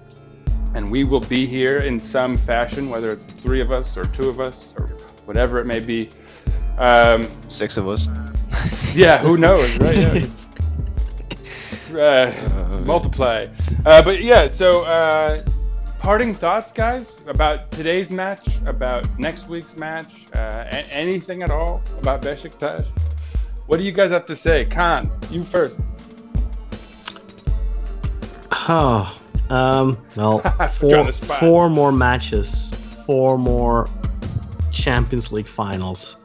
and 0.76 0.90
we 0.92 1.04
will 1.04 1.20
be 1.22 1.46
here 1.46 1.80
in 1.80 2.00
some 2.00 2.36
fashion, 2.38 2.90
whether 2.90 3.12
it's 3.12 3.26
three 3.26 3.62
of 3.62 3.72
us 3.72 3.96
or 3.98 4.06
two 4.06 4.30
of 4.30 4.40
us 4.40 4.74
or 4.78 4.88
whatever 5.26 5.60
it 5.60 5.66
may 5.66 5.80
be. 5.80 6.10
Um, 6.78 7.28
Six 7.48 7.78
of 7.78 7.88
us. 7.88 8.08
yeah, 8.96 9.18
who 9.20 9.38
knows, 9.38 9.76
right? 9.78 10.28
Yeah, 11.92 11.94
uh, 12.00 12.82
multiply. 12.86 13.46
Uh, 13.86 14.02
but 14.02 14.22
yeah, 14.22 14.48
so 14.48 14.84
uh, 14.84 15.44
parting 16.00 16.34
thoughts, 16.34 16.72
guys, 16.72 17.22
about 17.28 17.72
today's 17.72 18.10
match, 18.12 18.48
about 18.66 19.08
next 19.20 19.48
week's 19.48 19.78
match, 19.78 20.26
uh, 20.36 20.66
a- 20.68 20.94
anything 20.94 21.44
at 21.44 21.52
all 21.52 21.82
about 22.02 22.22
Besiktas. 22.22 22.86
What 23.68 23.78
do 23.78 23.84
you 23.84 23.92
guys 23.92 24.12
have 24.12 24.26
to 24.26 24.36
say? 24.36 24.66
Kaan, 24.66 25.10
you 25.32 25.44
first. 25.44 25.80
Oh, 28.52 29.16
um, 29.50 29.98
well, 30.16 30.39
Put 30.39 30.89
you 30.91 30.98
on 30.98 31.12
four, 31.12 31.36
four 31.38 31.70
more 31.70 31.91
matches, 31.91 32.72
four 33.06 33.38
more 33.38 33.88
Champions 34.72 35.32
League 35.32 35.48
finals, 35.48 36.18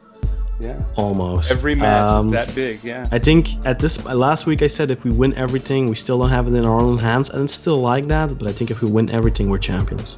Yeah. 0.59 0.75
almost. 0.95 1.51
Every 1.51 1.75
match 1.75 2.09
Um, 2.09 2.25
is 2.27 2.31
that 2.33 2.55
big, 2.55 2.83
yeah. 2.83 3.05
I 3.11 3.19
think 3.19 3.49
at 3.65 3.79
this 3.79 4.03
last 4.05 4.45
week 4.45 4.61
I 4.63 4.67
said 4.67 4.89
if 4.91 5.03
we 5.03 5.11
win 5.11 5.33
everything, 5.35 5.89
we 5.89 5.95
still 5.95 6.17
don't 6.19 6.29
have 6.29 6.47
it 6.47 6.53
in 6.53 6.65
our 6.65 6.79
own 6.79 6.97
hands, 6.97 7.29
and 7.29 7.43
it's 7.43 7.53
still 7.53 7.79
like 7.79 8.07
that. 8.07 8.37
But 8.39 8.47
I 8.47 8.51
think 8.51 8.71
if 8.71 8.81
we 8.81 8.89
win 8.89 9.09
everything, 9.09 9.49
we're 9.49 9.57
champions. 9.59 10.17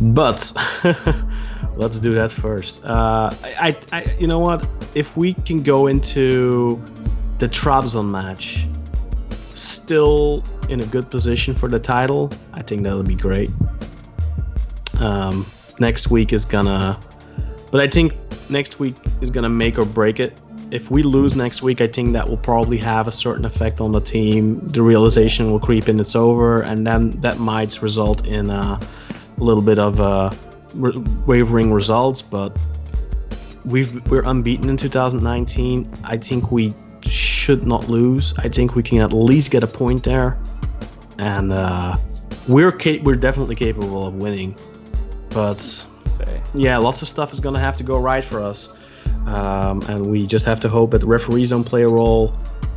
But 0.00 0.52
let's 1.76 1.98
do 1.98 2.14
that 2.14 2.30
first. 2.30 2.84
Uh, 2.84 3.30
I, 3.44 3.68
I, 3.68 3.76
I, 3.98 4.16
you 4.18 4.26
know 4.26 4.38
what? 4.38 4.66
If 4.94 5.16
we 5.16 5.34
can 5.34 5.62
go 5.62 5.86
into 5.86 6.82
the 7.38 7.48
Trabzon 7.48 8.08
match, 8.10 8.66
still 9.82 10.44
in 10.68 10.80
a 10.80 10.86
good 10.86 11.10
position 11.10 11.54
for 11.54 11.68
the 11.68 11.78
title, 11.78 12.30
I 12.52 12.62
think 12.62 12.84
that'll 12.84 13.02
be 13.02 13.16
great. 13.16 13.50
Um, 15.00 15.44
next 15.80 16.10
week 16.10 16.32
is 16.32 16.44
gonna, 16.44 16.98
but 17.72 17.80
I 17.80 17.88
think 17.88 18.12
next 18.48 18.78
week 18.78 18.94
is 19.20 19.30
gonna 19.30 19.48
make 19.48 19.78
or 19.78 19.84
break 19.84 20.20
it. 20.20 20.40
If 20.70 20.90
we 20.90 21.02
lose 21.02 21.34
next 21.34 21.62
week, 21.62 21.80
I 21.80 21.88
think 21.88 22.12
that 22.12 22.26
will 22.26 22.38
probably 22.38 22.78
have 22.78 23.08
a 23.08 23.12
certain 23.12 23.44
effect 23.44 23.80
on 23.80 23.92
the 23.92 24.00
team. 24.00 24.66
The 24.68 24.82
realization 24.82 25.50
will 25.50 25.60
creep 25.60 25.88
in 25.88 25.98
it's 25.98 26.16
over, 26.16 26.62
and 26.62 26.86
then 26.86 27.10
that 27.20 27.38
might 27.38 27.82
result 27.82 28.26
in 28.26 28.50
a 28.50 28.80
little 29.38 29.62
bit 29.62 29.78
of 29.78 30.00
uh, 30.00 30.30
re- 30.74 30.96
wavering 31.26 31.72
results. 31.72 32.22
But 32.22 32.56
we've 33.64 33.92
we're 34.08 34.26
unbeaten 34.26 34.70
in 34.70 34.76
2019. 34.76 35.92
I 36.04 36.16
think 36.16 36.50
we 36.52 36.72
should 37.06 37.66
not 37.66 37.88
lose. 37.88 38.34
I 38.38 38.48
think 38.48 38.74
we 38.74 38.82
can 38.82 39.00
at 39.00 39.12
least 39.12 39.50
get 39.50 39.62
a 39.62 39.66
point 39.66 40.04
there, 40.04 40.38
and 41.18 41.52
uh, 41.52 41.96
we're 42.48 42.72
ca- 42.72 43.00
we're 43.00 43.16
definitely 43.16 43.56
capable 43.56 44.06
of 44.06 44.14
winning. 44.14 44.56
But 45.30 45.86
yeah, 46.54 46.76
lots 46.76 47.02
of 47.02 47.08
stuff 47.08 47.32
is 47.32 47.40
gonna 47.40 47.60
have 47.60 47.76
to 47.78 47.84
go 47.84 47.98
right 47.98 48.24
for 48.24 48.42
us, 48.42 48.76
um, 49.26 49.82
and 49.82 50.06
we 50.06 50.26
just 50.26 50.44
have 50.46 50.60
to 50.60 50.68
hope 50.68 50.90
that 50.92 51.00
the 51.00 51.06
referees 51.06 51.50
don't 51.50 51.64
play 51.64 51.82
a 51.82 51.88
role. 51.88 52.34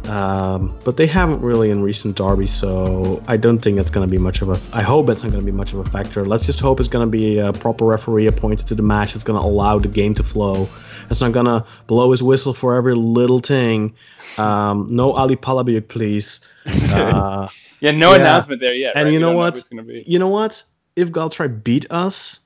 Um, 0.08 0.78
but 0.86 0.98
they 0.98 1.08
haven't 1.08 1.42
really 1.42 1.72
in 1.72 1.82
recent 1.82 2.16
derbies, 2.16 2.54
so 2.54 3.24
I 3.28 3.38
don't 3.38 3.58
think 3.58 3.80
it's 3.80 3.90
going 3.90 4.08
to 4.08 4.12
be 4.12 4.20
much 4.20 4.42
of 4.44 4.50
a. 4.50 4.78
I 4.78 4.84
hope 4.84 5.10
it's 5.10 5.24
not 5.24 5.32
going 5.32 5.44
to 5.44 5.52
be 5.52 5.56
much 5.56 5.74
of 5.74 5.80
a 5.80 5.90
factor. 5.90 6.24
Let's 6.24 6.46
just 6.46 6.60
hope 6.60 6.80
it's 6.80 6.90
going 6.90 7.06
to 7.06 7.10
be 7.10 7.40
a 7.40 7.52
proper 7.52 7.86
referee 7.86 8.28
appointed 8.28 8.68
to 8.68 8.76
the 8.76 8.84
match. 8.84 9.16
It's 9.16 9.24
going 9.24 9.42
to 9.42 9.46
allow 9.46 9.80
the 9.80 9.88
game 9.88 10.14
to 10.16 10.24
flow. 10.24 10.70
It's 11.10 11.22
not 11.22 11.32
going 11.32 11.46
to 11.46 11.64
blow 11.88 12.12
his 12.12 12.22
whistle 12.24 12.54
for 12.54 12.76
every 12.76 12.96
little 12.96 13.40
thing. 13.40 13.94
Um, 14.38 14.88
no 14.90 15.12
Ali 15.14 15.36
Palabıyık, 15.36 15.88
please. 15.90 16.42
Uh, 16.66 17.48
Yeah, 17.82 17.92
no 17.92 18.12
Yeah. 18.12 18.22
announcement 18.22 18.62
there 18.62 18.74
yet. 18.74 18.96
and 18.96 19.06
right? 19.06 19.14
you 19.14 19.20
know 19.20 19.28
don't 19.30 19.36
what? 19.36 19.54
who 19.54 19.60
it's 19.60 19.70
gonna 19.70 19.84
be. 19.84 20.04
You 20.08 20.18
know 20.18 20.30
what? 20.30 20.64
If 20.96 21.12
Galatasaray 21.12 21.64
beat 21.64 21.86
us, 21.92 22.40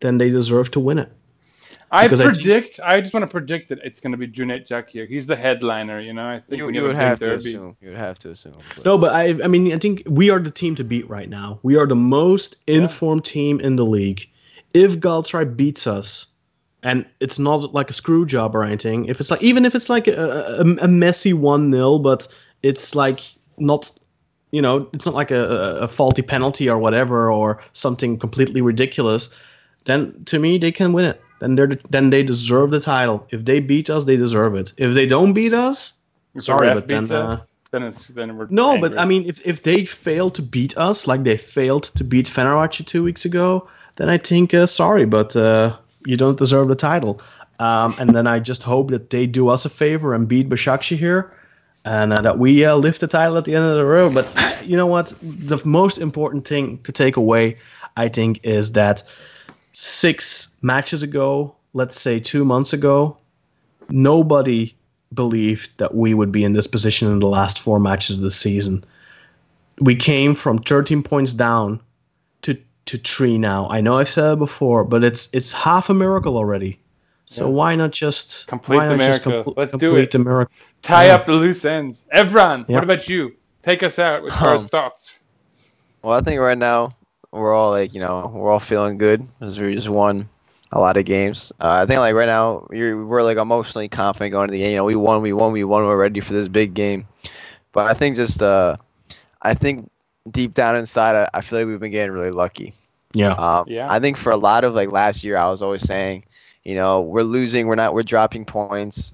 then 0.00 0.18
they 0.18 0.30
deserve 0.30 0.70
to 0.70 0.80
win 0.80 0.98
it. 0.98 1.12
I 1.92 2.08
Because 2.08 2.20
predict. 2.20 2.80
I, 2.84 3.00
just 3.00 3.14
want 3.14 3.22
to 3.24 3.28
predict 3.30 3.68
that 3.68 3.78
it's 3.84 4.00
going 4.00 4.12
to 4.12 4.18
be 4.18 4.26
Cüneyt 4.26 4.66
Çakır. 4.68 5.06
He's 5.08 5.26
the 5.26 5.36
headliner. 5.36 6.00
You 6.00 6.12
know, 6.12 6.26
I 6.26 6.40
think 6.40 6.58
You, 6.60 6.70
you 6.70 6.82
would 6.82 6.96
have 6.96 7.18
to 7.20 7.26
derby- 7.26 7.50
assume. 7.50 7.76
You 7.80 7.90
would 7.90 7.98
have 7.98 8.18
to 8.20 8.30
assume. 8.30 8.54
but- 8.76 8.84
No, 8.84 8.98
but 8.98 9.10
I, 9.12 9.36
I 9.44 9.48
mean, 9.48 9.72
I 9.72 9.78
think 9.78 10.02
we 10.06 10.28
are 10.30 10.40
the 10.40 10.50
team 10.50 10.74
to 10.76 10.84
beat 10.84 11.08
right 11.08 11.28
now. 11.30 11.60
We 11.62 11.76
are 11.78 11.86
the 11.86 11.94
most 11.96 12.56
informed 12.66 13.24
team 13.24 13.60
in 13.60 13.76
the 13.76 13.86
league. 13.86 14.28
If 14.74 14.98
Galatasaray 14.98 15.56
beats 15.56 15.86
us, 15.86 16.26
and 16.88 17.04
it's 17.20 17.38
not 17.38 17.74
like 17.78 17.90
a 17.90 17.92
screw 17.92 18.24
job 18.24 18.56
or 18.56 18.64
anything, 18.64 19.04
if 19.10 19.20
it's 19.20 19.30
like 19.30 19.42
even 19.42 19.64
if 19.66 19.74
it's 19.74 19.90
like 19.90 20.08
a, 20.08 20.14
a, 20.62 20.84
a 20.84 20.88
messy 20.88 21.32
one 21.34 21.70
0 21.72 21.98
but 21.98 22.26
it's 22.62 22.94
like 22.94 23.20
not, 23.58 23.90
you 24.52 24.62
know, 24.62 24.88
it's 24.94 25.04
not 25.06 25.14
like 25.14 25.30
a, 25.30 25.42
a- 25.84 25.88
faulty 25.88 26.22
penalty 26.22 26.66
or 26.72 26.78
whatever 26.78 27.30
or 27.30 27.62
something 27.72 28.18
completely 28.18 28.62
ridiculous, 28.62 29.28
then 29.84 30.24
to 30.24 30.38
me 30.38 30.58
they 30.58 30.72
can 30.72 30.92
win 30.94 31.04
it. 31.04 31.20
Then 31.40 31.56
they're 31.56 31.78
then 31.90 32.10
they 32.10 32.22
deserve 32.22 32.70
the 32.70 32.80
title. 32.80 33.18
If 33.30 33.44
they 33.44 33.60
beat 33.60 33.90
us, 33.90 34.04
they 34.04 34.16
deserve 34.16 34.54
it. 34.60 34.72
If 34.78 34.94
they 34.94 35.06
don't 35.06 35.34
beat 35.34 35.52
us, 35.68 35.92
If 36.34 36.44
sorry, 36.44 36.68
but 36.74 36.88
then 36.88 37.04
uh, 37.12 37.36
then 37.70 37.82
it's 37.82 38.08
then 38.08 38.36
we're 38.38 38.48
No, 38.50 38.70
angry. 38.72 38.88
but 38.88 38.98
I 38.98 39.04
mean, 39.04 39.22
if, 39.28 39.46
if 39.46 39.62
they 39.62 39.84
fail 39.84 40.30
to 40.30 40.42
beat 40.42 40.74
us, 40.88 41.06
like 41.06 41.22
they 41.22 41.36
failed 41.36 41.84
to 41.96 42.04
beat 42.04 42.26
Fenerbahce 42.26 42.84
two 42.86 43.04
weeks 43.04 43.24
ago, 43.26 43.68
then 43.96 44.08
I 44.08 44.18
think 44.18 44.54
uh, 44.54 44.66
sorry, 44.66 45.06
but 45.06 45.36
uh, 45.36 45.76
you 46.06 46.16
don't 46.16 46.38
deserve 46.38 46.68
the 46.68 46.74
title. 46.74 47.20
Um, 47.58 47.94
and 47.98 48.14
then 48.14 48.26
I 48.26 48.38
just 48.38 48.62
hope 48.62 48.90
that 48.90 49.10
they 49.10 49.26
do 49.26 49.48
us 49.48 49.64
a 49.64 49.68
favor 49.68 50.14
and 50.14 50.28
beat 50.28 50.48
Başakşehir, 50.48 51.30
and 51.84 52.12
uh, 52.12 52.20
that 52.20 52.38
we 52.38 52.64
uh, 52.64 52.76
lift 52.76 53.00
the 53.00 53.08
title 53.08 53.36
at 53.36 53.44
the 53.44 53.54
end 53.54 53.64
of 53.64 53.76
the 53.76 53.84
road. 53.84 54.14
But 54.14 54.28
you 54.64 54.76
know 54.76 54.86
what? 54.86 55.14
The 55.22 55.60
most 55.64 55.98
important 55.98 56.46
thing 56.46 56.78
to 56.78 56.92
take 56.92 57.16
away, 57.16 57.56
I 57.96 58.08
think, 58.08 58.40
is 58.44 58.72
that 58.72 59.02
six 59.72 60.56
matches 60.62 61.02
ago, 61.02 61.54
let's 61.72 62.00
say 62.00 62.20
two 62.20 62.44
months 62.44 62.72
ago, 62.72 63.16
nobody 63.88 64.74
believed 65.14 65.78
that 65.78 65.94
we 65.94 66.14
would 66.14 66.30
be 66.30 66.44
in 66.44 66.52
this 66.52 66.66
position 66.66 67.10
in 67.10 67.18
the 67.18 67.28
last 67.28 67.58
four 67.58 67.80
matches 67.80 68.18
of 68.18 68.22
the 68.22 68.30
season. 68.30 68.84
We 69.80 69.96
came 69.96 70.34
from 70.34 70.58
13 70.58 71.02
points 71.02 71.32
down 71.32 71.80
to 72.88 72.98
to 72.98 73.02
three 73.02 73.38
now. 73.38 73.68
I 73.68 73.80
know 73.80 73.98
I've 73.98 74.08
said 74.08 74.32
it 74.34 74.38
before, 74.38 74.84
but 74.84 75.04
it's 75.04 75.28
it's 75.32 75.52
half 75.52 75.90
a 75.90 75.94
miracle 75.94 76.36
already. 76.36 76.80
So 77.26 77.50
why 77.50 77.76
not 77.76 77.90
just 77.90 78.46
Complete 78.46 78.78
why 78.78 78.88
the 78.88 78.96
not 78.96 79.06
just 79.06 79.26
miracle. 79.26 79.52
Let's 79.56 79.72
do 79.72 79.96
it. 79.96 80.10
the 80.10 80.18
miracle? 80.18 80.54
tie 80.82 81.06
yeah. 81.06 81.14
up 81.16 81.26
the 81.26 81.32
loose 81.32 81.64
ends. 81.64 82.04
Evran, 82.14 82.64
Yeah. 82.68 82.76
what 82.76 82.84
about 82.84 83.08
you? 83.08 83.34
Take 83.62 83.82
us 83.82 83.98
out 83.98 84.22
with 84.22 84.32
first 84.32 84.64
Um, 84.64 84.68
thoughts. 84.68 85.18
Well, 86.02 86.16
I 86.16 86.22
think 86.22 86.40
right 86.40 86.56
now 86.56 86.96
we're 87.30 87.52
all 87.52 87.70
like, 87.70 87.92
you 87.92 88.00
know, 88.00 88.30
we're 88.34 88.50
all 88.50 88.60
feeling 88.60 88.96
good 88.96 89.20
because 89.38 89.60
we 89.60 89.74
just 89.74 89.90
won 89.90 90.28
a 90.72 90.80
lot 90.80 90.96
of 90.96 91.04
games. 91.04 91.52
Uh, 91.60 91.80
I 91.82 91.86
think 91.86 91.98
like 91.98 92.14
right 92.14 92.26
now 92.26 92.66
you're, 92.70 93.04
we're 93.04 93.22
like 93.22 93.36
emotionally 93.36 93.88
confident 93.88 94.32
going 94.32 94.48
to 94.48 94.52
the 94.52 94.58
game. 94.60 94.70
You 94.70 94.76
know, 94.78 94.84
we 94.84 94.96
won, 94.96 95.20
we 95.20 95.34
won, 95.34 95.52
we 95.52 95.64
won. 95.64 95.84
We're 95.84 95.98
ready 95.98 96.20
for 96.20 96.32
this 96.32 96.48
big 96.48 96.72
game. 96.72 97.06
But 97.72 97.88
I 97.88 97.94
think 97.94 98.16
just, 98.16 98.42
uh, 98.42 98.76
I 99.42 99.52
think 99.52 99.90
deep 100.30 100.54
down 100.54 100.76
inside, 100.76 101.14
I, 101.16 101.38
I 101.38 101.40
feel 101.40 101.58
like 101.58 101.68
we've 101.68 101.80
been 101.80 101.90
getting 101.90 102.12
really 102.12 102.30
lucky. 102.30 102.74
Yeah. 103.14 103.32
Um, 103.32 103.64
Yeah. 103.68 103.86
I 103.90 103.98
think 104.00 104.16
for 104.16 104.30
a 104.30 104.36
lot 104.36 104.64
of 104.64 104.74
like 104.74 104.90
last 104.92 105.24
year, 105.24 105.36
I 105.36 105.48
was 105.50 105.62
always 105.62 105.82
saying, 105.82 106.24
you 106.64 106.74
know, 106.74 107.00
we're 107.00 107.22
losing, 107.22 107.66
we're 107.66 107.74
not, 107.74 107.94
we're 107.94 108.02
dropping 108.02 108.44
points, 108.44 109.12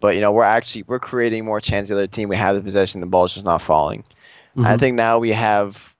but 0.00 0.14
you 0.14 0.20
know, 0.20 0.32
we're 0.32 0.42
actually 0.44 0.84
we're 0.88 0.98
creating 0.98 1.44
more 1.44 1.60
chance. 1.60 1.88
The 1.88 1.94
other 1.94 2.06
team, 2.06 2.28
we 2.28 2.36
have 2.36 2.54
the 2.56 2.62
possession, 2.62 3.00
the 3.00 3.06
ball's 3.06 3.34
just 3.34 3.46
not 3.46 3.62
falling. 3.62 4.04
I 4.56 4.60
Mhm. 4.74 4.80
think 4.80 4.96
now 4.96 5.18
we 5.18 5.30
have 5.32 5.94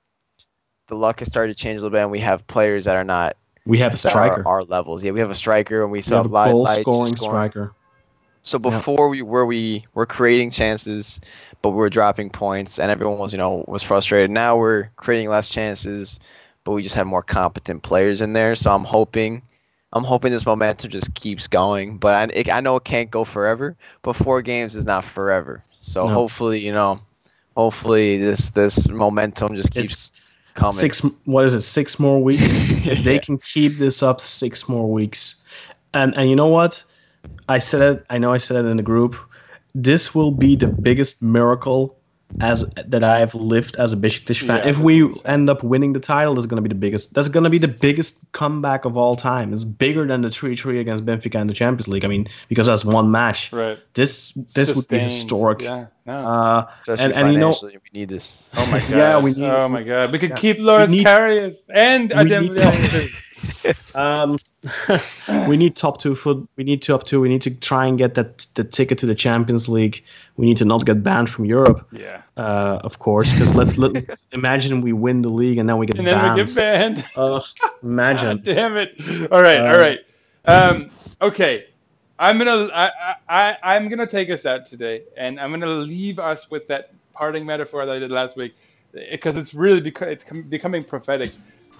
the 0.89 0.97
luck 0.97 1.19
has 1.21 1.29
started 1.29 1.57
to 1.57 1.63
change 1.63 1.75
a 1.77 1.81
little 1.83 1.91
bit, 1.91 2.03
and 2.03 2.11
we 2.11 2.19
have 2.21 2.47
players 2.47 2.87
that 2.87 2.97
are 2.97 3.05
not 3.05 3.37
we 3.67 3.79
have 3.79 3.93
a 3.93 3.97
striker. 3.99 4.41
Are 4.41 4.47
our 4.49 4.63
levels. 4.63 5.05
Yeah, 5.05 5.13
we 5.13 5.21
have 5.21 5.31
a 5.31 5.35
striker, 5.35 5.83
and 5.83 5.93
we 5.93 5.99
we 5.99 6.03
saw 6.03 6.17
have 6.23 6.27
a 6.27 6.29
Light- 6.29 6.51
goal 6.51 6.67
scoring 6.67 7.15
scoring. 7.17 7.51
striker. 7.51 7.73
So 8.43 8.59
before 8.59 9.09
we 9.09 9.23
were 9.23 9.45
we 9.47 9.85
were 9.95 10.07
creating 10.07 10.51
chances, 10.51 11.21
but 11.63 11.71
we 11.71 11.77
were 11.77 11.91
dropping 11.91 12.31
points, 12.31 12.79
and 12.79 12.91
everyone 12.91 13.19
was 13.19 13.33
you 13.33 13.39
know 13.39 13.65
was 13.69 13.83
frustrated. 13.83 14.31
Now 14.31 14.57
we're 14.57 14.89
creating 14.97 15.29
less 15.29 15.49
chances, 15.49 16.19
but 16.65 16.73
we 16.73 16.83
just 16.83 16.95
have 16.95 17.07
more 17.07 17.23
competent 17.23 17.83
players 17.83 18.21
in 18.21 18.33
there. 18.33 18.55
So 18.57 18.71
I'm 18.73 18.85
hoping, 18.85 19.43
I'm 19.93 20.05
hoping 20.05 20.33
this 20.33 20.47
momentum 20.47 20.91
just 20.91 21.15
keeps 21.15 21.47
going. 21.47 21.99
But 21.99 22.31
I, 22.31 22.33
it, 22.33 22.53
I 22.53 22.61
know 22.61 22.77
it 22.77 22.85
can't 22.85 23.11
go 23.11 23.25
forever. 23.25 23.77
But 24.03 24.15
four 24.15 24.41
games 24.43 24.75
is 24.75 24.85
not 24.85 25.05
forever. 25.05 25.63
So 25.73 26.07
No. 26.07 26.15
hopefully 26.15 26.61
you 26.65 26.73
know, 26.73 27.01
hopefully 27.57 28.19
this 28.19 28.51
this 28.51 28.89
momentum 28.89 29.57
just 29.57 29.73
keeps 29.73 30.11
It's 30.11 30.13
coming. 30.55 30.75
six. 30.75 31.01
What 31.25 31.45
is 31.45 31.55
it? 31.55 31.61
Six 31.63 31.99
more 31.99 32.23
weeks. 32.23 32.45
if 32.87 32.99
they 33.05 33.19
can 33.19 33.39
keep 33.39 33.79
this 33.79 34.03
up, 34.03 34.21
six 34.21 34.69
more 34.69 34.91
weeks, 34.91 35.43
and 35.93 36.17
and 36.17 36.31
you 36.31 36.37
know 36.37 36.49
what? 36.49 36.83
I 37.49 37.59
said 37.59 37.83
it. 37.83 38.07
I 38.11 38.19
know 38.19 38.33
I 38.33 38.39
said 38.39 38.65
it 38.65 38.69
in 38.69 38.77
the 38.77 38.83
group. 38.83 39.17
This 39.75 40.15
will 40.15 40.31
be 40.33 40.57
the 40.57 40.67
biggest 40.69 41.23
miracle 41.23 41.95
as 42.43 42.69
that 42.87 43.03
I 43.03 43.19
have 43.21 43.35
lived 43.35 43.77
as 43.77 43.95
a 43.95 43.97
Besiktas 43.97 44.43
fan. 44.47 44.59
Yeah, 44.59 44.69
if 44.69 44.79
we 44.81 45.11
end 45.25 45.49
up 45.49 45.63
winning 45.65 45.95
the 45.95 46.01
title, 46.01 46.35
that's 46.35 46.47
going 46.47 46.63
to 46.63 46.63
be 46.63 46.69
the 46.69 46.75
biggest. 46.79 47.15
That's 47.15 47.29
going 47.29 47.45
to 47.45 47.51
be 47.51 47.57
the 47.57 47.69
biggest 47.69 48.19
comeback 48.33 48.85
of 48.85 48.99
all 48.99 49.17
time. 49.17 49.51
It's 49.53 49.65
bigger 49.65 50.07
than 50.07 50.21
the 50.21 50.29
three-three 50.29 50.79
against 50.79 51.07
Benfica 51.07 51.41
in 51.41 51.47
the 51.47 51.55
Champions 51.55 51.89
League. 51.89 52.05
I 52.05 52.09
mean, 52.09 52.29
because 52.49 52.67
that's 52.67 52.85
one 52.85 53.11
match. 53.11 53.51
Right. 53.51 53.79
This 53.95 54.33
this 54.55 54.75
would 54.77 54.89
be 54.89 54.99
historic. 54.99 55.63
Yeah. 55.63 55.87
No. 56.05 56.27
Uh, 56.27 56.71
and 56.99 57.13
and 57.15 57.33
you 57.33 57.39
know, 57.39 57.57
we 57.63 57.79
need 57.95 58.11
this. 58.11 58.43
oh 58.55 58.67
my 58.67 58.81
god. 58.81 58.91
yeah, 58.91 59.21
we 59.23 59.33
need- 59.33 59.45
Oh 59.45 59.69
my 59.69 59.83
god. 59.83 60.13
We 60.13 60.19
could 60.19 60.31
yeah. 60.31 60.37
keep 60.37 60.59
Loris 60.59 60.91
need- 60.91 61.07
Karius 61.07 61.57
and 61.71 62.11
we 62.11 62.15
Adem 62.17 62.43
need 62.43 62.53
Villagomez. 62.59 63.25
Um, 63.95 64.39
we 65.49 65.57
need 65.57 65.77
top 65.77 66.01
two 66.01 66.15
foot. 66.15 66.49
We 66.57 66.65
need 66.65 66.83
top 66.83 67.05
two. 67.05 67.21
We 67.21 67.29
need 67.29 67.43
to 67.43 67.51
try 67.55 67.87
and 67.87 67.99
get 67.99 68.15
that 68.15 68.47
the 68.55 68.65
ticket 68.65 68.99
to 68.99 69.07
the 69.07 69.15
Champions 69.15 69.69
League. 69.69 70.05
We 70.37 70.47
need 70.47 70.57
to 70.59 70.65
not 70.65 70.85
get 70.87 71.03
banned 71.03 71.29
from 71.31 71.45
Europe, 71.45 71.87
Yeah. 71.93 72.23
uh, 72.37 72.81
of 72.85 72.99
course. 72.99 73.33
Because 73.33 73.55
let's, 73.55 73.79
let 73.79 74.05
imagine 74.33 74.81
we 74.81 74.93
win 74.93 75.23
the 75.23 75.29
league 75.31 75.59
and 75.59 75.69
then 75.69 75.79
we 75.79 75.87
get 75.87 75.99
And 75.99 76.07
then 76.07 76.19
banned. 76.21 76.37
we 76.39 76.45
get 76.45 76.55
banned. 76.55 77.05
Ugh, 77.17 77.43
imagine. 77.83 78.37
God 78.39 78.45
damn 78.45 78.77
it! 78.77 78.95
All 79.33 79.43
right, 79.43 79.59
all 79.61 79.75
Um, 79.75 79.81
right. 79.81 79.99
Um, 80.45 80.91
okay, 81.21 81.67
I'm 82.19 82.39
gonna 82.39 82.69
I, 82.73 82.87
I 82.89 83.15
I- 83.29 83.75
I'm 83.75 83.89
gonna 83.89 84.07
take 84.07 84.31
us 84.31 84.47
out 84.47 84.67
today, 84.67 85.03
and 85.17 85.39
I'm 85.41 85.51
gonna 85.51 85.67
leave 85.67 86.19
us 86.19 86.51
with 86.51 86.67
that 86.69 86.93
parting 87.13 87.45
metaphor 87.45 87.85
that 87.85 87.95
I 87.95 87.99
did 87.99 88.11
last 88.11 88.37
week, 88.37 88.55
because 89.11 89.37
it's 89.37 89.53
really 89.55 89.81
because 89.81 90.09
it's 90.09 90.25
com- 90.25 90.43
becoming 90.43 90.85
prophetic. 90.85 91.33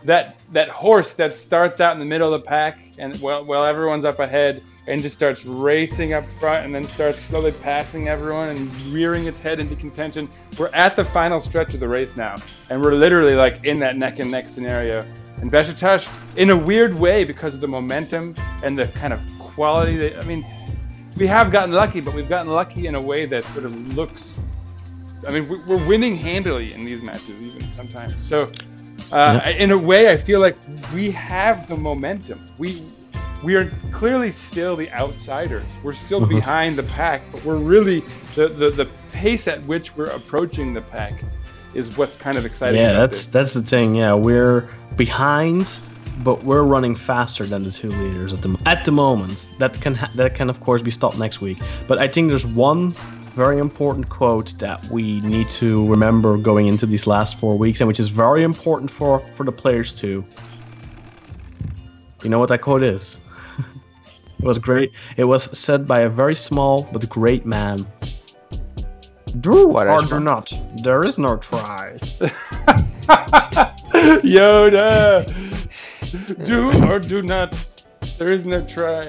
That 0.05 0.41
that 0.53 0.69
horse 0.69 1.13
that 1.15 1.33
starts 1.33 1.81
out 1.81 1.93
in 1.93 1.99
the 1.99 2.05
middle 2.05 2.33
of 2.33 2.41
the 2.41 2.47
pack, 2.47 2.79
and 2.99 3.21
well, 3.21 3.45
well, 3.45 3.65
everyone's 3.65 4.05
up 4.05 4.21
ahead, 4.21 4.63
and 4.87 5.03
just 5.03 5.17
starts 5.17 5.45
racing 5.45 6.13
up 6.13 6.31
front, 6.33 6.65
and 6.65 6.75
then 6.75 6.85
starts 6.85 7.23
slowly 7.23 7.53
passing 7.53 8.09
everyone 8.09 8.49
and 8.49 8.73
rearing 8.93 9.27
its 9.27 9.39
head 9.39 9.61
into 9.61 9.77
contention. 9.77 10.29
We're 10.59 10.71
at 10.73 10.97
the 10.97 11.05
final 11.05 11.41
stretch 11.41 11.75
of 11.75 11.81
the 11.81 11.89
race 11.89 12.17
now, 12.17 12.37
and 12.71 12.81
we're 12.81 12.95
literally 12.95 13.35
like 13.35 13.65
in 13.65 13.79
that 13.81 13.97
neck 13.97 14.19
and 14.19 14.31
neck 14.31 14.49
scenario. 14.49 15.05
And 15.41 15.53
Besiktas, 15.53 16.37
in 16.37 16.51
a 16.51 16.57
weird 16.57 16.99
way, 16.99 17.25
because 17.25 17.55
of 17.55 17.61
the 17.61 17.69
momentum 17.69 18.35
and 18.63 18.79
the 18.79 18.89
kind 18.89 19.13
of 19.13 19.21
quality, 19.39 19.97
that, 19.97 20.19
I 20.19 20.23
mean, 20.23 20.45
we 21.17 21.27
have 21.27 21.53
gotten 21.53 21.73
lucky, 21.75 22.01
but 22.01 22.15
we've 22.15 22.29
gotten 22.29 22.53
lucky 22.53 22.87
in 22.87 22.95
a 22.95 23.01
way 23.01 23.27
that 23.27 23.43
sort 23.45 23.65
of 23.65 23.97
looks. 23.97 24.39
I 25.27 25.33
mean, 25.33 25.49
we're 25.49 25.85
winning 25.85 26.17
handily 26.17 26.73
in 26.73 26.85
these 26.85 27.03
matches, 27.03 27.41
even 27.43 27.73
sometimes. 27.73 28.15
So, 28.27 28.49
uh, 29.13 29.41
in 29.59 29.71
a 29.71 29.79
way, 29.79 30.11
I 30.11 30.17
feel 30.17 30.41
like 30.41 30.57
we 30.95 31.11
have 31.13 31.69
the 31.69 31.77
momentum. 31.77 32.45
We 32.59 32.83
we 33.43 33.55
are 33.55 33.71
clearly 33.93 34.33
still 34.33 34.75
the 34.77 34.91
outsiders. 34.93 35.65
We're 35.83 35.93
still 35.93 36.27
behind 36.27 36.77
the 36.77 36.83
pack, 36.83 37.23
but 37.31 37.45
we're 37.45 37.57
really 37.57 38.01
the, 38.35 38.49
the 38.49 38.71
the 38.71 38.89
pace 39.13 39.49
at 39.49 39.65
which 39.65 39.97
we're 39.97 40.11
approaching 40.11 40.75
the 40.75 40.83
pack 40.83 41.23
is 41.75 41.97
what's 41.97 42.17
kind 42.17 42.39
of 42.39 42.45
exciting. 42.45 42.81
Yeah, 42.81 42.93
that's 42.93 43.25
this. 43.25 43.27
that's 43.27 43.55
the 43.55 43.63
thing. 43.63 43.95
Yeah, 43.95 44.15
we're 44.15 44.69
behind, 44.97 45.79
but 46.25 46.43
we're 46.45 46.63
running 46.63 46.95
faster 46.95 47.47
than 47.47 47.63
the 47.63 47.71
two 47.71 47.91
leaders 47.91 48.33
at 48.33 48.43
the 48.43 48.57
at 48.67 48.85
the 48.85 48.93
moment. 48.93 49.51
That 49.59 49.81
can 49.81 49.95
ha- 49.95 50.11
that 50.15 50.35
can 50.35 50.51
of 50.51 50.61
course 50.61 50.83
be 50.83 50.91
stopped 50.91 51.19
next 51.19 51.41
week. 51.41 51.59
But 51.87 51.99
I 51.99 52.09
think 52.09 52.29
there's 52.29 52.47
one 52.47 52.95
very 53.39 53.59
important 53.59 54.09
quote 54.09 54.59
that 54.59 54.85
we 54.87 55.21
need 55.21 55.49
to 55.49 55.87
remember 55.87 56.37
going 56.37 56.67
into 56.67 56.87
these 56.87 57.07
last 57.07 57.39
four 57.39 57.57
weeks, 57.57 57.81
and 57.81 57.87
which 57.87 58.01
is 58.01 58.09
very 58.09 58.43
important 58.43 58.91
for 58.91 59.23
for 59.35 59.45
the 59.45 59.53
players 59.53 59.95
too. 59.95 60.25
You 62.25 62.31
know 62.31 62.41
what 62.41 62.49
that 62.49 62.63
quote 62.63 62.83
is? 62.83 63.19
it 64.41 64.45
was 64.45 64.59
great. 64.59 64.91
It 65.17 65.23
was 65.23 65.57
said 65.57 65.87
by 65.87 66.01
a 66.01 66.09
very 66.09 66.35
small 66.35 66.89
but 66.93 67.09
great 67.09 67.47
man. 67.47 67.87
Do 69.41 69.69
What 69.69 69.87
or 69.87 70.03
do 70.03 70.19
not. 70.19 70.53
There 70.83 71.07
is 71.07 71.17
no 71.17 71.37
try. 71.37 71.97
Yoda, 74.35 75.25
do 76.45 76.61
or 76.91 76.99
do 76.99 77.23
not. 77.23 77.55
There 78.19 78.33
is 78.33 78.45
no 78.45 78.67
try. 78.67 79.05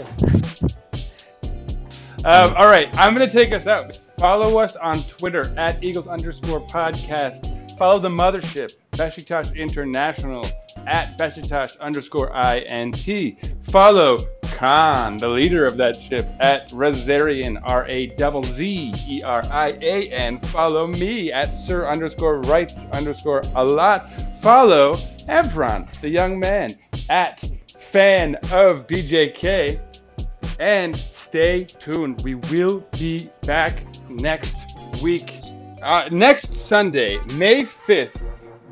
Um, 2.26 2.54
all 2.56 2.68
right, 2.68 2.90
I'm 2.94 3.16
gonna 3.16 3.28
take 3.28 3.52
us 3.54 3.66
out. 3.66 4.00
Follow 4.20 4.60
us 4.60 4.76
on 4.76 5.02
Twitter 5.04 5.50
at 5.58 5.82
Eagles 5.82 6.06
underscore 6.06 6.60
podcast. 6.68 7.78
Follow 7.78 8.00
the 8.00 8.10
mothership, 8.10 8.76
Besiktas 8.92 9.56
International, 9.56 10.46
at 10.86 11.18
Besiktas 11.18 11.80
underscore 11.80 12.30
INT. 12.36 13.38
Follow 13.64 14.18
Kaan, 14.42 15.18
the 15.18 15.28
leader 15.30 15.66
of 15.66 15.78
that 15.78 15.96
ship, 15.96 16.28
at 16.42 16.68
Razzerian, 16.72 17.62
R 17.64 17.86
A 17.88 18.10
Z 18.10 18.54
Z 18.54 18.94
E 19.08 19.22
R 19.24 19.42
I 19.50 19.68
A 19.82 20.12
N. 20.12 20.42
Follow 20.42 20.86
me 20.86 21.32
at 21.32 21.56
Sir 21.56 21.88
underscore 21.88 22.42
Writes 22.42 22.88
underscore 22.92 23.42
a 23.56 23.64
lot. 23.64 24.12
Follow 24.42 24.96
Evran, 25.30 25.90
the 26.02 26.10
young 26.10 26.38
man, 26.38 26.78
at 27.10 27.40
fan 27.78 28.36
of 28.52 28.86
BJK. 28.86 29.80
And 30.60 30.94
stay 30.98 31.64
tuned. 31.64 32.22
We 32.24 32.36
will 32.36 32.84
be 32.92 33.30
back 33.44 33.86
next 34.10 34.56
week. 35.02 35.40
Uh, 35.82 36.10
next 36.12 36.56
Sunday, 36.56 37.20
May 37.36 37.64
5th, 37.64 38.22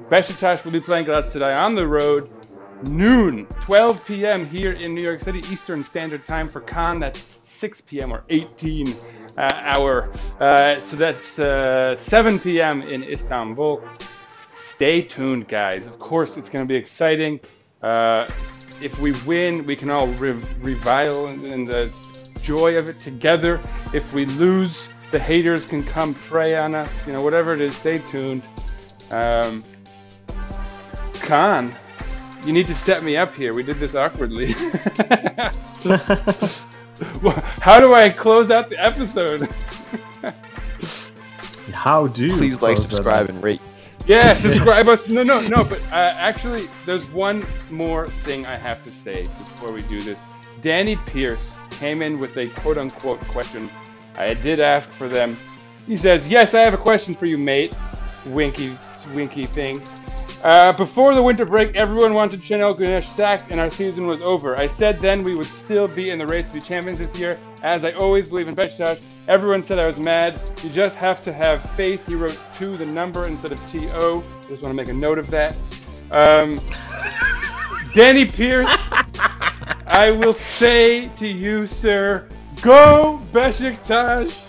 Besiktas 0.10 0.64
will 0.64 0.72
be 0.72 0.80
playing 0.80 1.06
Galatasaray 1.06 1.58
on 1.58 1.76
the 1.76 1.88
road, 1.88 2.30
noon, 2.84 3.46
12 3.62 4.06
p.m. 4.06 4.46
here 4.46 4.74
in 4.74 4.94
New 4.94 5.02
York 5.02 5.22
City, 5.22 5.40
Eastern 5.52 5.84
Standard 5.84 6.26
Time 6.28 6.50
for 6.50 6.62
Kaan. 6.62 7.00
That's 7.00 7.26
6 7.44 7.82
p.m. 7.82 8.12
or 8.12 8.24
18 8.30 8.94
uh, 9.38 9.42
hour. 9.42 10.12
Uh, 10.40 10.82
so 10.82 10.96
that's 10.96 11.40
uh, 11.40 11.96
7 11.96 12.40
p.m. 12.40 12.82
in 12.84 13.04
Istanbul. 13.04 13.84
Stay 14.54 15.02
tuned, 15.02 15.48
guys. 15.48 15.88
Of 15.88 16.00
course, 16.00 16.38
it's 16.38 16.50
going 16.50 16.66
to 16.66 16.72
be 16.72 16.76
exciting. 16.76 17.40
Uh, 17.82 18.28
if 18.82 19.00
we 19.00 19.14
win, 19.24 19.66
we 19.66 19.76
can 19.76 19.90
all 19.90 20.08
re- 20.08 20.42
revile 20.60 21.28
in, 21.28 21.46
in 21.46 21.66
the 21.66 21.94
joy 22.42 22.76
of 22.78 22.88
it 22.88 23.00
together. 23.00 23.60
If 23.94 24.14
we 24.14 24.26
lose, 24.26 24.88
the 25.12 25.20
haters 25.20 25.66
can 25.66 25.84
come 25.84 26.14
prey 26.14 26.56
on 26.56 26.76
us. 26.76 26.90
You 27.06 27.14
know, 27.14 27.22
whatever 27.22 27.54
it 27.54 27.62
is, 27.62 27.76
stay 27.76 28.00
tuned. 28.10 28.44
Um, 29.12 29.64
Kaan, 31.14 31.74
you 32.46 32.54
need 32.54 32.68
to 32.68 32.76
step 32.76 33.04
me 33.04 33.18
up 33.18 33.34
here. 33.34 33.54
We 33.54 33.64
did 33.64 33.78
this 33.78 33.96
awkwardly. 33.96 34.54
How 37.62 37.80
do 37.80 37.94
I 37.94 38.10
close 38.10 38.50
out 38.52 38.70
the 38.70 38.78
episode? 38.78 39.50
How 41.74 42.08
do 42.08 42.28
you 42.28 42.36
Please 42.38 42.62
like, 42.62 42.78
subscribe, 42.78 43.30
and 43.30 43.42
rate. 43.44 43.62
Yeah, 44.08 44.34
subscribe 44.36 44.88
us. 44.88 45.08
No, 45.08 45.24
no, 45.24 45.42
no. 45.42 45.64
But 45.64 45.82
uh, 45.92 46.14
actually, 46.16 46.68
there's 46.86 47.06
one 47.12 47.46
more 47.70 48.10
thing 48.10 48.46
I 48.46 48.56
have 48.56 48.84
to 48.86 48.92
say 48.92 49.24
before 49.24 49.72
we 49.72 49.82
do 49.84 50.02
this. 50.02 50.20
Danny 50.62 50.96
Pierce 50.96 51.58
came 51.70 52.02
in 52.02 52.20
with 52.20 52.38
a 52.38 52.48
quote 52.50 52.78
unquote 52.78 53.20
question. 53.28 53.70
I 54.18 54.34
did 54.34 54.60
ask 54.60 54.90
for 54.90 55.08
them. 55.08 55.38
He 55.86 55.98
says, 55.98 56.28
Yes, 56.28 56.54
I 56.54 56.62
have 56.62 56.74
a 56.74 56.78
question 56.78 57.16
for 57.16 57.26
you, 57.26 57.38
mate. 57.38 57.74
Winky, 58.26 58.78
winky 59.14 59.46
thing. 59.46 59.82
Uh, 60.44 60.72
before 60.74 61.16
the 61.16 61.22
winter 61.22 61.46
break, 61.46 61.76
everyone 61.76 62.14
wanted 62.14 62.42
Şenol 62.42 62.78
Güneş 62.78 63.06
sacked 63.06 63.52
and 63.52 63.60
our 63.60 63.72
season 63.72 64.06
was 64.06 64.22
over. 64.22 64.56
I 64.56 64.68
said 64.68 65.00
then 65.00 65.24
we 65.24 65.34
would 65.34 65.48
still 65.48 65.88
be 65.88 66.12
in 66.12 66.20
the 66.20 66.28
race 66.28 66.48
to 66.50 66.54
be 66.56 66.62
champions 66.62 67.00
this 67.00 67.18
year, 67.20 67.40
as 67.64 67.84
I 67.84 67.92
always 67.94 68.28
believe 68.28 68.48
in 68.48 68.56
Besiktas. 68.56 69.00
Everyone 69.28 69.64
said 69.64 69.80
I 69.80 69.88
was 69.88 69.98
mad. 69.98 70.40
You 70.64 70.70
just 70.70 70.96
have 70.98 71.22
to 71.24 71.34
have 71.34 71.68
faith. 71.72 72.06
He 72.06 72.16
wrote 72.16 72.38
two, 72.54 72.78
the 72.78 72.86
number 72.86 73.26
instead 73.26 73.52
of 73.52 73.68
T-O. 73.68 74.24
Just 74.48 74.62
want 74.62 74.72
to 74.72 74.74
make 74.74 74.90
a 74.90 74.94
note 74.94 75.18
of 75.18 75.30
that. 75.32 75.58
Um, 76.12 76.62
Danny 77.94 78.26
Pierce, 78.26 78.70
I 79.88 80.12
will 80.12 80.34
say 80.34 81.10
to 81.18 81.28
you, 81.28 81.66
sir, 81.66 82.30
go 82.62 83.22
Besiktas. 83.38 84.44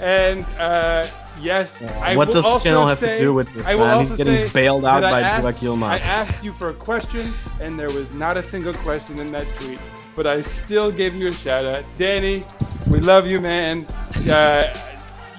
And 0.00 0.46
uh, 0.58 1.06
yes, 1.40 1.82
I 2.02 2.16
what 2.16 2.32
does 2.32 2.44
Şenol 2.62 2.88
have 2.88 3.00
to 3.00 3.16
do 3.18 3.34
with 3.34 3.52
this, 3.52 3.66
man? 3.70 4.00
He's 4.00 4.12
getting 4.12 4.48
bailed 4.52 4.84
out 4.84 5.02
by 5.02 5.22
Burak 5.22 5.58
Yilmaz. 5.60 5.90
I 5.90 5.98
asked 5.98 6.42
you 6.42 6.52
for 6.52 6.70
a 6.70 6.74
question, 6.74 7.34
and 7.60 7.78
there 7.78 7.90
was 7.98 8.10
not 8.12 8.36
a 8.36 8.42
single 8.42 8.74
question 8.74 9.18
in 9.20 9.30
that 9.32 9.46
tweet. 9.56 9.78
But 10.16 10.26
I 10.26 10.40
still 10.42 10.90
gave 10.90 11.14
you 11.14 11.28
a 11.28 11.32
shout 11.32 11.64
out, 11.64 11.84
Danny. 11.98 12.44
We 12.90 13.00
love 13.00 13.26
you, 13.26 13.40
man. 13.40 13.86
Uh, 14.28 14.72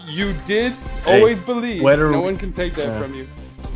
you 0.08 0.34
did 0.48 0.74
Hey, 1.06 1.20
always 1.20 1.42
believe. 1.42 1.82
no 1.84 2.10
we- 2.10 2.18
one 2.30 2.38
can 2.38 2.54
take 2.54 2.74
that 2.76 2.88
yeah. 2.88 3.02
from 3.02 3.16
you. 3.16 3.28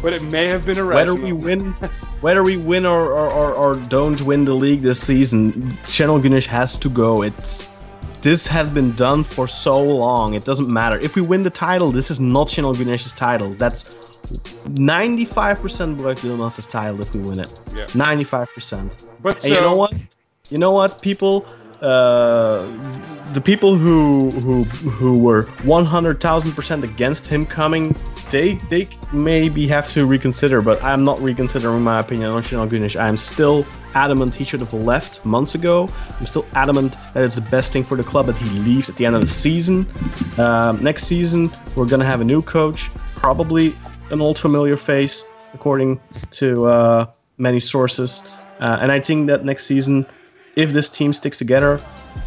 But 0.01 0.13
it 0.13 0.21
may 0.21 0.47
have 0.47 0.65
been 0.65 0.77
whether 0.87 1.15
we 1.15 1.31
win, 1.33 1.73
whether 2.21 2.43
we 2.43 2.57
win 2.57 2.85
or, 2.85 3.11
or, 3.11 3.29
or, 3.31 3.53
or 3.53 3.75
don't 3.89 4.21
win 4.21 4.45
the 4.45 4.53
league 4.53 4.83
this 4.83 4.99
season, 4.99 5.77
Şenol 5.87 6.21
Güneş 6.21 6.45
has 6.47 6.77
to 6.77 6.89
go. 6.89 7.23
It's 7.23 7.67
this 8.25 8.47
has 8.47 8.71
been 8.71 8.91
done 8.93 9.23
for 9.23 9.47
so 9.47 9.79
long. 9.79 10.33
It 10.33 10.45
doesn't 10.45 10.67
matter 10.67 10.97
if 10.99 11.15
we 11.15 11.21
win 11.21 11.43
the 11.43 11.51
title. 11.51 11.91
This 11.91 12.09
is 12.09 12.19
not 12.19 12.47
Şenol 12.47 12.75
Güneş's 12.75 13.13
title. 13.13 13.53
That's 13.53 13.85
95% 14.65 15.95
Burak 15.95 16.23
Yilmaz's 16.23 16.65
title 16.65 16.99
if 17.01 17.13
we 17.13 17.21
win 17.21 17.39
it. 17.39 17.51
Yeah. 17.75 17.85
95%. 17.85 18.97
But 19.21 19.43
And 19.43 19.53
you 19.53 19.61
know 19.61 19.75
what? 19.75 19.93
You 20.49 20.57
know 20.57 20.71
what? 20.71 21.03
People, 21.03 21.45
uh, 21.83 22.65
the 23.33 23.41
people 23.41 23.75
who 23.75 24.31
who 24.45 24.63
who 24.99 25.19
were 25.19 25.43
100,000% 25.63 26.83
against 26.83 27.27
him 27.27 27.45
coming, 27.45 27.95
they 28.31 28.55
they 28.71 28.87
maybe 29.13 29.67
have 29.67 29.87
to 29.93 30.07
reconsider. 30.07 30.61
But 30.61 30.83
I'm 30.83 31.03
not 31.03 31.21
reconsidering 31.21 31.83
my 31.83 31.99
opinion 31.99 32.31
on 32.31 32.41
Şenol 32.41 32.69
Güneş. 32.69 32.95
I'm 32.95 33.17
still 33.17 33.65
adamant 33.95 34.35
he 34.35 34.43
should 34.43 34.59
have 34.59 34.73
left 34.73 35.25
months 35.25 35.55
ago. 35.55 35.89
I'm 36.19 36.27
still 36.27 36.45
adamant 36.53 36.97
that 37.13 37.23
it's 37.23 37.35
the 37.35 37.41
best 37.41 37.71
thing 37.71 37.83
for 37.83 37.95
the 37.95 38.03
club 38.03 38.27
that 38.27 38.37
he 38.37 38.49
leaves 38.59 38.89
at 38.89 38.97
the 38.97 39.05
end 39.05 39.15
of 39.15 39.21
the 39.21 39.27
season. 39.27 39.87
Um, 40.37 40.83
next 40.83 41.05
season, 41.05 41.51
we're 41.75 41.87
gonna 41.87 42.05
have 42.05 42.21
a 42.21 42.25
new 42.25 42.41
coach, 42.41 42.91
probably 43.15 43.75
an 44.11 44.21
old 44.21 44.37
familiar 44.37 44.77
face, 44.77 45.25
according 45.53 45.99
to 46.31 46.65
uh, 46.65 47.05
many 47.37 47.59
sources. 47.59 48.21
Uh, 48.59 48.77
and 48.81 48.91
I 48.91 48.99
think 48.99 49.27
that 49.27 49.43
next 49.43 49.65
season, 49.65 50.05
if 50.55 50.71
this 50.71 50.87
team 50.87 51.11
sticks 51.11 51.37
together 51.37 51.79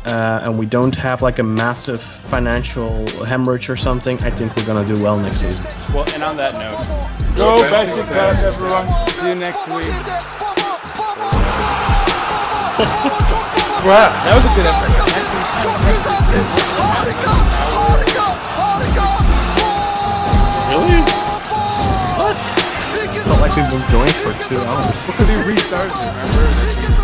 uh, 0.04 0.40
and 0.42 0.58
we 0.58 0.66
don't 0.66 0.94
have 0.94 1.22
like 1.22 1.38
a 1.38 1.42
massive 1.42 2.02
financial 2.02 3.06
hemorrhage 3.24 3.70
or 3.70 3.76
something, 3.76 4.22
I 4.22 4.30
think 4.30 4.54
we're 4.56 4.66
gonna 4.66 4.86
do 4.86 5.00
well 5.02 5.18
next 5.18 5.40
season. 5.40 5.66
Well, 5.94 6.08
and 6.14 6.22
on 6.22 6.36
that 6.36 6.54
note, 6.54 7.36
go 7.36 7.56
Besiktas, 7.62 8.42
everyone. 8.42 9.08
See 9.10 9.28
you 9.28 9.34
next 9.34 9.66
week. 9.68 10.47
Wow, 13.78 14.10
that 14.22 14.34
was 14.34 14.44
a 14.44 14.50
good 14.54 14.66
episode. 14.66 14.90
Really? 20.68 21.02
What? 22.18 22.38
Felt 23.24 23.40
like 23.40 23.54
we've 23.56 23.70
been 23.70 23.82
going 23.90 24.14
for 24.22 24.32
two 24.46 24.58
hours. 24.58 25.06
Because 25.06 25.28
we 25.28 25.36
restarted, 25.42 25.94
remember? 25.94 26.42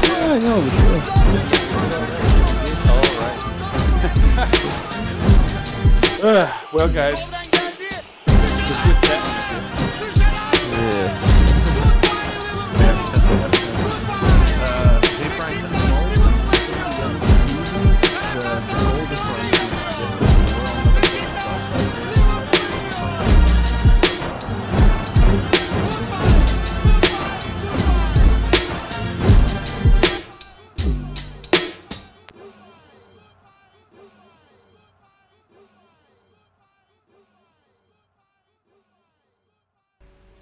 Yeah, 0.07 0.31
I 0.31 0.39
know. 0.39 0.63
Ugh, 6.23 6.49
well, 6.73 6.89
guys, 6.89 7.23